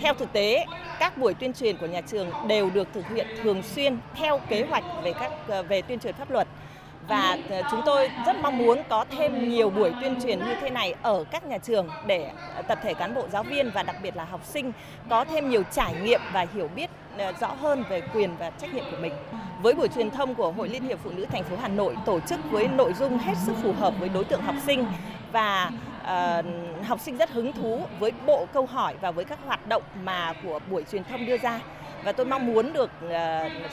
Theo 0.02 0.14
thực 0.14 0.34
tế, 0.34 0.66
các 1.00 1.18
buổi 1.18 1.34
tuyên 1.34 1.54
truyền 1.54 1.78
của 1.78 1.86
nhà 1.86 2.02
trường 2.02 2.32
đều 2.48 2.70
được 2.70 2.88
thực 2.94 3.08
hiện 3.16 3.28
thường 3.44 3.64
xuyên 3.64 3.98
theo 4.16 4.40
kế 4.50 4.66
hoạch 4.70 4.84
về 5.04 5.14
các 5.14 5.32
ờ, 5.48 5.64
về 5.64 5.82
tuyên 5.82 6.00
truyền 6.00 6.16
pháp 6.16 6.32
luật 6.32 6.48
và 7.08 7.38
ờ, 7.50 7.62
chúng 7.72 7.82
tôi 7.86 8.10
rất 8.26 8.36
mong 8.42 8.58
muốn 8.58 8.84
có 8.90 9.06
thêm 9.18 9.50
nhiều 9.50 9.70
buổi 9.70 9.92
tuyên 10.02 10.16
truyền 10.24 10.40
như 10.40 10.56
thế 10.62 10.70
này 10.70 10.96
ở 11.02 11.24
các 11.32 11.46
nhà 11.46 11.58
trường 11.58 11.90
để 12.08 12.32
ờ, 12.56 12.62
tập 12.62 12.80
thể 12.84 12.94
cán 12.94 13.16
bộ 13.16 13.28
giáo 13.32 13.44
viên 13.44 13.72
và 13.72 13.84
đặc 13.84 13.96
biệt 14.04 14.16
là 14.16 14.26
học 14.26 14.42
sinh 14.46 14.72
có 15.10 15.26
thêm 15.26 15.50
nhiều 15.50 15.64
trải 15.72 15.94
nghiệm 16.04 16.22
và 16.34 16.46
hiểu 16.54 16.70
biết 16.76 16.90
rõ 17.40 17.48
hơn 17.48 17.84
về 17.90 18.02
quyền 18.14 18.38
và 18.40 18.50
trách 18.50 18.74
nhiệm 18.74 18.84
của 18.92 18.98
mình. 19.02 19.14
Với 19.62 19.74
buổi 19.74 19.88
truyền 19.88 20.10
thông 20.10 20.36
của 20.36 20.52
Hội 20.52 20.70
Liên 20.70 20.84
hiệp 20.84 21.00
Phụ 21.04 21.10
nữ 21.16 21.26
thành 21.26 21.44
phố 21.44 21.56
Hà 21.62 21.68
Nội 21.68 21.96
tổ 22.06 22.20
chức 22.20 22.40
với 22.52 22.68
nội 22.68 22.94
dung 22.94 23.18
hết 23.18 23.34
sức 23.46 23.54
phù 23.64 23.74
hợp 23.74 23.94
với 24.00 24.10
đối 24.10 24.24
tượng 24.24 24.42
học 24.42 24.56
sinh 24.66 24.86
và 25.32 25.72
uh, 26.10 26.46
học 26.86 27.00
sinh 27.00 27.18
rất 27.18 27.30
hứng 27.30 27.54
thú 27.54 27.82
với 28.00 28.12
bộ 28.26 28.46
câu 28.54 28.66
hỏi 28.66 28.96
và 29.02 29.12
với 29.12 29.26
các 29.26 29.40
hoạt 29.46 29.68
động 29.68 29.84
mà 30.04 30.34
của 30.44 30.60
buổi 30.70 30.84
truyền 30.92 31.04
thông 31.04 31.26
đưa 31.26 31.38
ra 31.38 31.60
và 32.04 32.12
tôi 32.12 32.26
mong 32.26 32.46
muốn 32.54 32.74
được 32.74 32.92
uh, 33.06 33.12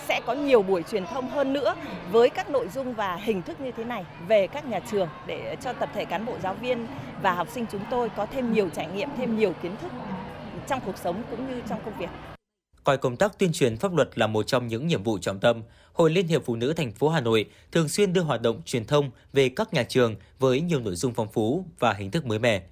sẽ 0.06 0.20
có 0.26 0.32
nhiều 0.32 0.62
buổi 0.62 0.82
truyền 0.82 1.06
thông 1.06 1.28
hơn 1.28 1.52
nữa 1.52 1.74
với 2.10 2.30
các 2.30 2.50
nội 2.50 2.68
dung 2.68 2.94
và 2.94 3.16
hình 3.16 3.42
thức 3.42 3.60
như 3.60 3.70
thế 3.72 3.84
này 3.84 4.04
về 4.28 4.46
các 4.46 4.64
nhà 4.64 4.80
trường 4.80 5.08
để 5.26 5.56
cho 5.60 5.72
tập 5.72 5.88
thể 5.94 6.04
cán 6.04 6.26
bộ 6.26 6.34
giáo 6.42 6.54
viên 6.54 6.86
và 7.22 7.32
học 7.32 7.48
sinh 7.50 7.66
chúng 7.72 7.82
tôi 7.90 8.08
có 8.16 8.26
thêm 8.26 8.52
nhiều 8.52 8.68
trải 8.74 8.86
nghiệm, 8.94 9.08
thêm 9.16 9.38
nhiều 9.38 9.52
kiến 9.62 9.76
thức 9.82 9.92
trong 10.66 10.80
cuộc 10.86 10.98
sống 10.98 11.22
cũng 11.30 11.50
như 11.50 11.62
trong 11.68 11.78
công 11.84 11.94
việc. 11.98 12.35
Coi 12.86 12.98
công 12.98 13.16
tác 13.16 13.38
tuyên 13.38 13.52
truyền 13.52 13.76
pháp 13.76 13.94
luật 13.94 14.18
là 14.18 14.26
một 14.26 14.46
trong 14.46 14.68
những 14.68 14.86
nhiệm 14.86 15.02
vụ 15.02 15.18
trọng 15.18 15.40
tâm, 15.40 15.62
Hội 15.92 16.10
Liên 16.10 16.26
hiệp 16.26 16.44
Phụ 16.44 16.56
nữ 16.56 16.72
thành 16.72 16.92
phố 16.92 17.08
Hà 17.08 17.20
Nội 17.20 17.44
thường 17.72 17.88
xuyên 17.88 18.12
đưa 18.12 18.20
hoạt 18.20 18.42
động 18.42 18.62
truyền 18.64 18.84
thông 18.84 19.10
về 19.32 19.48
các 19.48 19.74
nhà 19.74 19.82
trường 19.82 20.16
với 20.38 20.60
nhiều 20.60 20.80
nội 20.80 20.94
dung 20.96 21.14
phong 21.14 21.32
phú 21.32 21.66
và 21.78 21.92
hình 21.92 22.10
thức 22.10 22.26
mới 22.26 22.38
mẻ. 22.38 22.62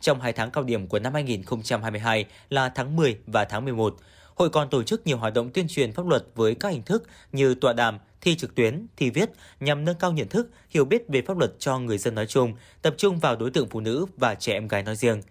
Trong 0.00 0.20
hai 0.20 0.32
tháng 0.32 0.50
cao 0.50 0.64
điểm 0.64 0.86
của 0.86 0.98
năm 0.98 1.14
2022 1.14 2.24
là 2.50 2.68
tháng 2.68 2.96
10 2.96 3.18
và 3.26 3.44
tháng 3.44 3.64
11, 3.64 3.96
hội 4.34 4.50
còn 4.50 4.70
tổ 4.70 4.82
chức 4.82 5.06
nhiều 5.06 5.16
hoạt 5.16 5.34
động 5.34 5.50
tuyên 5.50 5.68
truyền 5.68 5.92
pháp 5.92 6.06
luật 6.06 6.24
với 6.34 6.54
các 6.54 6.68
hình 6.68 6.82
thức 6.82 7.04
như 7.32 7.54
tọa 7.54 7.72
đàm, 7.72 7.98
thi 8.20 8.36
trực 8.36 8.54
tuyến, 8.54 8.86
thi 8.96 9.10
viết 9.10 9.30
nhằm 9.60 9.84
nâng 9.84 9.98
cao 9.98 10.12
nhận 10.12 10.28
thức, 10.28 10.50
hiểu 10.70 10.84
biết 10.84 11.08
về 11.08 11.22
pháp 11.22 11.38
luật 11.38 11.52
cho 11.58 11.78
người 11.78 11.98
dân 11.98 12.14
nói 12.14 12.26
chung, 12.26 12.54
tập 12.82 12.94
trung 12.96 13.18
vào 13.18 13.36
đối 13.36 13.50
tượng 13.50 13.68
phụ 13.68 13.80
nữ 13.80 14.06
và 14.16 14.34
trẻ 14.34 14.52
em 14.52 14.68
gái 14.68 14.82
nói 14.82 14.96
riêng. 14.96 15.22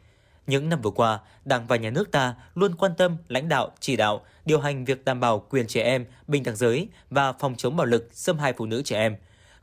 Những 0.47 0.69
năm 0.69 0.81
vừa 0.81 0.89
qua, 0.89 1.19
Đảng 1.45 1.67
và 1.67 1.75
Nhà 1.75 1.89
nước 1.89 2.11
ta 2.11 2.35
luôn 2.55 2.75
quan 2.75 2.91
tâm, 2.97 3.17
lãnh 3.27 3.49
đạo, 3.49 3.71
chỉ 3.79 3.95
đạo, 3.95 4.21
điều 4.45 4.59
hành 4.59 4.85
việc 4.85 5.05
đảm 5.05 5.19
bảo 5.19 5.39
quyền 5.49 5.67
trẻ 5.67 5.83
em, 5.83 6.05
bình 6.27 6.43
đẳng 6.43 6.55
giới 6.55 6.87
và 7.09 7.33
phòng 7.33 7.55
chống 7.55 7.77
bạo 7.77 7.85
lực, 7.85 8.09
xâm 8.11 8.37
hại 8.37 8.53
phụ 8.53 8.65
nữ 8.65 8.81
trẻ 8.81 8.97
em. 8.97 9.15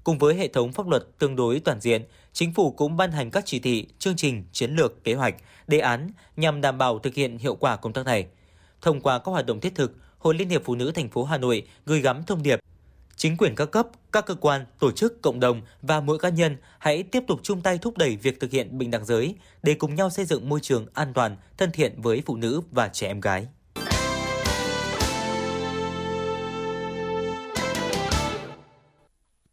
Cùng 0.04 0.18
với 0.18 0.34
hệ 0.34 0.48
thống 0.48 0.72
pháp 0.72 0.88
luật 0.88 1.02
tương 1.18 1.36
đối 1.36 1.60
toàn 1.60 1.80
diện, 1.80 2.04
chính 2.32 2.52
phủ 2.52 2.70
cũng 2.70 2.96
ban 2.96 3.12
hành 3.12 3.30
các 3.30 3.46
chỉ 3.46 3.58
thị, 3.58 3.86
chương 3.98 4.16
trình, 4.16 4.44
chiến 4.52 4.76
lược, 4.76 5.04
kế 5.04 5.14
hoạch, 5.14 5.34
đề 5.66 5.78
án 5.78 6.10
nhằm 6.36 6.60
đảm 6.60 6.78
bảo 6.78 6.98
thực 6.98 7.14
hiện 7.14 7.38
hiệu 7.38 7.54
quả 7.54 7.76
công 7.76 7.92
tác 7.92 8.06
này– 8.06 8.26
Thông 8.82 9.00
qua 9.00 9.18
các 9.18 9.32
hoạt 9.32 9.46
động 9.46 9.60
thiết 9.60 9.74
thực, 9.74 9.96
Hội 10.18 10.34
Liên 10.34 10.48
hiệp 10.48 10.62
Phụ 10.64 10.74
nữ 10.74 10.92
thành 10.94 11.08
phố 11.08 11.24
Hà 11.24 11.38
Nội 11.38 11.66
gửi 11.86 12.00
gắm 12.00 12.22
thông 12.22 12.42
điệp 12.42 12.60
chính 13.20 13.36
quyền 13.36 13.54
các 13.54 13.70
cấp, 13.70 13.88
các 14.12 14.26
cơ 14.26 14.34
quan, 14.34 14.64
tổ 14.78 14.92
chức, 14.92 15.22
cộng 15.22 15.40
đồng 15.40 15.62
và 15.82 16.00
mỗi 16.00 16.18
cá 16.18 16.28
nhân 16.28 16.56
hãy 16.78 17.02
tiếp 17.02 17.24
tục 17.26 17.40
chung 17.42 17.60
tay 17.60 17.78
thúc 17.78 17.98
đẩy 17.98 18.16
việc 18.16 18.40
thực 18.40 18.50
hiện 18.50 18.78
bình 18.78 18.90
đẳng 18.90 19.04
giới 19.04 19.34
để 19.62 19.74
cùng 19.74 19.94
nhau 19.94 20.10
xây 20.10 20.24
dựng 20.24 20.48
môi 20.48 20.60
trường 20.60 20.86
an 20.94 21.12
toàn, 21.14 21.36
thân 21.58 21.70
thiện 21.72 22.02
với 22.02 22.22
phụ 22.26 22.36
nữ 22.36 22.60
và 22.70 22.88
trẻ 22.88 23.06
em 23.06 23.20
gái. 23.20 23.46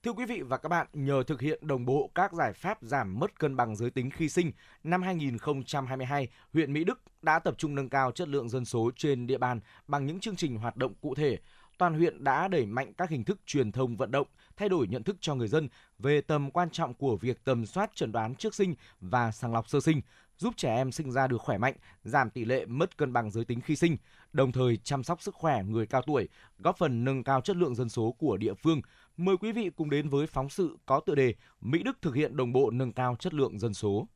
Thưa 0.03 0.13
quý 0.13 0.25
vị 0.25 0.41
và 0.41 0.57
các 0.57 0.69
bạn, 0.69 0.87
nhờ 0.93 1.23
thực 1.27 1.41
hiện 1.41 1.67
đồng 1.67 1.85
bộ 1.85 2.11
các 2.15 2.33
giải 2.33 2.53
pháp 2.53 2.77
giảm 2.81 3.19
mất 3.19 3.39
cân 3.39 3.55
bằng 3.55 3.75
giới 3.75 3.89
tính 3.89 4.09
khi 4.11 4.29
sinh, 4.29 4.51
năm 4.83 5.01
2022, 5.01 6.27
huyện 6.53 6.73
Mỹ 6.73 6.83
Đức 6.83 7.01
đã 7.21 7.39
tập 7.39 7.55
trung 7.57 7.75
nâng 7.75 7.89
cao 7.89 8.11
chất 8.11 8.27
lượng 8.27 8.49
dân 8.49 8.65
số 8.65 8.91
trên 8.95 9.27
địa 9.27 9.37
bàn 9.37 9.59
bằng 9.87 10.05
những 10.05 10.19
chương 10.19 10.35
trình 10.35 10.57
hoạt 10.57 10.77
động 10.77 10.93
cụ 11.01 11.15
thể. 11.15 11.37
Toàn 11.77 11.93
huyện 11.93 12.23
đã 12.23 12.47
đẩy 12.47 12.65
mạnh 12.65 12.93
các 12.93 13.09
hình 13.09 13.23
thức 13.23 13.39
truyền 13.45 13.71
thông 13.71 13.97
vận 13.97 14.11
động, 14.11 14.27
thay 14.57 14.69
đổi 14.69 14.87
nhận 14.87 15.03
thức 15.03 15.17
cho 15.19 15.35
người 15.35 15.47
dân 15.47 15.69
về 15.99 16.21
tầm 16.21 16.51
quan 16.51 16.69
trọng 16.69 16.93
của 16.93 17.17
việc 17.17 17.43
tầm 17.43 17.65
soát 17.65 17.91
chẩn 17.95 18.11
đoán 18.11 18.35
trước 18.35 18.55
sinh 18.55 18.75
và 19.01 19.31
sàng 19.31 19.53
lọc 19.53 19.69
sơ 19.69 19.79
sinh, 19.79 20.01
giúp 20.37 20.53
trẻ 20.57 20.75
em 20.75 20.91
sinh 20.91 21.11
ra 21.11 21.27
được 21.27 21.41
khỏe 21.41 21.57
mạnh, 21.57 21.73
giảm 22.03 22.29
tỷ 22.29 22.45
lệ 22.45 22.65
mất 22.65 22.97
cân 22.97 23.13
bằng 23.13 23.31
giới 23.31 23.45
tính 23.45 23.61
khi 23.61 23.75
sinh, 23.75 23.97
đồng 24.33 24.51
thời 24.51 24.77
chăm 24.77 25.03
sóc 25.03 25.21
sức 25.21 25.35
khỏe 25.35 25.63
người 25.63 25.85
cao 25.85 26.01
tuổi, 26.01 26.27
góp 26.59 26.77
phần 26.77 27.03
nâng 27.03 27.23
cao 27.23 27.41
chất 27.41 27.55
lượng 27.55 27.75
dân 27.75 27.89
số 27.89 28.15
của 28.19 28.37
địa 28.37 28.53
phương, 28.53 28.81
Mời 29.17 29.37
quý 29.37 29.51
vị 29.51 29.69
cùng 29.75 29.89
đến 29.89 30.09
với 30.09 30.27
phóng 30.27 30.49
sự 30.49 30.77
có 30.85 30.99
tựa 30.99 31.15
đề 31.15 31.33
Mỹ 31.61 31.83
Đức 31.83 31.97
thực 32.01 32.15
hiện 32.15 32.37
đồng 32.37 32.53
bộ 32.53 32.71
nâng 32.71 32.91
cao 32.91 33.15
chất 33.19 33.33
lượng 33.33 33.59
dân 33.59 33.73
số. 33.73 34.07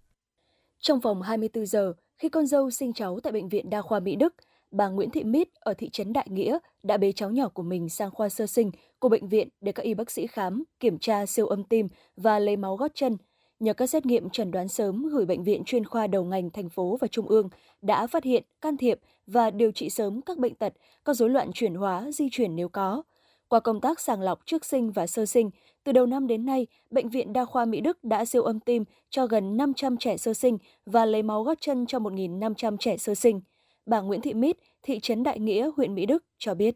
Trong 0.79 0.99
vòng 0.99 1.21
24 1.21 1.65
giờ, 1.65 1.93
khi 2.17 2.29
con 2.29 2.47
dâu 2.47 2.71
sinh 2.71 2.93
cháu 2.93 3.19
tại 3.23 3.33
Bệnh 3.33 3.49
viện 3.49 3.69
Đa 3.69 3.81
khoa 3.81 3.99
Mỹ 3.99 4.15
Đức, 4.15 4.33
bà 4.72 4.88
Nguyễn 4.89 5.10
Thị 5.10 5.23
Mít 5.23 5.48
ở 5.60 5.73
thị 5.73 5.89
trấn 5.89 6.14
Đại 6.14 6.27
Nghĩa 6.30 6.57
đã 6.84 6.98
bế 6.98 7.11
cháu 7.11 7.31
nhỏ 7.31 7.49
của 7.49 7.64
mình 7.64 7.89
sang 7.89 8.11
khoa 8.11 8.30
sơ 8.30 8.48
sinh 8.48 8.72
của 8.99 9.10
bệnh 9.10 9.27
viện 9.27 9.48
để 9.61 9.72
các 9.72 9.84
y 9.84 9.93
bác 9.93 10.11
sĩ 10.11 10.27
khám, 10.27 10.64
kiểm 10.80 10.99
tra 10.99 11.26
siêu 11.26 11.48
âm 11.48 11.64
tim 11.64 11.88
và 12.18 12.39
lấy 12.39 12.57
máu 12.57 12.76
gót 12.76 12.91
chân. 12.95 13.18
Nhờ 13.60 13.73
các 13.73 13.88
xét 13.88 14.06
nghiệm 14.06 14.30
chẩn 14.30 14.52
đoán 14.52 14.68
sớm 14.68 15.07
gửi 15.11 15.26
bệnh 15.26 15.43
viện 15.43 15.64
chuyên 15.65 15.85
khoa 15.85 16.07
đầu 16.07 16.23
ngành 16.23 16.49
thành 16.49 16.69
phố 16.69 16.98
và 17.02 17.07
trung 17.07 17.27
ương 17.27 17.49
đã 17.81 18.07
phát 18.07 18.23
hiện, 18.23 18.43
can 18.61 18.77
thiệp 18.77 18.99
và 19.27 19.52
điều 19.52 19.72
trị 19.72 19.89
sớm 19.89 20.22
các 20.22 20.38
bệnh 20.38 20.56
tật, 20.56 20.73
các 21.06 21.14
rối 21.14 21.30
loạn 21.30 21.52
chuyển 21.53 21.76
hóa, 21.76 22.11
di 22.11 22.30
chuyển 22.31 22.56
nếu 22.56 22.69
có. 22.69 23.03
Qua 23.48 23.60
công 23.60 23.81
tác 23.81 23.99
sàng 23.99 24.22
lọc 24.22 24.45
trước 24.45 24.65
sinh 24.65 24.91
và 24.91 25.07
sơ 25.07 25.26
sinh, 25.26 25.49
từ 25.84 25.91
đầu 25.91 26.06
năm 26.06 26.27
đến 26.27 26.45
nay, 26.45 26.68
Bệnh 26.89 27.10
viện 27.10 27.34
Đa 27.34 27.45
khoa 27.45 27.65
Mỹ 27.65 27.81
Đức 27.81 28.03
đã 28.03 28.26
siêu 28.26 28.43
âm 28.43 28.60
tim 28.60 28.84
cho 29.10 29.27
gần 29.27 29.57
500 29.57 29.98
trẻ 29.98 30.18
sơ 30.18 30.34
sinh 30.34 30.57
và 30.85 31.06
lấy 31.06 31.23
máu 31.23 31.43
gót 31.43 31.57
chân 31.61 31.85
cho 31.85 31.99
1.500 31.99 32.77
trẻ 32.77 32.98
sơ 32.98 33.15
sinh. 33.15 33.41
Bà 33.86 33.99
Nguyễn 33.99 34.22
Thị 34.22 34.34
Mít, 34.34 34.58
thị 34.84 34.99
trấn 34.99 35.24
Đại 35.24 35.40
Nghĩa, 35.40 35.70
huyện 35.78 35.95
Mỹ 35.95 36.06
Đức 36.06 36.24
cho 36.38 36.53
biết. 36.53 36.76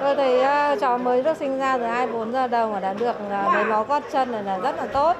Tôi 0.00 0.16
thấy 0.16 0.38
uh, 0.38 0.80
cháu 0.80 0.98
mới 0.98 1.22
được 1.22 1.36
sinh 1.36 1.58
ra 1.58 1.78
từ 1.78 1.84
24 1.84 2.32
giờ 2.32 2.46
đầu 2.46 2.72
mà 2.72 2.80
đã 2.80 2.94
được 2.94 3.16
uh, 3.26 3.54
lấy 3.54 3.64
máu 3.64 3.84
gót 3.84 4.02
chân 4.12 4.32
này 4.32 4.44
là 4.44 4.58
rất 4.58 4.76
là 4.76 4.86
tốt 4.86 5.16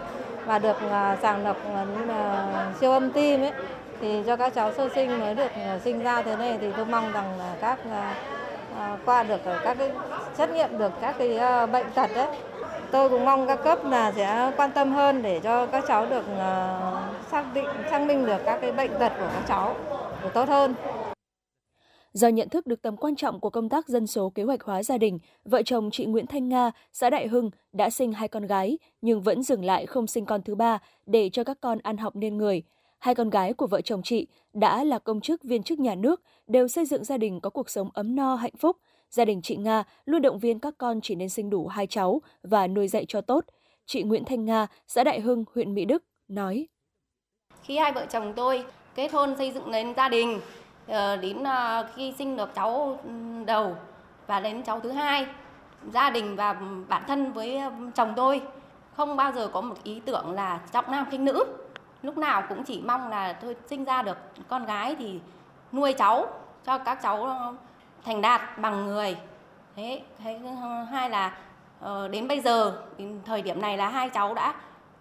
và 0.46 0.58
được 0.58 0.76
uh, 0.86 1.18
sàng 1.22 1.44
lọc 1.44 1.56
uh, 1.56 2.76
siêu 2.80 2.92
âm 2.92 3.10
tim 3.10 3.40
ấy 3.40 3.52
thì 4.00 4.22
cho 4.26 4.36
các 4.36 4.54
cháu 4.54 4.72
sơ 4.72 4.88
sinh 4.94 5.20
mới 5.20 5.34
được 5.34 5.50
uh, 5.76 5.82
sinh 5.82 6.02
ra 6.02 6.22
thế 6.22 6.36
này 6.36 6.58
thì 6.60 6.66
tôi 6.76 6.84
mong 6.84 7.12
rằng 7.12 7.38
là 7.38 7.56
các 7.60 7.78
uh, 7.86 8.98
qua 9.04 9.22
được 9.22 9.40
các 9.64 9.78
cái 9.78 9.90
xét 10.38 10.50
nghiệm 10.50 10.78
được 10.78 10.92
các 11.00 11.14
cái 11.18 11.38
uh, 11.64 11.70
bệnh 11.70 11.86
tật 11.94 12.10
đấy. 12.14 12.28
Tôi 12.90 13.08
cũng 13.08 13.24
mong 13.24 13.46
các 13.46 13.58
cấp 13.64 13.78
là 13.84 14.12
sẽ 14.16 14.52
quan 14.56 14.70
tâm 14.72 14.92
hơn 14.92 15.22
để 15.22 15.40
cho 15.40 15.66
các 15.66 15.84
cháu 15.88 16.06
được 16.06 16.24
xác 17.30 17.44
định 17.54 17.66
xác 17.90 18.00
minh 18.00 18.26
được 18.26 18.38
các 18.44 18.58
cái 18.60 18.72
bệnh 18.72 18.90
tật 18.98 19.12
của 19.18 19.26
các 19.34 19.42
cháu 19.48 19.74
được 20.22 20.30
tốt 20.34 20.48
hơn. 20.48 20.74
Do 22.14 22.28
nhận 22.28 22.48
thức 22.48 22.66
được 22.66 22.82
tầm 22.82 22.96
quan 22.96 23.16
trọng 23.16 23.40
của 23.40 23.50
công 23.50 23.68
tác 23.68 23.88
dân 23.88 24.06
số 24.06 24.30
kế 24.30 24.42
hoạch 24.42 24.62
hóa 24.62 24.82
gia 24.82 24.98
đình, 24.98 25.18
vợ 25.44 25.62
chồng 25.62 25.90
chị 25.90 26.04
Nguyễn 26.04 26.26
Thanh 26.26 26.48
Nga, 26.48 26.70
xã 26.92 27.10
Đại 27.10 27.28
Hưng 27.28 27.50
đã 27.72 27.90
sinh 27.90 28.12
hai 28.12 28.28
con 28.28 28.46
gái 28.46 28.78
nhưng 29.02 29.22
vẫn 29.22 29.42
dừng 29.42 29.64
lại 29.64 29.86
không 29.86 30.06
sinh 30.06 30.26
con 30.26 30.42
thứ 30.42 30.54
ba 30.54 30.78
để 31.06 31.30
cho 31.32 31.44
các 31.44 31.60
con 31.60 31.78
ăn 31.82 31.96
học 31.96 32.16
nên 32.16 32.36
người. 32.36 32.62
Hai 32.98 33.14
con 33.14 33.30
gái 33.30 33.52
của 33.52 33.66
vợ 33.66 33.80
chồng 33.80 34.02
chị 34.02 34.26
đã 34.52 34.84
là 34.84 34.98
công 34.98 35.20
chức 35.20 35.42
viên 35.42 35.62
chức 35.62 35.78
nhà 35.78 35.94
nước, 35.94 36.22
đều 36.46 36.68
xây 36.68 36.84
dựng 36.84 37.04
gia 37.04 37.18
đình 37.18 37.40
có 37.40 37.50
cuộc 37.50 37.70
sống 37.70 37.90
ấm 37.94 38.16
no 38.16 38.34
hạnh 38.34 38.56
phúc. 38.58 38.76
Gia 39.10 39.24
đình 39.24 39.42
chị 39.42 39.56
Nga 39.56 39.84
luôn 40.04 40.22
động 40.22 40.38
viên 40.38 40.58
các 40.58 40.74
con 40.78 41.00
chỉ 41.00 41.14
nên 41.14 41.28
sinh 41.28 41.50
đủ 41.50 41.66
hai 41.66 41.86
cháu 41.86 42.22
và 42.42 42.66
nuôi 42.66 42.88
dạy 42.88 43.04
cho 43.08 43.20
tốt. 43.20 43.44
Chị 43.86 44.02
Nguyễn 44.02 44.24
Thanh 44.24 44.44
Nga, 44.44 44.66
xã 44.86 45.04
Đại 45.04 45.20
Hưng, 45.20 45.44
huyện 45.54 45.74
Mỹ 45.74 45.84
Đức, 45.84 46.04
nói. 46.28 46.68
Khi 47.62 47.76
hai 47.76 47.92
vợ 47.92 48.06
chồng 48.10 48.32
tôi 48.36 48.64
kết 48.94 49.12
hôn 49.12 49.34
xây 49.38 49.52
dựng 49.52 49.68
lên 49.68 49.94
gia 49.96 50.08
đình, 50.08 50.40
Ờ, 50.88 51.16
đến 51.16 51.44
ờ, 51.44 51.88
khi 51.94 52.14
sinh 52.18 52.36
được 52.36 52.54
cháu 52.54 52.98
ừ, 53.04 53.10
đầu 53.46 53.76
và 54.26 54.40
đến 54.40 54.62
cháu 54.62 54.80
thứ 54.80 54.90
hai, 54.90 55.26
gia 55.92 56.10
đình 56.10 56.36
và 56.36 56.56
bản 56.88 57.02
thân 57.06 57.32
với 57.32 57.58
ờ, 57.58 57.70
chồng 57.94 58.12
tôi 58.16 58.42
không 58.96 59.16
bao 59.16 59.32
giờ 59.32 59.48
có 59.52 59.60
một 59.60 59.76
ý 59.82 60.00
tưởng 60.04 60.30
là 60.30 60.60
trọng 60.72 60.90
nam 60.90 61.06
khinh 61.10 61.24
nữ. 61.24 61.44
Lúc 62.02 62.18
nào 62.18 62.42
cũng 62.48 62.64
chỉ 62.64 62.82
mong 62.86 63.08
là 63.08 63.32
tôi 63.32 63.56
sinh 63.66 63.84
ra 63.84 64.02
được 64.02 64.16
con 64.48 64.66
gái 64.66 64.96
thì 64.98 65.20
nuôi 65.72 65.92
cháu 65.92 66.26
cho 66.64 66.78
các 66.78 66.98
cháu 67.02 67.28
thành 68.04 68.20
đạt 68.20 68.58
bằng 68.58 68.86
người. 68.86 69.16
Thế 69.76 70.02
thế 70.18 70.40
hai 70.90 71.10
là 71.10 71.36
đến 72.10 72.28
bây 72.28 72.40
giờ 72.40 72.82
đến 72.98 73.20
thời 73.26 73.42
điểm 73.42 73.60
này 73.60 73.76
là 73.76 73.88
hai 73.88 74.08
cháu 74.08 74.34
đã 74.34 74.54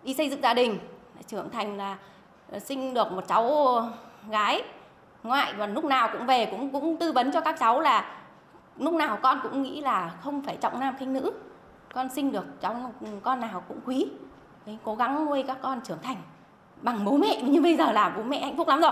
đi 0.03 0.13
xây 0.13 0.29
dựng 0.29 0.41
gia 0.41 0.53
đình 0.53 0.79
trưởng 1.27 1.49
thành 1.49 1.77
là 1.77 1.97
sinh 2.59 2.93
được 2.93 3.11
một 3.11 3.23
cháu 3.27 3.77
gái 4.29 4.63
ngoại 5.23 5.53
và 5.57 5.67
lúc 5.67 5.85
nào 5.85 6.09
cũng 6.11 6.25
về 6.25 6.45
cũng 6.45 6.69
cũng 6.71 6.97
tư 6.97 7.11
vấn 7.11 7.31
cho 7.31 7.41
các 7.41 7.55
cháu 7.59 7.81
là 7.81 8.21
lúc 8.77 8.93
nào 8.93 9.19
con 9.21 9.39
cũng 9.43 9.63
nghĩ 9.63 9.81
là 9.81 10.09
không 10.21 10.41
phải 10.41 10.57
trọng 10.57 10.79
nam 10.79 10.95
khinh 10.99 11.13
nữ 11.13 11.31
con 11.93 12.09
sinh 12.09 12.31
được 12.31 12.45
cháu 12.61 12.93
con 13.23 13.39
nào 13.39 13.63
cũng 13.67 13.79
quý 13.85 14.07
Đấy, 14.65 14.77
cố 14.83 14.95
gắng 14.95 15.25
nuôi 15.25 15.43
các 15.47 15.57
con 15.61 15.81
trưởng 15.83 16.01
thành 16.01 16.17
bằng 16.81 17.05
bố 17.05 17.17
mẹ 17.17 17.41
như 17.41 17.61
bây 17.61 17.75
giờ 17.75 17.91
là 17.91 18.13
bố 18.17 18.23
mẹ 18.23 18.39
hạnh 18.39 18.57
phúc 18.57 18.67
lắm 18.67 18.81
rồi. 18.81 18.91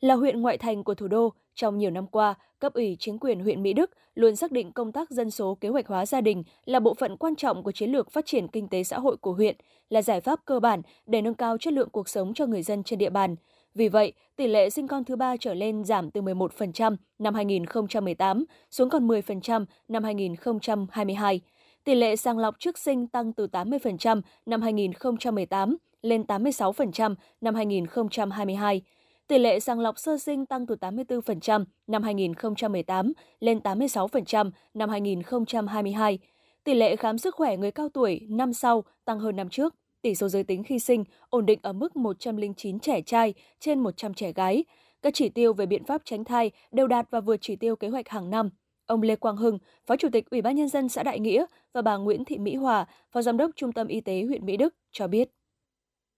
Là 0.00 0.14
huyện 0.14 0.40
ngoại 0.40 0.58
thành 0.58 0.84
của 0.84 0.94
thủ 0.94 1.08
đô, 1.08 1.32
trong 1.54 1.78
nhiều 1.78 1.90
năm 1.90 2.06
qua, 2.06 2.34
cấp 2.58 2.72
ủy 2.72 2.96
chính 2.98 3.18
quyền 3.18 3.40
huyện 3.40 3.62
Mỹ 3.62 3.72
Đức 3.72 3.90
luôn 4.14 4.36
xác 4.36 4.52
định 4.52 4.72
công 4.72 4.92
tác 4.92 5.10
dân 5.10 5.30
số 5.30 5.58
kế 5.60 5.68
hoạch 5.68 5.86
hóa 5.86 6.06
gia 6.06 6.20
đình 6.20 6.42
là 6.64 6.80
bộ 6.80 6.94
phận 6.94 7.16
quan 7.16 7.36
trọng 7.36 7.62
của 7.62 7.72
chiến 7.72 7.90
lược 7.90 8.10
phát 8.10 8.26
triển 8.26 8.48
kinh 8.48 8.68
tế 8.68 8.84
xã 8.84 8.98
hội 8.98 9.16
của 9.16 9.32
huyện, 9.32 9.56
là 9.88 10.02
giải 10.02 10.20
pháp 10.20 10.40
cơ 10.44 10.60
bản 10.60 10.82
để 11.06 11.22
nâng 11.22 11.34
cao 11.34 11.58
chất 11.58 11.72
lượng 11.72 11.90
cuộc 11.90 12.08
sống 12.08 12.34
cho 12.34 12.46
người 12.46 12.62
dân 12.62 12.82
trên 12.82 12.98
địa 12.98 13.10
bàn. 13.10 13.36
Vì 13.74 13.88
vậy, 13.88 14.12
tỷ 14.36 14.46
lệ 14.46 14.70
sinh 14.70 14.88
con 14.88 15.04
thứ 15.04 15.16
ba 15.16 15.36
trở 15.36 15.54
lên 15.54 15.84
giảm 15.84 16.10
từ 16.10 16.20
11% 16.22 16.96
năm 17.18 17.34
2018 17.34 18.44
xuống 18.70 18.90
còn 18.90 19.08
10% 19.08 19.64
năm 19.88 20.04
2022. 20.04 21.40
Tỷ 21.84 21.94
lệ 21.94 22.16
sàng 22.16 22.38
lọc 22.38 22.54
trước 22.58 22.78
sinh 22.78 23.06
tăng 23.06 23.32
từ 23.32 23.46
80% 23.46 24.20
năm 24.46 24.62
2018 24.62 25.76
lên 26.02 26.22
86% 26.22 27.14
năm 27.40 27.54
2022. 27.54 28.82
Tỷ 29.26 29.38
lệ 29.38 29.60
sàng 29.60 29.80
lọc 29.80 29.98
sơ 29.98 30.18
sinh 30.18 30.46
tăng 30.46 30.66
từ 30.66 30.76
84% 30.80 31.64
năm 31.86 32.02
2018 32.02 33.12
lên 33.40 33.58
86% 33.58 34.50
năm 34.74 34.88
2022. 34.88 36.18
Tỷ 36.64 36.74
lệ 36.74 36.96
khám 36.96 37.18
sức 37.18 37.34
khỏe 37.34 37.56
người 37.56 37.70
cao 37.70 37.88
tuổi 37.88 38.26
năm 38.28 38.52
sau 38.52 38.84
tăng 39.04 39.20
hơn 39.20 39.36
năm 39.36 39.48
trước. 39.48 39.74
Tỷ 40.02 40.14
số 40.14 40.28
giới 40.28 40.44
tính 40.44 40.64
khi 40.64 40.78
sinh 40.78 41.04
ổn 41.30 41.46
định 41.46 41.58
ở 41.62 41.72
mức 41.72 41.96
109 41.96 42.80
trẻ 42.80 43.00
trai 43.00 43.34
trên 43.60 43.80
100 43.80 44.14
trẻ 44.14 44.32
gái. 44.32 44.64
Các 45.02 45.14
chỉ 45.14 45.28
tiêu 45.28 45.52
về 45.52 45.66
biện 45.66 45.84
pháp 45.84 46.02
tránh 46.04 46.24
thai 46.24 46.50
đều 46.72 46.86
đạt 46.86 47.06
và 47.10 47.20
vượt 47.20 47.36
chỉ 47.40 47.56
tiêu 47.56 47.76
kế 47.76 47.88
hoạch 47.88 48.08
hàng 48.08 48.30
năm. 48.30 48.50
Ông 48.86 49.02
Lê 49.02 49.16
Quang 49.16 49.36
Hưng, 49.36 49.58
Phó 49.86 49.96
Chủ 49.96 50.08
tịch 50.12 50.30
Ủy 50.30 50.42
ban 50.42 50.56
Nhân 50.56 50.68
dân 50.68 50.88
xã 50.88 51.02
Đại 51.02 51.20
Nghĩa 51.20 51.44
và 51.72 51.82
bà 51.82 51.96
Nguyễn 51.96 52.24
Thị 52.24 52.38
Mỹ 52.38 52.54
Hòa, 52.54 52.86
Phó 53.12 53.22
Giám 53.22 53.36
đốc 53.36 53.50
Trung 53.56 53.72
tâm 53.72 53.86
Y 53.86 54.00
tế 54.00 54.24
huyện 54.28 54.46
Mỹ 54.46 54.56
Đức 54.56 54.74
cho 54.92 55.06
biết. 55.06 55.30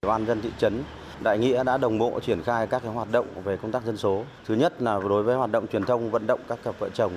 Ủy 0.01 0.09
ban 0.09 0.25
dân 0.25 0.41
thị 0.41 0.49
trấn 0.57 0.83
Đại 1.23 1.37
Nghĩa 1.37 1.63
đã 1.63 1.77
đồng 1.77 1.97
bộ 1.97 2.19
triển 2.19 2.41
khai 2.41 2.67
các 2.67 2.83
cái 2.83 2.91
hoạt 2.91 3.11
động 3.11 3.27
về 3.43 3.57
công 3.57 3.71
tác 3.71 3.85
dân 3.85 3.97
số. 3.97 4.23
Thứ 4.45 4.55
nhất 4.55 4.81
là 4.81 4.99
đối 5.09 5.23
với 5.23 5.35
hoạt 5.35 5.51
động 5.51 5.67
truyền 5.67 5.83
thông 5.83 6.11
vận 6.11 6.27
động 6.27 6.39
các 6.47 6.59
cặp 6.63 6.79
vợ 6.79 6.89
chồng 6.93 7.11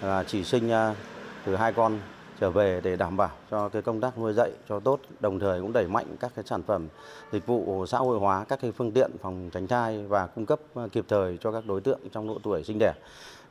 à, 0.00 0.22
chỉ 0.22 0.44
sinh 0.44 0.70
à, 0.70 0.94
từ 1.44 1.56
hai 1.56 1.72
con 1.72 1.98
trở 2.40 2.50
về 2.50 2.80
để 2.84 2.96
đảm 2.96 3.16
bảo 3.16 3.30
cho 3.50 3.68
cái 3.68 3.82
công 3.82 4.00
tác 4.00 4.18
nuôi 4.18 4.32
dạy 4.32 4.50
cho 4.68 4.80
tốt, 4.80 5.00
đồng 5.20 5.38
thời 5.38 5.60
cũng 5.60 5.72
đẩy 5.72 5.86
mạnh 5.86 6.06
các 6.20 6.32
cái 6.34 6.44
sản 6.48 6.62
phẩm 6.62 6.88
dịch 7.32 7.46
vụ 7.46 7.86
xã 7.86 7.98
hội 7.98 8.18
hóa 8.18 8.44
các 8.48 8.58
cái 8.62 8.72
phương 8.72 8.92
tiện 8.92 9.10
phòng 9.22 9.50
tránh 9.52 9.66
thai 9.66 10.04
và 10.08 10.26
cung 10.26 10.46
cấp 10.46 10.60
à, 10.74 10.82
kịp 10.92 11.04
thời 11.08 11.38
cho 11.40 11.52
các 11.52 11.66
đối 11.66 11.80
tượng 11.80 12.00
trong 12.12 12.28
độ 12.28 12.38
tuổi 12.42 12.64
sinh 12.64 12.78
đẻ. 12.78 12.94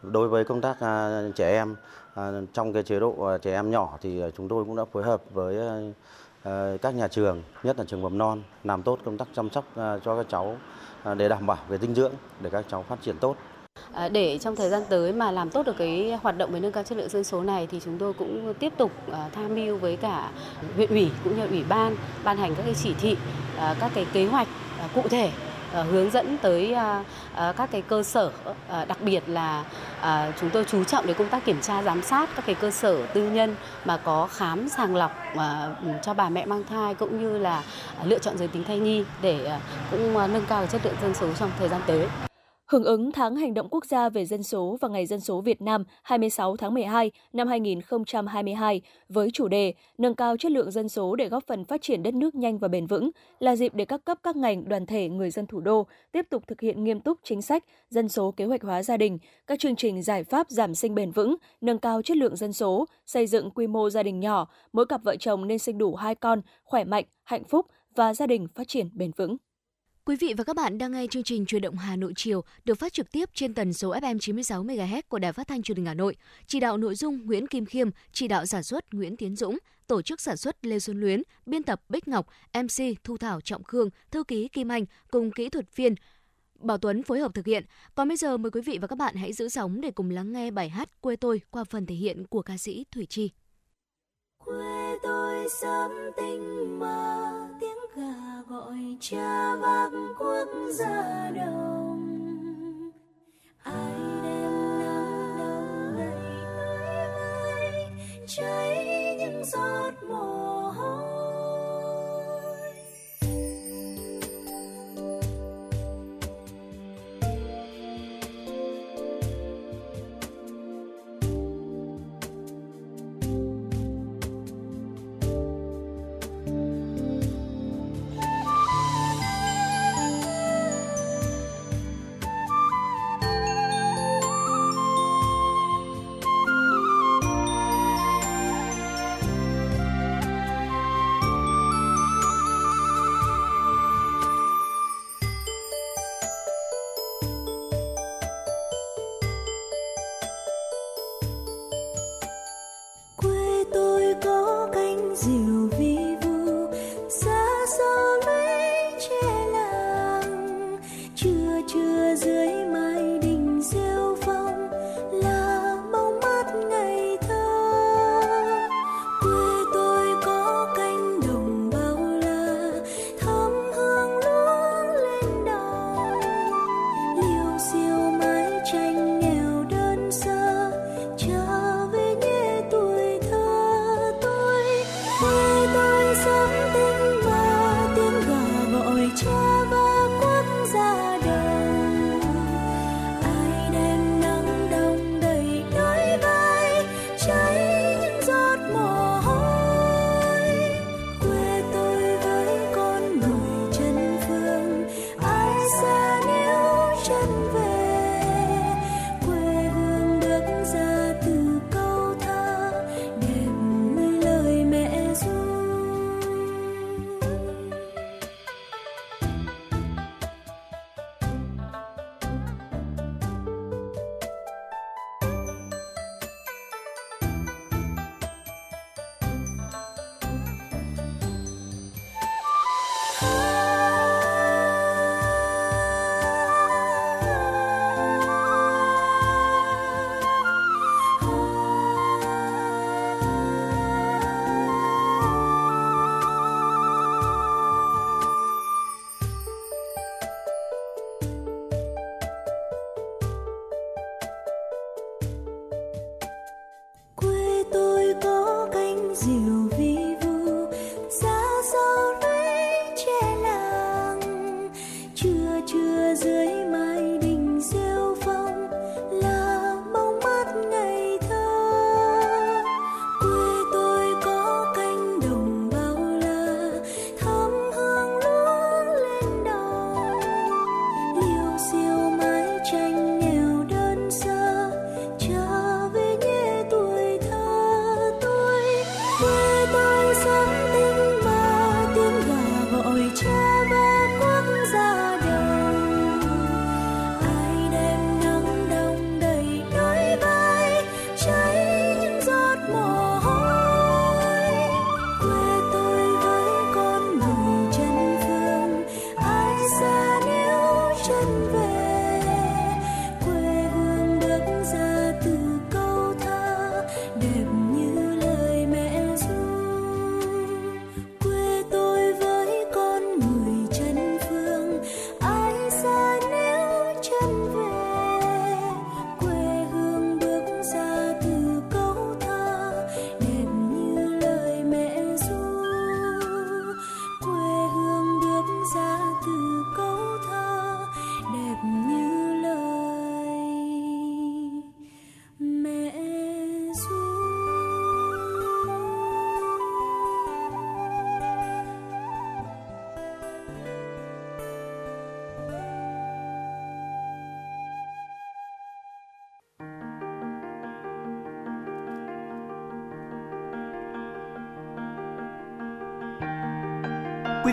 Đối 0.02 0.28
với 0.28 0.44
công 0.44 0.62
tác 0.62 0.80
à, 0.80 1.22
trẻ 1.36 1.52
em 1.52 1.76
à, 2.14 2.32
trong 2.54 2.74
cái 2.74 2.84
chế 2.84 3.00
độ 3.00 3.38
trẻ 3.42 3.54
em 3.54 3.72
nhỏ 3.72 3.98
thì 4.02 4.24
chúng 4.38 4.48
tôi 4.48 4.66
cũng 4.66 4.76
đã 4.76 4.86
phối 4.92 5.04
hợp 5.04 5.22
với 5.32 5.84
các 6.82 6.96
nhà 6.96 7.08
trường, 7.08 7.44
nhất 7.64 7.80
là 7.80 7.86
trường 7.88 8.02
mầm 8.02 8.18
non 8.18 8.44
làm 8.64 8.84
tốt 8.84 9.00
công 9.06 9.18
tác 9.18 9.28
chăm 9.36 9.50
sóc 9.50 9.66
cho 9.76 10.18
các 10.18 10.26
cháu 10.30 10.58
để 11.18 11.30
đảm 11.30 11.46
bảo 11.46 11.58
về 11.68 11.78
dinh 11.78 11.96
dưỡng 11.96 12.12
để 12.42 12.50
các 12.50 12.66
cháu 12.70 12.84
phát 12.84 13.02
triển 13.02 13.18
tốt. 13.18 13.36
À, 13.96 14.10
để 14.10 14.38
trong 14.42 14.56
thời 14.56 14.70
gian 14.70 14.84
tới 14.90 15.14
mà 15.14 15.32
làm 15.32 15.50
tốt 15.50 15.66
được 15.66 15.78
cái 15.78 16.18
hoạt 16.22 16.38
động 16.38 16.52
về 16.52 16.60
nâng 16.60 16.72
cao 16.72 16.84
chất 16.84 16.98
lượng 16.98 17.10
dân 17.10 17.24
số 17.24 17.44
này 17.44 17.68
thì 17.72 17.80
chúng 17.86 17.98
tôi 17.98 18.14
cũng 18.14 18.54
tiếp 18.60 18.74
tục 18.78 18.92
à, 19.12 19.30
tham 19.36 19.56
mưu 19.56 19.78
với 19.78 19.96
cả 19.96 20.30
huyện 20.76 20.90
ủy 20.90 21.10
cũng 21.24 21.38
như 21.38 21.48
ủy 21.48 21.64
ban 21.70 21.96
ban 22.24 22.38
hành 22.38 22.56
các 22.56 22.64
cái 22.66 22.74
chỉ 22.84 22.94
thị, 23.02 23.18
à, 23.58 23.76
các 23.80 23.92
cái 23.96 24.06
kế 24.14 24.26
hoạch 24.26 24.48
cụ 24.96 25.02
thể 25.10 25.32
hướng 25.92 26.12
dẫn 26.12 26.38
tới 26.38 26.76
các 27.58 27.70
cái 27.72 27.82
cơ 27.82 28.04
sở 28.04 28.32
đặc 28.88 28.98
biệt 29.02 29.24
là 29.28 29.64
chúng 30.40 30.50
tôi 30.50 30.66
chú 30.66 30.84
trọng 30.84 31.08
đến 31.08 31.18
công 31.18 31.30
tác 31.30 31.46
kiểm 31.46 31.62
tra 31.62 31.84
giám 31.84 32.02
sát 32.02 32.30
các 32.36 32.46
cái 32.46 32.56
cơ 32.56 32.72
sở 32.72 33.06
tư 33.06 33.30
nhân 33.30 33.56
mà 33.86 33.98
có 33.98 34.28
khám 34.28 34.70
sàng 34.70 34.96
lọc 34.96 35.12
cho 36.04 36.14
bà 36.14 36.30
mẹ 36.30 36.46
mang 36.46 36.64
thai 36.70 36.94
cũng 36.94 37.22
như 37.22 37.38
là 37.38 37.64
lựa 38.04 38.20
chọn 38.20 38.38
giới 38.38 38.48
tính 38.48 38.64
thai 38.64 38.80
nhi 38.80 39.04
để 39.22 39.60
cũng 39.92 40.14
nâng 40.14 40.46
cao 40.48 40.66
chất 40.66 40.82
lượng 40.86 40.96
dân 41.02 41.14
số 41.14 41.34
trong 41.34 41.52
thời 41.60 41.70
gian 41.70 41.82
tới. 41.88 42.08
Hưởng 42.68 42.84
ứng 42.84 43.12
tháng 43.12 43.36
hành 43.36 43.54
động 43.54 43.68
quốc 43.72 43.86
gia 43.86 44.10
về 44.10 44.26
dân 44.26 44.44
số 44.44 44.78
và 44.82 44.88
Ngày 44.88 45.06
dân 45.06 45.20
số 45.20 45.42
Việt 45.42 45.62
Nam 45.62 45.84
26 46.04 46.58
tháng 46.58 46.74
12 46.74 47.12
năm 47.34 47.48
2022 47.48 48.82
với 49.10 49.32
chủ 49.32 49.48
đề 49.48 49.74
Nâng 49.98 50.16
cao 50.16 50.38
chất 50.38 50.52
lượng 50.52 50.72
dân 50.72 50.90
số 50.90 51.16
để 51.16 51.30
góp 51.30 51.44
phần 51.48 51.66
phát 51.66 51.82
triển 51.82 52.04
đất 52.04 52.14
nước 52.14 52.36
nhanh 52.36 52.58
và 52.58 52.68
bền 52.68 52.88
vững 52.88 53.12
là 53.40 53.56
dịp 53.56 53.76
để 53.76 53.86
các 53.86 54.06
cấp 54.06 54.18
các 54.24 54.36
ngành, 54.36 54.70
đoàn 54.70 54.86
thể, 54.86 55.10
người 55.10 55.32
dân 55.32 55.46
thủ 55.46 55.60
đô 55.60 55.88
tiếp 56.12 56.26
tục 56.30 56.44
thực 56.48 56.62
hiện 56.62 56.84
nghiêm 56.84 57.00
túc 57.00 57.20
chính 57.24 57.42
sách 57.42 57.64
dân 57.90 58.10
số 58.10 58.32
kế 58.32 58.46
hoạch 58.46 58.64
hóa 58.64 58.84
gia 58.84 58.98
đình, 58.98 59.18
các 59.48 59.60
chương 59.60 59.76
trình 59.76 60.04
giải 60.04 60.24
pháp 60.24 60.50
giảm 60.50 60.76
sinh 60.76 60.96
bền 60.96 61.12
vững, 61.12 61.36
nâng 61.62 61.80
cao 61.80 62.02
chất 62.02 62.18
lượng 62.18 62.36
dân 62.36 62.54
số, 62.54 62.86
xây 63.06 63.28
dựng 63.28 63.52
quy 63.52 63.68
mô 63.68 63.90
gia 63.90 64.04
đình 64.04 64.20
nhỏ, 64.20 64.48
mỗi 64.74 64.86
cặp 64.86 65.04
vợ 65.04 65.16
chồng 65.16 65.48
nên 65.48 65.60
sinh 65.60 65.78
đủ 65.78 65.96
hai 65.96 66.16
con, 66.16 66.42
khỏe 66.64 66.84
mạnh, 66.84 67.06
hạnh 67.24 67.44
phúc 67.44 67.66
và 67.96 68.14
gia 68.14 68.28
đình 68.28 68.48
phát 68.56 68.68
triển 68.68 68.90
bền 68.94 69.12
vững. 69.12 69.38
Quý 70.08 70.16
vị 70.16 70.34
và 70.38 70.44
các 70.44 70.56
bạn 70.56 70.78
đang 70.78 70.92
nghe 70.92 71.08
chương 71.08 71.24
trình 71.24 71.46
Truyền 71.46 71.62
động 71.62 71.78
Hà 71.78 71.96
Nội 71.96 72.14
chiều 72.16 72.44
được 72.66 72.76
phát 72.76 72.94
trực 72.94 73.12
tiếp 73.12 73.30
trên 73.34 73.54
tần 73.54 73.74
số 73.74 73.94
FM 73.94 74.20
96 74.20 74.64
MHz 74.64 75.02
của 75.10 75.20
Đài 75.20 75.34
Phát 75.34 75.48
thanh 75.48 75.64
Truyền 75.64 75.76
hình 75.76 75.86
Hà 75.86 75.94
Nội. 75.94 76.16
Chỉ 76.48 76.60
đạo 76.60 76.78
nội 76.78 76.96
dung 76.96 77.26
Nguyễn 77.26 77.48
Kim 77.48 77.66
Khiêm, 77.66 77.90
chỉ 78.12 78.28
đạo 78.28 78.46
sản 78.46 78.64
xuất 78.64 78.94
Nguyễn 78.94 79.18
Tiến 79.18 79.36
Dũng, 79.36 79.58
tổ 79.88 80.02
chức 80.02 80.22
sản 80.22 80.38
xuất 80.38 80.66
Lê 80.66 80.80
Xuân 80.80 81.00
Luyến, 81.00 81.24
biên 81.46 81.64
tập 81.64 81.82
Bích 81.90 82.08
Ngọc, 82.08 82.28
MC 82.54 83.04
Thu 83.04 83.18
Thảo 83.18 83.42
Trọng 83.42 83.64
Khương, 83.64 83.90
thư 84.12 84.24
ký 84.24 84.48
Kim 84.48 84.72
Anh 84.72 84.86
cùng 85.12 85.32
kỹ 85.32 85.50
thuật 85.50 85.76
viên 85.76 85.96
Bảo 86.60 86.78
Tuấn 86.78 87.04
phối 87.04 87.20
hợp 87.20 87.34
thực 87.34 87.46
hiện. 87.46 87.66
Còn 87.96 88.08
bây 88.08 88.18
giờ 88.18 88.38
mời 88.38 88.52
quý 88.52 88.62
vị 88.62 88.78
và 88.82 88.88
các 88.88 88.96
bạn 88.96 89.16
hãy 89.16 89.34
giữ 89.34 89.50
sóng 89.50 89.82
để 89.82 89.92
cùng 89.92 90.10
lắng 90.10 90.34
nghe 90.34 90.52
bài 90.52 90.70
hát 90.70 91.02
Quê 91.02 91.16
tôi 91.16 91.42
qua 91.52 91.64
phần 91.64 91.86
thể 91.86 91.96
hiện 91.96 92.28
của 92.28 92.42
ca 92.42 92.58
sĩ 92.58 92.86
Thủy 92.92 93.06
Chi. 93.10 93.32
Quê 94.46 94.98
tôi 95.04 95.48
sớm 95.62 95.92
tinh 96.18 96.80
mơ 96.80 97.32
tiếng 97.62 97.75
gà 97.96 98.42
gọi 98.48 98.98
cha 99.00 99.56
vác 99.56 99.92
quốc 100.20 100.48
gia 100.72 101.32
đầu. 101.36 101.65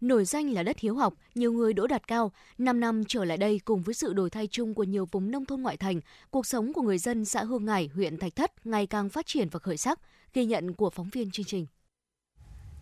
nổi 0.00 0.24
danh 0.24 0.52
là 0.52 0.62
đất 0.62 0.78
hiếu 0.78 0.94
học, 0.94 1.14
nhiều 1.34 1.52
người 1.52 1.72
đỗ 1.72 1.86
đạt 1.86 2.08
cao. 2.08 2.32
5 2.58 2.80
năm 2.80 3.04
trở 3.08 3.24
lại 3.24 3.36
đây 3.36 3.60
cùng 3.64 3.82
với 3.82 3.94
sự 3.94 4.12
đổi 4.12 4.30
thay 4.30 4.48
chung 4.50 4.74
của 4.74 4.84
nhiều 4.84 5.08
vùng 5.12 5.30
nông 5.30 5.44
thôn 5.44 5.62
ngoại 5.62 5.76
thành, 5.76 6.00
cuộc 6.30 6.46
sống 6.46 6.72
của 6.72 6.82
người 6.82 6.98
dân 6.98 7.24
xã 7.24 7.44
Hương 7.44 7.64
Ngải, 7.64 7.90
huyện 7.94 8.18
Thạch 8.18 8.36
Thất 8.36 8.66
ngày 8.66 8.86
càng 8.86 9.08
phát 9.08 9.26
triển 9.26 9.48
và 9.48 9.58
khởi 9.58 9.76
sắc, 9.76 10.00
ghi 10.34 10.44
nhận 10.44 10.74
của 10.74 10.90
phóng 10.90 11.08
viên 11.12 11.30
chương 11.30 11.46
trình. 11.46 11.66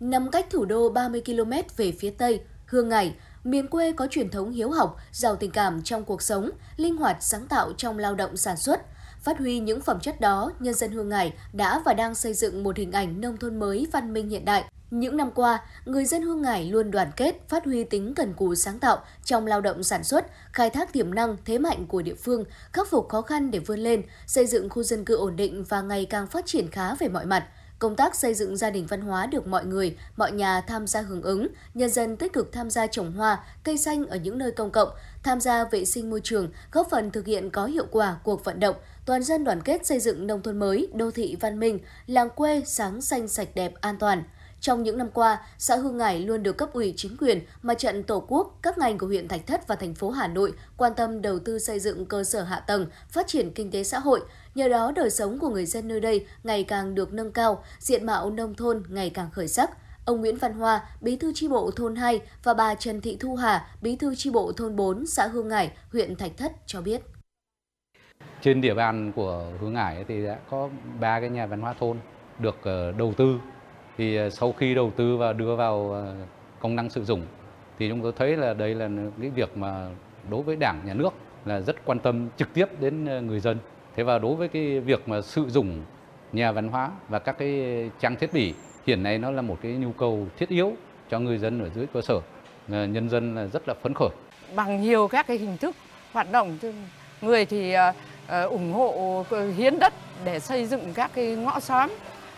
Nằm 0.01 0.31
cách 0.31 0.47
thủ 0.51 0.65
đô 0.65 0.89
30 0.89 1.23
km 1.27 1.53
về 1.77 1.93
phía 1.93 2.11
Tây, 2.11 2.41
Hương 2.67 2.89
Ngải, 2.89 3.15
miền 3.45 3.69
quê 3.69 3.93
có 3.93 4.07
truyền 4.07 4.31
thống 4.31 4.53
hiếu 4.53 4.71
học, 4.71 4.97
giàu 5.13 5.37
tình 5.37 5.51
cảm 5.51 5.83
trong 5.83 6.05
cuộc 6.05 6.23
sống, 6.23 6.51
linh 6.77 6.97
hoạt 6.97 7.17
sáng 7.21 7.47
tạo 7.47 7.73
trong 7.73 7.99
lao 7.99 8.15
động 8.15 8.37
sản 8.37 8.57
xuất. 8.57 8.81
Phát 9.23 9.39
huy 9.39 9.59
những 9.59 9.81
phẩm 9.81 10.01
chất 10.01 10.21
đó, 10.21 10.53
nhân 10.61 10.75
dân 10.75 10.93
Hương 10.93 11.09
Ngải 11.09 11.33
đã 11.53 11.83
và 11.85 11.95
đang 11.95 12.15
xây 12.15 12.35
dựng 12.35 12.65
một 12.65 12.77
hình 12.77 12.93
ảnh 12.93 13.21
nông 13.21 13.37
thôn 13.37 13.59
mới 13.59 13.87
văn 13.93 14.13
minh 14.13 14.29
hiện 14.29 14.45
đại. 14.45 14.65
Những 14.95 15.17
năm 15.17 15.31
qua, 15.35 15.63
người 15.85 16.05
dân 16.05 16.23
Hương 16.23 16.43
Ngải 16.43 16.65
luôn 16.65 16.91
đoàn 16.91 17.11
kết, 17.17 17.49
phát 17.49 17.65
huy 17.65 17.85
tính 17.85 18.15
cần 18.15 18.35
cù 18.35 18.55
sáng 18.55 18.79
tạo 18.79 18.99
trong 19.25 19.47
lao 19.47 19.61
động 19.61 19.83
sản 19.83 20.05
xuất, 20.05 20.27
khai 20.53 20.71
thác 20.71 20.93
tiềm 20.93 21.15
năng, 21.15 21.37
thế 21.45 21.59
mạnh 21.59 21.87
của 21.87 22.03
địa 22.03 22.15
phương, 22.15 22.45
khắc 22.73 22.89
phục 22.91 23.09
khó 23.09 23.23
khăn 23.23 23.51
để 23.51 23.59
vươn 23.59 23.79
lên, 23.79 24.03
xây 24.27 24.47
dựng 24.47 24.71
khu 24.71 24.83
dân 24.83 25.05
cư 25.05 25.17
ổn 25.17 25.37
định 25.37 25.65
và 25.69 25.83
ngày 25.83 26.05
càng 26.05 26.27
phát 26.27 26.47
triển 26.47 26.71
khá 26.71 26.95
về 26.95 27.09
mọi 27.09 27.27
mặt. 27.27 27.45
Công 27.79 27.97
tác 27.97 28.15
xây 28.15 28.35
dựng 28.35 28.57
gia 28.57 28.71
đình 28.71 28.87
văn 28.87 29.01
hóa 29.01 29.27
được 29.27 29.47
mọi 29.47 29.65
người, 29.65 29.97
mọi 30.17 30.33
nhà 30.33 30.61
tham 30.61 30.87
gia 30.87 31.01
hưởng 31.01 31.23
ứng, 31.23 31.49
nhân 31.75 31.91
dân 31.91 32.17
tích 32.17 32.33
cực 32.33 32.53
tham 32.53 32.71
gia 32.71 32.87
trồng 32.87 33.13
hoa, 33.13 33.45
cây 33.65 33.79
xanh 33.79 34.07
ở 34.07 34.17
những 34.17 34.39
nơi 34.39 34.51
công 34.53 34.71
cộng, 34.71 34.89
tham 35.23 35.41
gia 35.41 35.65
vệ 35.65 35.85
sinh 35.85 36.11
môi 36.11 36.21
trường, 36.25 36.49
góp 36.73 36.91
phần 36.91 37.11
thực 37.11 37.27
hiện 37.27 37.51
có 37.51 37.67
hiệu 37.67 37.87
quả 37.91 38.17
cuộc 38.23 38.45
vận 38.45 38.61
động 38.61 38.77
toàn 39.07 39.23
dân 39.23 39.45
đoàn 39.45 39.63
kết 39.63 39.87
xây 39.87 40.01
dựng 40.01 40.27
nông 40.27 40.43
thôn 40.43 40.59
mới, 40.59 40.89
đô 40.95 41.11
thị 41.11 41.37
văn 41.41 41.61
minh, 41.61 41.79
làng 42.07 42.31
quê 42.31 42.63
sáng 42.67 43.01
xanh 43.01 43.29
sạch 43.29 43.49
đẹp 43.55 43.73
an 43.81 43.97
toàn. 43.99 44.23
Trong 44.65 44.83
những 44.83 44.99
năm 44.99 45.09
qua, 45.15 45.39
xã 45.59 45.77
Hương 45.77 45.99
Ngải 45.99 46.21
luôn 46.21 46.43
được 46.43 46.57
cấp 46.57 46.73
ủy 46.73 46.95
chính 46.97 47.17
quyền, 47.17 47.41
mặt 47.63 47.79
trận 47.79 48.03
Tổ 48.03 48.25
quốc, 48.29 48.59
các 48.63 48.79
ngành 48.79 48.99
của 48.99 49.07
huyện 49.07 49.29
Thạch 49.29 49.47
Thất 49.47 49.69
và 49.69 49.77
thành 49.77 49.95
phố 49.95 50.11
Hà 50.11 50.29
Nội 50.29 50.53
quan 50.77 50.93
tâm 50.97 51.23
đầu 51.23 51.39
tư 51.39 51.59
xây 51.59 51.81
dựng 51.81 52.07
cơ 52.07 52.25
sở 52.25 52.43
hạ 52.43 52.61
tầng, 52.61 52.87
phát 53.09 53.27
triển 53.27 53.51
kinh 53.55 53.71
tế 53.71 53.85
xã 53.85 53.99
hội. 53.99 54.21
Nhờ 54.55 54.69
đó, 54.69 54.93
đời 54.97 55.11
sống 55.11 55.39
của 55.39 55.49
người 55.49 55.67
dân 55.67 55.89
nơi 55.89 56.01
đây 56.01 56.27
ngày 56.45 56.65
càng 56.65 56.95
được 56.95 57.13
nâng 57.13 57.33
cao, 57.33 57.65
diện 57.79 58.07
mạo 58.07 58.31
nông 58.31 58.55
thôn 58.55 58.83
ngày 58.89 59.11
càng 59.11 59.31
khởi 59.31 59.49
sắc. 59.49 59.71
Ông 60.05 60.21
Nguyễn 60.21 60.37
Văn 60.37 60.53
Hoa, 60.53 60.81
bí 61.01 61.17
thư 61.17 61.33
chi 61.35 61.49
bộ 61.49 61.71
thôn 61.77 61.97
2 61.97 62.21
và 62.45 62.55
bà 62.55 62.75
Trần 62.75 63.01
Thị 63.01 63.17
Thu 63.21 63.35
Hà, 63.35 63.67
bí 63.83 63.97
thư 63.97 64.15
chi 64.15 64.31
bộ 64.31 64.53
thôn 64.53 64.77
4, 64.77 65.07
xã 65.07 65.27
Hương 65.27 65.49
Ngải, 65.49 65.71
huyện 65.93 66.17
Thạch 66.17 66.37
Thất 66.37 66.53
cho 66.67 66.81
biết. 66.81 67.03
Trên 68.43 68.61
địa 68.61 68.75
bàn 68.75 69.13
của 69.17 69.47
Hương 69.61 69.73
Ngải 69.73 70.05
thì 70.09 70.27
đã 70.27 70.39
có 70.51 70.69
ba 71.01 71.21
cái 71.21 71.31
nhà 71.31 71.47
văn 71.47 71.61
hóa 71.61 71.75
thôn 71.81 71.99
được 72.39 72.57
ờ, 72.63 72.93
đầu 72.93 73.13
tư 73.17 73.39
thì 73.99 74.17
ờ, 74.17 74.31
sau 74.31 74.53
khi 74.53 74.75
đầu 74.75 74.93
tư 74.97 75.17
và 75.17 75.33
đưa 75.33 75.57
vào 75.57 75.93
ờ, 75.93 76.15
công 76.61 76.77
năng 76.77 76.91
sử 76.91 77.05
dụng, 77.05 77.23
thì 77.79 77.89
chúng 77.89 78.03
tôi 78.03 78.13
thấy 78.17 78.37
là 78.37 78.55
đây 78.55 78.75
là 78.75 78.89
cái 79.21 79.31
việc 79.31 79.57
mà 79.57 79.89
đối 80.31 80.43
với 80.43 80.57
đảng, 80.57 80.81
nhà 80.85 80.95
nước 80.95 81.15
là 81.45 81.61
rất 81.61 81.85
quan 81.85 81.99
tâm 81.99 82.29
trực 82.37 82.55
tiếp 82.55 82.81
đến 82.81 83.07
ờ, 83.07 83.21
người 83.21 83.41
dân. 83.41 83.59
Thế 83.97 84.03
và 84.03 84.19
đối 84.19 84.35
với 84.35 84.49
cái 84.49 84.81
việc 84.81 85.09
mà 85.09 85.21
sử 85.21 85.49
dụng 85.49 85.83
nhà 86.33 86.53
văn 86.53 86.69
hóa 86.69 86.91
và 87.09 87.19
các 87.19 87.39
cái 87.39 87.63
trang 88.01 88.17
thiết 88.17 88.33
bị, 88.33 88.55
hiện 88.87 89.03
nay 89.03 89.19
nó 89.19 89.31
là 89.31 89.43
một 89.43 89.59
cái 89.63 89.73
nhu 89.73 89.93
cầu 89.93 90.27
thiết 90.37 90.49
yếu 90.49 90.73
cho 91.11 91.21
người 91.21 91.39
dân 91.39 91.61
ở 91.61 91.69
dưới 91.75 91.87
cơ 91.95 92.01
sở. 92.01 92.21
Nhân 92.69 93.09
dân 93.09 93.35
là 93.35 93.47
rất 93.47 93.69
là 93.69 93.75
phấn 93.83 93.95
khởi. 93.95 94.09
Bằng 94.55 94.83
nhiều 94.83 95.09
các 95.09 95.27
cái 95.27 95.37
hình 95.37 95.57
thức 95.57 95.77
hoạt 96.13 96.33
động 96.33 96.59
người 97.23 97.47
thì 97.47 97.75
ủng 98.29 98.73
hộ 98.73 99.25
hiến 99.57 99.79
đất 99.79 99.93
để 100.25 100.41
xây 100.41 100.67
dựng 100.67 100.95
các 100.95 101.11
cái 101.15 101.37
ngõ 101.37 101.61
xóm 101.61 101.91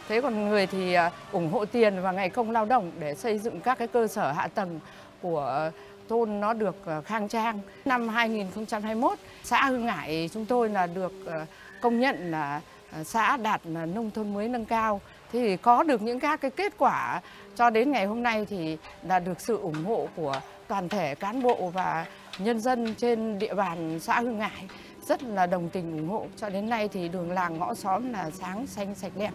thế 0.08 0.20
còn 0.20 0.48
người 0.48 0.66
thì 0.66 0.94
à, 0.94 1.10
ủng 1.32 1.52
hộ 1.52 1.64
tiền 1.64 2.02
và 2.02 2.12
ngày 2.12 2.30
công 2.30 2.50
lao 2.50 2.64
động 2.64 2.90
để 2.98 3.14
xây 3.14 3.38
dựng 3.38 3.60
các 3.60 3.78
cái 3.78 3.88
cơ 3.88 4.06
sở 4.06 4.32
hạ 4.32 4.48
tầng 4.48 4.80
của 5.22 5.70
thôn 6.08 6.40
nó 6.40 6.52
được 6.52 6.86
à, 6.86 7.00
khang 7.00 7.28
trang. 7.28 7.60
Năm 7.84 8.08
2021, 8.08 9.18
xã 9.44 9.64
Hưng 9.64 9.86
Hải 9.86 10.30
chúng 10.32 10.46
tôi 10.46 10.68
là 10.68 10.86
được 10.86 11.12
à, 11.26 11.46
công 11.80 12.00
nhận 12.00 12.30
là 12.30 12.60
xã 13.04 13.36
đạt 13.36 13.66
nông 13.66 14.10
thôn 14.10 14.34
mới 14.34 14.48
nâng 14.48 14.64
cao. 14.64 15.00
Thì 15.32 15.56
có 15.56 15.82
được 15.82 16.02
những 16.02 16.20
các 16.20 16.40
cái 16.40 16.50
kết 16.50 16.72
quả 16.78 17.20
cho 17.54 17.70
đến 17.70 17.92
ngày 17.92 18.06
hôm 18.06 18.22
nay 18.22 18.46
thì 18.50 18.78
là 19.02 19.18
được 19.18 19.40
sự 19.40 19.58
ủng 19.58 19.84
hộ 19.84 20.08
của 20.16 20.40
toàn 20.68 20.88
thể 20.88 21.14
cán 21.14 21.42
bộ 21.42 21.70
và 21.74 22.06
nhân 22.38 22.60
dân 22.60 22.94
trên 22.94 23.38
địa 23.38 23.54
bàn 23.54 24.00
xã 24.00 24.20
Hưng 24.20 24.40
Hải 24.40 24.64
rất 25.06 25.22
là 25.22 25.46
đồng 25.46 25.68
tình 25.68 25.96
ủng 25.96 26.08
hộ. 26.08 26.26
Cho 26.36 26.48
đến 26.48 26.68
nay 26.68 26.88
thì 26.88 27.08
đường 27.08 27.32
làng 27.32 27.58
ngõ 27.58 27.74
xóm 27.74 28.12
là 28.12 28.30
sáng 28.30 28.66
xanh 28.66 28.94
sạch 28.94 29.12
đẹp 29.16 29.30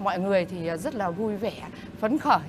mọi 0.00 0.18
người 0.18 0.44
thì 0.44 0.66
à, 0.66 0.76
rất 0.76 0.94
là 0.94 1.10
vui 1.10 1.36
vẻ, 1.36 1.68
phấn 2.00 2.18
khởi. 2.18 2.40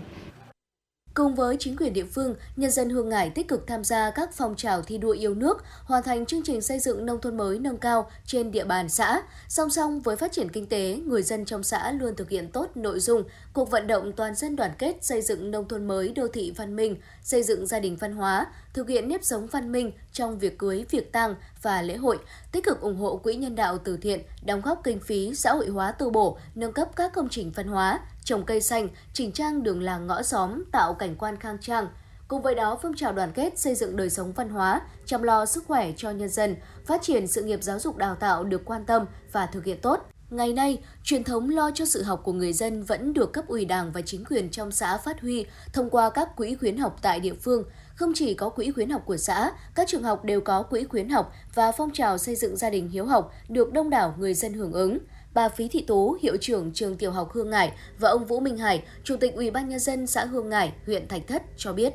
Cùng 1.14 1.36
với 1.36 1.56
chính 1.60 1.76
quyền 1.78 1.94
địa 1.94 2.06
phương, 2.06 2.36
nhân 2.56 2.72
dân 2.72 2.90
Hương 2.90 3.10
Ngải 3.10 3.30
tích 3.30 3.48
cực 3.48 3.68
tham 3.68 3.84
gia 3.84 4.11
các 4.11 4.30
phong 4.34 4.56
trào 4.56 4.82
thi 4.82 4.98
đua 4.98 5.11
yêu 5.11 5.36
nước, 5.36 5.64
hoàn 5.84 6.03
thành 6.03 6.26
chương 6.26 6.44
trình 6.44 6.61
xây 6.61 6.80
dựng 6.80 7.06
nông 7.06 7.22
thôn 7.22 7.38
mới 7.38 7.60
nâng 7.60 7.78
cao 7.78 8.10
trên 8.26 8.52
địa 8.52 8.64
bàn 8.64 8.90
xã. 8.90 9.22
Song 9.48 9.69
song 9.69 10.02
với 10.02 10.15
phát 10.15 10.32
triển 10.32 10.49
kinh 10.49 10.68
tế, 10.68 10.99
người 11.06 11.23
dân 11.23 11.45
trong 11.45 11.64
xã 11.64 11.91
luôn 11.91 12.15
thực 12.15 12.30
hiện 12.30 12.52
tốt 12.52 12.68
nội 12.76 12.99
dung 12.99 13.23
cuộc 13.53 13.72
vận 13.72 13.88
động 13.88 14.11
toàn 14.11 14.36
dân 14.36 14.56
đoàn 14.56 14.72
kết 14.78 14.98
xây 15.02 15.22
dựng 15.22 15.52
nông 15.52 15.68
thôn 15.68 15.88
mới 15.88 16.14
đô 16.15 16.28
thị 16.28 16.53
văn 16.57 16.76
minh, 16.76 16.95
xây 17.23 17.44
dựng 17.44 17.68
gia 17.68 17.80
đình 17.80 17.95
văn 17.95 18.14
hóa, 18.14 18.48
thực 18.73 18.89
hiện 18.89 19.07
nếp 19.07 19.23
sống 19.23 19.48
văn 19.48 19.72
minh 19.72 19.91
trong 20.11 20.39
việc 20.39 20.57
cưới, 20.57 20.85
việc 20.89 21.11
tang 21.11 21.35
và 21.61 21.81
lễ 21.81 21.98
hội, 21.98 22.19
tích 22.52 22.64
cực 22.64 22.81
ủng 22.81 22.98
hộ 22.98 23.18
quỹ 23.18 23.35
nhân 23.35 23.56
đạo 23.56 23.77
từ 23.77 23.98
thiện, 23.98 24.22
đóng 24.45 24.61
góp 24.61 24.81
kinh 24.84 24.99
phí 24.99 25.35
xã 25.35 25.53
hội 25.53 25.68
hóa 25.68 25.91
tu 25.91 26.10
bổ, 26.10 26.38
nâng 26.56 26.73
cấp 26.73 26.89
các 26.95 27.14
công 27.14 27.30
trình 27.30 27.52
văn 27.52 27.68
hóa, 27.68 27.99
trồng 28.23 28.45
cây 28.45 28.61
xanh, 28.61 28.89
chỉnh 29.14 29.31
trang 29.31 29.64
đường 29.64 29.84
làng 29.84 30.07
ngõ 30.07 30.22
xóm, 30.22 30.64
tạo 30.72 30.93
cảnh 30.93 31.15
quan 31.15 31.38
khang 31.38 31.57
trang. 31.61 31.88
Cùng 32.27 32.41
với 32.41 32.56
đó, 32.56 32.80
phong 32.81 32.95
trào 32.95 33.14
đoàn 33.14 33.31
kết 33.31 33.60
xây 33.60 33.76
dựng 33.76 33.95
đời 33.95 34.10
sống 34.10 34.31
văn 34.31 34.49
hóa, 34.49 34.81
chăm 35.06 35.23
lo 35.23 35.45
sức 35.45 35.64
khỏe 35.68 35.91
cho 35.98 36.11
nhân 36.11 36.30
dân, 36.30 36.56
phát 36.85 37.02
triển 37.02 37.27
sự 37.27 37.43
nghiệp 37.43 37.64
giáo 37.64 37.80
dục 37.80 37.98
đào 37.98 38.15
tạo 38.15 38.43
được 38.43 38.65
quan 38.65 38.85
tâm 38.85 39.06
và 39.31 39.45
thực 39.45 39.65
hiện 39.65 39.81
tốt. 39.81 40.11
Ngày 40.30 40.53
nay, 40.53 40.84
truyền 41.03 41.23
thống 41.23 41.49
lo 41.49 41.72
cho 41.72 41.85
sự 41.85 42.03
học 42.03 42.22
của 42.23 42.34
người 42.34 42.53
dân 42.53 42.84
vẫn 42.84 43.14
được 43.14 43.34
cấp 43.34 43.48
ủy 43.48 43.65
Đảng 43.65 43.91
và 43.91 44.02
chính 44.02 44.26
quyền 44.26 44.49
trong 44.49 44.72
xã 44.72 44.98
phát 44.98 45.22
huy 45.22 45.45
thông 45.73 45.89
qua 45.89 46.10
các 46.10 46.35
quỹ 46.35 46.56
khuyến 46.56 46.77
học 46.77 46.98
tại 47.02 47.19
địa 47.19 47.34
phương. 47.34 47.64
Không 48.02 48.14
chỉ 48.14 48.34
có 48.34 48.49
quỹ 48.49 48.72
khuyến 48.72 48.90
học 48.90 49.02
của 49.06 49.18
xã, 49.18 49.52
các 49.76 49.88
trường 49.88 50.03
học 50.03 50.26
đều 50.26 50.41
có 50.41 50.64
quỹ 50.64 50.84
khuyến 50.84 51.10
học 51.10 51.34
và 51.56 51.72
phong 51.72 51.91
trào 51.91 52.18
xây 52.18 52.36
dựng 52.36 52.56
gia 52.57 52.69
đình 52.69 52.90
hiếu 52.90 53.06
học 53.06 53.32
được 53.49 53.73
đông 53.73 53.90
đảo 53.90 54.14
người 54.18 54.34
dân 54.34 54.53
hưởng 54.53 54.73
ứng. 54.73 54.98
Bà 55.34 55.49
Phí 55.49 55.68
Thị 55.68 55.84
Tú, 55.88 56.18
hiệu 56.22 56.38
trưởng 56.38 56.72
trường 56.73 56.98
tiểu 56.98 57.11
học 57.11 57.32
Hương 57.34 57.49
Ngải 57.49 57.72
và 57.99 58.10
ông 58.10 58.26
Vũ 58.26 58.40
Minh 58.40 58.57
Hải, 58.57 58.84
chủ 59.03 59.18
tịch 59.18 59.36
Ủy 59.36 59.52
ban 59.52 59.69
nhân 59.69 59.80
dân 59.80 60.07
xã 60.07 60.26
Hương 60.26 60.49
Ngải, 60.49 60.73
huyện 60.86 61.07
Thạch 61.07 61.22
Thất 61.28 61.44
cho 61.57 61.73
biết. 61.73 61.94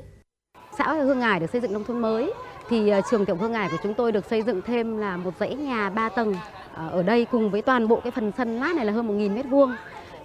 Xã 0.78 0.93
Hương 0.93 1.19
Ngải 1.19 1.41
được 1.41 1.51
xây 1.53 1.61
dựng 1.61 1.73
nông 1.73 1.85
thôn 1.85 1.99
mới 1.99 2.33
thì 2.69 2.89
ờ, 2.89 3.01
trường 3.11 3.27
tiểu 3.27 3.37
Hương 3.37 3.53
Ngải 3.53 3.69
của 3.70 3.78
chúng 3.83 3.95
tôi 3.95 4.12
được 4.12 4.24
xây 4.31 4.43
dựng 4.43 4.62
thêm 4.62 4.99
là 4.99 5.16
một 5.16 5.35
dãy 5.41 5.55
nhà 5.55 5.91
3 5.91 6.09
tầng 6.09 6.35
ờ, 6.74 6.89
ở 6.89 7.03
đây 7.03 7.24
cùng 7.24 7.51
với 7.51 7.62
toàn 7.62 7.89
bộ 7.89 8.01
cái 8.01 8.11
phần 8.11 8.33
sân 8.37 8.61
lát 8.61 8.77
này 8.77 8.85
là 8.85 8.93
hơn 8.93 9.09
1.000 9.09 9.35
mét 9.35 9.47
vuông. 9.47 9.77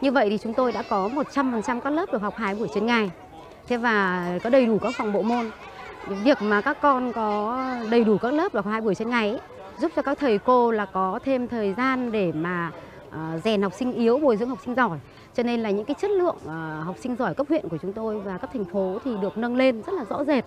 Như 0.02 0.12
vậy 0.12 0.30
thì 0.30 0.38
chúng 0.38 0.53
tôi 0.53 0.72
đã 0.72 0.84
có 0.90 1.10
100% 1.34 1.82
các 1.82 1.90
lớp 1.90 2.06
được 2.14 2.22
học 2.22 2.34
hai 2.38 2.56
buổi 2.56 2.68
trên 2.74 2.86
ngày. 2.86 3.12
Thế 3.68 3.78
và 3.78 4.40
có 4.44 4.49
đầy 4.49 4.66
đủ 4.66 4.78
các 4.80 4.94
phòng 4.98 5.14
bộ 5.14 5.22
môn. 5.22 5.52
Việc 6.07 6.41
mà 6.41 6.61
các 6.61 6.78
con 6.82 7.14
có 7.14 7.60
đầy 7.91 8.03
đủ 8.03 8.18
các 8.18 8.34
lớp 8.34 8.56
là 8.56 8.61
hai 8.65 8.82
buổi 8.82 8.95
trên 8.95 9.10
ngày 9.10 9.30
ấy, 9.30 9.40
giúp 9.80 9.91
cho 9.95 10.02
các 10.02 10.19
thầy 10.19 10.38
cô 10.38 10.72
là 10.72 10.86
có 10.86 11.19
thêm 11.23 11.48
thời 11.48 11.73
gian 11.73 12.11
để 12.11 12.32
mà 12.32 12.72
uh, 13.07 13.44
rèn 13.44 13.61
học 13.61 13.73
sinh 13.73 13.94
yếu, 13.94 14.19
bồi 14.19 14.38
dưỡng 14.38 14.49
học 14.49 14.60
sinh 14.65 14.76
giỏi. 14.76 14.99
Cho 15.34 15.44
nên 15.44 15.60
là 15.60 15.69
những 15.69 15.86
cái 15.86 15.95
chất 16.02 16.11
lượng 16.11 16.36
uh, 16.45 16.86
học 16.86 16.95
sinh 16.99 17.15
giỏi 17.15 17.34
cấp 17.34 17.48
huyện 17.49 17.69
của 17.69 17.78
chúng 17.82 17.94
tôi 17.94 18.19
và 18.19 18.38
cấp 18.38 18.49
thành 18.53 18.65
phố 18.65 18.99
thì 19.06 19.11
được 19.22 19.38
nâng 19.38 19.56
lên 19.56 19.82
rất 19.82 19.94
là 19.94 20.06
rõ 20.10 20.23
rệt. 20.23 20.45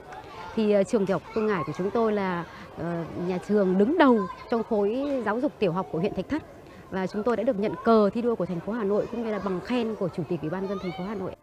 Thì 0.55 0.81
uh, 0.81 0.87
trường 0.89 1.07
tiểu 1.07 1.19
học 1.19 1.23
Phương 1.35 1.47
Ngải 1.47 1.63
của 1.67 1.73
chúng 1.79 1.91
tôi 1.91 2.13
là 2.13 2.45
uh, 2.75 2.83
nhà 3.29 3.39
trường 3.49 3.79
đứng 3.79 3.99
đầu 3.99 4.21
trong 4.51 4.63
khối 4.63 5.23
giáo 5.25 5.41
dục 5.41 5.53
tiểu 5.59 5.73
học 5.73 5.87
của 5.93 5.99
huyện 5.99 6.15
Thạch 6.15 6.29
Thất 6.29 6.43
và 6.91 7.07
chúng 7.07 7.23
tôi 7.23 7.37
đã 7.37 7.43
được 7.43 7.59
nhận 7.59 7.73
cờ 7.85 8.11
thi 8.11 8.23
đua 8.23 8.35
của 8.35 8.47
thành 8.47 8.61
phố 8.61 8.73
Hà 8.73 8.85
Nội 8.85 9.07
cũng 9.11 9.25
như 9.25 9.31
là 9.31 9.39
bằng 9.39 9.61
khen 9.61 9.95
của 9.95 10.09
chủ 10.17 10.23
tịch 10.29 10.41
ủy 10.41 10.51
ban 10.51 10.69
dân 10.69 10.79
thành 10.83 10.93
phố 10.99 11.05
Hà 11.05 11.15
Nội. 11.15 11.37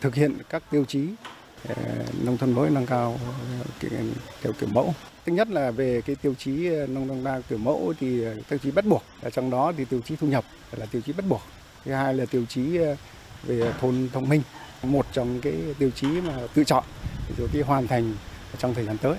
Thực 0.00 0.14
hiện 0.14 0.34
các 0.48 0.62
tiêu 0.70 0.84
chí 0.84 1.08
Ờ, 1.68 1.74
nông 2.24 2.38
thôn 2.38 2.52
mới 2.52 2.70
nâng 2.70 2.86
cao 2.86 3.18
ờ, 3.80 3.98
theo 4.42 4.52
kiểu 4.60 4.68
mẫu 4.72 4.94
Thứ 5.26 5.32
nhất 5.32 5.48
là 5.50 5.70
về 5.70 6.00
cái 6.06 6.16
tiêu 6.16 6.34
chí 6.38 6.66
ờ, 6.66 6.86
nông 6.86 7.08
thôn 7.08 7.24
đa 7.24 7.40
kiểu 7.48 7.58
mẫu 7.58 7.94
thì 8.00 8.24
tiêu 8.48 8.58
chí 8.62 8.70
bắt 8.70 8.84
buộc, 8.86 9.02
ở 9.22 9.30
trong 9.30 9.50
đó 9.50 9.72
thì 9.76 9.84
tiêu 9.84 10.00
chí 10.04 10.16
thu 10.16 10.26
nhập 10.26 10.44
là 10.76 10.86
tiêu 10.86 11.02
chí 11.06 11.12
bắt 11.12 11.24
buộc. 11.28 11.42
Thứ 11.84 11.92
hai 11.92 12.14
là 12.14 12.24
tiêu 12.30 12.44
chí 12.48 12.78
về 13.42 13.72
thôn 13.80 14.08
thông 14.12 14.28
minh, 14.28 14.42
một 14.82 15.06
trong 15.12 15.40
cái 15.40 15.54
tiêu 15.78 15.90
chí 15.94 16.06
mà 16.06 16.32
tự 16.54 16.64
chọn 16.64 16.84
rồi 17.38 17.48
cái 17.52 17.62
hoàn 17.62 17.86
thành 17.86 18.14
trong 18.58 18.74
thời 18.74 18.84
gian 18.84 18.98
tới 18.98 19.14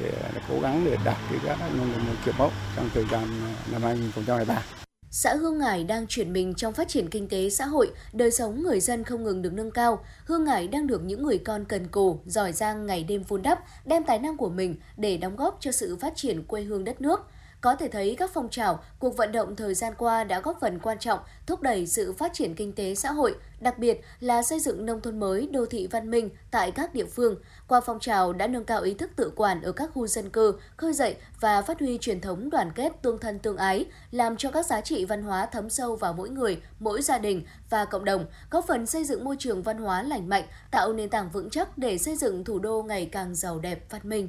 để 0.00 0.12
cố 0.48 0.60
gắng 0.60 0.84
để 0.84 0.96
đạt 1.04 1.16
cái 1.30 1.38
các 1.46 1.58
nông 1.76 1.92
thôn 1.92 2.16
kiểu 2.24 2.34
mẫu 2.38 2.50
trong 2.76 2.88
thời 2.94 3.04
gian 3.10 3.24
năm 3.72 3.82
2023. 3.82 4.81
Xã 5.14 5.34
Hương 5.34 5.58
Ngải 5.58 5.84
đang 5.84 6.06
chuyển 6.06 6.32
mình 6.32 6.54
trong 6.54 6.72
phát 6.72 6.88
triển 6.88 7.10
kinh 7.10 7.28
tế 7.28 7.50
xã 7.50 7.66
hội, 7.66 7.90
đời 8.12 8.30
sống 8.30 8.62
người 8.62 8.80
dân 8.80 9.04
không 9.04 9.24
ngừng 9.24 9.42
được 9.42 9.52
nâng 9.52 9.70
cao. 9.70 10.04
Hương 10.24 10.44
Ngải 10.44 10.68
đang 10.68 10.86
được 10.86 11.04
những 11.04 11.22
người 11.22 11.38
con 11.38 11.64
cần 11.64 11.88
cù, 11.88 12.20
giỏi 12.26 12.52
giang 12.52 12.86
ngày 12.86 13.04
đêm 13.04 13.22
vun 13.22 13.42
đắp, 13.42 13.64
đem 13.84 14.04
tài 14.04 14.18
năng 14.18 14.36
của 14.36 14.48
mình 14.48 14.76
để 14.96 15.16
đóng 15.16 15.36
góp 15.36 15.56
cho 15.60 15.72
sự 15.72 15.96
phát 15.96 16.12
triển 16.16 16.44
quê 16.44 16.62
hương 16.62 16.84
đất 16.84 17.00
nước. 17.00 17.20
Có 17.60 17.74
thể 17.74 17.88
thấy 17.88 18.16
các 18.18 18.30
phong 18.34 18.48
trào, 18.48 18.84
cuộc 18.98 19.16
vận 19.16 19.32
động 19.32 19.56
thời 19.56 19.74
gian 19.74 19.92
qua 19.98 20.24
đã 20.24 20.40
góp 20.40 20.58
phần 20.60 20.78
quan 20.78 20.98
trọng 20.98 21.20
thúc 21.46 21.62
đẩy 21.62 21.86
sự 21.86 22.12
phát 22.12 22.30
triển 22.34 22.54
kinh 22.54 22.72
tế 22.72 22.94
xã 22.94 23.12
hội, 23.12 23.34
đặc 23.60 23.78
biệt 23.78 24.00
là 24.20 24.42
xây 24.42 24.60
dựng 24.60 24.86
nông 24.86 25.00
thôn 25.00 25.20
mới, 25.20 25.48
đô 25.52 25.66
thị 25.66 25.86
văn 25.86 26.10
minh 26.10 26.30
tại 26.50 26.70
các 26.70 26.94
địa 26.94 27.06
phương. 27.06 27.36
Qua 27.72 27.80
phong 27.80 28.00
trào 28.00 28.32
đã 28.32 28.46
nâng 28.46 28.64
cao 28.64 28.82
ý 28.82 28.94
thức 28.94 29.10
tự 29.16 29.32
quản 29.36 29.62
ở 29.62 29.72
các 29.72 29.90
khu 29.94 30.06
dân 30.06 30.30
cư, 30.30 30.54
khơi 30.76 30.92
dậy 30.92 31.16
và 31.40 31.62
phát 31.62 31.80
huy 31.80 31.98
truyền 31.98 32.20
thống 32.20 32.50
đoàn 32.50 32.72
kết 32.74 32.92
tương 33.02 33.18
thân 33.18 33.38
tương 33.38 33.56
ái, 33.56 33.86
làm 34.10 34.36
cho 34.36 34.50
các 34.50 34.66
giá 34.66 34.80
trị 34.80 35.04
văn 35.04 35.22
hóa 35.22 35.46
thấm 35.46 35.70
sâu 35.70 35.96
vào 35.96 36.12
mỗi 36.12 36.30
người, 36.30 36.62
mỗi 36.78 37.02
gia 37.02 37.18
đình 37.18 37.42
và 37.70 37.84
cộng 37.84 38.04
đồng, 38.04 38.26
góp 38.50 38.64
phần 38.68 38.86
xây 38.86 39.04
dựng 39.04 39.24
môi 39.24 39.36
trường 39.38 39.62
văn 39.62 39.78
hóa 39.78 40.02
lành 40.02 40.28
mạnh, 40.28 40.44
tạo 40.70 40.92
nền 40.92 41.08
tảng 41.08 41.30
vững 41.30 41.50
chắc 41.50 41.78
để 41.78 41.98
xây 41.98 42.16
dựng 42.16 42.44
thủ 42.44 42.58
đô 42.58 42.82
ngày 42.82 43.08
càng 43.12 43.34
giàu 43.34 43.58
đẹp, 43.58 43.84
văn 43.90 44.00
minh. 44.04 44.28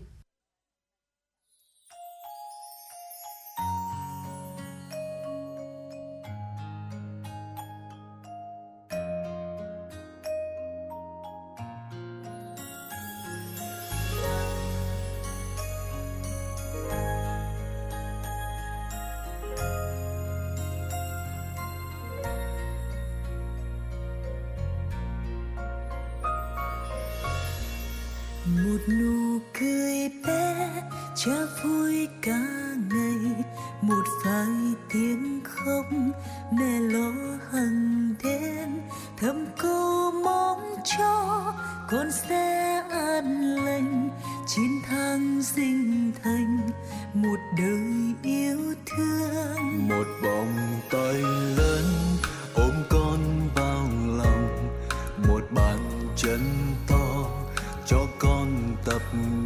Cho 57.94 58.08
con 58.20 58.76
tập 58.86 59.02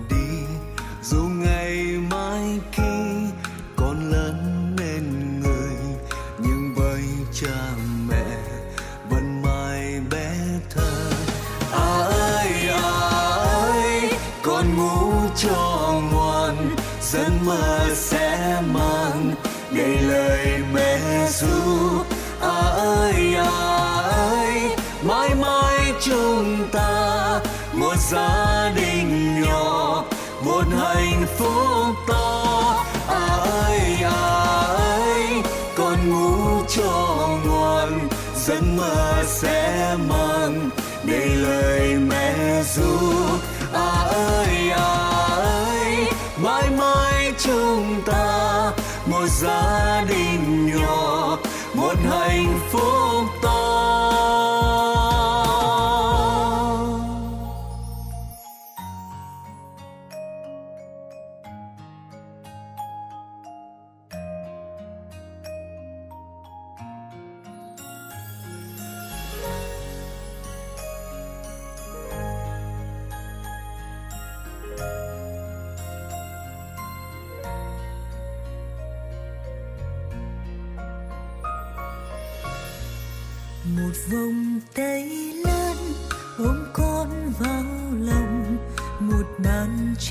đi. 0.09 0.45
Dù 1.03 1.23
ngày 1.23 1.97
mai 2.11 2.59
khi 2.71 2.83
con 3.75 4.11
lớn 4.11 4.75
lên 4.77 5.39
người, 5.39 5.75
nhưng 6.39 6.73
với 6.75 7.03
cha 7.33 7.75
mẹ 8.09 8.37
vẫn 9.09 9.41
mãi 9.41 10.01
bé 10.11 10.35
thơ. 10.69 11.11
À 11.71 12.03
ơi 12.11 12.69
à 12.69 12.91
ơi 13.61 14.11
con 14.43 14.77
ngủ 14.77 15.11
cho 15.35 16.01
ngoan, 16.11 16.75
giấc 17.01 17.31
mơ 17.45 17.89
sẽ 17.95 18.61
mang 18.73 19.35
đầy 19.71 20.01
lời 20.01 20.63
mẹ 20.73 21.27
ru. 21.29 22.16
Gia 28.11 28.71
đình 28.75 29.41
nhỏ, 29.41 30.03
một 30.45 30.63
hạnh 30.77 31.25
phúc 31.37 31.95
to. 32.07 32.75
À 33.07 33.27
ơi 33.65 33.97
à 34.03 34.11
ơi 34.77 35.43
con 35.77 36.09
ngủ 36.09 36.63
cho 36.75 37.27
ngoan, 37.45 38.09
giấc 38.35 38.63
mơ 38.77 39.23
sẽ 39.27 39.95
mang 40.09 40.69
đầy 41.03 41.27
lời 41.27 41.95
mẹ 41.95 42.63
ru 42.63 42.99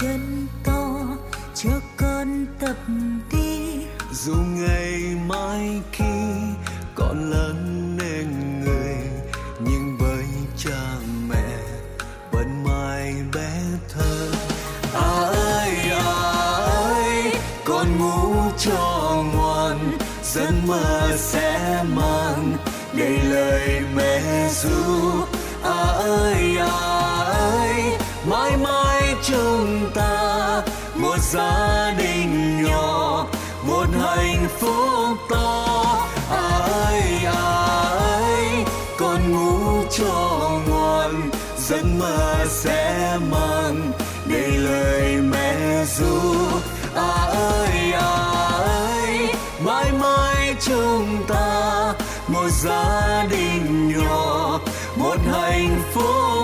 chân 0.00 0.46
to 0.64 1.06
cho 1.54 1.70
con 1.96 2.46
tập 2.60 2.76
đi. 3.32 3.86
Dù 4.12 4.34
ngày 4.34 5.16
mai 5.28 5.82
khi 5.92 6.04
con 6.94 7.30
lớn 7.30 7.90
nên 7.98 8.60
người, 8.60 8.96
nhưng 9.60 9.96
với 9.98 10.24
cha 10.56 10.98
mẹ 11.28 11.58
vẫn 12.32 12.64
mãi 12.64 13.14
bé 13.34 13.52
thơ. 13.94 14.30
À 14.94 15.30
ơi 15.34 15.76
à 15.90 16.04
ơi 16.66 17.32
con 17.64 17.98
ngủ 17.98 18.34
cho 18.58 19.22
ngoan, 19.34 19.98
giấc 20.22 20.52
mơ 20.66 21.16
sẽ 21.16 21.84
mang 21.94 22.56
đầy 22.92 23.18
lời 23.22 23.80
mẹ 23.94 24.48
ru. 24.50 24.95
Gia 52.62 53.26
đình 53.30 53.88
nhỏ 53.88 54.60
một 54.96 55.16
hạnh 55.32 55.82
phúc. 55.94 56.35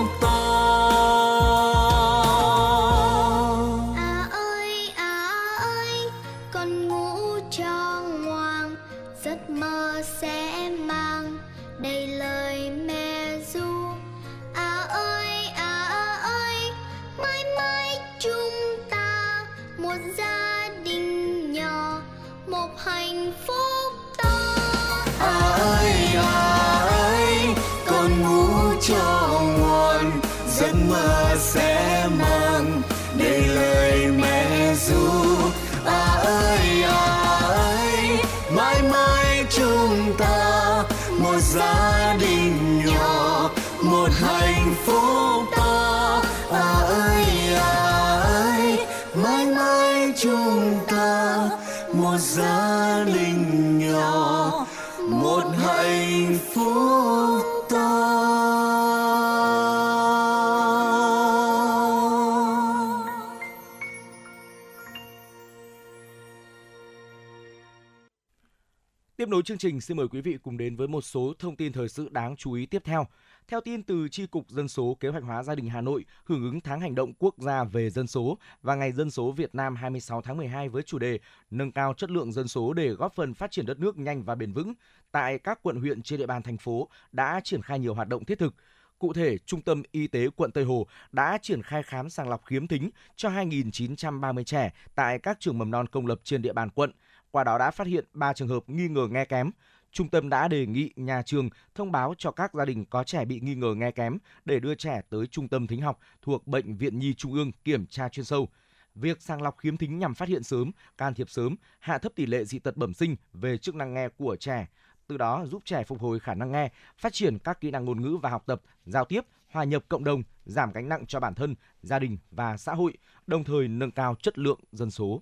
Nối 69.33 69.43
chương 69.43 69.57
trình, 69.57 69.81
xin 69.81 69.97
mời 69.97 70.07
quý 70.07 70.21
vị 70.21 70.37
cùng 70.43 70.57
đến 70.57 70.75
với 70.75 70.87
một 70.87 71.01
số 71.01 71.33
thông 71.39 71.55
tin 71.55 71.73
thời 71.73 71.89
sự 71.89 72.09
đáng 72.11 72.35
chú 72.35 72.53
ý 72.53 72.65
tiếp 72.65 72.81
theo. 72.85 73.07
Theo 73.47 73.61
tin 73.61 73.83
từ 73.83 74.07
Tri 74.07 74.27
Cục 74.27 74.49
Dân 74.49 74.67
số 74.67 74.97
Kế 74.99 75.09
hoạch 75.09 75.23
hóa 75.23 75.43
Gia 75.43 75.55
đình 75.55 75.69
Hà 75.69 75.81
Nội, 75.81 76.05
hưởng 76.25 76.43
ứng 76.43 76.61
tháng 76.61 76.79
hành 76.79 76.95
động 76.95 77.13
quốc 77.13 77.35
gia 77.37 77.63
về 77.63 77.89
dân 77.89 78.07
số 78.07 78.37
và 78.61 78.75
Ngày 78.75 78.91
Dân 78.91 79.11
số 79.11 79.31
Việt 79.31 79.55
Nam 79.55 79.75
26 79.75 80.21
tháng 80.21 80.37
12 80.37 80.69
với 80.69 80.83
chủ 80.83 80.99
đề 80.99 81.19
Nâng 81.51 81.71
cao 81.71 81.93
chất 81.93 82.11
lượng 82.11 82.31
dân 82.31 82.47
số 82.47 82.73
để 82.73 82.89
góp 82.89 83.15
phần 83.15 83.33
phát 83.33 83.51
triển 83.51 83.65
đất 83.65 83.79
nước 83.79 83.97
nhanh 83.97 84.23
và 84.23 84.35
bền 84.35 84.53
vững, 84.53 84.73
tại 85.11 85.39
các 85.39 85.59
quận 85.63 85.75
huyện 85.75 86.01
trên 86.01 86.19
địa 86.19 86.27
bàn 86.27 86.41
thành 86.41 86.57
phố 86.57 86.89
đã 87.11 87.41
triển 87.43 87.61
khai 87.61 87.79
nhiều 87.79 87.93
hoạt 87.93 88.07
động 88.07 88.25
thiết 88.25 88.39
thực. 88.39 88.55
Cụ 88.99 89.13
thể, 89.13 89.37
Trung 89.37 89.61
tâm 89.61 89.83
Y 89.91 90.07
tế 90.07 90.29
quận 90.35 90.51
Tây 90.51 90.63
Hồ 90.63 90.87
đã 91.11 91.37
triển 91.41 91.61
khai 91.61 91.83
khám 91.83 92.09
sàng 92.09 92.29
lọc 92.29 92.45
khiếm 92.45 92.67
thính 92.67 92.89
cho 93.15 93.29
2.930 93.29 94.43
trẻ 94.43 94.73
tại 94.95 95.19
các 95.19 95.39
trường 95.39 95.57
mầm 95.57 95.71
non 95.71 95.87
công 95.87 96.07
lập 96.07 96.19
trên 96.23 96.41
địa 96.41 96.53
bàn 96.53 96.69
quận. 96.69 96.91
Qua 97.33 97.43
đó 97.43 97.57
đã 97.57 97.71
phát 97.71 97.87
hiện 97.87 98.05
3 98.13 98.33
trường 98.33 98.47
hợp 98.47 98.63
nghi 98.67 98.87
ngờ 98.87 99.07
nghe 99.11 99.25
kém. 99.25 99.51
Trung 99.91 100.09
tâm 100.09 100.29
đã 100.29 100.47
đề 100.47 100.65
nghị 100.65 100.91
nhà 100.95 101.21
trường 101.21 101.49
thông 101.75 101.91
báo 101.91 102.13
cho 102.17 102.31
các 102.31 102.53
gia 102.53 102.65
đình 102.65 102.85
có 102.85 103.03
trẻ 103.03 103.25
bị 103.25 103.39
nghi 103.39 103.55
ngờ 103.55 103.73
nghe 103.77 103.91
kém 103.91 104.17
để 104.45 104.59
đưa 104.59 104.75
trẻ 104.75 105.01
tới 105.09 105.27
trung 105.27 105.47
tâm 105.47 105.67
thính 105.67 105.81
học 105.81 105.99
thuộc 106.21 106.47
Bệnh 106.47 106.77
viện 106.77 106.99
Nhi 106.99 107.13
Trung 107.13 107.33
ương 107.33 107.51
kiểm 107.63 107.85
tra 107.85 108.09
chuyên 108.09 108.25
sâu. 108.25 108.49
Việc 108.95 109.21
sàng 109.21 109.41
lọc 109.41 109.57
khiếm 109.57 109.77
thính 109.77 109.99
nhằm 109.99 110.13
phát 110.13 110.29
hiện 110.29 110.43
sớm, 110.43 110.71
can 110.97 111.13
thiệp 111.13 111.29
sớm, 111.29 111.55
hạ 111.79 111.97
thấp 111.97 112.11
tỷ 112.15 112.25
lệ 112.25 112.45
dị 112.45 112.59
tật 112.59 112.77
bẩm 112.77 112.93
sinh 112.93 113.15
về 113.33 113.57
chức 113.57 113.75
năng 113.75 113.93
nghe 113.93 114.09
của 114.09 114.35
trẻ, 114.39 114.67
từ 115.07 115.17
đó 115.17 115.45
giúp 115.45 115.61
trẻ 115.65 115.83
phục 115.83 115.99
hồi 115.99 116.19
khả 116.19 116.33
năng 116.33 116.51
nghe, 116.51 116.71
phát 116.97 117.13
triển 117.13 117.39
các 117.39 117.61
kỹ 117.61 117.71
năng 117.71 117.85
ngôn 117.85 118.01
ngữ 118.01 118.17
và 118.21 118.29
học 118.29 118.43
tập, 118.45 118.61
giao 118.85 119.05
tiếp, 119.05 119.21
hòa 119.51 119.63
nhập 119.63 119.83
cộng 119.89 120.03
đồng, 120.03 120.23
giảm 120.45 120.71
gánh 120.71 120.89
nặng 120.89 121.05
cho 121.05 121.19
bản 121.19 121.35
thân, 121.35 121.55
gia 121.81 121.99
đình 121.99 122.17
và 122.31 122.57
xã 122.57 122.73
hội, 122.73 122.97
đồng 123.27 123.43
thời 123.43 123.67
nâng 123.67 123.91
cao 123.91 124.15
chất 124.21 124.37
lượng 124.37 124.59
dân 124.71 124.91
số. 124.91 125.21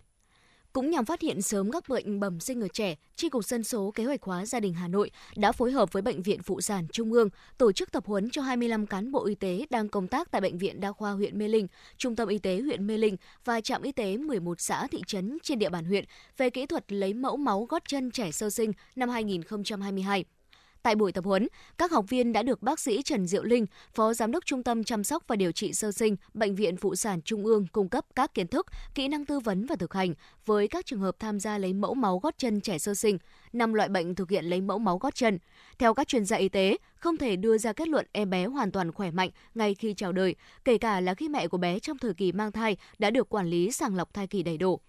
Cũng 0.73 0.89
nhằm 0.89 1.05
phát 1.05 1.21
hiện 1.21 1.41
sớm 1.41 1.71
các 1.71 1.89
bệnh 1.89 2.19
bẩm 2.19 2.39
sinh 2.39 2.61
ở 2.61 2.67
trẻ, 2.67 2.95
Tri 3.15 3.29
Cục 3.29 3.45
Dân 3.45 3.63
số 3.63 3.91
Kế 3.95 4.05
hoạch 4.05 4.23
hóa 4.23 4.45
Gia 4.45 4.59
đình 4.59 4.73
Hà 4.73 4.87
Nội 4.87 5.11
đã 5.35 5.51
phối 5.51 5.71
hợp 5.71 5.93
với 5.93 6.01
Bệnh 6.01 6.21
viện 6.21 6.41
Phụ 6.43 6.61
sản 6.61 6.87
Trung 6.93 7.13
ương 7.13 7.29
tổ 7.57 7.71
chức 7.71 7.91
tập 7.91 8.05
huấn 8.05 8.29
cho 8.29 8.41
25 8.41 8.87
cán 8.87 9.11
bộ 9.11 9.25
y 9.25 9.35
tế 9.35 9.65
đang 9.69 9.89
công 9.89 10.07
tác 10.07 10.31
tại 10.31 10.41
Bệnh 10.41 10.57
viện 10.57 10.79
Đa 10.79 10.91
khoa 10.91 11.11
huyện 11.11 11.37
Mê 11.37 11.47
Linh, 11.47 11.67
Trung 11.97 12.15
tâm 12.15 12.27
Y 12.27 12.37
tế 12.37 12.61
huyện 12.61 12.87
Mê 12.87 12.97
Linh 12.97 13.17
và 13.45 13.61
trạm 13.61 13.81
y 13.81 13.91
tế 13.91 14.17
11 14.17 14.61
xã 14.61 14.87
thị 14.87 15.01
trấn 15.07 15.37
trên 15.43 15.59
địa 15.59 15.69
bàn 15.69 15.85
huyện 15.85 16.05
về 16.37 16.49
kỹ 16.49 16.65
thuật 16.65 16.91
lấy 16.91 17.13
mẫu 17.13 17.37
máu 17.37 17.65
gót 17.69 17.83
chân 17.87 18.11
trẻ 18.11 18.31
sơ 18.31 18.49
sinh 18.49 18.71
năm 18.95 19.09
2022. 19.09 20.25
Tại 20.83 20.95
buổi 20.95 21.11
tập 21.11 21.25
huấn, 21.25 21.47
các 21.77 21.91
học 21.91 22.05
viên 22.09 22.33
đã 22.33 22.43
được 22.43 22.61
bác 22.61 22.79
sĩ 22.79 23.01
Trần 23.01 23.27
Diệu 23.27 23.43
Linh, 23.43 23.65
Phó 23.93 24.13
Giám 24.13 24.31
đốc 24.31 24.45
Trung 24.45 24.63
tâm 24.63 24.83
Chăm 24.83 25.03
sóc 25.03 25.23
và 25.27 25.35
Điều 25.35 25.51
trị 25.51 25.73
Sơ 25.73 25.91
sinh 25.91 26.15
Bệnh 26.33 26.55
viện 26.55 26.77
Phụ 26.77 26.95
sản 26.95 27.21
Trung 27.21 27.45
ương 27.45 27.67
cung 27.71 27.89
cấp 27.89 28.05
các 28.15 28.33
kiến 28.33 28.47
thức, 28.47 28.65
kỹ 28.95 29.07
năng 29.07 29.25
tư 29.25 29.39
vấn 29.39 29.65
và 29.65 29.75
thực 29.75 29.93
hành 29.93 30.13
với 30.45 30.67
các 30.67 30.85
trường 30.85 30.99
hợp 30.99 31.15
tham 31.19 31.39
gia 31.39 31.57
lấy 31.57 31.73
mẫu 31.73 31.93
máu 31.93 32.19
gót 32.19 32.37
chân 32.37 32.61
trẻ 32.61 32.77
sơ 32.77 32.93
sinh, 32.93 33.17
năm 33.53 33.73
loại 33.73 33.89
bệnh 33.89 34.15
thực 34.15 34.29
hiện 34.29 34.45
lấy 34.45 34.61
mẫu 34.61 34.79
máu 34.79 34.97
gót 34.97 35.15
chân. 35.15 35.39
Theo 35.79 35.93
các 35.93 36.07
chuyên 36.07 36.25
gia 36.25 36.37
y 36.37 36.49
tế, 36.49 36.77
không 36.95 37.17
thể 37.17 37.35
đưa 37.35 37.57
ra 37.57 37.73
kết 37.73 37.87
luận 37.87 38.07
em 38.11 38.29
bé 38.29 38.45
hoàn 38.45 38.71
toàn 38.71 38.91
khỏe 38.91 39.11
mạnh 39.11 39.29
ngay 39.55 39.75
khi 39.75 39.93
chào 39.93 40.11
đời, 40.11 40.35
kể 40.65 40.77
cả 40.77 41.01
là 41.01 41.13
khi 41.13 41.29
mẹ 41.29 41.47
của 41.47 41.57
bé 41.57 41.79
trong 41.79 41.97
thời 41.97 42.13
kỳ 42.13 42.31
mang 42.31 42.51
thai 42.51 42.77
đã 42.99 43.09
được 43.09 43.29
quản 43.29 43.47
lý 43.47 43.71
sàng 43.71 43.95
lọc 43.95 44.13
thai 44.13 44.27
kỳ 44.27 44.43
đầy 44.43 44.57
đủ. 44.57 44.79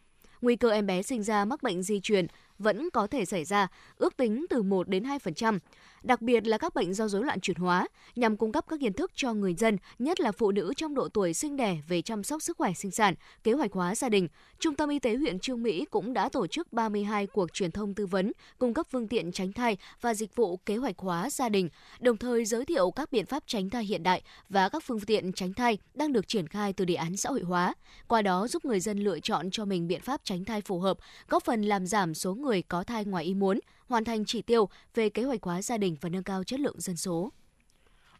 Nguy 0.40 0.56
cơ 0.56 0.70
em 0.70 0.86
bé 0.86 1.02
sinh 1.02 1.22
ra 1.22 1.44
mắc 1.44 1.62
bệnh 1.62 1.82
di 1.82 2.00
truyền 2.00 2.26
vẫn 2.62 2.90
có 2.90 3.06
thể 3.06 3.24
xảy 3.24 3.44
ra, 3.44 3.68
ước 3.96 4.16
tính 4.16 4.46
từ 4.50 4.62
1 4.62 4.88
đến 4.88 5.04
2%, 5.04 5.58
đặc 6.02 6.22
biệt 6.22 6.46
là 6.46 6.58
các 6.58 6.74
bệnh 6.74 6.94
do 6.94 7.08
rối 7.08 7.24
loạn 7.24 7.40
chuyển 7.40 7.56
hóa, 7.56 7.88
nhằm 8.16 8.36
cung 8.36 8.52
cấp 8.52 8.64
các 8.68 8.80
kiến 8.80 8.92
thức 8.92 9.10
cho 9.14 9.34
người 9.34 9.54
dân, 9.54 9.76
nhất 9.98 10.20
là 10.20 10.32
phụ 10.32 10.52
nữ 10.52 10.72
trong 10.76 10.94
độ 10.94 11.08
tuổi 11.08 11.34
sinh 11.34 11.56
đẻ 11.56 11.78
về 11.88 12.02
chăm 12.02 12.22
sóc 12.22 12.42
sức 12.42 12.56
khỏe 12.56 12.72
sinh 12.72 12.90
sản, 12.90 13.14
kế 13.44 13.52
hoạch 13.52 13.72
hóa 13.72 13.94
gia 13.94 14.08
đình. 14.08 14.28
Trung 14.58 14.74
tâm 14.74 14.88
Y 14.88 14.98
tế 14.98 15.16
huyện 15.16 15.38
Trương 15.38 15.62
Mỹ 15.62 15.84
cũng 15.90 16.12
đã 16.12 16.28
tổ 16.28 16.46
chức 16.46 16.72
32 16.72 17.26
cuộc 17.26 17.52
truyền 17.52 17.70
thông 17.70 17.94
tư 17.94 18.06
vấn, 18.06 18.32
cung 18.58 18.74
cấp 18.74 18.86
phương 18.90 19.08
tiện 19.08 19.32
tránh 19.32 19.52
thai 19.52 19.76
và 20.00 20.14
dịch 20.14 20.36
vụ 20.36 20.56
kế 20.56 20.76
hoạch 20.76 20.98
hóa 20.98 21.30
gia 21.30 21.48
đình, 21.48 21.68
đồng 22.00 22.16
thời 22.16 22.44
giới 22.44 22.64
thiệu 22.64 22.90
các 22.90 23.12
biện 23.12 23.26
pháp 23.26 23.42
tránh 23.46 23.70
thai 23.70 23.84
hiện 23.84 24.02
đại 24.02 24.22
và 24.48 24.68
các 24.68 24.82
phương 24.86 25.00
tiện 25.00 25.32
tránh 25.32 25.54
thai 25.54 25.78
đang 25.94 26.12
được 26.12 26.28
triển 26.28 26.46
khai 26.46 26.72
từ 26.72 26.84
đề 26.84 26.94
án 26.94 27.16
xã 27.16 27.30
hội 27.30 27.42
hóa. 27.42 27.74
Qua 28.08 28.22
đó 28.22 28.48
giúp 28.48 28.64
người 28.64 28.80
dân 28.80 28.98
lựa 28.98 29.20
chọn 29.20 29.50
cho 29.50 29.64
mình 29.64 29.88
biện 29.88 30.00
pháp 30.00 30.20
tránh 30.24 30.44
thai 30.44 30.60
phù 30.60 30.80
hợp, 30.80 30.98
góp 31.28 31.44
phần 31.44 31.62
làm 31.62 31.86
giảm 31.86 32.14
số 32.14 32.34
người 32.34 32.51
người 32.52 32.62
có 32.62 32.84
thai 32.84 33.04
ngoài 33.04 33.24
ý 33.24 33.34
muốn, 33.34 33.60
hoàn 33.88 34.04
thành 34.04 34.24
chỉ 34.24 34.42
tiêu 34.42 34.68
về 34.94 35.08
kế 35.10 35.22
hoạch 35.24 35.42
hóa 35.42 35.62
gia 35.62 35.78
đình 35.78 35.96
và 36.00 36.08
nâng 36.08 36.22
cao 36.22 36.44
chất 36.44 36.60
lượng 36.60 36.80
dân 36.80 36.96
số. 36.96 37.32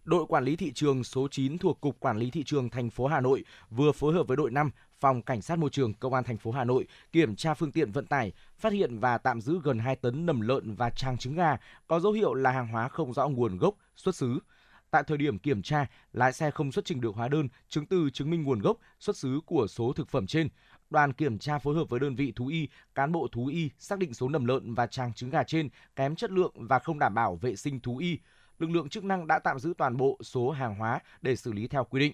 Đội 0.05 0.27
quản 0.27 0.45
lý 0.45 0.57
thị 0.57 0.73
trường 0.75 1.05
số 1.05 1.29
9 1.31 1.59
thuộc 1.59 1.81
Cục 1.81 2.01
Quản 2.01 2.19
lý 2.19 2.31
thị 2.31 2.43
trường 2.45 2.71
thành 2.71 2.91
phố 2.91 3.07
Hà 3.07 3.21
Nội 3.21 3.45
vừa 3.71 3.93
phối 3.93 4.15
hợp 4.15 4.29
với 4.29 4.37
đội 4.37 4.51
5 4.51 4.71
Phòng 5.01 5.23
Cảnh 5.23 5.43
sát 5.43 5.59
môi 5.59 5.71
trường 5.71 5.95
Công 5.95 6.15
an 6.15 6.25
thành 6.25 6.37
phố 6.37 6.51
Hà 6.51 6.65
Nội 6.65 6.87
kiểm 7.13 7.37
tra 7.37 7.55
phương 7.55 7.73
tiện 7.73 7.93
vận 7.93 8.07
tải, 8.07 8.33
phát 8.59 8.73
hiện 8.73 8.99
và 8.99 9.19
tạm 9.19 9.41
giữ 9.41 9.61
gần 9.65 9.79
2 9.79 9.97
tấn 9.97 10.27
nầm 10.27 10.41
lợn 10.41 10.75
và 10.75 10.91
trang 10.91 11.19
trứng 11.19 11.35
gà 11.35 11.57
có 11.87 12.01
dấu 12.01 12.13
hiệu 12.13 12.35
là 12.35 12.51
hàng 12.51 12.69
hóa 12.69 12.89
không 12.89 13.13
rõ 13.13 13.29
nguồn 13.29 13.59
gốc, 13.59 13.75
xuất 13.97 14.17
xứ. 14.17 14.39
Tại 14.91 15.03
thời 15.07 15.19
điểm 15.19 15.39
kiểm 15.39 15.63
tra, 15.63 15.87
lái 16.13 16.33
xe 16.33 16.51
không 16.51 16.73
xuất 16.73 16.85
trình 16.85 17.01
được 17.01 17.15
hóa 17.15 17.29
đơn, 17.29 17.49
chứng 17.69 17.87
từ 17.87 18.11
chứng 18.11 18.31
minh 18.31 18.43
nguồn 18.43 18.61
gốc, 18.61 18.77
xuất 19.01 19.17
xứ 19.17 19.41
của 19.47 19.67
số 19.67 19.93
thực 19.93 20.09
phẩm 20.09 20.27
trên. 20.27 20.49
Đoàn 20.93 21.13
kiểm 21.13 21.39
tra 21.39 21.59
phối 21.59 21.75
hợp 21.75 21.89
với 21.89 22.01
đơn 22.01 22.17
vị 22.17 22.33
thú 22.37 22.47
y, 22.47 22.69
cán 22.95 23.13
bộ 23.13 23.29
thú 23.33 23.47
y 23.47 23.71
xác 23.79 23.99
định 23.99 24.15
số 24.15 24.29
nầm 24.29 24.45
lợn 24.45 24.75
và 24.75 24.87
trang 24.87 25.13
trứng 25.13 25.31
gà 25.31 25.43
trên 25.43 25.69
kém 25.97 26.17
chất 26.17 26.31
lượng 26.31 26.53
và 26.55 26.79
không 26.79 26.99
đảm 26.99 27.15
bảo 27.15 27.37
vệ 27.37 27.57
sinh 27.57 27.81
thú 27.81 27.97
y. 27.99 28.19
lực 28.59 28.71
lượng 28.71 28.89
chức 28.89 29.05
năng 29.05 29.27
đã 29.27 29.39
tạm 29.39 29.59
giữ 29.59 29.75
toàn 29.79 29.97
bộ 29.97 30.19
số 30.23 30.51
hàng 30.51 30.75
hóa 30.75 31.01
để 31.23 31.37
xử 31.37 31.53
lý 31.53 31.69
theo 31.69 31.85
quy 31.85 32.01
định. 32.01 32.13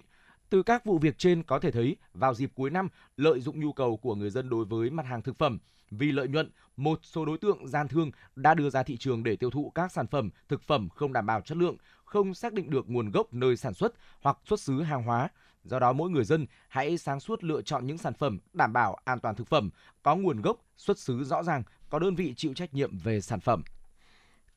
Từ 0.49 0.63
các 0.63 0.85
vụ 0.85 0.97
việc 0.97 1.17
trên 1.17 1.43
có 1.43 1.59
thể 1.59 1.71
thấy, 1.71 1.95
vào 2.13 2.33
dịp 2.33 2.51
cuối 2.55 2.69
năm, 2.69 2.89
lợi 3.17 3.41
dụng 3.41 3.59
nhu 3.59 3.73
cầu 3.73 3.97
của 3.97 4.15
người 4.15 4.29
dân 4.29 4.49
đối 4.49 4.65
với 4.65 4.89
mặt 4.89 5.05
hàng 5.05 5.21
thực 5.21 5.37
phẩm, 5.37 5.59
vì 5.91 6.11
lợi 6.11 6.27
nhuận, 6.27 6.51
một 6.77 6.99
số 7.03 7.25
đối 7.25 7.37
tượng 7.37 7.67
gian 7.67 7.87
thương 7.87 8.11
đã 8.35 8.53
đưa 8.53 8.69
ra 8.69 8.83
thị 8.83 8.97
trường 8.97 9.23
để 9.23 9.35
tiêu 9.35 9.49
thụ 9.49 9.71
các 9.75 9.91
sản 9.91 10.07
phẩm 10.07 10.29
thực 10.47 10.63
phẩm 10.63 10.89
không 10.89 11.13
đảm 11.13 11.25
bảo 11.25 11.41
chất 11.41 11.57
lượng, 11.57 11.77
không 12.05 12.33
xác 12.33 12.53
định 12.53 12.69
được 12.69 12.89
nguồn 12.89 13.11
gốc 13.11 13.33
nơi 13.33 13.57
sản 13.57 13.73
xuất 13.73 13.93
hoặc 14.21 14.37
xuất 14.45 14.59
xứ 14.59 14.81
hàng 14.81 15.03
hóa. 15.03 15.29
Do 15.63 15.79
đó 15.79 15.93
mỗi 15.93 16.09
người 16.09 16.23
dân 16.23 16.45
hãy 16.67 16.97
sáng 16.97 17.19
suốt 17.19 17.43
lựa 17.43 17.61
chọn 17.61 17.87
những 17.87 17.97
sản 17.97 18.13
phẩm 18.13 18.39
đảm 18.53 18.73
bảo 18.73 18.97
an 19.05 19.19
toàn 19.19 19.35
thực 19.35 19.47
phẩm, 19.47 19.69
có 20.03 20.15
nguồn 20.15 20.41
gốc, 20.41 20.57
xuất 20.77 20.99
xứ 20.99 21.23
rõ 21.23 21.43
ràng, 21.43 21.63
có 21.89 21.99
đơn 21.99 22.15
vị 22.15 22.33
chịu 22.37 22.53
trách 22.53 22.73
nhiệm 22.73 22.97
về 22.97 23.21
sản 23.21 23.39
phẩm. 23.39 23.63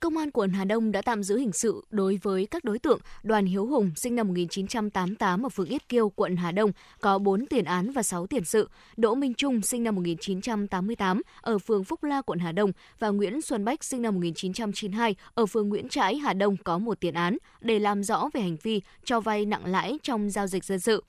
Công 0.02 0.16
an 0.16 0.30
quận 0.30 0.50
Hà 0.50 0.64
Đông 0.64 0.92
đã 0.92 1.02
tạm 1.02 1.22
giữ 1.22 1.38
hình 1.38 1.52
sự 1.52 1.84
đối 1.90 2.18
với 2.22 2.46
các 2.46 2.64
đối 2.64 2.78
tượng 2.78 3.00
Đoàn 3.22 3.46
Hiếu 3.46 3.66
Hùng 3.66 3.90
sinh 3.96 4.16
năm 4.16 4.28
1988 4.28 5.42
ở 5.42 5.48
phường 5.48 5.66
Yết 5.66 5.88
Kiêu, 5.88 6.08
quận 6.08 6.36
Hà 6.36 6.52
Đông 6.52 6.72
có 7.00 7.18
4 7.18 7.46
tiền 7.46 7.64
án 7.64 7.92
và 7.92 8.02
6 8.02 8.26
tiền 8.26 8.44
sự, 8.44 8.68
Đỗ 8.96 9.14
Minh 9.14 9.34
Trung 9.34 9.62
sinh 9.62 9.82
năm 9.82 9.94
1988 9.94 11.22
ở 11.40 11.58
phường 11.58 11.84
Phúc 11.84 12.04
La, 12.04 12.22
quận 12.22 12.38
Hà 12.38 12.52
Đông 12.52 12.72
và 12.98 13.08
Nguyễn 13.08 13.42
Xuân 13.42 13.64
Bách 13.64 13.84
sinh 13.84 14.02
năm 14.02 14.14
1992 14.14 15.16
ở 15.34 15.46
phường 15.46 15.68
Nguyễn 15.68 15.88
Trãi, 15.88 16.16
Hà 16.16 16.32
Đông 16.32 16.56
có 16.56 16.78
một 16.78 17.00
tiền 17.00 17.14
án 17.14 17.36
để 17.60 17.78
làm 17.78 18.02
rõ 18.02 18.28
về 18.32 18.40
hành 18.40 18.56
vi 18.62 18.82
cho 19.04 19.20
vay 19.20 19.46
nặng 19.46 19.66
lãi 19.66 19.98
trong 20.02 20.30
giao 20.30 20.46
dịch 20.46 20.64
dân 20.64 20.80
sự. 20.80 21.02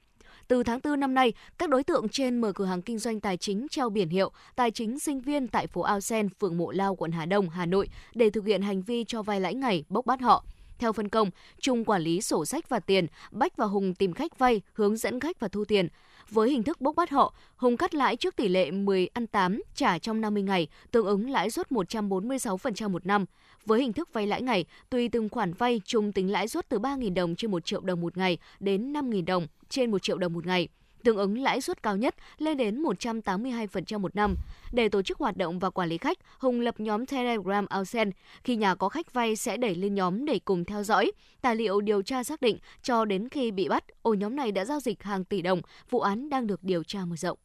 Từ 0.48 0.64
tháng 0.64 0.80
4 0.84 0.99
năm 0.99 1.14
nay, 1.14 1.34
các 1.57 1.70
đối 1.70 1.84
tượng 1.84 2.10
trên 2.10 2.41
mở 2.41 2.52
cửa 2.52 2.65
hàng 2.65 2.82
kinh 2.82 2.98
doanh 2.98 3.20
tài 3.20 3.38
chính 3.38 3.68
treo 3.72 3.90
biển 3.90 4.10
hiệu 4.10 4.32
Tài 4.56 4.72
chính 4.72 4.99
sinh 4.99 5.22
viên 5.22 5.48
tại 5.48 5.68
phố 5.68 5.82
Ao 5.82 6.02
Sen, 6.02 6.30
phường 6.40 6.57
Mộ 6.57 6.72
Lao, 6.72 6.95
quận 6.95 7.11
Hà 7.11 7.26
Đông, 7.26 7.49
Hà 7.49 7.65
Nội 7.65 7.90
để 8.14 8.30
thực 8.30 8.45
hiện 8.45 8.61
hành 8.61 8.82
vi 8.82 9.03
cho 9.03 9.22
vay 9.22 9.40
lãi 9.40 9.53
ngày, 9.53 9.84
bốc 9.90 10.06
bắt 10.06 10.22
họ. 10.22 10.45
Theo 10.80 10.94
phân 10.94 11.10
công, 11.10 11.30
Trung 11.61 11.86
quản 11.86 12.02
lý 12.02 12.22
sổ 12.22 12.45
sách 12.45 12.70
và 12.70 12.80
tiền, 12.80 13.07
Bách 13.32 13.57
và 13.57 13.65
Hùng 13.65 13.94
tìm 13.94 14.14
khách 14.14 14.40
vay, 14.40 14.61
hướng 14.74 14.98
dẫn 14.98 15.20
khách 15.20 15.40
và 15.40 15.48
thu 15.48 15.65
tiền. 15.65 15.88
Với 16.34 16.50
hình 16.50 16.64
thức 16.64 16.82
bốc 16.82 16.96
bắt 16.96 17.10
họ, 17.10 17.34
Hùng 17.56 17.78
cắt 17.78 17.96
lãi 17.96 18.16
trước 18.16 18.36
tỷ 18.36 18.48
lệ 18.48 18.72
10 18.72 19.08
ăn 19.14 19.28
8 19.28 19.62
trả 19.76 19.98
trong 19.98 20.22
50 20.22 20.44
ngày, 20.44 20.68
tương 20.92 21.06
ứng 21.06 21.30
lãi 21.30 21.50
suất 21.50 21.72
146% 21.72 22.90
một 22.90 23.06
năm. 23.06 23.26
Với 23.66 23.82
hình 23.82 23.94
thức 23.94 24.14
vay 24.14 24.28
lãi 24.28 24.42
ngày, 24.42 24.66
tùy 24.90 25.10
từng 25.10 25.30
khoản 25.30 25.54
vay, 25.54 25.82
chung 25.86 26.12
tính 26.12 26.32
lãi 26.32 26.48
suất 26.48 26.70
từ 26.70 26.80
3.000 26.80 27.14
đồng 27.14 27.36
trên 27.36 27.52
1 27.52 27.66
triệu 27.66 27.82
đồng 27.82 28.02
một 28.02 28.18
ngày 28.18 28.38
đến 28.60 28.94
5.000 28.94 29.26
đồng 29.26 29.48
trên 29.70 29.92
1 29.92 30.04
triệu 30.04 30.18
đồng 30.18 30.34
một 30.34 30.46
ngày 30.46 30.68
tương 31.04 31.18
ứng 31.18 31.38
lãi 31.38 31.62
suất 31.62 31.84
cao 31.84 31.98
nhất 31.98 32.16
lên 32.38 32.58
đến 32.58 32.84
182% 32.84 34.00
một 34.00 34.16
năm. 34.16 34.36
Để 34.72 34.90
tổ 34.90 35.02
chức 35.02 35.18
hoạt 35.18 35.38
động 35.38 35.60
và 35.60 35.70
quản 35.70 35.90
lý 35.90 35.98
khách, 35.98 36.18
Hùng 36.38 36.62
lập 36.62 36.80
nhóm 36.80 37.06
Telegram 37.06 37.66
Ausen. 37.66 38.12
Khi 38.44 38.56
nhà 38.56 38.76
có 38.76 38.90
khách 38.90 39.14
vay 39.14 39.36
sẽ 39.36 39.58
đẩy 39.58 39.76
lên 39.76 39.96
nhóm 39.96 40.26
để 40.26 40.40
cùng 40.46 40.66
theo 40.66 40.84
dõi. 40.84 41.12
Tài 41.42 41.56
liệu 41.56 41.82
điều 41.82 42.02
tra 42.02 42.24
xác 42.24 42.42
định 42.42 42.58
cho 42.82 43.06
đến 43.06 43.30
khi 43.30 43.52
bị 43.52 43.70
bắt, 43.70 43.84
ổ 44.02 44.14
nhóm 44.14 44.36
này 44.36 44.52
đã 44.52 44.66
giao 44.66 44.80
dịch 44.80 45.04
hàng 45.04 45.24
tỷ 45.24 45.42
đồng. 45.42 45.62
Vụ 45.90 46.00
án 46.00 46.30
đang 46.30 46.48
được 46.48 46.64
điều 46.64 46.84
tra 46.84 47.00
mở 47.06 47.16
rộng. 47.16 47.38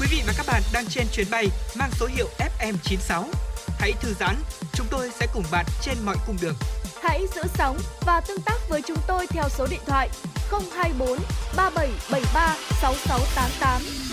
Quý 0.00 0.06
vị 0.10 0.22
và 0.26 0.32
các 0.36 0.46
bạn 0.46 0.62
đang 0.72 0.84
trên 0.88 1.06
chuyến 1.12 1.26
bay 1.30 1.46
mang 1.78 1.90
số 1.92 2.06
hiệu 2.16 2.26
FM96. 2.38 3.24
Hãy 3.78 3.92
thư 4.00 4.12
giãn, 4.20 4.34
chúng 4.72 4.86
tôi 4.90 5.10
sẽ 5.10 5.26
cùng 5.34 5.44
bạn 5.52 5.66
trên 5.82 5.94
mọi 6.04 6.16
cung 6.26 6.36
đường. 6.42 6.54
Hãy 7.08 7.26
giữ 7.26 7.42
sóng 7.46 7.76
và 8.06 8.20
tương 8.28 8.40
tác 8.46 8.58
với 8.68 8.82
chúng 8.82 8.96
tôi 9.06 9.26
theo 9.26 9.44
số 9.48 9.66
điện 9.70 9.80
thoại 9.86 10.08
024 10.50 11.08
3773 11.56 12.56
6688. 12.80 14.06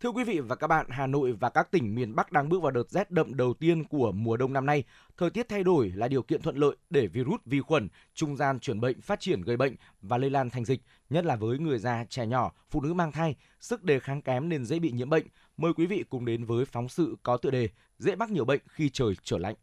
Thưa 0.00 0.10
quý 0.10 0.24
vị 0.24 0.40
và 0.40 0.56
các 0.56 0.66
bạn, 0.66 0.86
Hà 0.88 1.06
Nội 1.06 1.32
và 1.32 1.48
các 1.50 1.70
tỉnh 1.70 1.94
miền 1.94 2.14
Bắc 2.14 2.32
đang 2.32 2.48
bước 2.48 2.62
vào 2.62 2.70
đợt 2.70 2.90
rét 2.90 3.10
đậm 3.10 3.36
đầu 3.36 3.54
tiên 3.54 3.84
của 3.84 4.12
mùa 4.12 4.36
đông 4.36 4.52
năm 4.52 4.66
nay. 4.66 4.84
Thời 5.16 5.30
tiết 5.30 5.48
thay 5.48 5.62
đổi 5.62 5.92
là 5.94 6.08
điều 6.08 6.22
kiện 6.22 6.42
thuận 6.42 6.56
lợi 6.56 6.76
để 6.90 7.06
virus, 7.06 7.40
vi 7.44 7.60
khuẩn, 7.60 7.88
trung 8.14 8.36
gian 8.36 8.60
chuyển 8.60 8.80
bệnh 8.80 9.00
phát 9.00 9.20
triển 9.20 9.42
gây 9.42 9.56
bệnh 9.56 9.76
và 10.02 10.18
lây 10.18 10.30
lan 10.30 10.50
thành 10.50 10.64
dịch, 10.64 10.80
nhất 11.10 11.24
là 11.24 11.36
với 11.36 11.58
người 11.58 11.78
già, 11.78 12.04
trẻ 12.08 12.26
nhỏ, 12.26 12.52
phụ 12.70 12.80
nữ 12.80 12.94
mang 12.94 13.12
thai, 13.12 13.36
sức 13.60 13.82
đề 13.82 14.00
kháng 14.00 14.22
kém 14.22 14.48
nên 14.48 14.64
dễ 14.64 14.78
bị 14.78 14.90
nhiễm 14.90 15.10
bệnh. 15.10 15.26
Mời 15.56 15.72
quý 15.76 15.86
vị 15.86 16.04
cùng 16.10 16.24
đến 16.24 16.44
với 16.44 16.64
phóng 16.64 16.88
sự 16.88 17.16
có 17.22 17.36
tựa 17.36 17.50
đề 17.50 17.68
Dễ 17.98 18.16
mắc 18.16 18.30
nhiều 18.30 18.44
bệnh 18.44 18.60
khi 18.68 18.90
trời 18.92 19.14
trở 19.22 19.38
lạnh. 19.38 19.54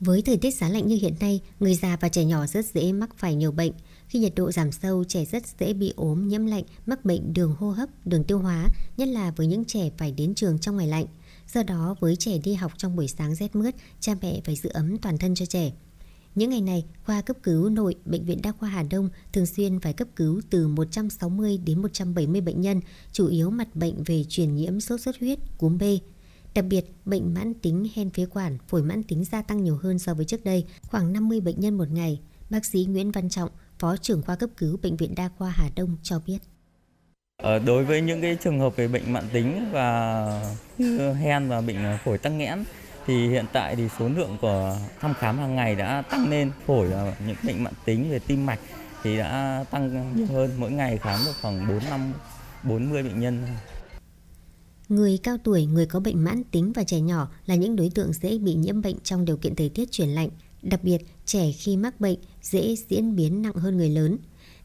Với 0.00 0.22
thời 0.22 0.36
tiết 0.36 0.50
giá 0.50 0.68
lạnh 0.68 0.86
như 0.86 0.98
hiện 1.02 1.14
nay, 1.20 1.40
người 1.60 1.74
già 1.74 1.96
và 2.00 2.08
trẻ 2.08 2.24
nhỏ 2.24 2.46
rất 2.46 2.64
dễ 2.64 2.92
mắc 2.92 3.10
phải 3.16 3.34
nhiều 3.34 3.52
bệnh. 3.52 3.72
Khi 4.08 4.18
nhiệt 4.18 4.32
độ 4.36 4.52
giảm 4.52 4.72
sâu, 4.72 5.04
trẻ 5.04 5.24
rất 5.24 5.42
dễ 5.58 5.72
bị 5.72 5.92
ốm, 5.96 6.28
nhiễm 6.28 6.46
lạnh, 6.46 6.64
mắc 6.86 7.04
bệnh 7.04 7.34
đường 7.34 7.54
hô 7.58 7.70
hấp, 7.70 8.06
đường 8.06 8.24
tiêu 8.24 8.38
hóa, 8.38 8.66
nhất 8.96 9.08
là 9.08 9.30
với 9.30 9.46
những 9.46 9.64
trẻ 9.64 9.90
phải 9.98 10.12
đến 10.12 10.34
trường 10.34 10.58
trong 10.58 10.76
ngày 10.76 10.86
lạnh. 10.86 11.06
Do 11.46 11.62
đó, 11.62 11.96
với 12.00 12.16
trẻ 12.16 12.38
đi 12.38 12.54
học 12.54 12.72
trong 12.76 12.96
buổi 12.96 13.08
sáng 13.08 13.34
rét 13.34 13.56
mướt, 13.56 13.74
cha 14.00 14.14
mẹ 14.22 14.40
phải 14.44 14.56
giữ 14.56 14.70
ấm 14.72 14.98
toàn 14.98 15.18
thân 15.18 15.34
cho 15.34 15.46
trẻ. 15.46 15.72
Những 16.34 16.50
ngày 16.50 16.60
này, 16.60 16.84
khoa 17.04 17.20
cấp 17.20 17.36
cứu 17.42 17.68
nội 17.68 17.94
Bệnh 18.04 18.24
viện 18.24 18.40
Đa 18.42 18.52
khoa 18.52 18.68
Hà 18.68 18.82
Đông 18.90 19.08
thường 19.32 19.46
xuyên 19.46 19.80
phải 19.80 19.92
cấp 19.92 20.08
cứu 20.16 20.40
từ 20.50 20.68
160 20.68 21.58
đến 21.64 21.82
170 21.82 22.40
bệnh 22.40 22.60
nhân, 22.60 22.80
chủ 23.12 23.26
yếu 23.26 23.50
mặt 23.50 23.68
bệnh 23.74 24.02
về 24.02 24.24
truyền 24.28 24.54
nhiễm 24.54 24.80
sốt 24.80 25.00
xuất 25.00 25.18
huyết, 25.20 25.38
cúm 25.58 25.78
B. 25.78 25.82
Đặc 26.54 26.64
biệt, 26.64 26.84
bệnh 27.04 27.34
mãn 27.34 27.54
tính 27.54 27.86
hen 27.94 28.10
phế 28.10 28.26
quản, 28.26 28.58
phổi 28.68 28.82
mãn 28.82 29.02
tính 29.02 29.24
gia 29.24 29.42
tăng 29.42 29.64
nhiều 29.64 29.78
hơn 29.82 29.98
so 29.98 30.14
với 30.14 30.24
trước 30.24 30.44
đây, 30.44 30.64
khoảng 30.82 31.12
50 31.12 31.40
bệnh 31.40 31.60
nhân 31.60 31.78
một 31.78 31.90
ngày. 31.90 32.20
Bác 32.50 32.64
sĩ 32.64 32.84
Nguyễn 32.84 33.12
Văn 33.12 33.28
Trọng, 33.28 33.50
Phó 33.78 33.96
trưởng 33.96 34.22
khoa 34.22 34.36
cấp 34.36 34.50
cứu 34.56 34.76
Bệnh 34.82 34.96
viện 34.96 35.14
Đa 35.14 35.30
khoa 35.38 35.50
Hà 35.50 35.70
Đông 35.76 35.96
cho 36.02 36.20
biết. 36.26 36.38
Ờ, 37.42 37.58
đối 37.58 37.84
với 37.84 38.00
những 38.00 38.20
cái 38.20 38.36
trường 38.44 38.60
hợp 38.60 38.76
về 38.76 38.88
bệnh 38.88 39.12
mãn 39.12 39.24
tính 39.32 39.68
và 39.72 40.26
hen 41.20 41.48
và 41.48 41.60
bệnh 41.60 41.76
phổi 42.04 42.18
tắc 42.18 42.32
nghẽn 42.32 42.64
thì 43.10 43.28
hiện 43.28 43.44
tại 43.52 43.76
thì 43.76 43.88
số 43.98 44.08
lượng 44.08 44.36
của 44.40 44.76
thăm 45.00 45.14
khám 45.14 45.38
hàng 45.38 45.56
ngày 45.56 45.74
đã 45.74 46.02
tăng 46.02 46.30
lên 46.30 46.50
phổi 46.66 46.88
và 46.88 47.16
những 47.26 47.36
bệnh 47.46 47.64
mạng 47.64 47.72
tính 47.84 48.10
về 48.10 48.18
tim 48.18 48.46
mạch 48.46 48.58
thì 49.02 49.16
đã 49.16 49.64
tăng 49.70 50.16
nhiều 50.16 50.26
hơn 50.26 50.50
mỗi 50.58 50.70
ngày 50.70 50.98
khám 50.98 51.20
được 51.24 51.32
khoảng 51.42 51.68
4 51.68 51.78
năm 51.90 52.12
40 52.62 53.02
bệnh 53.02 53.20
nhân 53.20 53.42
Người 54.88 55.18
cao 55.22 55.36
tuổi, 55.44 55.66
người 55.66 55.86
có 55.86 56.00
bệnh 56.00 56.24
mãn 56.24 56.44
tính 56.44 56.72
và 56.72 56.84
trẻ 56.84 57.00
nhỏ 57.00 57.28
là 57.46 57.54
những 57.54 57.76
đối 57.76 57.90
tượng 57.90 58.12
dễ 58.12 58.38
bị 58.38 58.54
nhiễm 58.54 58.82
bệnh 58.82 58.96
trong 59.02 59.24
điều 59.24 59.36
kiện 59.36 59.54
thời 59.54 59.68
tiết 59.68 59.92
chuyển 59.92 60.08
lạnh. 60.08 60.28
Đặc 60.62 60.84
biệt, 60.84 60.98
trẻ 61.24 61.52
khi 61.52 61.76
mắc 61.76 62.00
bệnh 62.00 62.18
dễ 62.42 62.76
diễn 62.88 63.16
biến 63.16 63.42
nặng 63.42 63.54
hơn 63.54 63.76
người 63.76 63.90
lớn. 63.90 64.18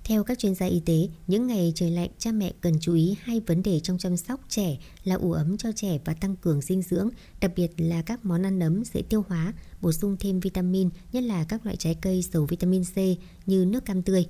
Theo 0.07 0.23
các 0.23 0.39
chuyên 0.39 0.55
gia 0.55 0.65
y 0.65 0.79
tế, 0.79 1.09
những 1.27 1.47
ngày 1.47 1.71
trời 1.75 1.91
lạnh, 1.91 2.09
cha 2.17 2.31
mẹ 2.31 2.53
cần 2.61 2.73
chú 2.81 2.93
ý 2.93 3.15
hai 3.21 3.39
vấn 3.39 3.63
đề 3.63 3.79
trong 3.79 3.97
chăm 3.97 4.17
sóc 4.17 4.39
trẻ 4.49 4.77
là 5.03 5.15
ủ 5.15 5.31
ấm 5.31 5.57
cho 5.57 5.71
trẻ 5.75 5.99
và 6.05 6.13
tăng 6.13 6.35
cường 6.35 6.61
dinh 6.61 6.81
dưỡng, 6.81 7.09
đặc 7.41 7.51
biệt 7.55 7.71
là 7.77 8.01
các 8.01 8.25
món 8.25 8.45
ăn 8.45 8.59
ấm 8.59 8.83
dễ 8.93 9.01
tiêu 9.01 9.23
hóa, 9.27 9.53
bổ 9.81 9.91
sung 9.91 10.15
thêm 10.19 10.39
vitamin, 10.39 10.89
nhất 11.11 11.23
là 11.23 11.43
các 11.43 11.65
loại 11.65 11.75
trái 11.77 11.95
cây 12.01 12.21
giàu 12.21 12.45
vitamin 12.45 12.83
C 12.83 12.97
như 13.45 13.65
nước 13.65 13.85
cam 13.85 14.01
tươi. 14.01 14.25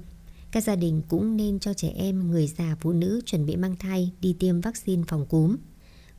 Các 0.52 0.64
gia 0.64 0.76
đình 0.76 1.02
cũng 1.08 1.38
nên 1.38 1.60
cho 1.60 1.74
trẻ 1.74 1.90
em, 1.96 2.32
người 2.32 2.48
già, 2.48 2.76
phụ 2.82 2.92
nữ 2.92 3.22
chuẩn 3.26 3.46
bị 3.46 3.56
mang 3.56 3.76
thai 3.76 4.12
đi 4.22 4.36
tiêm 4.40 4.62
vaccine 4.62 5.04
phòng 5.08 5.26
cúm. 5.26 5.56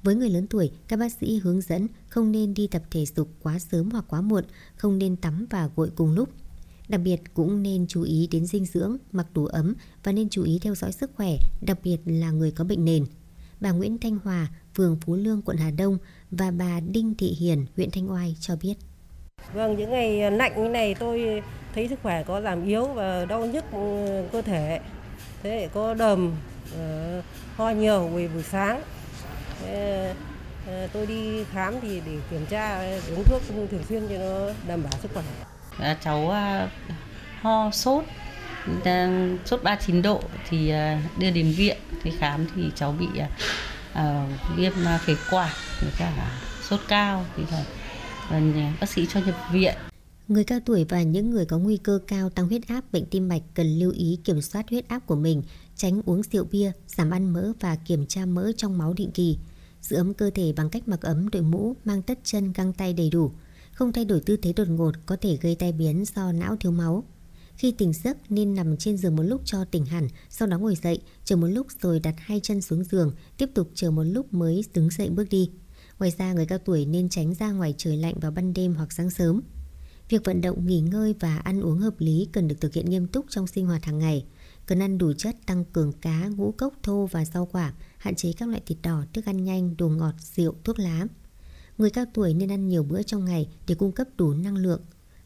Với 0.03 0.15
người 0.15 0.31
lớn 0.31 0.47
tuổi, 0.47 0.71
các 0.89 0.99
bác 0.99 1.13
sĩ 1.13 1.39
hướng 1.39 1.61
dẫn 1.61 1.89
không 2.09 2.33
nên 2.33 2.55
đi 2.55 2.67
tập 2.67 2.83
thể 2.91 3.07
dục 3.17 3.29
quá 3.43 3.59
sớm 3.59 3.91
hoặc 3.91 4.05
quá 4.09 4.21
muộn, 4.21 4.45
không 4.77 4.99
nên 4.99 5.17
tắm 5.17 5.47
và 5.51 5.71
gội 5.77 5.91
cùng 5.95 6.13
lúc. 6.13 6.29
Đặc 6.89 7.01
biệt 7.05 7.21
cũng 7.35 7.63
nên 7.63 7.87
chú 7.89 8.03
ý 8.03 8.29
đến 8.31 8.47
dinh 8.47 8.65
dưỡng, 8.65 8.97
mặc 9.13 9.27
đủ 9.35 9.47
ấm 9.47 9.75
và 10.05 10.13
nên 10.13 10.29
chú 10.29 10.43
ý 10.43 10.59
theo 10.63 10.75
dõi 10.75 10.93
sức 10.93 11.11
khỏe, 11.15 11.37
đặc 11.61 11.79
biệt 11.85 11.97
là 12.05 12.31
người 12.31 12.51
có 12.51 12.65
bệnh 12.65 12.85
nền. 12.85 13.05
Bà 13.61 13.71
Nguyễn 13.71 13.99
Thanh 13.99 14.19
Hòa, 14.25 14.49
phường 14.75 14.97
Phú 15.01 15.15
Lương, 15.15 15.43
quận 15.43 15.57
Hà 15.57 15.71
Đông 15.71 15.99
và 16.31 16.51
bà 16.51 16.81
Đinh 16.81 17.15
Thị 17.15 17.27
Hiền, 17.27 17.67
huyện 17.77 17.91
Thanh 17.91 18.11
Oai 18.11 18.37
cho 18.41 18.57
biết. 18.57 18.75
Vâng, 19.55 19.77
những 19.77 19.91
ngày 19.91 20.31
lạnh 20.31 20.63
như 20.63 20.69
này 20.69 20.95
tôi 20.95 21.43
thấy 21.75 21.89
sức 21.89 21.99
khỏe 22.03 22.23
có 22.23 22.41
giảm 22.41 22.67
yếu 22.67 22.87
và 22.87 23.25
đau 23.25 23.47
nhức 23.47 23.65
ừ, 23.73 24.07
cơ 24.33 24.43
thể. 24.43 24.81
Thế 25.43 25.69
có 25.75 25.95
đờm, 25.95 26.33
ờ, 26.75 27.23
ho 27.57 27.71
nhiều 27.71 28.09
buổi 28.13 28.29
buổi 28.29 28.43
sáng. 28.43 28.83
Thế, 29.61 30.15
ờ, 30.67 30.89
tôi 30.93 31.07
đi 31.07 31.45
khám 31.45 31.75
thì 31.83 32.01
để 32.07 32.19
kiểm 32.31 32.47
tra 32.51 32.81
uống 33.17 33.25
thuốc 33.25 33.43
thường 33.71 33.85
xuyên 33.89 34.09
cho 34.09 34.19
nó 34.19 34.53
đảm 34.69 34.83
bảo 34.83 34.93
sức 35.03 35.11
khỏe. 35.15 35.25
À, 35.79 35.97
cháu 36.05 36.31
à, 36.31 36.71
ho 37.41 37.71
sốt 37.71 38.05
đang 38.85 39.39
sốt 39.45 39.63
39 39.63 40.03
độ 40.03 40.21
thì 40.49 40.69
à, 40.69 41.03
đưa 41.19 41.31
đến 41.31 41.53
viện 41.57 41.77
thì 42.03 42.11
khám 42.19 42.47
thì 42.55 42.63
cháu 42.75 42.93
bị 42.93 43.07
à, 43.19 43.29
à 43.93 44.27
viêm 44.57 44.73
à, 44.85 44.99
phế 44.99 45.15
quản 45.31 45.51
với 45.81 45.91
cả 45.99 46.31
sốt 46.69 46.81
cao 46.89 47.25
thì 47.37 47.43
là 47.51 47.65
à, 48.31 48.73
bác 48.81 48.91
sĩ 48.91 49.07
cho 49.07 49.21
nhập 49.21 49.37
viện 49.53 49.75
Người 50.29 50.45
cao 50.45 50.61
tuổi 50.65 50.85
và 50.89 51.03
những 51.03 51.31
người 51.31 51.45
có 51.45 51.59
nguy 51.59 51.77
cơ 51.77 51.99
cao 52.07 52.31
tăng 52.31 52.47
huyết 52.47 52.69
áp, 52.69 52.93
bệnh 52.93 53.07
tim 53.07 53.29
mạch 53.29 53.43
cần 53.55 53.79
lưu 53.79 53.93
ý 53.93 54.19
kiểm 54.25 54.41
soát 54.41 54.71
huyết 54.71 54.89
áp 54.89 55.07
của 55.07 55.15
mình, 55.17 55.43
tránh 55.77 56.03
uống 56.07 56.23
rượu 56.23 56.45
bia, 56.45 56.73
giảm 56.87 57.11
ăn 57.11 57.33
mỡ 57.33 57.53
và 57.61 57.77
kiểm 57.77 58.07
tra 58.07 58.27
mỡ 58.27 58.53
trong 58.57 58.79
máu 58.79 58.95
định 58.97 59.11
kỳ. 59.11 59.39
Giữ 59.83 59.97
ấm 59.97 60.15
cơ 60.15 60.31
thể 60.35 60.53
bằng 60.57 60.71
cách 60.71 60.89
mặc 60.89 61.01
ấm, 61.01 61.29
đội 61.31 61.43
mũ, 61.43 61.77
mang 61.85 62.03
tất 62.03 62.19
chân, 62.25 62.53
găng 62.53 62.73
tay 62.73 62.93
đầy 62.93 63.11
đủ. 63.11 63.33
Không 63.77 63.93
thay 63.93 64.05
đổi 64.05 64.21
tư 64.21 64.37
thế 64.37 64.53
đột 64.53 64.69
ngột 64.69 64.93
có 65.07 65.17
thể 65.21 65.37
gây 65.41 65.55
tai 65.55 65.73
biến 65.73 66.05
do 66.15 66.33
não 66.33 66.57
thiếu 66.61 66.73
máu. 66.73 67.05
Khi 67.57 67.73
tỉnh 67.73 67.93
giấc 67.93 68.17
nên 68.31 68.55
nằm 68.55 68.77
trên 68.77 68.97
giường 68.97 69.17
một 69.17 69.23
lúc 69.23 69.41
cho 69.45 69.65
tỉnh 69.65 69.85
hẳn, 69.87 70.09
sau 70.31 70.49
đó 70.49 70.59
ngồi 70.59 70.77
dậy, 70.83 71.01
chờ 71.25 71.37
một 71.37 71.47
lúc 71.47 71.67
rồi 71.83 72.01
đặt 72.01 72.15
hai 72.19 72.41
chân 72.43 72.61
xuống 72.61 72.85
giường, 72.85 73.15
tiếp 73.37 73.51
tục 73.55 73.71
chờ 73.75 73.91
một 73.91 74.03
lúc 74.03 74.35
mới 74.35 74.65
đứng 74.75 74.91
dậy 74.91 75.11
bước 75.11 75.25
đi. 75.31 75.51
Ngoài 75.99 76.13
ra, 76.19 76.33
người 76.33 76.47
cao 76.47 76.59
tuổi 76.59 76.87
nên 76.87 77.09
tránh 77.09 77.35
ra 77.35 77.53
ngoài 77.53 77.75
trời 77.79 77.97
lạnh 77.97 78.15
vào 78.21 78.31
ban 78.31 78.53
đêm 78.53 78.75
hoặc 78.75 78.93
sáng 78.93 79.11
sớm. 79.11 79.41
Việc 80.09 80.25
vận 80.25 80.41
động, 80.41 80.67
nghỉ 80.67 80.81
ngơi 80.81 81.15
và 81.21 81.39
ăn 81.39 81.61
uống 81.61 81.79
hợp 81.79 81.95
lý 81.99 82.29
cần 82.33 82.49
được 82.49 82.57
thực 82.61 82.75
hiện 82.75 82.91
nghiêm 82.91 83.07
túc 83.07 83.27
trong 83.29 83.47
sinh 83.47 83.67
hoạt 83.67 83.85
hàng 83.85 83.99
ngày. 83.99 84.25
Cần 84.67 84.83
ăn 84.83 84.99
đủ 84.99 85.13
chất 85.13 85.37
tăng 85.47 85.65
cường 85.65 85.93
cá, 85.93 86.29
ngũ 86.37 86.53
cốc 86.53 86.75
thô 86.83 87.07
và 87.07 87.25
rau 87.25 87.47
quả, 87.47 87.73
hạn 87.99 88.15
chế 88.15 88.33
các 88.33 88.49
loại 88.49 88.63
thịt 88.67 88.79
đỏ, 88.83 89.05
thức 89.13 89.25
ăn 89.25 89.45
nhanh, 89.45 89.77
đồ 89.77 89.89
ngọt, 89.89 90.15
rượu, 90.19 90.55
thuốc 90.65 90.79
lá. 90.79 91.07
Người 91.79 91.91
cao 91.91 92.05
tuổi 92.15 92.35
nên 92.35 92.51
ăn 92.51 92.69
nhiều 92.69 92.83
bữa 92.83 93.03
trong 93.03 93.25
ngày 93.25 93.49
để 93.67 93.75
cung 93.75 93.93
cấp 93.93 94.09
đủ 94.17 94.35
năng 94.35 94.57
lượng. 94.57 94.81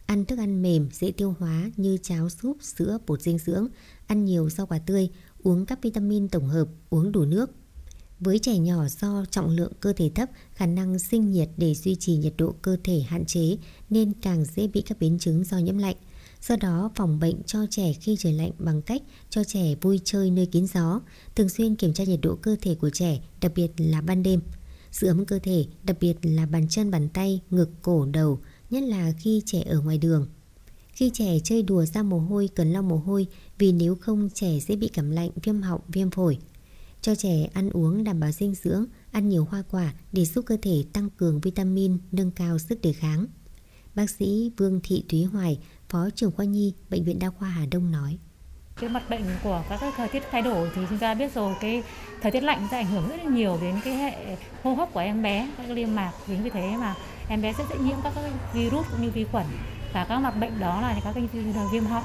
Ăn 0.06 0.24
thức 0.24 0.38
ăn 0.38 0.62
mềm, 0.62 0.88
dễ 0.92 1.10
tiêu 1.10 1.34
hóa 1.38 1.70
như 1.76 1.98
cháo 2.02 2.28
súp, 2.28 2.56
sữa, 2.62 2.98
bột 3.06 3.22
dinh 3.22 3.38
dưỡng, 3.38 3.68
ăn 4.06 4.24
nhiều 4.24 4.50
rau 4.50 4.66
quả 4.66 4.78
tươi, 4.78 5.08
uống 5.42 5.66
các 5.66 5.82
vitamin 5.82 6.28
tổng 6.28 6.48
hợp, 6.48 6.68
uống 6.90 7.12
đủ 7.12 7.24
nước. 7.24 7.50
Với 8.20 8.38
trẻ 8.38 8.58
nhỏ 8.58 8.84
do 9.00 9.24
trọng 9.30 9.50
lượng 9.50 9.72
cơ 9.80 9.92
thể 9.92 10.10
thấp, 10.14 10.30
khả 10.52 10.66
năng 10.66 10.98
sinh 10.98 11.30
nhiệt 11.30 11.48
để 11.56 11.74
duy 11.74 11.96
trì 11.96 12.16
nhiệt 12.16 12.34
độ 12.38 12.54
cơ 12.62 12.76
thể 12.84 13.00
hạn 13.00 13.24
chế 13.24 13.56
nên 13.90 14.12
càng 14.22 14.44
dễ 14.44 14.66
bị 14.66 14.82
các 14.82 14.98
biến 15.00 15.18
chứng 15.18 15.44
do 15.44 15.58
nhiễm 15.58 15.78
lạnh. 15.78 15.96
Do 16.42 16.56
đó, 16.56 16.90
phòng 16.94 17.20
bệnh 17.20 17.42
cho 17.42 17.66
trẻ 17.70 17.92
khi 17.92 18.16
trời 18.18 18.32
lạnh 18.32 18.50
bằng 18.58 18.82
cách 18.82 19.02
cho 19.30 19.44
trẻ 19.44 19.74
vui 19.80 20.00
chơi 20.04 20.30
nơi 20.30 20.46
kín 20.46 20.66
gió, 20.66 21.00
thường 21.34 21.48
xuyên 21.48 21.76
kiểm 21.76 21.92
tra 21.92 22.04
nhiệt 22.04 22.20
độ 22.22 22.36
cơ 22.36 22.56
thể 22.60 22.74
của 22.74 22.90
trẻ, 22.90 23.20
đặc 23.40 23.52
biệt 23.54 23.70
là 23.76 24.00
ban 24.00 24.22
đêm. 24.22 24.40
Giữ 24.92 25.08
ấm 25.08 25.24
cơ 25.24 25.38
thể, 25.38 25.66
đặc 25.82 25.96
biệt 26.00 26.14
là 26.22 26.46
bàn 26.46 26.68
chân, 26.68 26.90
bàn 26.90 27.08
tay, 27.08 27.40
ngực, 27.50 27.70
cổ, 27.82 28.06
đầu, 28.06 28.40
nhất 28.70 28.82
là 28.82 29.12
khi 29.18 29.42
trẻ 29.46 29.62
ở 29.62 29.80
ngoài 29.80 29.98
đường. 29.98 30.28
Khi 30.92 31.10
trẻ 31.14 31.38
chơi 31.44 31.62
đùa 31.62 31.84
ra 31.84 32.02
mồ 32.02 32.18
hôi 32.18 32.48
cần 32.54 32.72
lau 32.72 32.82
mồ 32.82 32.96
hôi 32.96 33.26
vì 33.58 33.72
nếu 33.72 33.94
không 33.94 34.28
trẻ 34.34 34.60
sẽ 34.60 34.76
bị 34.76 34.88
cảm 34.88 35.10
lạnh, 35.10 35.30
viêm 35.42 35.62
họng, 35.62 35.80
viêm 35.88 36.10
phổi. 36.10 36.38
Cho 37.02 37.14
trẻ 37.14 37.48
ăn 37.52 37.70
uống 37.70 38.04
đảm 38.04 38.20
bảo 38.20 38.32
dinh 38.32 38.54
dưỡng, 38.54 38.86
ăn 39.10 39.28
nhiều 39.28 39.44
hoa 39.44 39.62
quả 39.70 39.94
để 40.12 40.24
giúp 40.24 40.44
cơ 40.46 40.56
thể 40.62 40.84
tăng 40.92 41.10
cường 41.10 41.40
vitamin, 41.40 41.98
nâng 42.12 42.30
cao 42.30 42.58
sức 42.58 42.80
đề 42.80 42.92
kháng. 42.92 43.26
Bác 43.94 44.10
sĩ 44.10 44.50
Vương 44.56 44.80
Thị 44.82 45.04
Thúy 45.08 45.24
Hoài, 45.24 45.58
Phó 45.88 46.10
trưởng 46.10 46.30
khoa 46.30 46.44
nhi, 46.44 46.74
Bệnh 46.90 47.04
viện 47.04 47.18
Đa 47.18 47.30
khoa 47.30 47.48
Hà 47.48 47.66
Đông 47.66 47.90
nói. 47.90 48.18
Cái 48.80 48.90
mặt 48.90 49.10
bệnh 49.10 49.22
của 49.42 49.62
các 49.68 49.78
cái 49.80 49.90
thời 49.96 50.08
tiết 50.08 50.22
thay 50.30 50.42
đổi 50.42 50.68
thì 50.74 50.82
chúng 50.88 50.98
ta 50.98 51.14
biết 51.14 51.34
rồi 51.34 51.54
cái 51.60 51.82
thời 52.22 52.32
tiết 52.32 52.42
lạnh 52.42 52.68
sẽ 52.70 52.76
ảnh 52.76 52.86
hưởng 52.86 53.08
rất 53.08 53.16
là 53.24 53.30
nhiều 53.30 53.58
đến 53.62 53.74
cái 53.84 53.94
hệ 53.94 54.36
hô 54.62 54.74
hấp 54.74 54.92
của 54.92 55.00
em 55.00 55.22
bé, 55.22 55.48
các 55.56 55.64
cái 55.66 55.76
niêm 55.76 55.94
mạc. 55.94 56.12
Chính 56.26 56.42
vì 56.42 56.50
thế 56.50 56.76
mà 56.76 56.94
em 57.28 57.42
bé 57.42 57.52
sẽ 57.58 57.64
dễ 57.70 57.76
nhiễm 57.78 57.96
các 58.04 58.12
cái 58.14 58.24
virus 58.54 58.86
cũng 58.90 59.02
như 59.02 59.10
vi 59.10 59.24
khuẩn. 59.24 59.46
Và 59.92 60.04
các 60.04 60.18
mặt 60.18 60.30
bệnh 60.40 60.60
đó 60.60 60.80
là 60.80 61.00
các 61.04 61.12
cái 61.14 61.28
viêm 61.72 61.84
họng, 61.84 62.04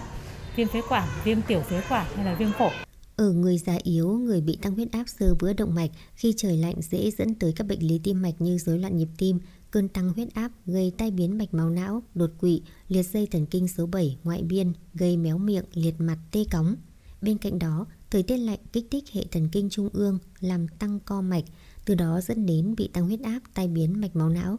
viêm 0.56 0.68
phế 0.68 0.82
quản, 0.90 1.08
viêm 1.24 1.42
tiểu 1.42 1.62
phế 1.62 1.82
quản 1.90 2.06
hay 2.16 2.26
là 2.26 2.36
viêm 2.36 2.52
phổi. 2.52 2.72
Ở 3.16 3.32
người 3.32 3.58
già 3.58 3.74
yếu, 3.84 4.08
người 4.08 4.42
bị 4.42 4.58
tăng 4.62 4.76
huyết 4.76 4.92
áp 4.92 5.04
sơ 5.08 5.36
vữa 5.40 5.54
động 5.54 5.76
mạch 5.76 5.90
khi 6.16 6.34
trời 6.38 6.58
lạnh 6.58 6.76
dễ 6.82 7.12
dẫn 7.18 7.36
tới 7.36 7.54
các 7.56 7.68
bệnh 7.68 7.88
lý 7.88 8.00
tim 8.04 8.22
mạch 8.22 8.36
như 8.40 8.58
rối 8.58 8.80
loạn 8.80 8.98
nhịp 8.98 9.08
tim, 9.18 9.40
cơn 9.72 9.88
tăng 9.88 10.14
huyết 10.14 10.34
áp 10.34 10.52
gây 10.66 10.92
tai 10.98 11.12
biến 11.12 11.38
mạch 11.38 11.54
máu 11.54 11.70
não, 11.70 12.04
đột 12.16 12.32
quỵ, 12.40 12.62
liệt 12.88 13.04
dây 13.04 13.28
thần 13.32 13.46
kinh 13.46 13.68
số 13.68 13.86
7 13.86 14.18
ngoại 14.24 14.44
biên, 14.44 14.74
gây 14.94 15.18
méo 15.18 15.38
miệng, 15.38 15.66
liệt 15.74 15.96
mặt, 16.00 16.18
tê 16.32 16.46
cóng. 16.52 16.76
Bên 17.22 17.38
cạnh 17.38 17.60
đó, 17.60 17.86
thời 18.10 18.24
tiết 18.24 18.38
lạnh 18.38 18.60
kích 18.74 18.88
thích 18.92 19.04
hệ 19.12 19.26
thần 19.32 19.50
kinh 19.52 19.70
trung 19.70 19.90
ương 19.94 20.20
làm 20.40 20.68
tăng 20.68 21.00
co 21.00 21.22
mạch, 21.22 21.44
từ 21.86 21.96
đó 21.96 22.22
dẫn 22.22 22.46
đến 22.46 22.76
bị 22.78 22.88
tăng 22.94 23.06
huyết 23.06 23.22
áp, 23.22 23.40
tai 23.54 23.68
biến 23.68 24.02
mạch 24.02 24.16
máu 24.16 24.30
não. 24.30 24.58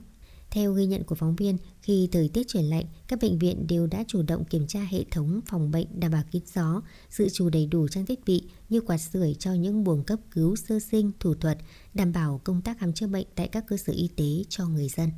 Theo 0.51 0.73
ghi 0.73 0.87
nhận 0.87 1.05
của 1.05 1.15
phóng 1.15 1.37
viên, 1.37 1.59
khi 1.83 2.09
thời 2.13 2.29
tiết 2.29 2.49
chuyển 2.49 2.65
lạnh, 2.65 2.85
các 3.09 3.19
bệnh 3.23 3.39
viện 3.39 3.67
đều 3.67 3.87
đã 3.87 4.05
chủ 4.09 4.23
động 4.23 4.45
kiểm 4.45 4.67
tra 4.67 4.81
hệ 4.81 5.05
thống 5.11 5.41
phòng 5.47 5.71
bệnh 5.71 6.01
đảm 6.01 6.13
bảo 6.13 6.23
kín 6.31 6.43
gió, 6.55 6.83
dự 7.11 7.29
trù 7.29 7.49
đầy 7.49 7.67
đủ 7.67 7.89
trang 7.89 8.07
thiết 8.07 8.25
bị 8.25 8.43
như 8.69 8.81
quạt 8.81 8.99
sưởi 8.99 9.35
cho 9.35 9.53
những 9.53 9.85
buồng 9.85 10.05
cấp 10.05 10.19
cứu 10.31 10.57
sơ 10.57 10.79
sinh, 10.81 11.13
thủ 11.21 11.35
thuật, 11.35 11.59
đảm 11.95 12.13
bảo 12.13 12.41
công 12.45 12.63
tác 12.63 12.79
khám 12.79 12.93
chữa 12.93 13.07
bệnh 13.07 13.27
tại 13.35 13.49
các 13.49 13.65
cơ 13.67 13.77
sở 13.77 13.93
y 13.93 14.09
tế 14.17 14.45
cho 14.49 14.67
người 14.67 14.89
dân. 14.89 15.11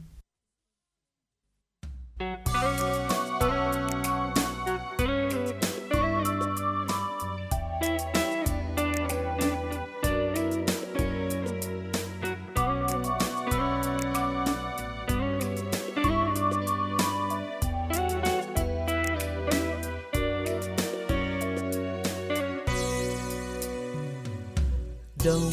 Đông 25.24 25.52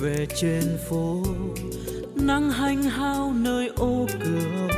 về 0.00 0.26
trên 0.36 0.78
phố, 0.88 1.22
nắng 2.14 2.50
hanh 2.50 2.82
hao 2.82 3.32
nơi 3.32 3.68
ô 3.76 4.06
cửa. 4.24 4.68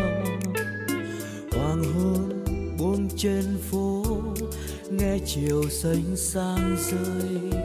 Hoàng 1.53 1.85
hôn 1.95 2.45
buông 2.79 3.09
trên 3.17 3.45
phố, 3.71 4.05
nghe 4.91 5.19
chiều 5.27 5.69
xanh 5.71 6.17
sang 6.17 6.77
rơi. 6.91 7.61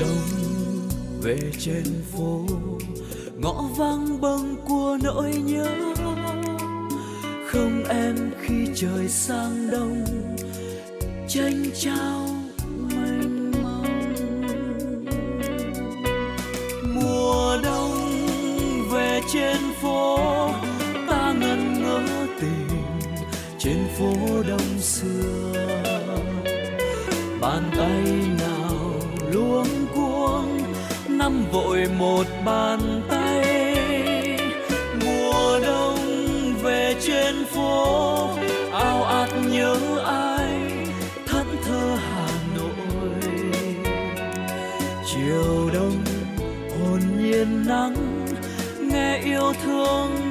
Đông 0.00 0.88
về 1.22 1.38
trên 1.58 1.84
phố, 2.12 2.46
ngõ 3.36 3.62
vắng 3.78 4.20
bâng 4.20 4.56
của 4.68 4.98
nỗi 5.02 5.32
nhớ. 5.46 5.94
Không 7.46 7.84
em 7.88 8.30
khi 8.40 8.66
trời 8.74 9.08
sang 9.08 9.70
đông 9.70 10.04
tranh 11.28 11.64
trao 11.74 12.27
trên 19.32 19.56
phố, 19.82 20.18
ta 21.08 21.32
ngẩn 21.40 21.82
ngỡ 21.82 22.26
tìm 22.40 22.68
trên 23.58 23.78
phố 23.98 24.12
đông 24.48 24.78
xưa. 24.80 25.52
Bàn 27.40 27.70
tay 27.76 28.02
nào 28.38 29.00
luống 29.32 29.86
cuống, 29.94 30.58
năm 31.08 31.44
vội 31.52 31.86
một 31.98 32.26
bàn 32.44 33.02
tay. 33.08 33.44
Mùa 35.04 35.60
đông 35.60 35.98
về 36.62 36.94
trên 37.06 37.44
phố, 37.44 38.28
ao 38.72 39.04
ạt 39.04 39.30
nhớ 39.50 39.76
ai? 40.06 40.27
Yêu 49.48 49.54
thương 49.64 50.27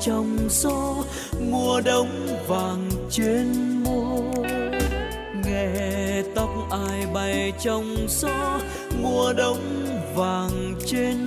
trong 0.00 0.38
gió 0.50 0.94
mùa 1.50 1.80
đông 1.80 2.08
vàng 2.46 2.90
trên 3.10 3.46
môi 3.84 4.46
nghe 5.44 6.22
tóc 6.34 6.50
ai 6.70 7.06
bay 7.14 7.52
trong 7.62 7.96
gió 8.08 8.58
mùa 9.02 9.32
đông 9.32 9.86
vàng 10.14 10.74
trên 10.86 11.19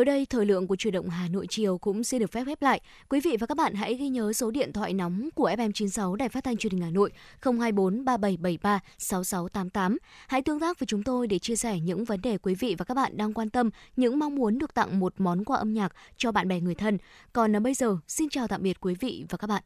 tới 0.00 0.04
đây 0.04 0.26
thời 0.30 0.46
lượng 0.46 0.66
của 0.66 0.76
chuyển 0.76 0.94
động 0.94 1.08
Hà 1.08 1.28
Nội 1.28 1.46
chiều 1.50 1.78
cũng 1.78 2.04
xin 2.04 2.20
được 2.20 2.32
phép 2.32 2.44
khép 2.46 2.62
lại. 2.62 2.80
Quý 3.08 3.20
vị 3.20 3.36
và 3.40 3.46
các 3.46 3.56
bạn 3.56 3.74
hãy 3.74 3.94
ghi 3.94 4.08
nhớ 4.08 4.32
số 4.32 4.50
điện 4.50 4.72
thoại 4.72 4.92
nóng 4.92 5.28
của 5.34 5.50
FM96 5.50 6.14
Đài 6.14 6.28
Phát 6.28 6.44
thanh 6.44 6.56
Truyền 6.56 6.72
hình 6.72 6.82
Hà 6.82 6.90
Nội 6.90 7.10
024 7.42 8.04
3773 8.04 8.80
6688. 8.98 9.98
Hãy 10.28 10.42
tương 10.42 10.60
tác 10.60 10.78
với 10.78 10.86
chúng 10.86 11.02
tôi 11.02 11.26
để 11.26 11.38
chia 11.38 11.56
sẻ 11.56 11.80
những 11.80 12.04
vấn 12.04 12.20
đề 12.20 12.38
quý 12.38 12.54
vị 12.54 12.74
và 12.78 12.84
các 12.84 12.94
bạn 12.94 13.16
đang 13.16 13.34
quan 13.34 13.50
tâm, 13.50 13.70
những 13.96 14.18
mong 14.18 14.34
muốn 14.34 14.58
được 14.58 14.74
tặng 14.74 15.00
một 15.00 15.14
món 15.18 15.44
quà 15.44 15.56
âm 15.58 15.74
nhạc 15.74 15.92
cho 16.16 16.32
bạn 16.32 16.48
bè 16.48 16.60
người 16.60 16.74
thân. 16.74 16.98
Còn 17.32 17.62
bây 17.62 17.74
giờ, 17.74 17.96
xin 18.08 18.28
chào 18.28 18.48
tạm 18.48 18.62
biệt 18.62 18.80
quý 18.80 18.94
vị 19.00 19.24
và 19.28 19.38
các 19.38 19.46
bạn. 19.46 19.62